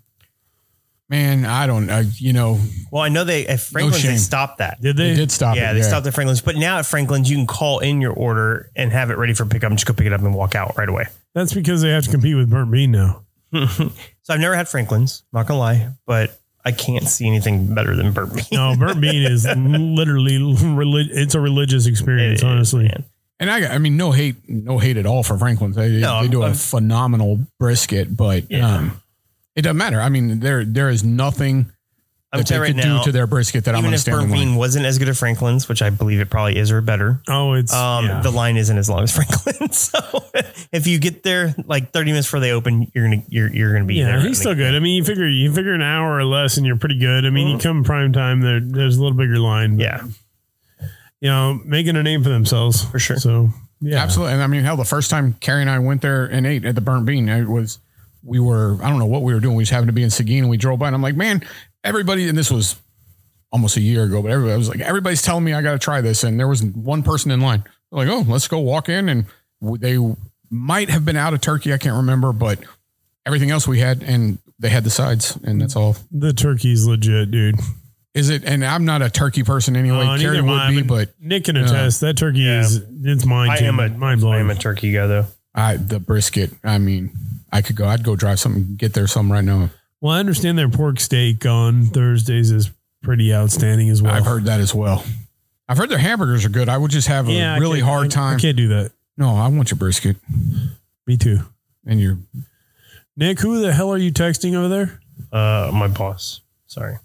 man, 1.08 1.44
I 1.44 1.66
don't, 1.66 1.88
uh, 1.90 2.04
you 2.16 2.32
know, 2.32 2.60
Well, 2.92 3.02
I 3.02 3.08
know 3.08 3.24
they 3.24 3.46
at 3.46 3.60
Franklin's 3.60 4.00
shame. 4.00 4.12
they 4.12 4.18
stopped 4.18 4.58
that. 4.58 4.80
Did 4.80 4.96
they 4.96 5.10
they? 5.10 5.16
did 5.16 5.32
stop 5.32 5.56
yeah, 5.56 5.70
it. 5.72 5.74
they 5.74 5.82
stopped 5.82 6.06
at 6.06 6.14
Franklin's, 6.14 6.40
but 6.42 6.54
now 6.56 6.78
at 6.78 6.86
Franklin's 6.86 7.30
you 7.30 7.36
can 7.36 7.46
call 7.46 7.78
in 7.80 8.00
your 8.00 8.12
order 8.12 8.70
and 8.76 8.92
have 8.92 9.10
it 9.10 9.16
ready 9.18 9.34
for 9.34 9.44
pickup 9.46 9.70
and 9.70 9.78
just 9.78 9.86
go 9.86 9.94
pick 9.94 10.06
it 10.06 10.12
up 10.12 10.20
and 10.20 10.34
walk 10.34 10.54
out 10.54 10.76
right 10.76 10.88
away. 10.88 11.06
That's 11.34 11.52
because 11.54 11.82
they 11.82 11.90
have 11.90 12.04
to 12.04 12.10
compete 12.10 12.36
with 12.36 12.48
Burnt 12.50 12.70
Bean 12.70 12.92
now. 12.92 13.24
So 14.22 14.34
I've 14.34 14.40
never 14.40 14.54
had 14.54 14.68
Franklin's, 14.68 15.22
not 15.32 15.46
gonna 15.46 15.58
lie, 15.58 15.88
but 16.04 16.37
I 16.64 16.72
can't 16.72 17.08
see 17.08 17.26
anything 17.26 17.74
better 17.74 17.94
than 17.96 18.12
Burnt 18.12 18.34
Bean. 18.34 18.44
No, 18.52 18.76
Burnt 18.76 19.00
Bean 19.00 19.22
is 19.22 19.46
literally, 19.46 20.38
relig- 20.38 21.10
it's 21.12 21.34
a 21.34 21.40
religious 21.40 21.86
experience, 21.86 22.42
It 22.42 22.44
is, 22.46 22.50
honestly. 22.50 22.84
man. 22.84 23.04
And 23.40 23.50
I, 23.50 23.74
I 23.74 23.78
mean, 23.78 23.96
no 23.96 24.10
hate, 24.10 24.36
no 24.48 24.78
hate 24.78 24.96
at 24.96 25.06
all 25.06 25.22
for 25.22 25.38
Franklin's. 25.38 25.76
They, 25.76 26.00
No, 26.00 26.22
they 26.22 26.28
do 26.28 26.42
a 26.42 26.46
I'm- 26.46 26.54
phenomenal 26.54 27.46
brisket, 27.58 28.16
but 28.16 28.50
Yeah. 28.50 28.76
um, 28.76 29.00
it 29.54 29.62
doesn't 29.62 29.76
matter. 29.76 30.00
I 30.00 30.08
mean, 30.08 30.40
there 30.40 30.64
there 30.64 30.88
is 30.90 31.02
nothing 31.04 31.70
I'm 32.32 32.40
that 32.40 32.46
they 32.48 32.54
telling 32.56 32.68
you 32.68 32.74
could 32.74 32.84
right 32.84 32.88
now, 32.88 32.98
do 32.98 33.04
to 33.04 33.12
their 33.12 33.26
brisket 33.26 33.64
that 33.64 33.74
I'm 33.74 33.78
even 33.78 33.84
going 33.90 33.94
if 33.94 34.00
stand 34.02 34.20
in 34.22 34.28
Burnt. 34.28 34.32
Bean 34.34 34.56
wasn't 34.56 34.84
as 34.84 34.98
good 34.98 35.08
as 35.08 35.18
Franklin's, 35.18 35.66
which 35.68 35.80
I 35.80 35.88
believe 35.88 36.20
it 36.20 36.28
probably 36.28 36.58
is 36.58 36.70
or 36.70 36.82
better, 36.82 37.22
Oh, 37.26 37.54
it's, 37.54 37.72
um, 37.72 38.04
yeah. 38.04 38.20
the 38.20 38.30
line 38.30 38.56
isn't 38.58 38.76
as 38.76 38.90
long 38.90 39.02
as 39.02 39.12
Franklin's. 39.14 39.78
So 39.78 39.98
if 40.70 40.86
you 40.86 40.98
get 40.98 41.22
there 41.22 41.54
like 41.64 41.90
30 41.92 42.10
minutes 42.10 42.26
before 42.26 42.40
they 42.40 42.52
open, 42.52 42.90
you're 42.94 43.08
gonna 43.08 43.22
you're 43.28 43.50
you're 43.50 43.72
gonna 43.72 43.86
be 43.86 43.94
yeah, 43.94 44.06
there. 44.18 44.20
he's 44.20 44.38
still 44.40 44.54
good. 44.54 44.74
I 44.74 44.78
mean, 44.78 44.94
you 44.96 45.04
figure 45.04 45.26
you 45.26 45.50
figure 45.54 45.72
an 45.72 45.80
hour 45.82 46.16
or 46.16 46.24
less, 46.24 46.58
and 46.58 46.66
you're 46.66 46.76
pretty 46.76 46.98
good. 46.98 47.24
I 47.24 47.30
mean, 47.30 47.48
you 47.48 47.58
come 47.58 47.82
prime 47.82 48.12
time, 48.12 48.40
there, 48.42 48.60
there's 48.60 48.96
a 48.98 49.02
little 49.02 49.16
bigger 49.16 49.38
line. 49.38 49.76
but, 49.78 49.82
Yeah, 49.84 50.02
you 51.20 51.28
know, 51.30 51.60
making 51.64 51.96
a 51.96 52.02
name 52.02 52.22
for 52.22 52.28
themselves 52.28 52.84
For 52.84 52.98
sure. 52.98 53.16
So 53.16 53.48
yeah, 53.80 54.02
Absolutely. 54.02 54.34
And 54.34 54.42
I 54.42 54.46
mean, 54.48 54.64
hell, 54.64 54.76
the 54.76 54.84
first 54.84 55.08
time 55.10 55.34
Carrie 55.40 55.62
and 55.62 55.70
I 55.70 55.78
went 55.78 56.02
there 56.02 56.26
and 56.26 56.46
ate 56.46 56.64
at 56.64 56.74
the 56.74 56.80
Burnt 56.80 57.06
Bean, 57.06 57.28
it 57.28 57.48
was, 57.48 57.78
we 58.24 58.40
were, 58.40 58.76
I 58.82 58.90
don't 58.90 58.98
know 58.98 59.06
what 59.06 59.22
we 59.22 59.32
were 59.32 59.38
doing. 59.40 59.54
We 59.56 59.62
just 59.62 59.72
happened 59.72 59.88
to 59.88 59.92
be 59.92 60.02
in 60.02 60.10
Seguin 60.10 60.40
and 60.44 60.50
we 60.50 60.56
drove 60.56 60.80
by 60.80 60.88
and 60.88 60.96
I'm 60.96 61.02
like, 61.02 61.14
man, 61.16 61.42
everybody, 61.88 62.28
and 62.28 62.36
this 62.36 62.50
was 62.50 62.76
almost 63.50 63.76
a 63.76 63.80
year 63.80 64.04
ago, 64.04 64.22
but 64.22 64.30
everybody 64.30 64.56
was 64.58 64.68
like, 64.68 64.80
everybody's 64.80 65.22
telling 65.22 65.44
me 65.44 65.54
I 65.54 65.62
got 65.62 65.72
to 65.72 65.78
try 65.78 66.00
this. 66.00 66.22
And 66.22 66.38
there 66.38 66.48
was 66.48 66.62
one 66.62 67.02
person 67.02 67.30
in 67.30 67.40
line. 67.40 67.64
They're 67.90 68.06
like, 68.06 68.08
oh, 68.08 68.30
let's 68.30 68.46
go 68.46 68.58
walk 68.58 68.88
in. 68.88 69.08
And 69.08 69.26
they 69.60 69.98
might 70.50 70.90
have 70.90 71.04
been 71.04 71.16
out 71.16 71.34
of 71.34 71.40
turkey. 71.40 71.72
I 71.72 71.78
can't 71.78 71.96
remember, 71.96 72.32
but 72.32 72.60
everything 73.26 73.50
else 73.50 73.66
we 73.66 73.80
had, 73.80 74.02
and 74.02 74.38
they 74.58 74.68
had 74.68 74.84
the 74.84 74.90
sides, 74.90 75.36
and 75.42 75.60
that's 75.60 75.76
all. 75.76 75.96
The 76.10 76.32
turkey's 76.32 76.86
legit, 76.86 77.30
dude. 77.30 77.56
Is 78.14 78.30
it? 78.30 78.44
And 78.44 78.64
I'm 78.64 78.84
not 78.84 79.02
a 79.02 79.10
turkey 79.10 79.44
person 79.44 79.76
anyway. 79.76 79.98
Uh, 79.98 80.18
Carrie 80.18 80.36
neither 80.36 80.42
would 80.42 80.52
am 80.52 80.58
I, 80.58 80.70
be, 80.70 80.82
but 80.82 81.10
Nick 81.20 81.44
can 81.44 81.56
attest 81.56 82.00
that 82.00 82.16
turkey 82.16 82.48
is 82.48 82.82
it's 83.04 83.24
mind. 83.24 83.52
I 83.52 83.58
am 83.58 83.78
a 83.78 83.88
mind 83.90 84.18
I 84.18 84.22
blowing. 84.22 84.40
am 84.40 84.50
a 84.50 84.54
turkey 84.54 84.92
guy 84.92 85.06
though. 85.06 85.26
I 85.54 85.76
the 85.76 86.00
brisket. 86.00 86.50
I 86.64 86.78
mean, 86.78 87.12
I 87.52 87.62
could 87.62 87.76
go. 87.76 87.86
I'd 87.86 88.02
go 88.02 88.16
drive 88.16 88.40
something, 88.40 88.74
get 88.76 88.94
there 88.94 89.06
some 89.06 89.30
right 89.30 89.44
now. 89.44 89.70
Well, 90.00 90.14
I 90.14 90.20
understand 90.20 90.58
their 90.58 90.68
pork 90.68 91.00
steak 91.00 91.44
on 91.46 91.86
Thursdays 91.86 92.50
is 92.50 92.70
pretty 93.02 93.32
outstanding 93.34 93.88
as 93.90 94.02
well. 94.02 94.14
I've 94.14 94.24
heard 94.26 94.44
that 94.44 94.60
as 94.60 94.74
well. 94.74 95.04
I've 95.68 95.76
heard 95.78 95.88
their 95.90 95.98
hamburgers 95.98 96.44
are 96.44 96.48
good. 96.50 96.68
I 96.68 96.78
would 96.78 96.90
just 96.90 97.08
have 97.08 97.28
a 97.28 97.32
Yeah, 97.32 97.54
I 97.54 97.58
really 97.58 97.78
can't- 97.80 97.88
hard 97.90 98.06
I- 98.06 98.08
time. 98.08 98.36
I 98.36 98.40
can't 98.40 98.56
do 98.56 98.68
that. 98.68 98.92
no, 99.16 99.36
I 99.36 99.48
want 99.48 99.70
your 99.70 99.78
brisket 99.78 100.16
Me 101.06 101.16
too. 101.16 101.40
and 101.86 102.00
your. 102.00 102.18
Nick, 103.16 103.40
who 103.40 103.60
the 103.60 103.72
hell 103.72 103.90
are 103.92 103.98
you 103.98 104.12
texting 104.12 104.54
over 104.54 104.68
there 104.68 105.00
Uh, 105.32 105.70
my 105.72 105.88
boss. 105.88 106.40
Sorry. 106.66 106.96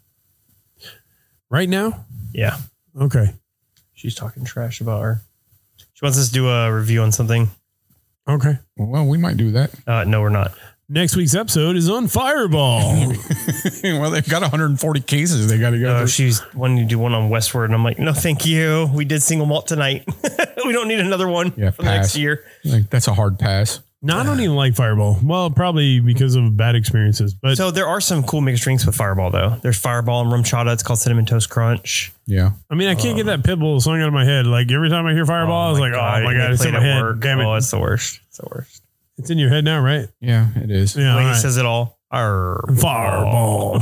right 1.50 1.70
now? 1.70 2.06
Yeah, 2.34 2.58
Okay. 3.00 3.34
she's 3.94 4.16
talking 4.16 4.44
trash 4.46 4.82
about 4.82 5.02
her. 5.02 5.22
She 5.94 6.04
wants 6.06 6.18
us 6.18 6.28
to 6.28 6.34
do 6.34 6.50
a 6.50 6.74
review 6.74 7.02
on 7.02 7.12
something. 7.12 7.50
Okay. 8.28 8.60
Well, 8.78 9.06
we 9.06 9.18
might 9.18 9.38
do 9.38 9.52
that. 9.52 9.72
Uh, 9.88 10.04
no, 10.06 10.22
we're 10.22 10.30
not. 10.30 10.54
Next 10.94 11.16
week's 11.16 11.34
episode 11.34 11.76
is 11.76 11.90
on 11.90 12.08
Fireball. 12.08 12.80
well, 13.84 14.12
they've 14.12 14.30
got 14.30 14.44
140 14.44 15.00
cases. 15.00 15.50
They 15.50 15.58
got 15.58 15.72
to 15.72 15.80
go. 15.80 15.92
Uh, 15.96 15.98
through. 16.02 16.08
she's 16.08 16.54
wanting 16.54 16.78
to 16.78 16.86
do 16.86 17.00
one 17.00 17.16
on 17.16 17.32
Westward, 17.32 17.66
and 17.72 17.74
I'm 17.74 17.84
like, 17.84 17.98
no, 17.98 18.14
thank 18.14 18.46
you. 18.46 18.88
We 18.94 19.04
did 19.04 19.24
single 19.24 19.48
malt 19.48 19.66
tonight. 19.66 20.08
we 20.66 20.72
don't 20.72 20.88
need 20.88 21.00
another 21.00 21.28
one 21.28 21.52
Yeah, 21.58 21.72
for 21.72 21.82
the 21.82 21.90
next 21.90 22.16
year. 22.16 22.46
Like, 22.64 22.92
that's 22.92 23.08
a 23.08 23.14
hard 23.16 23.40
pass. 23.40 23.82
no, 24.04 24.20
I 24.20 24.24
don't 24.24 24.40
even 24.40 24.56
like 24.56 24.76
Fireball. 24.76 25.18
Well, 25.24 25.50
probably 25.50 26.00
because 26.00 26.36
of 26.36 26.56
bad 26.56 26.76
experiences. 26.76 27.34
But 27.34 27.58
So 27.58 27.72
there 27.72 27.88
are 27.88 28.00
some 28.00 28.22
cool 28.22 28.42
mixed 28.42 28.62
drinks 28.62 28.86
with 28.86 28.94
Fireball 28.94 29.32
though. 29.32 29.58
There's 29.64 29.80
Fireball 29.80 30.22
and 30.22 30.46
RumChata. 30.46 30.74
It's 30.74 30.84
called 30.84 31.00
Cinnamon 31.00 31.26
Toast 31.26 31.50
Crunch. 31.50 32.14
Yeah. 32.28 32.52
I 32.70 32.76
mean, 32.76 32.88
I 32.90 32.94
can't 32.94 33.18
get 33.18 33.28
um, 33.28 33.42
that 33.42 33.50
Pitbull 33.50 33.82
song 33.82 34.00
out 34.00 34.10
of 34.10 34.14
my 34.14 34.26
head. 34.26 34.46
Like 34.46 34.72
every 34.72 34.90
time 34.92 35.08
I 35.08 35.14
hear 35.14 35.26
Fireball, 35.26 35.60
I 35.60 35.70
was 35.72 35.80
oh 35.80 35.82
like, 35.82 35.94
oh 35.94 36.24
my 36.24 36.34
god, 36.36 36.52
it's 36.52 36.64
in 36.64 36.70
played 36.72 36.80
my 36.84 36.88
head. 36.88 37.02
work. 37.02 37.20
Damn 37.20 37.40
it, 37.40 37.46
Oh, 37.46 37.56
it's 37.56 37.72
the 37.72 37.80
worst. 37.80 38.20
It's 38.28 38.38
the 38.38 38.48
worst. 38.54 38.83
It's 39.18 39.30
in 39.30 39.38
your 39.38 39.50
head 39.50 39.64
now, 39.64 39.82
right? 39.82 40.08
Yeah, 40.20 40.48
it 40.56 40.72
is. 40.72 40.96
Yeah. 40.96 41.04
The 41.04 41.10
way 41.10 41.14
all 41.16 41.20
he 41.20 41.26
right. 41.28 41.36
says 41.36 41.58
it 41.58 41.66
all. 41.66 42.00
Arr. 42.12 42.64
Fireball. 42.80 43.80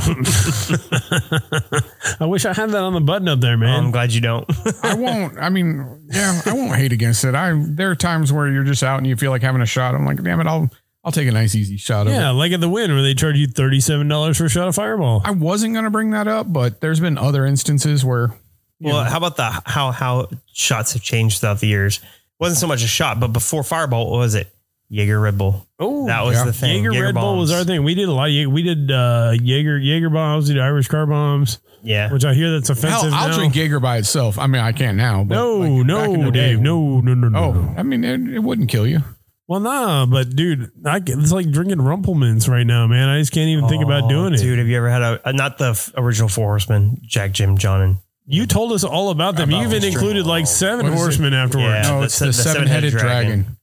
I 2.18 2.24
wish 2.24 2.46
I 2.46 2.54
had 2.54 2.70
that 2.70 2.82
on 2.82 2.94
the 2.94 3.00
button 3.00 3.28
up 3.28 3.40
there, 3.40 3.58
man. 3.58 3.84
I'm 3.84 3.90
glad 3.90 4.12
you 4.12 4.22
don't. 4.22 4.50
I 4.82 4.94
won't. 4.94 5.38
I 5.38 5.50
mean, 5.50 6.06
yeah, 6.10 6.40
I 6.46 6.54
won't 6.54 6.74
hate 6.76 6.92
against 6.92 7.24
it. 7.24 7.34
I 7.34 7.52
there 7.54 7.90
are 7.90 7.94
times 7.94 8.32
where 8.32 8.48
you're 8.48 8.64
just 8.64 8.82
out 8.82 8.96
and 8.98 9.06
you 9.06 9.16
feel 9.16 9.30
like 9.30 9.42
having 9.42 9.60
a 9.60 9.66
shot. 9.66 9.94
I'm 9.94 10.06
like, 10.06 10.22
damn 10.22 10.40
it, 10.40 10.46
I'll 10.46 10.70
I'll 11.04 11.12
take 11.12 11.28
a 11.28 11.32
nice 11.32 11.54
easy 11.54 11.76
shot 11.76 12.06
of 12.06 12.14
yeah, 12.14 12.30
it. 12.30 12.34
like 12.34 12.52
at 12.52 12.62
the 12.62 12.70
win 12.70 12.90
where 12.90 13.02
they 13.02 13.12
charge 13.12 13.36
you 13.36 13.48
thirty 13.48 13.80
seven 13.80 14.08
dollars 14.08 14.38
for 14.38 14.46
a 14.46 14.48
shot 14.48 14.66
of 14.66 14.74
Fireball. 14.74 15.20
I 15.26 15.32
wasn't 15.32 15.74
gonna 15.74 15.90
bring 15.90 16.12
that 16.12 16.26
up, 16.26 16.50
but 16.50 16.80
there's 16.80 17.00
been 17.00 17.18
other 17.18 17.44
instances 17.44 18.02
where 18.02 18.32
well, 18.80 19.04
how 19.04 19.18
about 19.18 19.36
the 19.36 19.62
how 19.66 19.90
how 19.90 20.30
shots 20.54 20.94
have 20.94 21.02
changed 21.02 21.40
throughout 21.40 21.60
the 21.60 21.68
years? 21.68 22.00
wasn't 22.42 22.58
so 22.58 22.66
much 22.66 22.82
a 22.82 22.88
shot, 22.88 23.20
but 23.20 23.28
before 23.28 23.62
Fireball, 23.62 24.10
what 24.10 24.18
was 24.18 24.34
it? 24.34 24.52
Jaeger 24.94 25.18
Red 25.18 25.38
Bull. 25.38 25.66
Oh, 25.78 26.06
That 26.06 26.20
was 26.22 26.36
yeah. 26.36 26.44
the 26.44 26.52
thing. 26.52 26.84
Jaeger, 26.84 27.02
Red 27.02 27.14
Bull 27.14 27.38
was 27.38 27.50
our 27.50 27.64
thing. 27.64 27.82
We 27.82 27.94
did 27.94 28.08
a 28.08 28.12
lot. 28.12 28.28
Of, 28.30 28.52
we 28.52 28.62
did 28.62 28.90
uh, 28.92 29.32
Jaeger 29.40 29.78
Jaeger 29.78 30.10
bombs, 30.10 30.48
we 30.48 30.54
did 30.54 30.62
Irish 30.62 30.88
car 30.88 31.06
bombs, 31.06 31.60
Yeah. 31.82 32.12
which 32.12 32.26
I 32.26 32.34
hear 32.34 32.50
that's 32.52 32.68
hell, 32.68 32.76
offensive. 32.76 33.12
I'll 33.14 33.30
now. 33.30 33.36
drink 33.38 33.54
Jaeger 33.56 33.80
by 33.80 33.96
itself. 33.96 34.38
I 34.38 34.46
mean, 34.46 34.60
I 34.60 34.72
can't 34.72 34.98
now. 34.98 35.24
But 35.24 35.34
No, 35.34 35.56
like, 35.56 35.86
no, 35.86 36.24
the 36.26 36.30
day- 36.30 36.50
Dave, 36.50 36.60
no, 36.60 37.00
no, 37.00 37.14
no, 37.14 37.28
no. 37.30 37.38
Oh, 37.38 37.74
I 37.78 37.82
mean, 37.82 38.04
it, 38.04 38.20
it 38.34 38.38
wouldn't 38.40 38.68
kill 38.68 38.86
you. 38.86 39.00
Well, 39.48 39.60
nah, 39.60 40.04
but 40.06 40.36
dude, 40.36 40.70
I, 40.84 40.98
get- 40.98 41.18
it's 41.18 41.32
like 41.32 41.50
drinking 41.50 41.80
Rumple 41.80 42.14
Minze 42.14 42.46
right 42.48 42.66
now, 42.66 42.86
man. 42.86 43.08
I 43.08 43.18
just 43.18 43.32
can't 43.32 43.48
even 43.48 43.68
think 43.68 43.82
about 43.82 44.04
Oh, 44.04 44.08
doing 44.10 44.34
it. 44.34 44.38
Dude, 44.38 44.58
have 44.58 44.68
you 44.68 44.76
ever 44.76 44.90
had 44.90 45.00
a, 45.02 45.28
a 45.30 45.32
not 45.32 45.56
the 45.58 45.70
f- 45.70 45.90
original 45.96 46.28
Four 46.28 46.48
Horsemen, 46.48 46.98
Jack, 47.02 47.32
Jim, 47.32 47.56
John, 47.58 47.80
and 47.80 47.96
You 48.26 48.46
told 48.46 48.72
us 48.72 48.84
all 48.84 49.08
about 49.10 49.36
them. 49.36 49.50
you 49.50 49.62
even 49.62 49.84
included 49.84 50.26
like 50.26 50.46
seven 50.46 50.84
What 50.86 50.92
is 50.94 51.00
it? 51.00 51.02
horsemen 51.02 51.34
afterwards. 51.34 51.86
Yeah. 51.88 51.92
No, 51.92 51.98
the 52.00 52.04
it's 52.04 52.14
se- 52.14 52.24
the, 52.26 52.28
the 52.28 52.32
seven 52.34 52.66
headed 52.68 52.92
seven-headed 52.92 52.98
dragon. 52.98 53.26
dragon. 53.42 53.56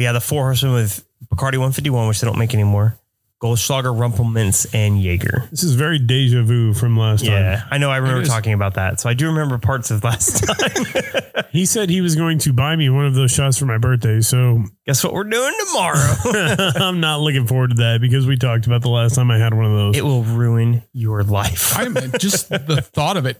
We 0.00 0.04
had 0.04 0.12
the 0.12 0.20
Four 0.22 0.44
Horsemen 0.44 0.72
with 0.72 1.06
Bacardi 1.26 1.58
151, 1.58 2.08
which 2.08 2.22
they 2.22 2.26
don't 2.26 2.38
make 2.38 2.54
anymore. 2.54 2.96
Goldschlager, 3.42 3.94
Rumple 3.94 4.24
Minze, 4.24 4.66
and 4.72 4.98
Jaeger. 4.98 5.46
This 5.50 5.62
is 5.62 5.74
very 5.74 5.98
deja 5.98 6.42
vu 6.42 6.72
from 6.72 6.96
last 6.96 7.22
time. 7.22 7.32
Yeah, 7.32 7.64
I 7.70 7.76
know. 7.76 7.90
I 7.90 7.98
remember 7.98 8.22
is. 8.22 8.28
talking 8.28 8.54
about 8.54 8.76
that, 8.76 8.98
so 8.98 9.10
I 9.10 9.12
do 9.12 9.26
remember 9.26 9.58
parts 9.58 9.90
of 9.90 10.02
last 10.02 10.42
time. 10.46 10.56
time. 10.56 11.44
He 11.52 11.66
said 11.66 11.90
he 11.90 12.00
was 12.00 12.16
going 12.16 12.38
to 12.38 12.54
buy 12.54 12.76
me 12.76 12.88
one 12.88 13.04
of 13.04 13.14
those 13.14 13.30
shots 13.30 13.58
for 13.58 13.66
my 13.66 13.76
birthday. 13.76 14.22
So 14.22 14.64
Guess 14.86 15.04
what 15.04 15.12
we're 15.12 15.24
doing 15.24 15.52
tomorrow? 15.66 16.14
I'm 16.76 17.00
not 17.00 17.20
looking 17.20 17.46
forward 17.46 17.70
to 17.70 17.76
that 17.76 18.00
because 18.00 18.26
we 18.26 18.36
talked 18.38 18.64
about 18.66 18.80
the 18.80 18.88
last 18.88 19.16
time 19.16 19.30
I 19.30 19.36
had 19.36 19.52
one 19.52 19.66
of 19.66 19.72
those. 19.72 19.98
it 19.98 20.02
will 20.04 20.22
ruin 20.22 20.82
your 20.94 21.24
life. 21.24 21.76
I'm 21.76 21.94
just 22.18 22.48
the 22.48 22.80
thought 22.94 23.18
of 23.18 23.26
it 23.26 23.36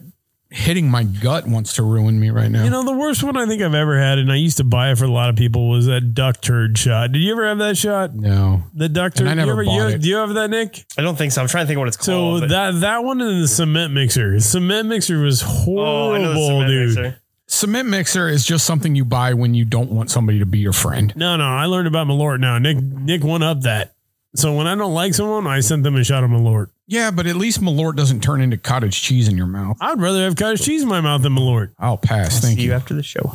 hitting 0.51 0.89
my 0.91 1.03
gut 1.03 1.47
wants 1.47 1.73
to 1.75 1.83
ruin 1.83 2.19
me 2.19 2.29
right 2.29 2.51
now. 2.51 2.63
you 2.65 2.69
know, 2.69 2.83
the 2.83 2.91
worst 2.93 3.23
one 3.23 3.37
I 3.37 3.45
think 3.45 3.61
I've 3.61 3.73
ever 3.73 3.97
had, 3.97 4.19
and 4.19 4.29
I 4.31 4.35
used 4.35 4.57
to 4.57 4.63
buy 4.65 4.91
it 4.91 4.97
for 4.97 5.05
a 5.05 5.11
lot 5.11 5.29
of 5.29 5.37
people, 5.37 5.69
was 5.69 5.85
that 5.85 6.13
duck 6.13 6.41
turd 6.41 6.77
shot. 6.77 7.13
Did 7.13 7.19
you 7.19 7.31
ever 7.31 7.47
have 7.47 7.57
that 7.59 7.77
shot? 7.77 8.13
no. 8.13 8.63
The 8.73 8.89
duck 8.89 9.13
turd. 9.13 9.27
I 9.27 9.33
never 9.33 9.47
you 9.47 9.53
ever, 9.53 9.63
bought 9.65 9.89
you, 9.89 9.95
it. 9.95 10.01
Do 10.01 10.09
you 10.09 10.15
have 10.17 10.33
that, 10.33 10.49
Nick? 10.49 10.83
I 10.97 11.01
don't 11.01 11.17
think 11.17 11.31
so. 11.31 11.41
I'm 11.41 11.47
trying 11.47 11.63
to 11.63 11.67
think 11.67 11.79
what 11.79 11.87
it's 11.87 12.03
So 12.05 12.11
called. 12.13 12.41
but- 12.41 12.49
that 12.49 12.79
that 12.81 13.03
one 13.03 13.21
and 13.21 13.43
the 13.43 13.47
cement 13.47 13.93
mixer. 13.93 14.39
Cement 14.41 14.87
mixer 14.89 15.19
was 15.21 15.41
oh, 15.43 16.11
I 16.13 16.17
know 16.19 16.29
the 16.33 16.35
horrible, 16.35 16.47
cement 16.61 16.67
dude. 16.69 16.87
mixer. 16.97 17.17
Cement 17.47 17.89
mixer 17.89 18.27
is 18.29 18.45
just 18.45 18.65
something 18.65 18.95
you 18.95 19.03
buy 19.05 19.33
when 19.33 19.53
you 19.53 19.65
don't 19.65 19.91
want 19.91 20.09
somebody 20.11 20.39
to 20.39 20.45
be 20.45 20.59
your 20.59 20.71
friend. 20.73 21.13
No, 21.15 21.35
no, 21.37 21.43
I 21.45 21.65
learned 21.65 21.87
about 21.87 22.07
Malort 22.07 22.39
now. 22.39 22.57
Nick 22.59 22.77
Nick 22.77 23.23
went 23.23 23.43
up 23.43 23.61
that. 23.61 23.95
So 24.35 24.53
when 24.55 24.67
I 24.67 24.75
don't 24.75 24.93
like 24.93 25.13
someone, 25.13 25.45
I 25.47 25.59
sent 25.59 25.83
them 25.83 25.95
a 25.97 26.03
shot 26.05 26.23
of 26.23 26.29
Malort. 26.29 26.67
Yeah, 26.91 27.09
but 27.09 27.25
at 27.25 27.37
least 27.37 27.61
Malort 27.61 27.95
doesn't 27.95 28.21
turn 28.21 28.41
into 28.41 28.57
cottage 28.57 29.01
cheese 29.01 29.29
in 29.29 29.37
your 29.37 29.47
mouth. 29.47 29.77
I'd 29.79 30.01
rather 30.01 30.23
have 30.25 30.35
cottage 30.35 30.61
cheese 30.65 30.81
in 30.83 30.89
my 30.89 30.99
mouth 30.99 31.21
than 31.21 31.33
Malort. 31.33 31.73
I'll 31.79 31.95
pass. 31.97 32.41
Thank 32.41 32.57
you. 32.57 32.63
See 32.63 32.63
you 32.63 32.69
you. 32.71 32.75
after 32.75 32.93
the 32.93 33.01
show. 33.03 33.31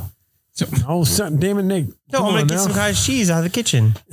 Oh, 0.87 1.05
son, 1.05 1.39
damn 1.39 1.59
it, 1.59 1.63
Nick. 1.63 1.87
No, 2.13 2.19
Come 2.19 2.27
I'm 2.27 2.33
gonna 2.35 2.47
get 2.47 2.55
now. 2.57 2.61
some 2.65 2.73
cottage 2.75 3.03
cheese 3.05 3.31
out 3.31 3.39
of 3.39 3.45
the 3.45 3.51
kitchen. 3.51 3.95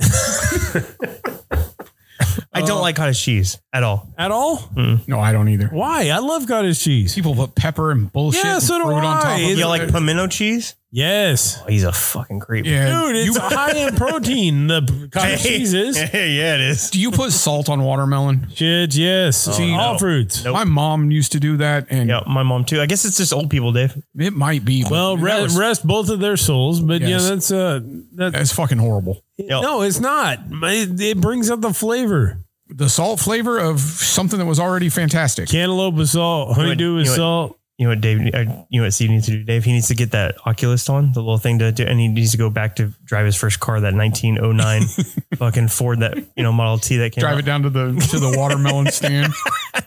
I 2.52 2.60
don't 2.60 2.78
Uh, 2.78 2.80
like 2.80 2.96
cottage 2.96 3.20
cheese 3.20 3.58
at 3.72 3.82
all. 3.82 4.08
At 4.16 4.30
all? 4.30 4.70
No, 5.06 5.20
I 5.20 5.32
don't 5.32 5.48
either. 5.48 5.66
Why? 5.68 6.08
I 6.08 6.18
love 6.18 6.46
cottage 6.46 6.80
cheese. 6.80 7.14
People 7.14 7.34
put 7.34 7.54
pepper 7.54 7.90
and 7.90 8.10
bullshit 8.12 8.44
Yeah, 8.44 8.54
and 8.54 8.62
so 8.62 8.78
do 8.78 8.84
fruit 8.84 8.94
on 8.94 9.04
I. 9.04 9.20
top 9.22 9.34
of 9.38 9.40
it. 9.44 9.58
You 9.58 9.66
like 9.66 9.90
pimento 9.92 10.26
cheese? 10.28 10.74
Yes. 10.94 11.60
Oh, 11.60 11.66
he's 11.66 11.82
a 11.82 11.90
fucking 11.90 12.38
creep. 12.38 12.66
Yeah, 12.66 13.02
Dude, 13.02 13.16
it's 13.16 13.34
you, 13.34 13.40
high 13.40 13.76
in 13.76 13.96
protein. 13.96 14.68
The 14.68 15.08
cottage 15.12 15.42
cheese 15.42 15.74
is. 15.74 15.96
yeah, 16.14 16.54
it 16.54 16.60
is. 16.60 16.88
do 16.90 17.00
you 17.00 17.10
put 17.10 17.32
salt 17.32 17.68
on 17.68 17.82
watermelon? 17.82 18.46
Shit, 18.54 18.94
yes. 18.94 19.36
See, 19.56 19.74
all 19.74 19.98
fruits. 19.98 20.44
Nope. 20.44 20.54
My 20.54 20.62
mom 20.62 21.10
used 21.10 21.32
to 21.32 21.40
do 21.40 21.56
that, 21.56 21.88
and 21.90 22.08
Yeah, 22.08 22.20
my 22.28 22.44
mom 22.44 22.64
too. 22.64 22.80
I 22.80 22.86
guess 22.86 23.04
it's 23.04 23.16
just 23.16 23.32
old 23.32 23.50
people, 23.50 23.72
Dave. 23.72 24.00
it 24.16 24.34
might 24.34 24.64
be. 24.64 24.84
Well, 24.88 25.16
re- 25.16 25.42
was- 25.42 25.58
rest 25.58 25.84
both 25.84 26.10
of 26.10 26.20
their 26.20 26.36
souls, 26.36 26.80
but 26.80 27.00
Yes. 27.00 27.24
yeah, 27.24 27.28
that's 27.28 27.50
uh, 27.50 27.80
that. 28.12 28.32
that's 28.32 28.52
fucking 28.52 28.78
horrible. 28.78 29.20
Yep. 29.36 29.62
No, 29.62 29.82
it's 29.82 29.98
not. 29.98 30.38
It, 30.62 31.00
it 31.00 31.20
brings 31.20 31.50
out 31.50 31.60
the 31.60 31.74
flavor. 31.74 32.38
The 32.68 32.88
salt 32.88 33.18
flavor 33.18 33.58
of 33.58 33.80
something 33.80 34.38
that 34.38 34.46
was 34.46 34.60
already 34.60 34.90
fantastic. 34.90 35.48
Cantaloupe 35.48 35.94
with 35.96 36.10
salt, 36.10 36.54
honeydew 36.54 36.94
with 36.94 37.06
you 37.06 37.10
what- 37.10 37.16
salt. 37.16 37.58
You 37.76 37.86
know 37.86 37.90
what, 37.90 38.00
Dave? 38.00 38.20
uh, 38.32 38.64
You 38.70 38.80
know 38.80 38.86
what 38.86 38.92
Steve 38.92 39.10
needs 39.10 39.26
to 39.26 39.32
do, 39.32 39.42
Dave? 39.42 39.64
He 39.64 39.72
needs 39.72 39.88
to 39.88 39.96
get 39.96 40.12
that 40.12 40.36
Oculus 40.46 40.88
on, 40.88 41.10
the 41.10 41.18
little 41.20 41.38
thing 41.38 41.58
to 41.58 41.72
do, 41.72 41.84
and 41.84 41.98
he 41.98 42.06
needs 42.06 42.30
to 42.30 42.36
go 42.38 42.48
back 42.48 42.76
to 42.76 42.92
drive 43.04 43.26
his 43.26 43.34
first 43.34 43.58
car, 43.58 43.80
that 43.80 43.94
1909 43.94 44.82
fucking 45.38 45.66
Ford, 45.66 45.98
that 46.00 46.16
you 46.36 46.44
know 46.44 46.52
Model 46.52 46.78
T 46.78 46.98
that 46.98 47.10
came 47.12 47.22
Drive 47.22 47.34
out. 47.34 47.40
it 47.40 47.46
down 47.46 47.62
to 47.64 47.70
the 47.70 47.86
to 48.12 48.20
the 48.20 48.32
watermelon 48.38 48.86
stand. 48.92 49.32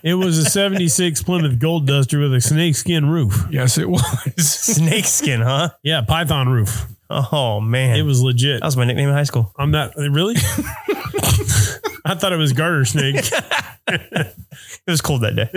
It 0.02 0.14
was 0.14 0.36
a 0.36 0.44
'76 0.44 1.22
Plymouth 1.22 1.58
Gold 1.58 1.86
Duster 1.86 2.20
with 2.20 2.34
a 2.34 2.42
snakeskin 2.42 3.08
roof. 3.08 3.46
Yes, 3.50 3.78
it 3.78 3.88
was. 3.88 4.02
Snake 4.36 5.06
skin, 5.06 5.40
huh? 5.40 5.70
Yeah, 5.82 6.02
python 6.02 6.50
roof. 6.50 6.84
Oh 7.10 7.58
man, 7.58 7.96
It 7.96 8.02
was 8.02 8.20
legit. 8.22 8.60
that 8.60 8.66
was 8.66 8.76
my 8.76 8.84
nickname 8.84 9.08
in 9.08 9.14
high 9.14 9.22
school. 9.22 9.50
I'm 9.56 9.70
not 9.70 9.96
really. 9.96 10.34
I 12.04 12.14
thought 12.14 12.32
it 12.34 12.36
was 12.38 12.52
garter 12.52 12.84
snake. 12.84 13.24
It 14.88 14.90
was 14.90 15.00
cold 15.02 15.20
that 15.20 15.36
day. 15.36 15.48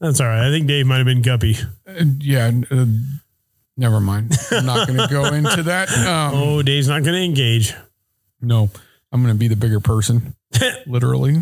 That's 0.00 0.20
all 0.20 0.26
right. 0.26 0.46
I 0.46 0.50
think 0.50 0.66
Dave 0.66 0.86
might 0.86 0.96
have 0.96 1.06
been 1.06 1.22
Guppy. 1.22 1.56
Uh, 1.86 2.02
yeah. 2.18 2.50
Uh, 2.68 2.86
never 3.76 4.00
mind. 4.00 4.32
I'm 4.50 4.66
not 4.66 4.88
going 4.88 4.98
to 4.98 5.06
go 5.08 5.26
into 5.32 5.62
that. 5.64 5.88
Um, 5.92 6.34
Oh, 6.34 6.62
Dave's 6.62 6.88
not 6.88 7.04
going 7.04 7.14
to 7.14 7.22
engage. 7.24 7.74
No, 8.40 8.68
I'm 9.12 9.22
going 9.22 9.32
to 9.32 9.38
be 9.38 9.46
the 9.46 9.54
bigger 9.54 9.78
person. 9.78 10.34
Literally. 10.86 11.36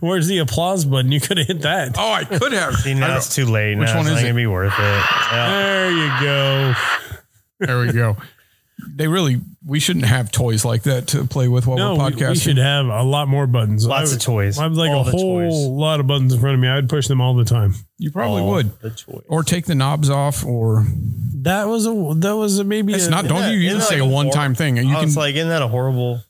Where's 0.00 0.28
the 0.28 0.38
applause 0.38 0.84
button? 0.84 1.10
You 1.10 1.20
could 1.20 1.38
have 1.38 1.46
hit 1.48 1.62
that. 1.62 1.96
Oh, 1.98 2.12
I 2.12 2.24
could 2.24 2.52
have. 2.52 2.74
See, 2.76 2.94
now 2.94 3.16
it's 3.16 3.34
too 3.34 3.46
late. 3.46 3.76
Which 3.76 3.88
now 3.88 3.96
one 3.96 4.06
it's 4.06 4.10
is 4.10 4.14
not 4.16 4.20
it? 4.22 4.28
gonna 4.28 4.34
be 4.36 4.46
worth 4.46 4.72
it. 4.72 4.82
Yeah. 5.32 5.50
There 5.50 5.90
you 5.90 6.10
go. 6.20 6.74
There 7.60 7.80
we 7.80 7.92
go. 7.92 8.16
They 8.86 9.08
really, 9.08 9.40
we 9.66 9.80
shouldn't 9.80 10.04
have 10.06 10.30
toys 10.30 10.64
like 10.64 10.82
that 10.84 11.08
to 11.08 11.24
play 11.24 11.48
with 11.48 11.66
while 11.66 11.76
No, 11.78 11.94
we're 11.96 12.10
podcasting. 12.10 12.28
we 12.30 12.34
should 12.36 12.56
have 12.58 12.86
a 12.86 13.02
lot 13.02 13.26
more 13.28 13.46
buttons. 13.46 13.84
Lots 13.86 14.12
I, 14.12 14.16
of 14.16 14.20
toys. 14.22 14.58
I 14.58 14.62
have 14.64 14.72
like 14.74 14.90
All 14.90 15.00
a 15.00 15.10
whole 15.10 15.40
toys. 15.40 15.52
lot 15.66 15.98
of 16.00 16.06
buttons 16.06 16.32
in 16.32 16.40
front 16.40 16.54
of 16.54 16.60
me. 16.60 16.68
I'd 16.68 16.88
push 16.88 17.08
them 17.08 17.20
all 17.20 17.34
the 17.34 17.44
time. 17.44 17.74
you 17.98 18.10
probably 18.12 18.42
All 18.42 18.50
would. 18.52 18.78
The 18.80 18.90
toys. 18.90 19.22
Or 19.28 19.42
take 19.42 19.66
the 19.66 19.74
knobs 19.74 20.08
off, 20.10 20.44
or 20.44 20.84
That 21.42 21.64
was 21.66 21.86
a 21.86 22.14
that 22.20 22.36
was 22.36 22.58
a 22.60 22.64
maybe. 22.64 22.92
it's 22.94 23.06
a, 23.06 23.10
not. 23.10 23.26
Don't 23.26 23.40
that- 23.40 23.52
you 23.52 23.58
isn't 23.60 23.70
even 23.70 23.80
say 23.82 24.00
like 24.00 24.08
a 24.08 24.12
a 24.12 24.14
one-time 24.14 24.54
thing? 24.54 24.76
You 24.76 24.90
oh, 24.92 25.00
can. 25.00 25.04
it's 25.08 25.16
like, 25.16 25.34
isn't 25.34 25.48
that 25.48 25.62
a 25.62 25.68
horrible? 25.68 26.22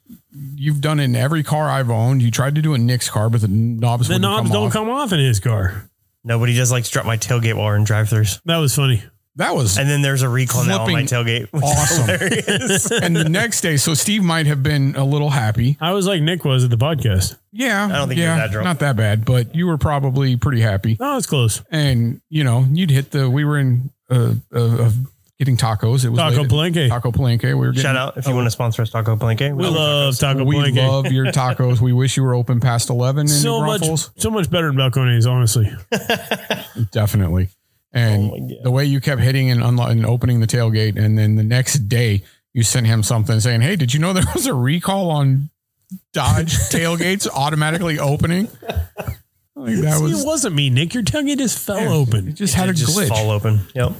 you've 0.54 0.80
done 0.80 1.00
it 1.00 1.04
in 1.04 1.16
every 1.16 1.42
car 1.42 1.68
I've 1.68 1.90
owned. 1.90 2.22
You 2.22 2.30
tried 2.30 2.54
to 2.56 2.62
do 2.62 2.72
a 2.72 2.74
in 2.76 2.86
Nick's 2.86 3.10
car, 3.10 3.28
but 3.28 3.40
the 3.40 3.48
knobs 3.48 4.08
The 4.08 4.18
knobs 4.18 4.48
come 4.48 4.52
don't 4.52 4.66
off. 4.68 4.72
come 4.72 4.88
off 4.88 5.12
in 5.12 5.18
his 5.20 5.40
car. 5.40 5.88
Nobody 6.24 6.54
does 6.54 6.70
like 6.70 6.84
to 6.84 6.90
drop 6.90 7.06
my 7.06 7.16
tailgate 7.16 7.54
while 7.54 7.66
we're 7.66 7.76
in 7.76 7.84
drive-throughs. 7.84 8.40
That 8.44 8.58
was 8.58 8.74
funny. 8.74 9.02
That 9.38 9.54
was 9.54 9.78
And 9.78 9.88
then 9.88 10.02
there's 10.02 10.22
a 10.22 10.28
recall 10.28 10.64
now 10.64 10.82
on 10.82 10.92
my 10.92 11.02
tailgate. 11.04 11.48
awesome. 11.54 13.00
and 13.02 13.16
the 13.16 13.28
next 13.28 13.60
day, 13.60 13.76
so 13.76 13.94
Steve 13.94 14.22
might 14.22 14.46
have 14.46 14.62
been 14.62 14.94
a 14.96 15.04
little 15.04 15.30
happy. 15.30 15.76
I 15.80 15.92
was 15.92 16.06
like 16.06 16.20
Nick 16.22 16.44
was 16.44 16.64
at 16.64 16.70
the 16.70 16.76
podcast. 16.76 17.36
Yeah, 17.52 17.86
I 17.86 17.88
don't 17.98 18.08
think 18.08 18.18
you 18.18 18.24
were 18.26 18.30
yeah, 18.32 18.36
that 18.36 18.50
drunk. 18.50 18.64
not 18.64 18.78
that 18.80 18.96
bad, 18.96 19.24
but 19.24 19.54
you 19.54 19.66
were 19.66 19.78
probably 19.78 20.36
pretty 20.36 20.60
happy. 20.60 20.96
Oh, 21.00 21.16
it's 21.16 21.26
close. 21.26 21.62
And 21.70 22.20
you 22.28 22.44
know, 22.44 22.66
you'd 22.70 22.90
hit 22.90 23.10
the. 23.12 23.30
We 23.30 23.44
were 23.44 23.58
in 23.58 23.90
uh, 24.10 24.34
uh, 24.52 24.90
getting 25.38 25.56
tacos. 25.56 26.04
It 26.04 26.10
was 26.10 26.18
Taco 26.18 26.42
late- 26.42 26.74
Palenque. 26.74 26.88
Taco 26.88 27.12
Palenque. 27.12 27.44
We 27.44 27.54
were 27.54 27.66
getting, 27.68 27.82
Shout 27.82 27.96
out 27.96 28.16
if 28.18 28.26
you 28.26 28.34
want 28.34 28.46
to 28.46 28.50
sponsor 28.50 28.82
us, 28.82 28.90
Taco 28.90 29.16
Palenque. 29.16 29.54
We 29.56 29.66
love 29.66 30.18
Taco 30.18 30.42
We 30.44 30.56
Palenque. 30.56 30.86
love 30.88 31.12
your 31.12 31.26
tacos. 31.32 31.80
We 31.80 31.92
wish 31.92 32.16
you 32.16 32.22
were 32.24 32.34
open 32.34 32.58
past 32.60 32.90
eleven 32.90 33.22
in 33.22 33.28
so 33.28 33.60
New 33.60 33.66
much, 33.66 34.00
so 34.16 34.30
much 34.30 34.50
better 34.50 34.66
than 34.72 34.76
Balcones, 34.76 35.30
honestly. 35.30 35.70
Definitely. 36.90 37.48
And 37.92 38.30
Oh 38.32 38.48
the 38.64 38.70
way 38.70 38.84
you 38.84 39.00
kept 39.00 39.20
hitting 39.22 39.50
and, 39.50 39.60
unlo- 39.62 39.88
and 39.90 40.04
opening 40.04 40.40
the 40.40 40.46
tailgate, 40.46 40.96
and 40.98 41.16
then 41.18 41.36
the 41.36 41.42
next 41.42 41.88
day 41.88 42.22
you 42.52 42.62
sent 42.62 42.86
him 42.86 43.02
something 43.02 43.40
saying, 43.40 43.62
"Hey, 43.62 43.76
did 43.76 43.94
you 43.94 44.00
know 44.00 44.12
there 44.12 44.24
was 44.34 44.46
a 44.46 44.54
recall 44.54 45.10
on 45.10 45.48
Dodge 46.12 46.52
tailgates 46.70 47.26
automatically 47.28 47.98
opening?" 47.98 48.48
Like 49.56 49.74
that 49.80 49.96
See, 49.96 50.02
was 50.04 50.22
it 50.22 50.26
wasn't 50.26 50.54
me, 50.54 50.70
Nick. 50.70 50.94
Your 50.94 51.02
tailgate 51.02 51.38
just 51.38 51.58
fell 51.58 51.78
it 51.78 51.88
open. 51.88 52.28
It 52.28 52.34
just 52.34 52.54
had 52.54 52.68
a 52.68 52.72
just 52.72 52.96
glitch. 52.96 53.08
fall 53.08 53.32
open. 53.32 53.58
Yep. 53.74 53.92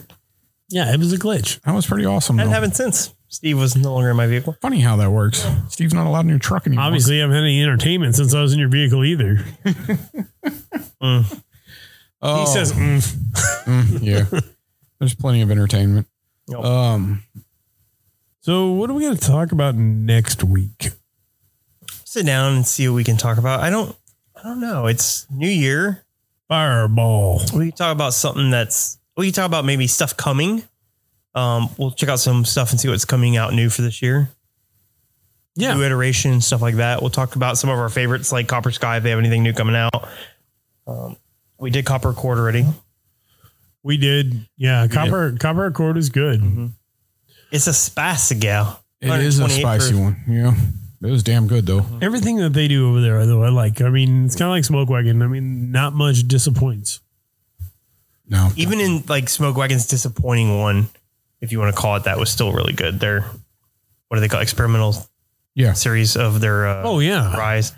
Yeah, 0.69 0.95
it 0.95 0.99
was 1.01 1.13
a 1.13 1.19
glitch. 1.19 1.61
That 1.63 1.75
was 1.75 1.85
pretty 1.85 2.05
awesome. 2.05 2.39
I 2.39 2.45
Though. 2.45 2.51
haven't 2.51 2.77
since. 2.77 3.13
Steve 3.27 3.59
was 3.59 3.75
no 3.75 3.93
longer 3.93 4.11
in 4.11 4.17
my 4.17 4.29
vehicle. 4.29 4.57
Funny 4.63 4.79
how 4.79 4.95
that 4.99 5.11
works. 5.11 5.45
Steve's 5.69 5.93
not 5.95 6.07
allowed 6.07 6.21
in 6.21 6.29
your 6.29 6.39
truck 6.39 6.65
anymore. 6.69 6.85
Obviously, 6.85 7.17
I 7.19 7.23
haven't 7.23 7.35
had 7.35 7.43
any 7.43 7.61
entertainment 7.61 8.15
since 8.15 8.35
I 8.35 8.41
was 8.41 8.53
in 8.53 8.61
your 8.61 8.69
vehicle 8.69 9.05
either. 9.05 9.45
Mm. 11.03 11.43
Oh, 12.21 12.41
He 12.41 12.47
says, 12.47 12.73
mm. 12.73 12.99
mm, 13.65 13.99
yeah. 14.03 14.41
There's 14.99 15.15
plenty 15.15 15.43
of 15.43 15.51
entertainment. 15.51 16.07
Yep. 16.49 16.65
Um, 16.65 17.23
So, 18.41 18.71
what 18.73 18.91
are 18.91 18.95
we 18.95 19.03
going 19.05 19.17
to 19.17 19.25
talk 19.25 19.53
about 19.53 19.75
next 19.77 20.43
week? 20.43 20.91
Sit 22.05 22.27
down 22.27 22.55
and 22.55 22.67
see 22.67 22.89
what 22.89 22.95
we 22.97 23.05
can 23.05 23.17
talk 23.17 23.39
about. 23.39 23.61
I 23.61 23.71
don't. 23.71 23.95
I 24.35 24.43
don't 24.45 24.61
know. 24.61 24.87
It's 24.87 25.27
New 25.31 25.49
Year. 25.49 26.05
Fireball. 26.49 27.43
We 27.55 27.69
can 27.69 27.77
talk 27.77 27.93
about 27.93 28.15
something 28.15 28.51
that's. 28.51 28.99
We 29.17 29.27
can 29.27 29.35
talk 29.35 29.47
about 29.47 29.65
maybe 29.65 29.87
stuff 29.87 30.17
coming. 30.17 30.63
Um, 31.35 31.69
we'll 31.77 31.91
check 31.91 32.09
out 32.09 32.21
some 32.21 32.45
stuff 32.45 32.71
and 32.71 32.81
see 32.81 32.89
what's 32.89 33.05
coming 33.05 33.37
out 33.37 33.53
new 33.53 33.69
for 33.69 33.83
this 33.83 34.01
year. 34.01 34.31
Yeah, 35.55 35.75
new 35.75 35.83
iteration 35.83 36.41
stuff 36.41 36.63
like 36.63 36.77
that. 36.77 37.01
We'll 37.03 37.11
talk 37.11 37.37
about 37.37 37.59
some 37.59 37.69
of 37.69 37.79
our 37.79 37.89
favorites 37.89 38.33
like 38.33 38.49
Copper 38.49 38.71
Sky 38.71 38.97
if 38.97 39.03
they 39.03 39.11
have 39.11 39.19
anything 39.19 39.43
new 39.43 39.53
coming 39.53 39.77
out. 39.77 40.09
Um, 40.87 41.17
we 41.59 41.71
did 41.71 41.85
Copper 41.85 42.11
Accord 42.11 42.39
already. 42.39 42.65
We 43.83 43.97
did. 43.97 44.47
Yeah. 44.57 44.87
Copper 44.89 45.37
Copper 45.39 45.67
Accord 45.67 45.97
is 45.97 46.09
good. 46.11 46.41
Mm-hmm. 46.41 46.67
It's 47.53 47.67
a 47.67 47.73
spicy 47.73 48.35
gal. 48.37 48.83
it 49.01 49.09
is 49.21 49.39
a 49.39 49.49
spicy 49.49 49.91
proof. 49.93 50.03
one. 50.03 50.17
Yeah. 50.29 50.55
It 51.01 51.11
was 51.11 51.23
damn 51.23 51.47
good 51.47 51.65
though. 51.67 51.87
Everything 52.03 52.37
that 52.39 52.53
they 52.53 52.67
do 52.67 52.89
over 52.91 53.01
there, 53.01 53.25
though, 53.25 53.45
I 53.45 53.51
like. 53.51 53.81
I 53.81 53.89
mean, 53.89 54.25
it's 54.27 54.35
kind 54.35 54.49
of 54.49 54.55
like 54.55 54.65
Smoke 54.65 54.89
Wagon. 54.91 55.23
I 55.23 55.29
mean, 55.29 55.71
not 55.71 55.93
much 55.95 56.27
disappoints. 56.27 57.01
No. 58.29 58.51
Even 58.57 58.81
in 58.81 59.05
like 59.09 59.29
Smoke 59.29 59.57
Wagon's 59.57 59.87
disappointing 59.87 60.59
one, 60.59 60.89
if 61.41 61.53
you 61.53 61.61
want 61.61 61.75
to 61.75 61.81
call 61.81 61.95
it 61.97 62.05
that, 62.05 62.19
was 62.19 62.31
still 62.31 62.53
really 62.53 62.73
good. 62.73 62.99
Their 63.01 63.21
what 64.09 64.17
do 64.17 64.21
they 64.21 64.29
call 64.29 64.41
experimental 64.41 64.95
Yeah. 65.55 65.73
series 65.75 66.17
of 66.17 66.41
their 66.41 66.67
uh, 66.67 66.83
Oh, 66.85 66.99
yeah. 66.99 67.33
fries. 67.35 67.73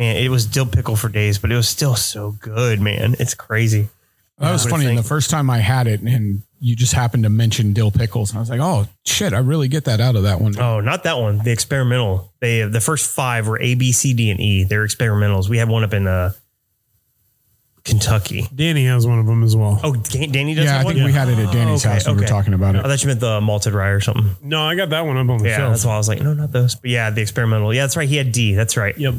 Man, 0.00 0.16
it 0.16 0.30
was 0.30 0.46
dill 0.46 0.64
pickle 0.64 0.96
for 0.96 1.10
days, 1.10 1.36
but 1.38 1.52
it 1.52 1.56
was 1.56 1.68
still 1.68 1.94
so 1.94 2.30
good, 2.40 2.80
man. 2.80 3.14
It's 3.20 3.34
crazy. 3.34 3.90
That 4.38 4.50
was 4.50 4.64
What 4.64 4.70
do 4.70 4.76
you 4.76 4.82
funny. 4.84 4.88
And 4.88 4.98
the 4.98 5.06
first 5.06 5.28
time 5.28 5.50
I 5.50 5.58
had 5.58 5.86
it, 5.86 6.00
and 6.00 6.40
you 6.58 6.74
just 6.74 6.94
happened 6.94 7.24
to 7.24 7.28
mention 7.28 7.74
dill 7.74 7.90
pickles, 7.90 8.30
and 8.30 8.38
I 8.38 8.40
was 8.40 8.48
like, 8.48 8.60
"Oh 8.60 8.86
shit, 9.04 9.34
I 9.34 9.38
really 9.40 9.68
get 9.68 9.84
that 9.84 10.00
out 10.00 10.16
of 10.16 10.22
that 10.22 10.40
one." 10.40 10.58
Oh, 10.58 10.80
not 10.80 11.02
that 11.04 11.18
one. 11.18 11.36
The 11.44 11.50
experimental. 11.52 12.32
They 12.40 12.62
the 12.62 12.80
first 12.80 13.10
five 13.14 13.46
were 13.46 13.60
A, 13.60 13.74
B, 13.74 13.92
C, 13.92 14.14
D, 14.14 14.30
and 14.30 14.40
E. 14.40 14.64
They're 14.64 14.86
experimentals. 14.86 15.50
We 15.50 15.58
had 15.58 15.68
one 15.68 15.84
up 15.84 15.92
in 15.92 16.06
uh, 16.06 16.32
Kentucky. 17.84 18.48
Danny 18.54 18.86
has 18.86 19.06
one 19.06 19.18
of 19.18 19.26
them 19.26 19.42
as 19.42 19.54
well. 19.54 19.78
Oh, 19.82 19.94
Dan- 19.94 20.30
Danny 20.32 20.54
does 20.54 20.64
yeah, 20.64 20.80
I 20.80 20.84
think 20.84 20.96
one. 20.96 21.04
we 21.04 21.12
had 21.12 21.28
it 21.28 21.38
at 21.38 21.52
Danny's 21.52 21.84
okay, 21.84 21.94
house. 21.94 22.06
when 22.06 22.16
We 22.16 22.20
were 22.20 22.24
okay. 22.24 22.32
talking 22.32 22.54
about 22.54 22.74
it. 22.76 22.78
I 22.78 22.88
thought 22.88 23.02
you 23.02 23.08
meant 23.08 23.20
the 23.20 23.42
malted 23.42 23.74
rye 23.74 23.88
or 23.88 24.00
something. 24.00 24.36
No, 24.42 24.62
I 24.62 24.74
got 24.76 24.88
that 24.90 25.04
one 25.04 25.18
up 25.18 25.28
on 25.28 25.38
the 25.42 25.48
Yeah, 25.50 25.56
shelf. 25.58 25.72
that's 25.72 25.84
why 25.84 25.94
I 25.94 25.98
was 25.98 26.08
like, 26.08 26.22
no, 26.22 26.32
not 26.32 26.52
those. 26.52 26.74
But 26.74 26.88
yeah, 26.88 27.10
the 27.10 27.20
experimental. 27.20 27.74
Yeah, 27.74 27.82
that's 27.82 27.96
right. 27.98 28.08
He 28.08 28.16
had 28.16 28.32
D. 28.32 28.54
That's 28.54 28.78
right. 28.78 28.96
Yep. 28.96 29.14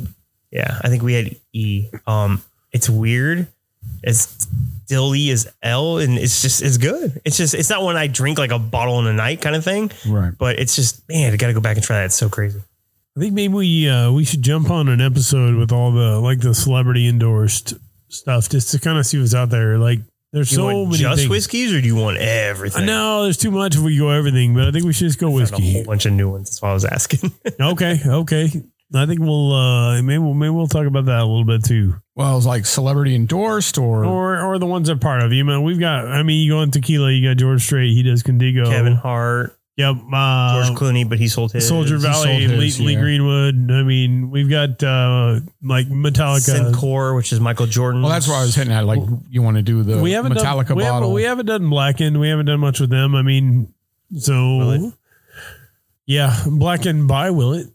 Yeah, 0.51 0.79
I 0.81 0.89
think 0.89 1.03
we 1.03 1.13
had 1.13 1.35
E. 1.53 1.87
Um, 2.05 2.43
it's 2.71 2.89
weird. 2.89 3.47
It's 4.03 4.45
dilly 4.87 5.29
is 5.29 5.49
L, 5.63 5.97
and 5.97 6.17
it's 6.17 6.41
just 6.41 6.61
it's 6.61 6.77
good. 6.77 7.21
It's 7.25 7.37
just 7.37 7.53
it's 7.53 7.69
not 7.69 7.81
one 7.81 7.95
I 7.95 8.07
drink 8.07 8.37
like 8.37 8.51
a 8.51 8.59
bottle 8.59 8.99
in 8.99 9.07
a 9.07 9.13
night 9.13 9.41
kind 9.41 9.55
of 9.55 9.63
thing. 9.63 9.91
Right. 10.07 10.33
But 10.37 10.59
it's 10.59 10.75
just 10.75 11.07
man, 11.09 11.33
I 11.33 11.37
got 11.37 11.47
to 11.47 11.53
go 11.53 11.61
back 11.61 11.77
and 11.77 11.85
try 11.85 11.97
that. 11.99 12.05
It's 12.05 12.15
so 12.15 12.29
crazy. 12.29 12.61
I 13.17 13.19
think 13.19 13.33
maybe 13.33 13.53
we 13.53 13.89
uh, 13.89 14.11
we 14.11 14.23
should 14.23 14.41
jump 14.41 14.69
on 14.69 14.87
an 14.87 15.01
episode 15.01 15.55
with 15.55 15.71
all 15.71 15.91
the 15.91 16.19
like 16.19 16.39
the 16.39 16.53
celebrity 16.53 17.07
endorsed 17.07 17.73
stuff 18.09 18.49
just 18.49 18.71
to 18.71 18.79
kind 18.79 18.97
of 18.97 19.05
see 19.05 19.19
what's 19.19 19.33
out 19.33 19.49
there. 19.49 19.77
Like 19.77 19.99
there's 20.31 20.49
Do 20.49 20.55
you 20.55 20.61
so 20.61 20.65
want 20.65 20.91
many 20.91 20.97
just 21.03 21.17
things. 21.21 21.29
whiskeys, 21.29 21.73
or 21.73 21.81
do 21.81 21.87
you 21.87 21.95
want 21.95 22.17
everything? 22.17 22.85
know 22.85 23.23
there's 23.23 23.37
too 23.37 23.51
much 23.51 23.75
if 23.75 23.81
we 23.81 23.97
go 23.97 24.09
everything, 24.09 24.53
but 24.53 24.67
I 24.67 24.71
think 24.71 24.85
we 24.85 24.93
should 24.93 25.07
just 25.07 25.19
go 25.19 25.37
Found 25.37 25.51
a 25.51 25.71
whole 25.71 25.83
bunch 25.83 26.05
of 26.05 26.13
new 26.13 26.29
ones. 26.29 26.49
That's 26.49 26.61
why 26.61 26.69
I 26.69 26.73
was 26.73 26.85
asking. 26.85 27.31
okay, 27.59 27.99
okay. 28.05 28.49
I 28.93 29.05
think 29.05 29.21
we'll 29.21 29.53
uh 29.53 30.01
maybe 30.01 30.17
we'll, 30.17 30.33
maybe 30.33 30.49
we'll 30.49 30.67
talk 30.67 30.85
about 30.85 31.05
that 31.05 31.19
a 31.19 31.25
little 31.25 31.45
bit 31.45 31.63
too, 31.63 31.95
Well, 32.15 32.37
it's 32.37 32.45
like 32.45 32.65
celebrity 32.65 33.15
endorsed, 33.15 33.77
or 33.77 34.03
or 34.03 34.41
or 34.41 34.59
the 34.59 34.65
ones 34.65 34.87
that 34.87 34.95
are 34.95 34.99
part 34.99 35.21
of 35.21 35.31
you. 35.31 35.45
Man, 35.45 35.63
we've 35.63 35.79
got. 35.79 36.07
I 36.07 36.23
mean, 36.23 36.43
you 36.43 36.51
go 36.53 36.59
on 36.59 36.71
tequila, 36.71 37.11
you 37.11 37.27
got 37.29 37.37
George 37.37 37.63
Strait. 37.63 37.93
He 37.93 38.03
does 38.03 38.23
Código. 38.23 38.65
Kevin 38.67 38.95
Hart, 38.95 39.57
Yep. 39.77 39.95
Uh, 40.13 40.63
George 40.65 40.77
Clooney, 40.77 41.07
but 41.07 41.17
he 41.17 41.27
sold 41.27 41.53
his. 41.53 41.67
Soldier 41.67 41.97
Valley, 41.97 42.45
sold 42.45 42.59
Lee, 42.59 42.65
his, 42.65 42.79
Lee 42.79 42.93
yeah. 42.93 42.99
Greenwood. 42.99 43.71
I 43.71 43.83
mean, 43.83 44.29
we've 44.29 44.49
got 44.49 44.83
uh, 44.83 45.39
like 45.63 45.87
Metallica. 45.87 46.71
Cincoro, 46.71 47.15
which 47.15 47.31
is 47.31 47.39
Michael 47.39 47.67
Jordan. 47.67 48.01
Well, 48.01 48.11
that's 48.11 48.27
where 48.27 48.37
I 48.37 48.41
was 48.41 48.53
hitting 48.53 48.73
at. 48.73 48.85
Like, 48.85 48.99
you 49.29 49.41
want 49.41 49.57
to 49.57 49.63
do 49.63 49.81
the 49.83 49.99
we 49.99 50.11
haven't 50.11 50.33
Metallica 50.33 50.69
done, 50.69 50.77
we 50.77 50.83
bottle? 50.83 50.99
Haven't, 51.01 51.13
we 51.13 51.23
haven't 51.23 51.45
done 51.45 51.69
Blackened. 51.69 52.19
We 52.19 52.29
haven't 52.29 52.47
done 52.47 52.59
much 52.59 52.79
with 52.79 52.89
them. 52.89 53.15
I 53.15 53.21
mean, 53.21 53.73
so 54.17 54.57
Willett. 54.57 54.93
yeah, 56.05 56.43
Blackened 56.45 57.07
by 57.07 57.31
Willett. 57.31 57.67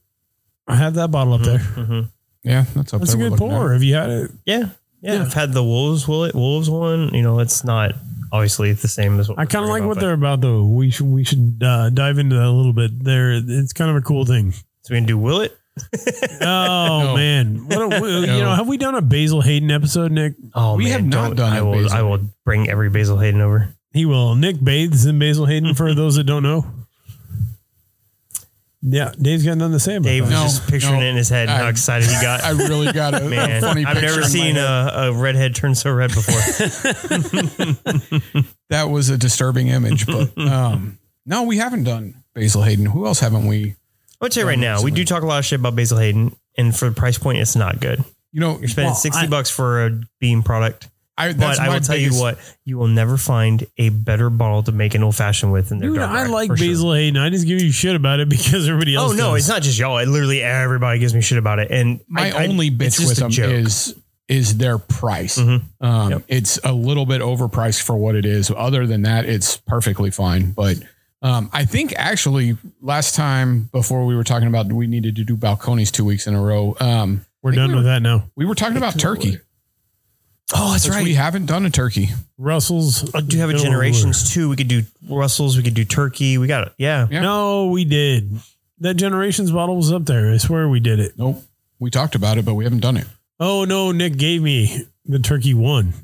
I 0.66 0.76
have 0.76 0.94
that 0.94 1.10
bottle 1.10 1.34
up 1.34 1.42
there. 1.42 1.58
Mhm. 1.58 2.08
yeah, 2.42 2.64
that's 2.74 2.92
up 2.94 3.00
That's 3.00 3.14
a 3.14 3.16
there. 3.16 3.30
good 3.30 3.38
We're 3.40 3.46
looking 3.46 3.56
pour. 3.58 3.68
at 3.70 3.72
Have 3.74 3.82
you 3.82 3.94
had 3.94 4.10
it? 4.10 4.30
Yeah, 4.44 4.58
yeah. 4.58 4.68
Yeah. 5.14 5.22
I've 5.22 5.34
had 5.34 5.52
the 5.52 5.62
Wolves 5.62 6.08
Will 6.08 6.24
it 6.24 6.34
Wolves 6.34 6.68
one. 6.70 7.14
You 7.14 7.22
know, 7.22 7.38
it's 7.40 7.62
not 7.64 7.92
obviously 8.32 8.72
the 8.72 8.88
same 8.88 9.20
as 9.20 9.28
what 9.28 9.38
I 9.38 9.42
we're 9.42 9.46
kind 9.46 9.64
of 9.64 9.68
talking 9.68 9.70
like 9.70 9.78
about, 9.82 9.88
what 9.88 9.94
but- 9.96 10.00
they're 10.00 10.12
about, 10.14 10.40
though. 10.40 10.64
We 10.64 10.90
should 10.90 11.06
we 11.06 11.22
should 11.24 11.60
uh, 11.62 11.90
dive 11.90 12.18
into 12.18 12.34
that 12.36 12.46
a 12.46 12.50
little 12.50 12.72
bit. 12.72 13.04
There, 13.04 13.32
it's 13.34 13.72
kind 13.72 13.90
of 13.90 13.96
a 13.96 14.00
cool 14.00 14.24
thing. 14.24 14.52
So 14.52 14.94
we 14.94 14.96
can 14.96 15.06
do 15.06 15.18
Will 15.18 15.40
it? 15.42 15.56
Oh 16.40 17.14
man, 17.14 17.66
what 17.68 17.92
a, 17.92 18.20
you 18.20 18.26
know? 18.26 18.54
Have 18.54 18.66
we 18.68 18.76
done 18.78 18.94
a 18.94 19.02
Basil 19.02 19.40
Hayden 19.42 19.70
episode, 19.70 20.10
Nick? 20.12 20.34
Oh, 20.54 20.76
We 20.76 20.84
man, 20.84 20.92
have 20.92 21.04
not 21.04 21.26
don't- 21.28 21.36
done 21.36 21.52
I 21.52 21.62
will. 21.62 21.72
Basil. 21.82 21.92
I 21.98 22.02
will 22.02 22.20
bring 22.44 22.68
every 22.68 22.90
Basil 22.90 23.18
Hayden 23.18 23.40
over. 23.40 23.74
He 23.92 24.04
will. 24.06 24.34
Nick 24.34 24.62
bathes 24.62 25.06
in 25.06 25.18
Basil 25.18 25.46
Hayden. 25.46 25.74
For 25.74 25.94
those 25.94 26.16
that 26.16 26.24
don't 26.24 26.42
know, 26.42 26.66
yeah, 28.88 29.12
Dave's 29.20 29.44
got 29.44 29.58
nothing 29.58 29.72
to 29.72 29.80
say 29.80 29.96
about 29.96 30.08
Dave 30.08 30.22
was 30.22 30.30
that. 30.30 30.36
No, 30.36 30.42
just 30.44 30.70
picturing 30.70 31.00
no. 31.00 31.06
it 31.06 31.10
in 31.10 31.16
his 31.16 31.28
head 31.28 31.48
how 31.48 31.66
I- 31.66 31.70
excited 31.70 32.08
he 32.08 32.14
got. 32.22 32.44
I 32.44 32.50
really 32.50 32.92
got 32.92 33.14
a, 33.14 33.26
a 33.26 33.28
Man, 33.28 33.60
funny 33.60 33.84
I've 33.84 33.94
picture 33.94 34.06
never 34.06 34.14
in 34.18 34.22
my 34.22 34.28
seen 34.28 34.54
head. 34.54 34.64
a, 34.64 35.08
a 35.08 35.12
redhead 35.12 35.56
turn 35.56 35.74
so 35.74 35.92
red 35.92 36.10
before. 36.14 36.34
that 38.70 38.90
was 38.90 39.08
a 39.08 39.18
disturbing 39.18 39.68
image, 39.68 40.06
but 40.06 40.36
um, 40.38 40.98
no, 41.24 41.44
we 41.44 41.58
haven't 41.58 41.84
done 41.84 42.14
Basil 42.34 42.62
Hayden. 42.62 42.86
Who 42.86 43.06
else 43.06 43.20
haven't 43.20 43.46
we? 43.46 43.76
I'll 44.20 44.28
tell 44.28 44.44
you 44.44 44.48
right 44.48 44.58
now, 44.58 44.82
we 44.82 44.90
do 44.90 45.04
talk 45.04 45.22
a 45.22 45.26
lot 45.26 45.38
of 45.40 45.44
shit 45.44 45.60
about 45.60 45.76
Basil 45.76 45.98
Hayden, 45.98 46.34
and 46.56 46.74
for 46.76 46.88
the 46.88 46.94
price 46.94 47.18
point, 47.18 47.38
it's 47.38 47.56
not 47.56 47.80
good. 47.80 48.02
You 48.32 48.40
know, 48.40 48.58
You're 48.58 48.68
spending 48.68 48.88
Well, 48.90 48.94
sixty 48.94 49.26
I- 49.26 49.28
bucks 49.28 49.50
for 49.50 49.86
a 49.86 50.00
Beam 50.20 50.42
product, 50.42 50.88
I, 51.18 51.28
but 51.28 51.38
that's 51.38 51.58
I 51.58 51.68
will 51.68 51.80
tell 51.80 51.96
biggest- 51.96 52.16
you 52.16 52.20
what, 52.22 52.38
you 52.64 52.78
will 52.78 52.88
never 52.88 53.16
find 53.16 53.66
a 53.78 53.88
better 53.88 54.28
bottle 54.28 54.62
to 54.64 54.72
make 54.72 54.94
an 54.94 55.02
old 55.02 55.16
fashioned 55.16 55.50
with 55.52 55.70
than 55.70 55.78
their 55.78 55.88
Dude, 55.88 55.98
dark 55.98 56.10
I 56.10 56.22
rye, 56.24 56.28
like 56.28 56.48
for 56.50 56.56
sure. 56.56 56.66
Basil 56.68 56.92
Hayden. 56.94 57.16
I 57.20 57.30
just 57.30 57.46
give 57.46 57.60
you 57.62 57.72
shit 57.72 57.96
about 57.96 58.20
it 58.20 58.28
because 58.30 58.68
everybody 58.68 58.94
else. 58.94 59.12
Oh 59.12 59.16
no, 59.16 59.30
does. 59.32 59.40
it's 59.42 59.48
not 59.48 59.62
just 59.62 59.78
y'all. 59.78 59.98
It 59.98 60.08
literally 60.08 60.42
everybody 60.42 60.98
gives 60.98 61.14
me 61.14 61.20
shit 61.22 61.38
about 61.38 61.58
it, 61.58 61.70
and 61.70 62.00
My 62.08 62.30
I- 62.32 62.44
I- 62.44 62.46
only 62.48 62.66
it's 62.68 62.98
bitch 63.00 63.08
with 63.08 63.16
them 63.16 63.30
joke. 63.30 63.50
is 63.50 63.94
is 64.28 64.58
their 64.58 64.76
price. 64.76 65.38
Mhm. 65.38 65.62
Um, 65.80 66.10
Yep. 66.10 66.22
It's 66.28 66.58
a 66.64 66.72
little 66.72 67.06
bit 67.06 67.20
overpriced 67.22 67.82
for 67.82 67.96
what 67.96 68.16
it 68.16 68.26
is. 68.26 68.50
Other 68.54 68.84
than 68.86 69.02
that, 69.02 69.24
it's 69.24 69.56
perfectly 69.56 70.10
fine. 70.10 70.50
But 70.50 70.78
um, 71.22 71.48
I 71.52 71.64
think 71.64 71.94
actually 71.96 72.56
last 72.82 73.14
time 73.14 73.68
before 73.72 74.04
we 74.04 74.16
were 74.16 74.24
talking 74.24 74.48
about 74.48 74.70
we 74.72 74.86
needed 74.88 75.14
to 75.16 75.24
do 75.24 75.36
Balcones 75.36 75.92
two 75.92 76.04
weeks 76.04 76.26
in 76.26 76.34
a 76.34 76.42
row. 76.42 76.76
Um, 76.80 77.24
We're 77.42 77.52
done 77.52 77.70
we 77.70 77.76
with 77.76 77.84
were, 77.84 77.90
that 77.92 78.02
now. 78.02 78.24
We 78.34 78.44
were 78.46 78.56
talking 78.56 78.76
about 78.76 78.98
turkey. 78.98 79.38
Oh, 80.54 80.72
that's 80.72 80.88
right. 80.88 81.02
We 81.02 81.14
haven't 81.14 81.46
done 81.46 81.66
a 81.66 81.70
turkey. 81.70 82.10
Russell's. 82.38 83.12
I 83.14 83.20
do 83.20 83.38
have 83.38 83.50
a 83.50 83.54
generations 83.54 84.32
too. 84.32 84.48
We 84.48 84.56
could 84.56 84.68
do 84.68 84.82
Russells. 85.08 85.56
We 85.56 85.62
could 85.64 85.74
do 85.74 85.84
turkey. 85.84 86.38
We 86.38 86.46
got 86.46 86.68
it. 86.68 86.72
Yeah. 86.78 87.08
Yeah. 87.10 87.20
No, 87.20 87.66
we 87.66 87.84
did. 87.84 88.38
That 88.78 88.94
generations 88.94 89.50
bottle 89.50 89.76
was 89.76 89.90
up 89.90 90.04
there. 90.04 90.30
I 90.30 90.36
swear 90.36 90.68
we 90.68 90.78
did 90.80 91.00
it. 91.00 91.14
Nope. 91.18 91.42
We 91.80 91.90
talked 91.90 92.14
about 92.14 92.38
it, 92.38 92.44
but 92.44 92.54
we 92.54 92.64
haven't 92.64 92.80
done 92.80 92.96
it. 92.96 93.06
Oh 93.40 93.64
no, 93.64 93.90
Nick 93.90 94.16
gave 94.16 94.40
me 94.42 94.84
the 95.04 95.18
turkey 95.18 95.52
one. 95.52 95.94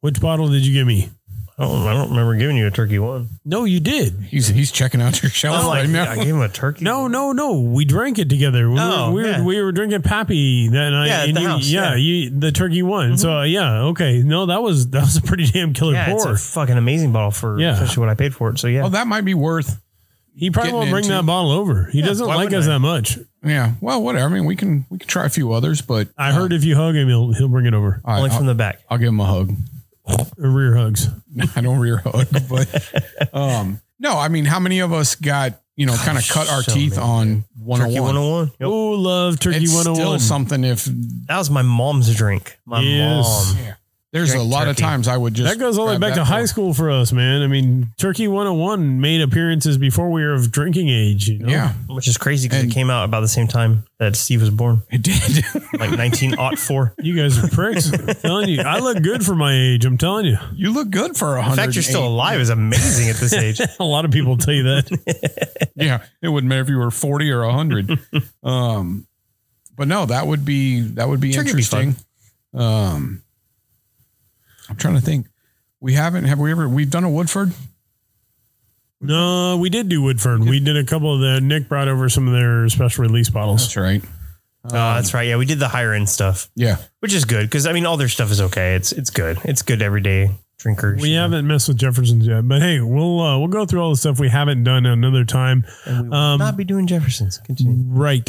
Which 0.00 0.20
bottle 0.20 0.48
did 0.48 0.64
you 0.64 0.72
give 0.72 0.86
me? 0.86 1.10
I 1.58 1.64
don't, 1.64 1.86
I 1.86 1.94
don't 1.94 2.10
remember 2.10 2.36
giving 2.36 2.56
you 2.58 2.66
a 2.66 2.70
turkey 2.70 2.98
one. 2.98 3.28
No, 3.44 3.64
you 3.64 3.80
did. 3.80 4.12
He's 4.28 4.46
he's 4.46 4.70
checking 4.70 5.00
out 5.00 5.22
your 5.22 5.30
shelf 5.30 5.56
I'm 5.60 5.66
like, 5.66 5.80
right 5.84 5.88
now. 5.88 6.10
I 6.10 6.16
gave 6.16 6.26
him 6.34 6.42
a 6.42 6.50
turkey. 6.50 6.84
No, 6.84 7.08
no, 7.08 7.32
no. 7.32 7.62
We 7.62 7.86
drank 7.86 8.18
it 8.18 8.28
together. 8.28 8.68
We, 8.68 8.76
Oh, 8.78 9.12
were, 9.12 9.14
we, 9.22 9.24
yeah. 9.28 9.38
were, 9.38 9.44
we 9.44 9.62
were 9.62 9.72
drinking 9.72 10.02
Pappy 10.02 10.68
that 10.68 10.90
night. 10.90 11.06
Yeah, 11.06 11.22
at 11.22 11.28
and 11.28 11.36
the 11.36 11.40
you, 11.40 11.48
house, 11.48 11.66
Yeah, 11.66 11.80
yeah. 11.80 11.90
Mm-hmm. 11.92 12.34
You, 12.34 12.40
the 12.40 12.52
turkey 12.52 12.82
one. 12.82 13.16
So 13.16 13.38
uh, 13.38 13.42
yeah, 13.44 13.84
okay. 13.84 14.18
No, 14.22 14.44
that 14.46 14.62
was 14.62 14.90
that 14.90 15.00
was 15.00 15.16
a 15.16 15.22
pretty 15.22 15.46
damn 15.50 15.72
killer 15.72 15.94
Yeah, 15.94 16.12
it's 16.12 16.24
pour. 16.24 16.34
a 16.34 16.38
fucking 16.38 16.76
amazing 16.76 17.12
bottle 17.12 17.30
for 17.30 17.58
Yeah. 17.58 17.72
especially 17.72 18.00
what 18.02 18.10
I 18.10 18.14
paid 18.14 18.34
for 18.34 18.50
it. 18.50 18.58
So 18.58 18.66
yeah. 18.68 18.84
Oh, 18.84 18.88
that 18.90 19.06
might 19.06 19.24
be 19.24 19.32
worth. 19.32 19.80
he 20.34 20.50
probably 20.50 20.72
getting 20.72 20.78
won't 20.80 20.90
bring 20.90 21.04
into- 21.04 21.16
that 21.16 21.24
bottle 21.24 21.52
over. 21.52 21.86
He 21.90 22.00
Yeah, 22.00 22.06
doesn't 22.06 22.26
why 22.26 22.34
like 22.34 22.44
wouldn't 22.50 22.64
us 22.64 22.68
I? 22.68 22.72
that 22.72 22.80
much. 22.80 23.18
Yeah. 23.42 23.72
Well, 23.80 24.02
whatever. 24.02 24.26
I 24.26 24.28
mean, 24.28 24.44
we 24.44 24.56
can 24.56 24.84
we 24.90 24.98
can 24.98 25.08
try 25.08 25.24
a 25.24 25.30
few 25.30 25.52
others, 25.52 25.80
but 25.80 26.08
I 26.18 26.32
heard 26.32 26.52
if 26.52 26.64
you 26.64 26.76
hug 26.76 26.96
him, 26.96 27.08
he'll 27.08 27.32
he'll 27.32 27.48
bring 27.48 27.64
it 27.64 27.72
over. 27.72 28.02
all 28.04 28.12
right, 28.12 28.18
Only 28.18 28.30
I'll, 28.30 28.36
from 28.36 28.46
the 28.46 28.54
back. 28.54 28.80
I'll 28.90 28.98
give 28.98 29.08
him 29.08 29.20
a 29.20 29.24
hug. 29.24 29.52
Or 30.38 30.48
rear 30.50 30.76
hugs. 30.76 31.08
I 31.56 31.60
don't 31.60 31.78
rear 31.78 31.98
hug, 31.98 32.26
but 32.48 32.90
um, 33.34 33.80
no. 33.98 34.16
I 34.18 34.28
mean, 34.28 34.44
how 34.44 34.60
many 34.60 34.78
of 34.80 34.92
us 34.92 35.14
got 35.14 35.60
you 35.74 35.86
know 35.86 35.94
kind 35.96 36.16
of 36.18 36.26
cut 36.28 36.48
our 36.50 36.62
so 36.62 36.72
teeth 36.74 36.96
many. 36.96 37.02
on 37.02 37.26
Turkey 37.78 37.98
101? 37.98 38.02
101. 38.14 38.46
Yep. 38.46 38.54
Oh, 38.62 38.90
love 38.92 39.40
turkey 39.40 39.56
It's 39.64 39.74
one 39.74 39.84
hundred 39.86 39.94
still 39.96 40.18
something 40.20 40.64
if 40.64 40.84
That 41.26 41.38
was 41.38 41.50
my 41.50 41.62
mom's 41.62 42.14
drink. 42.14 42.58
My 42.64 42.80
Yes. 42.80 43.54
mom. 43.56 43.74
There's 44.12 44.30
a 44.30 44.34
Drink 44.36 44.50
lot 44.52 44.68
of 44.68 44.76
times 44.76 45.08
I 45.08 45.16
would 45.16 45.34
just 45.34 45.52
That 45.52 45.58
goes 45.60 45.76
all 45.78 45.86
the 45.86 45.92
way 45.92 45.98
back 45.98 46.14
to 46.14 46.24
high 46.24 46.44
school 46.46 46.72
for 46.72 46.90
us, 46.90 47.12
man. 47.12 47.42
I 47.42 47.48
mean, 47.48 47.92
Turkey 47.98 48.28
101 48.28 49.00
made 49.00 49.20
appearances 49.20 49.76
before 49.78 50.10
we 50.10 50.22
were 50.24 50.32
of 50.32 50.50
drinking 50.50 50.88
age. 50.88 51.28
You 51.28 51.40
know? 51.40 51.48
Yeah, 51.48 51.72
Which 51.88 52.08
is 52.08 52.16
crazy 52.16 52.48
because 52.48 52.64
it 52.64 52.70
came 52.70 52.88
out 52.88 53.04
about 53.04 53.20
the 53.20 53.28
same 53.28 53.46
time 53.48 53.84
that 53.98 54.16
Steve 54.16 54.40
was 54.40 54.50
born, 54.50 54.82
it 54.90 55.02
did. 55.02 55.44
like 55.78 55.90
1904. 55.98 56.94
You 57.00 57.16
guys 57.16 57.42
are 57.42 57.48
pricks. 57.48 57.92
I'm 57.92 58.06
telling 58.14 58.48
you, 58.48 58.62
I 58.62 58.78
look 58.78 59.02
good 59.02 59.24
for 59.24 59.34
my 59.34 59.52
age. 59.54 59.84
I'm 59.84 59.98
telling 59.98 60.26
you. 60.26 60.38
you 60.54 60.72
look 60.72 60.88
good 60.90 61.16
for 61.16 61.34
a 61.34 61.36
The 61.36 61.42
hundred. 61.42 61.62
fact 61.62 61.74
you're 61.74 61.82
still 61.82 62.06
alive 62.06 62.40
is 62.40 62.48
amazing 62.50 63.10
at 63.10 63.16
this 63.16 63.32
age. 63.34 63.60
A 63.80 63.84
lot 63.84 64.04
of 64.04 64.10
people 64.12 64.36
tell 64.38 64.54
you 64.54 64.62
that. 64.64 65.66
Yeah, 65.78 66.02
it 66.22 66.28
wouldn't 66.28 66.48
matter 66.48 66.62
if 66.62 66.70
you 66.70 66.78
were 66.78 66.90
forty 66.90 67.30
or 67.30 67.44
hundred. 67.50 67.90
um, 68.42 69.06
but 69.76 69.86
no, 69.88 70.06
that 70.06 70.26
would 70.26 70.42
be 70.42 70.80
that 70.80 71.06
would 71.06 71.20
be 71.20 71.32
Turkey 71.32 71.50
would 71.50 71.56
be 71.56 71.62
interesting. 71.62 71.96
um, 72.54 73.22
I'm 74.68 74.76
trying 74.76 74.94
to 74.94 75.00
think. 75.00 75.26
We 75.80 75.92
haven't. 75.94 76.24
Have 76.24 76.38
we 76.38 76.50
ever? 76.50 76.68
We've 76.68 76.90
done 76.90 77.04
a 77.04 77.10
Woodford. 77.10 77.52
No, 79.00 79.58
we 79.58 79.68
did 79.68 79.88
do 79.88 80.00
Woodford. 80.02 80.40
We 80.40 80.58
did 80.58 80.76
a 80.76 80.84
couple 80.84 81.14
of 81.14 81.20
the. 81.20 81.40
Nick 81.40 81.68
brought 81.68 81.88
over 81.88 82.08
some 82.08 82.26
of 82.26 82.32
their 82.32 82.68
special 82.68 83.02
release 83.02 83.28
bottles. 83.28 83.62
That's 83.62 83.76
right. 83.76 84.02
Oh, 84.64 84.70
that's 84.70 85.14
right. 85.14 85.28
Yeah, 85.28 85.36
we 85.36 85.44
did 85.46 85.60
the 85.60 85.68
higher 85.68 85.92
end 85.92 86.08
stuff, 86.08 86.48
Yeah, 86.56 86.78
which 86.98 87.14
is 87.14 87.24
good 87.24 87.42
because 87.46 87.66
I 87.68 87.72
mean, 87.72 87.86
all 87.86 87.96
their 87.96 88.08
stuff 88.08 88.32
is 88.32 88.40
okay. 88.40 88.74
It's 88.74 88.90
it's 88.90 89.10
good. 89.10 89.38
It's 89.44 89.62
good 89.62 89.80
everyday 89.80 90.30
drinkers. 90.58 91.00
We 91.00 91.12
haven't 91.12 91.46
messed 91.46 91.68
with 91.68 91.76
Jefferson's 91.76 92.26
yet, 92.26 92.48
but 92.48 92.62
hey, 92.62 92.80
we'll 92.80 93.20
uh, 93.20 93.38
we'll 93.38 93.46
go 93.48 93.64
through 93.64 93.80
all 93.80 93.90
the 93.90 93.96
stuff 93.96 94.18
we 94.18 94.28
haven't 94.28 94.64
done 94.64 94.84
another 94.86 95.24
time. 95.24 95.64
And 95.84 96.04
we 96.04 96.08
will 96.08 96.16
Um, 96.16 96.38
not 96.40 96.56
be 96.56 96.64
doing 96.64 96.88
Jeffersons. 96.88 97.38
Continue. 97.38 97.84
Right. 97.86 98.28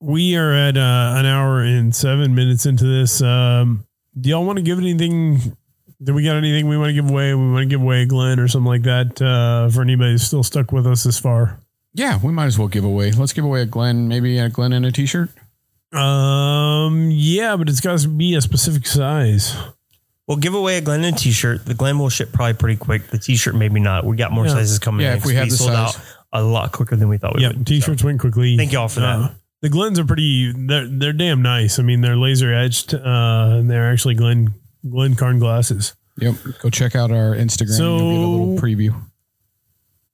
We 0.00 0.36
are 0.36 0.52
at 0.52 0.76
uh, 0.76 1.14
an 1.16 1.24
hour 1.24 1.60
and 1.62 1.94
seven 1.94 2.34
minutes 2.34 2.66
into 2.66 2.84
this. 2.84 3.22
Um, 3.22 3.86
do 4.20 4.28
y'all 4.28 4.44
want 4.44 4.56
to 4.58 4.62
give 4.62 4.78
anything? 4.78 5.56
Do 6.02 6.14
we 6.14 6.22
got 6.24 6.36
anything 6.36 6.68
we 6.68 6.76
want 6.78 6.90
to 6.90 6.94
give 6.94 7.10
away? 7.10 7.34
We 7.34 7.50
want 7.50 7.62
to 7.64 7.66
give 7.68 7.80
away 7.82 8.04
Glenn 8.06 8.38
or 8.38 8.46
something 8.46 8.68
like 8.68 8.82
that 8.82 9.20
uh, 9.20 9.68
for 9.68 9.82
anybody 9.82 10.12
who's 10.12 10.22
still 10.22 10.42
stuck 10.44 10.70
with 10.70 10.86
us 10.86 11.02
this 11.02 11.18
far. 11.18 11.60
yeah. 11.92 12.18
We 12.22 12.32
might 12.32 12.46
as 12.46 12.58
well 12.58 12.68
give 12.68 12.84
away. 12.84 13.10
Let's 13.12 13.32
give 13.32 13.44
away 13.44 13.62
a 13.62 13.66
Glen. 13.66 14.06
Maybe 14.08 14.38
a 14.38 14.48
Glen 14.48 14.72
and 14.72 14.86
a 14.86 14.92
T-shirt. 14.92 15.30
Um, 15.92 17.08
yeah, 17.10 17.56
but 17.56 17.68
it's 17.68 17.80
got 17.80 17.98
to 17.98 18.08
be 18.08 18.34
a 18.34 18.40
specific 18.40 18.86
size. 18.86 19.56
We'll 20.26 20.36
give 20.36 20.54
away 20.54 20.76
a 20.76 20.80
Glenn 20.82 21.02
a 21.04 21.12
t-shirt 21.12 21.64
The 21.64 21.72
Glenn 21.72 21.98
will 21.98 22.10
ship 22.10 22.32
probably 22.32 22.52
pretty 22.52 22.76
quick. 22.76 23.06
The 23.08 23.18
T-shirt 23.18 23.54
maybe 23.54 23.80
not. 23.80 24.04
We 24.04 24.14
got 24.16 24.30
more 24.30 24.44
Yeah. 24.46 24.52
sizes 24.52 24.78
coming. 24.78 25.04
Yeah, 25.06 25.12
in 25.12 25.18
if 25.18 25.24
we 25.24 25.34
have 25.34 25.48
the 25.48 25.56
sold 25.56 25.70
size. 25.72 25.96
out 25.96 26.00
a 26.32 26.42
lot 26.42 26.70
quicker 26.72 26.96
than 26.96 27.08
we 27.08 27.16
thought 27.16 27.34
we 27.34 27.42
Yeah, 27.42 27.48
would. 27.48 27.66
t-shirts 27.66 28.04
went 28.04 28.20
quickly. 28.20 28.56
Thank 28.58 28.72
y'all 28.72 28.88
for 28.88 29.00
that. 29.00 29.18
Uh, 29.18 29.28
the 29.62 29.70
Glens 29.70 29.98
are 29.98 30.04
pretty. 30.04 30.52
They're 30.54 30.86
they're 30.86 31.12
damn 31.14 31.40
nice. 31.40 31.78
I 31.78 31.82
mean, 31.82 32.02
they're 32.02 32.16
laser 32.16 32.52
edged. 32.52 32.92
Uh, 32.94 33.56
and 33.58 33.70
they're 33.70 33.90
actually 33.90 34.14
Glen 34.16 34.52
Glencairn 34.88 35.38
glasses. 35.38 35.94
Yep. 36.18 36.34
Go 36.60 36.70
check 36.70 36.94
out 36.96 37.10
our 37.10 37.34
Instagram. 37.34 37.76
So- 37.76 37.96
You'll 37.98 38.10
get 38.10 38.18
a 38.18 38.28
little 38.28 38.56
preview. 38.58 39.02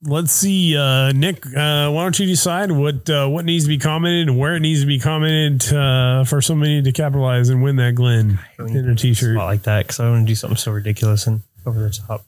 Let's 0.06 0.32
see, 0.32 0.76
uh, 0.76 1.12
Nick. 1.12 1.46
Uh, 1.46 1.90
why 1.90 2.02
don't 2.02 2.18
you 2.18 2.26
decide 2.26 2.70
what 2.70 3.08
uh, 3.08 3.26
what 3.26 3.46
needs 3.46 3.64
to 3.64 3.68
be 3.68 3.78
commented 3.78 4.28
and 4.28 4.38
where 4.38 4.54
it 4.54 4.60
needs 4.60 4.82
to 4.82 4.86
be 4.86 4.98
commented 5.00 5.72
uh, 5.72 6.24
for 6.24 6.42
somebody 6.42 6.82
to 6.82 6.92
capitalize 6.92 7.48
and 7.48 7.62
win 7.62 7.76
that 7.76 7.94
Glen 7.94 8.38
in 8.58 8.90
a 8.90 8.94
t-shirt. 8.94 9.34
spot 9.34 9.46
like 9.46 9.62
that 9.62 9.86
because 9.86 10.00
I 10.00 10.10
want 10.10 10.26
to 10.26 10.30
do 10.30 10.34
something 10.34 10.58
so 10.58 10.72
ridiculous 10.72 11.26
and 11.26 11.40
over 11.64 11.80
the 11.80 11.88
top. 11.88 12.26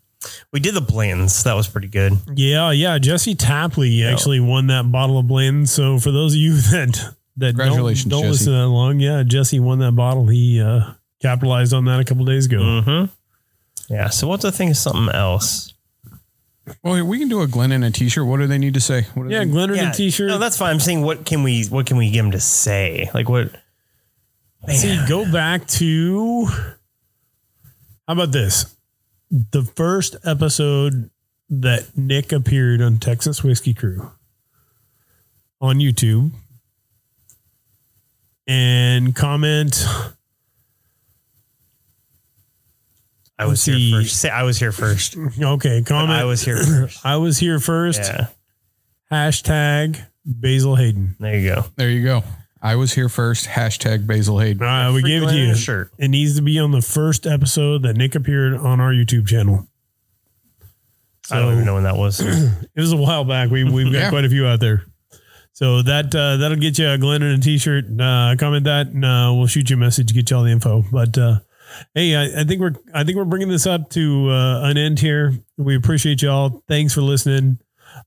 We 0.53 0.61
did 0.61 0.73
the 0.75 0.81
blends. 0.81 1.45
That 1.45 1.53
was 1.53 1.69
pretty 1.69 1.89
good. 1.89 2.15
Yeah, 2.35 2.71
yeah. 2.71 2.97
Jesse 2.99 3.35
Tapley 3.35 4.05
actually 4.05 4.41
won 4.41 4.69
that 4.69 4.91
bottle 4.91 5.19
of 5.19 5.27
blend. 5.29 5.69
So 5.69 5.99
for 5.99 6.11
those 6.11 6.33
of 6.33 6.39
you 6.41 6.55
that 6.71 7.15
that 7.37 7.57
don't, 7.59 7.77
don't 8.09 8.25
listen 8.31 8.53
that 8.55 8.69
long, 8.69 9.01
yeah, 9.01 9.23
Jesse 9.23 9.61
won 9.61 9.81
that 9.81 9.93
bottle. 9.93 10.29
He 10.29 10.63
uh, 10.63 10.93
capitalized 11.27 11.73
on 11.75 11.85
that 11.87 11.99
a 12.01 12.05
couple 12.05 12.25
days 12.25 12.47
ago. 12.47 12.59
Mm-hmm. 12.59 13.93
Yeah. 13.93 14.09
So 14.11 14.29
what's 14.29 14.43
the 14.43 14.53
thing 14.53 14.71
of 14.71 14.77
something 14.77 15.15
else? 15.15 15.73
Well, 16.83 17.05
we 17.05 17.19
can 17.19 17.29
do 17.29 17.41
a 17.43 17.47
Glen 17.47 17.71
and 17.73 17.85
a 17.85 17.91
T-shirt. 17.91 18.27
What 18.27 18.39
do 18.39 18.47
they 18.47 18.59
need 18.59 18.75
to 18.75 18.81
say? 18.81 19.03
What 19.15 19.29
Yeah, 19.31 19.41
they- 19.41 19.51
Glen 19.51 19.71
in 19.71 19.77
Yeah. 19.77 19.91
a 19.91 19.95
t-shirt. 19.95 20.29
No, 20.29 20.39
that's 20.39 20.57
fine. 20.57 20.71
I'm 20.75 20.81
saying 20.81 21.03
what 21.03 21.25
can 21.25 21.43
we 21.43 21.65
what 21.67 21.87
can 21.87 21.97
we 21.97 22.11
get 22.11 22.25
him 22.25 22.31
to 22.33 22.41
say? 22.41 23.09
Like 23.15 23.29
what? 23.29 23.51
See, 24.69 24.99
go 25.09 25.31
back 25.31 25.67
to 25.79 26.47
how 28.07 28.13
about 28.15 28.33
this? 28.33 28.75
The 29.31 29.63
first 29.63 30.17
episode 30.25 31.11
that 31.51 31.97
Nick 31.97 32.33
appeared 32.33 32.81
on 32.83 32.99
Texas 32.99 33.45
Whiskey 33.45 33.75
Crew 33.75 34.11
on 35.61 35.77
YouTube 35.79 36.33
and 38.47 39.15
comment. 39.15 39.85
I 43.39 43.45
was 43.45 43.51
Let's 43.51 43.65
here 43.67 43.77
see. 43.77 43.93
first. 43.93 44.17
Say 44.21 44.31
I 44.31 44.43
was 44.45 44.59
here 44.59 44.73
first. 44.73 45.17
Okay, 45.41 45.83
comment. 45.83 46.11
I 46.13 46.25
was 46.25 46.43
here 46.43 46.57
first. 46.65 47.05
I 47.05 47.17
was 47.17 47.39
here 47.39 47.59
first. 47.61 48.01
Yeah. 48.01 48.27
Hashtag 49.13 50.05
Basil 50.25 50.75
Hayden. 50.77 51.17
There 51.21 51.37
you 51.39 51.55
go. 51.55 51.65
There 51.77 51.91
you 51.91 52.03
go. 52.03 52.25
I 52.63 52.75
was 52.77 52.93
here 52.95 53.09
first. 53.09 53.47
Hashtag 53.47 54.07
Basil 54.07 54.39
Hayden. 54.41 54.63
All 54.63 54.67
right, 54.69 54.91
we 54.91 55.03
gave 55.03 55.23
it 55.23 55.27
to 55.29 55.37
you. 55.37 55.55
Shirt. 55.55 55.93
It 55.99 56.09
needs 56.09 56.37
to 56.37 56.43
be 56.43 56.59
on 56.59 56.73
the 56.73 56.81
first 56.83 57.27
episode 57.27 57.83
that 57.83 57.97
Nick 57.97 58.15
appeared 58.15 58.55
on 58.55 58.81
our 58.81 58.91
YouTube 58.93 59.27
channel. 59.29 59.69
I 61.31 61.39
don't 61.41 61.53
even 61.55 61.65
know 61.65 61.75
when 61.75 61.85
that 61.85 61.97
was. 61.97 62.21
It 62.77 62.81
was 62.81 62.93
a 62.93 62.97
while 62.97 63.25
back. 63.25 63.51
We 63.51 63.65
we've 63.65 63.93
got 63.93 63.99
Yeah. 63.99 64.11
quite 64.11 64.25
a 64.25 64.29
few 64.29 64.47
out 64.47 64.61
there. 64.61 64.83
So 65.53 65.81
that 65.83 66.15
uh, 66.15 66.37
that'll 66.39 66.59
get 66.59 66.79
you 66.79 66.89
a 66.91 66.99
Glenn 66.99 67.23
and 67.23 67.39
a 67.41 67.43
T-shirt. 67.43 67.85
Uh, 67.99 68.37
comment 68.39 68.65
that, 68.65 68.89
and 68.89 69.05
uh, 69.05 69.33
we'll 69.35 69.47
shoot 69.47 69.71
you 69.71 69.77
a 69.77 69.79
message, 69.79 70.13
get 70.13 70.31
you 70.31 70.37
all 70.37 70.43
the 70.43 70.51
info. 70.51 70.85
But 70.93 71.17
uh, 71.17 71.39
hey, 71.95 72.15
I, 72.17 72.41
I 72.41 72.45
think 72.45 72.61
we're 72.61 72.75
I 72.95 73.05
think 73.05 73.17
we're 73.17 73.25
bringing 73.25 73.49
this 73.49 73.67
up 73.67 73.91
to 73.91 74.31
uh, 74.31 74.69
an 74.69 74.77
end 74.77 74.99
here. 74.99 75.35
We 75.57 75.77
appreciate 75.77 76.23
y'all. 76.23 76.63
Thanks 76.69 76.95
for 76.95 77.03
listening. 77.03 77.59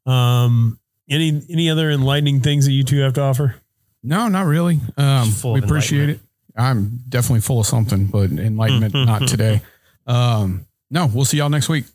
Um, 0.05 0.79
any 1.09 1.41
any 1.49 1.69
other 1.69 1.89
enlightening 1.89 2.41
things 2.41 2.65
that 2.65 2.71
you 2.71 2.83
two 2.83 2.99
have 2.99 3.13
to 3.13 3.21
offer? 3.21 3.55
No, 4.03 4.27
not 4.27 4.45
really. 4.45 4.79
Um, 4.97 5.29
Full 5.29 5.53
we 5.53 5.61
appreciate 5.61 6.09
it. 6.09 6.19
I'm 6.55 7.01
definitely 7.09 7.41
full 7.41 7.59
of 7.59 7.65
something, 7.65 8.05
but 8.07 8.31
enlightenment 8.31 8.93
not 8.93 9.27
today. 9.27 9.61
Um, 10.07 10.65
no, 10.89 11.05
we'll 11.05 11.25
see 11.25 11.37
y'all 11.37 11.49
next 11.49 11.69
week. 11.69 11.85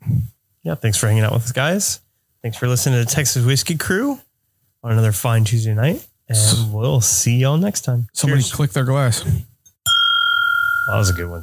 Yeah. 0.62 0.74
Thanks 0.74 0.96
for 0.96 1.06
hanging 1.06 1.24
out 1.24 1.32
with 1.32 1.44
us, 1.44 1.52
guys. 1.52 2.00
Thanks 2.42 2.56
for 2.56 2.68
listening 2.68 2.98
to 3.00 3.04
the 3.04 3.10
Texas 3.10 3.44
Whiskey 3.44 3.76
Crew 3.76 4.18
on 4.82 4.92
another 4.92 5.12
fine 5.12 5.44
Tuesday 5.44 5.74
night. 5.74 6.06
And 6.28 6.72
we'll 6.72 7.00
see 7.00 7.36
y'all 7.36 7.58
next 7.58 7.82
time. 7.82 8.08
Somebody 8.12 8.42
Cheers. 8.42 8.52
click 8.52 8.70
their 8.70 8.84
glass. 8.84 9.22
That 9.22 10.96
was 10.96 11.10
a 11.10 11.12
good 11.12 11.28
one. 11.28 11.42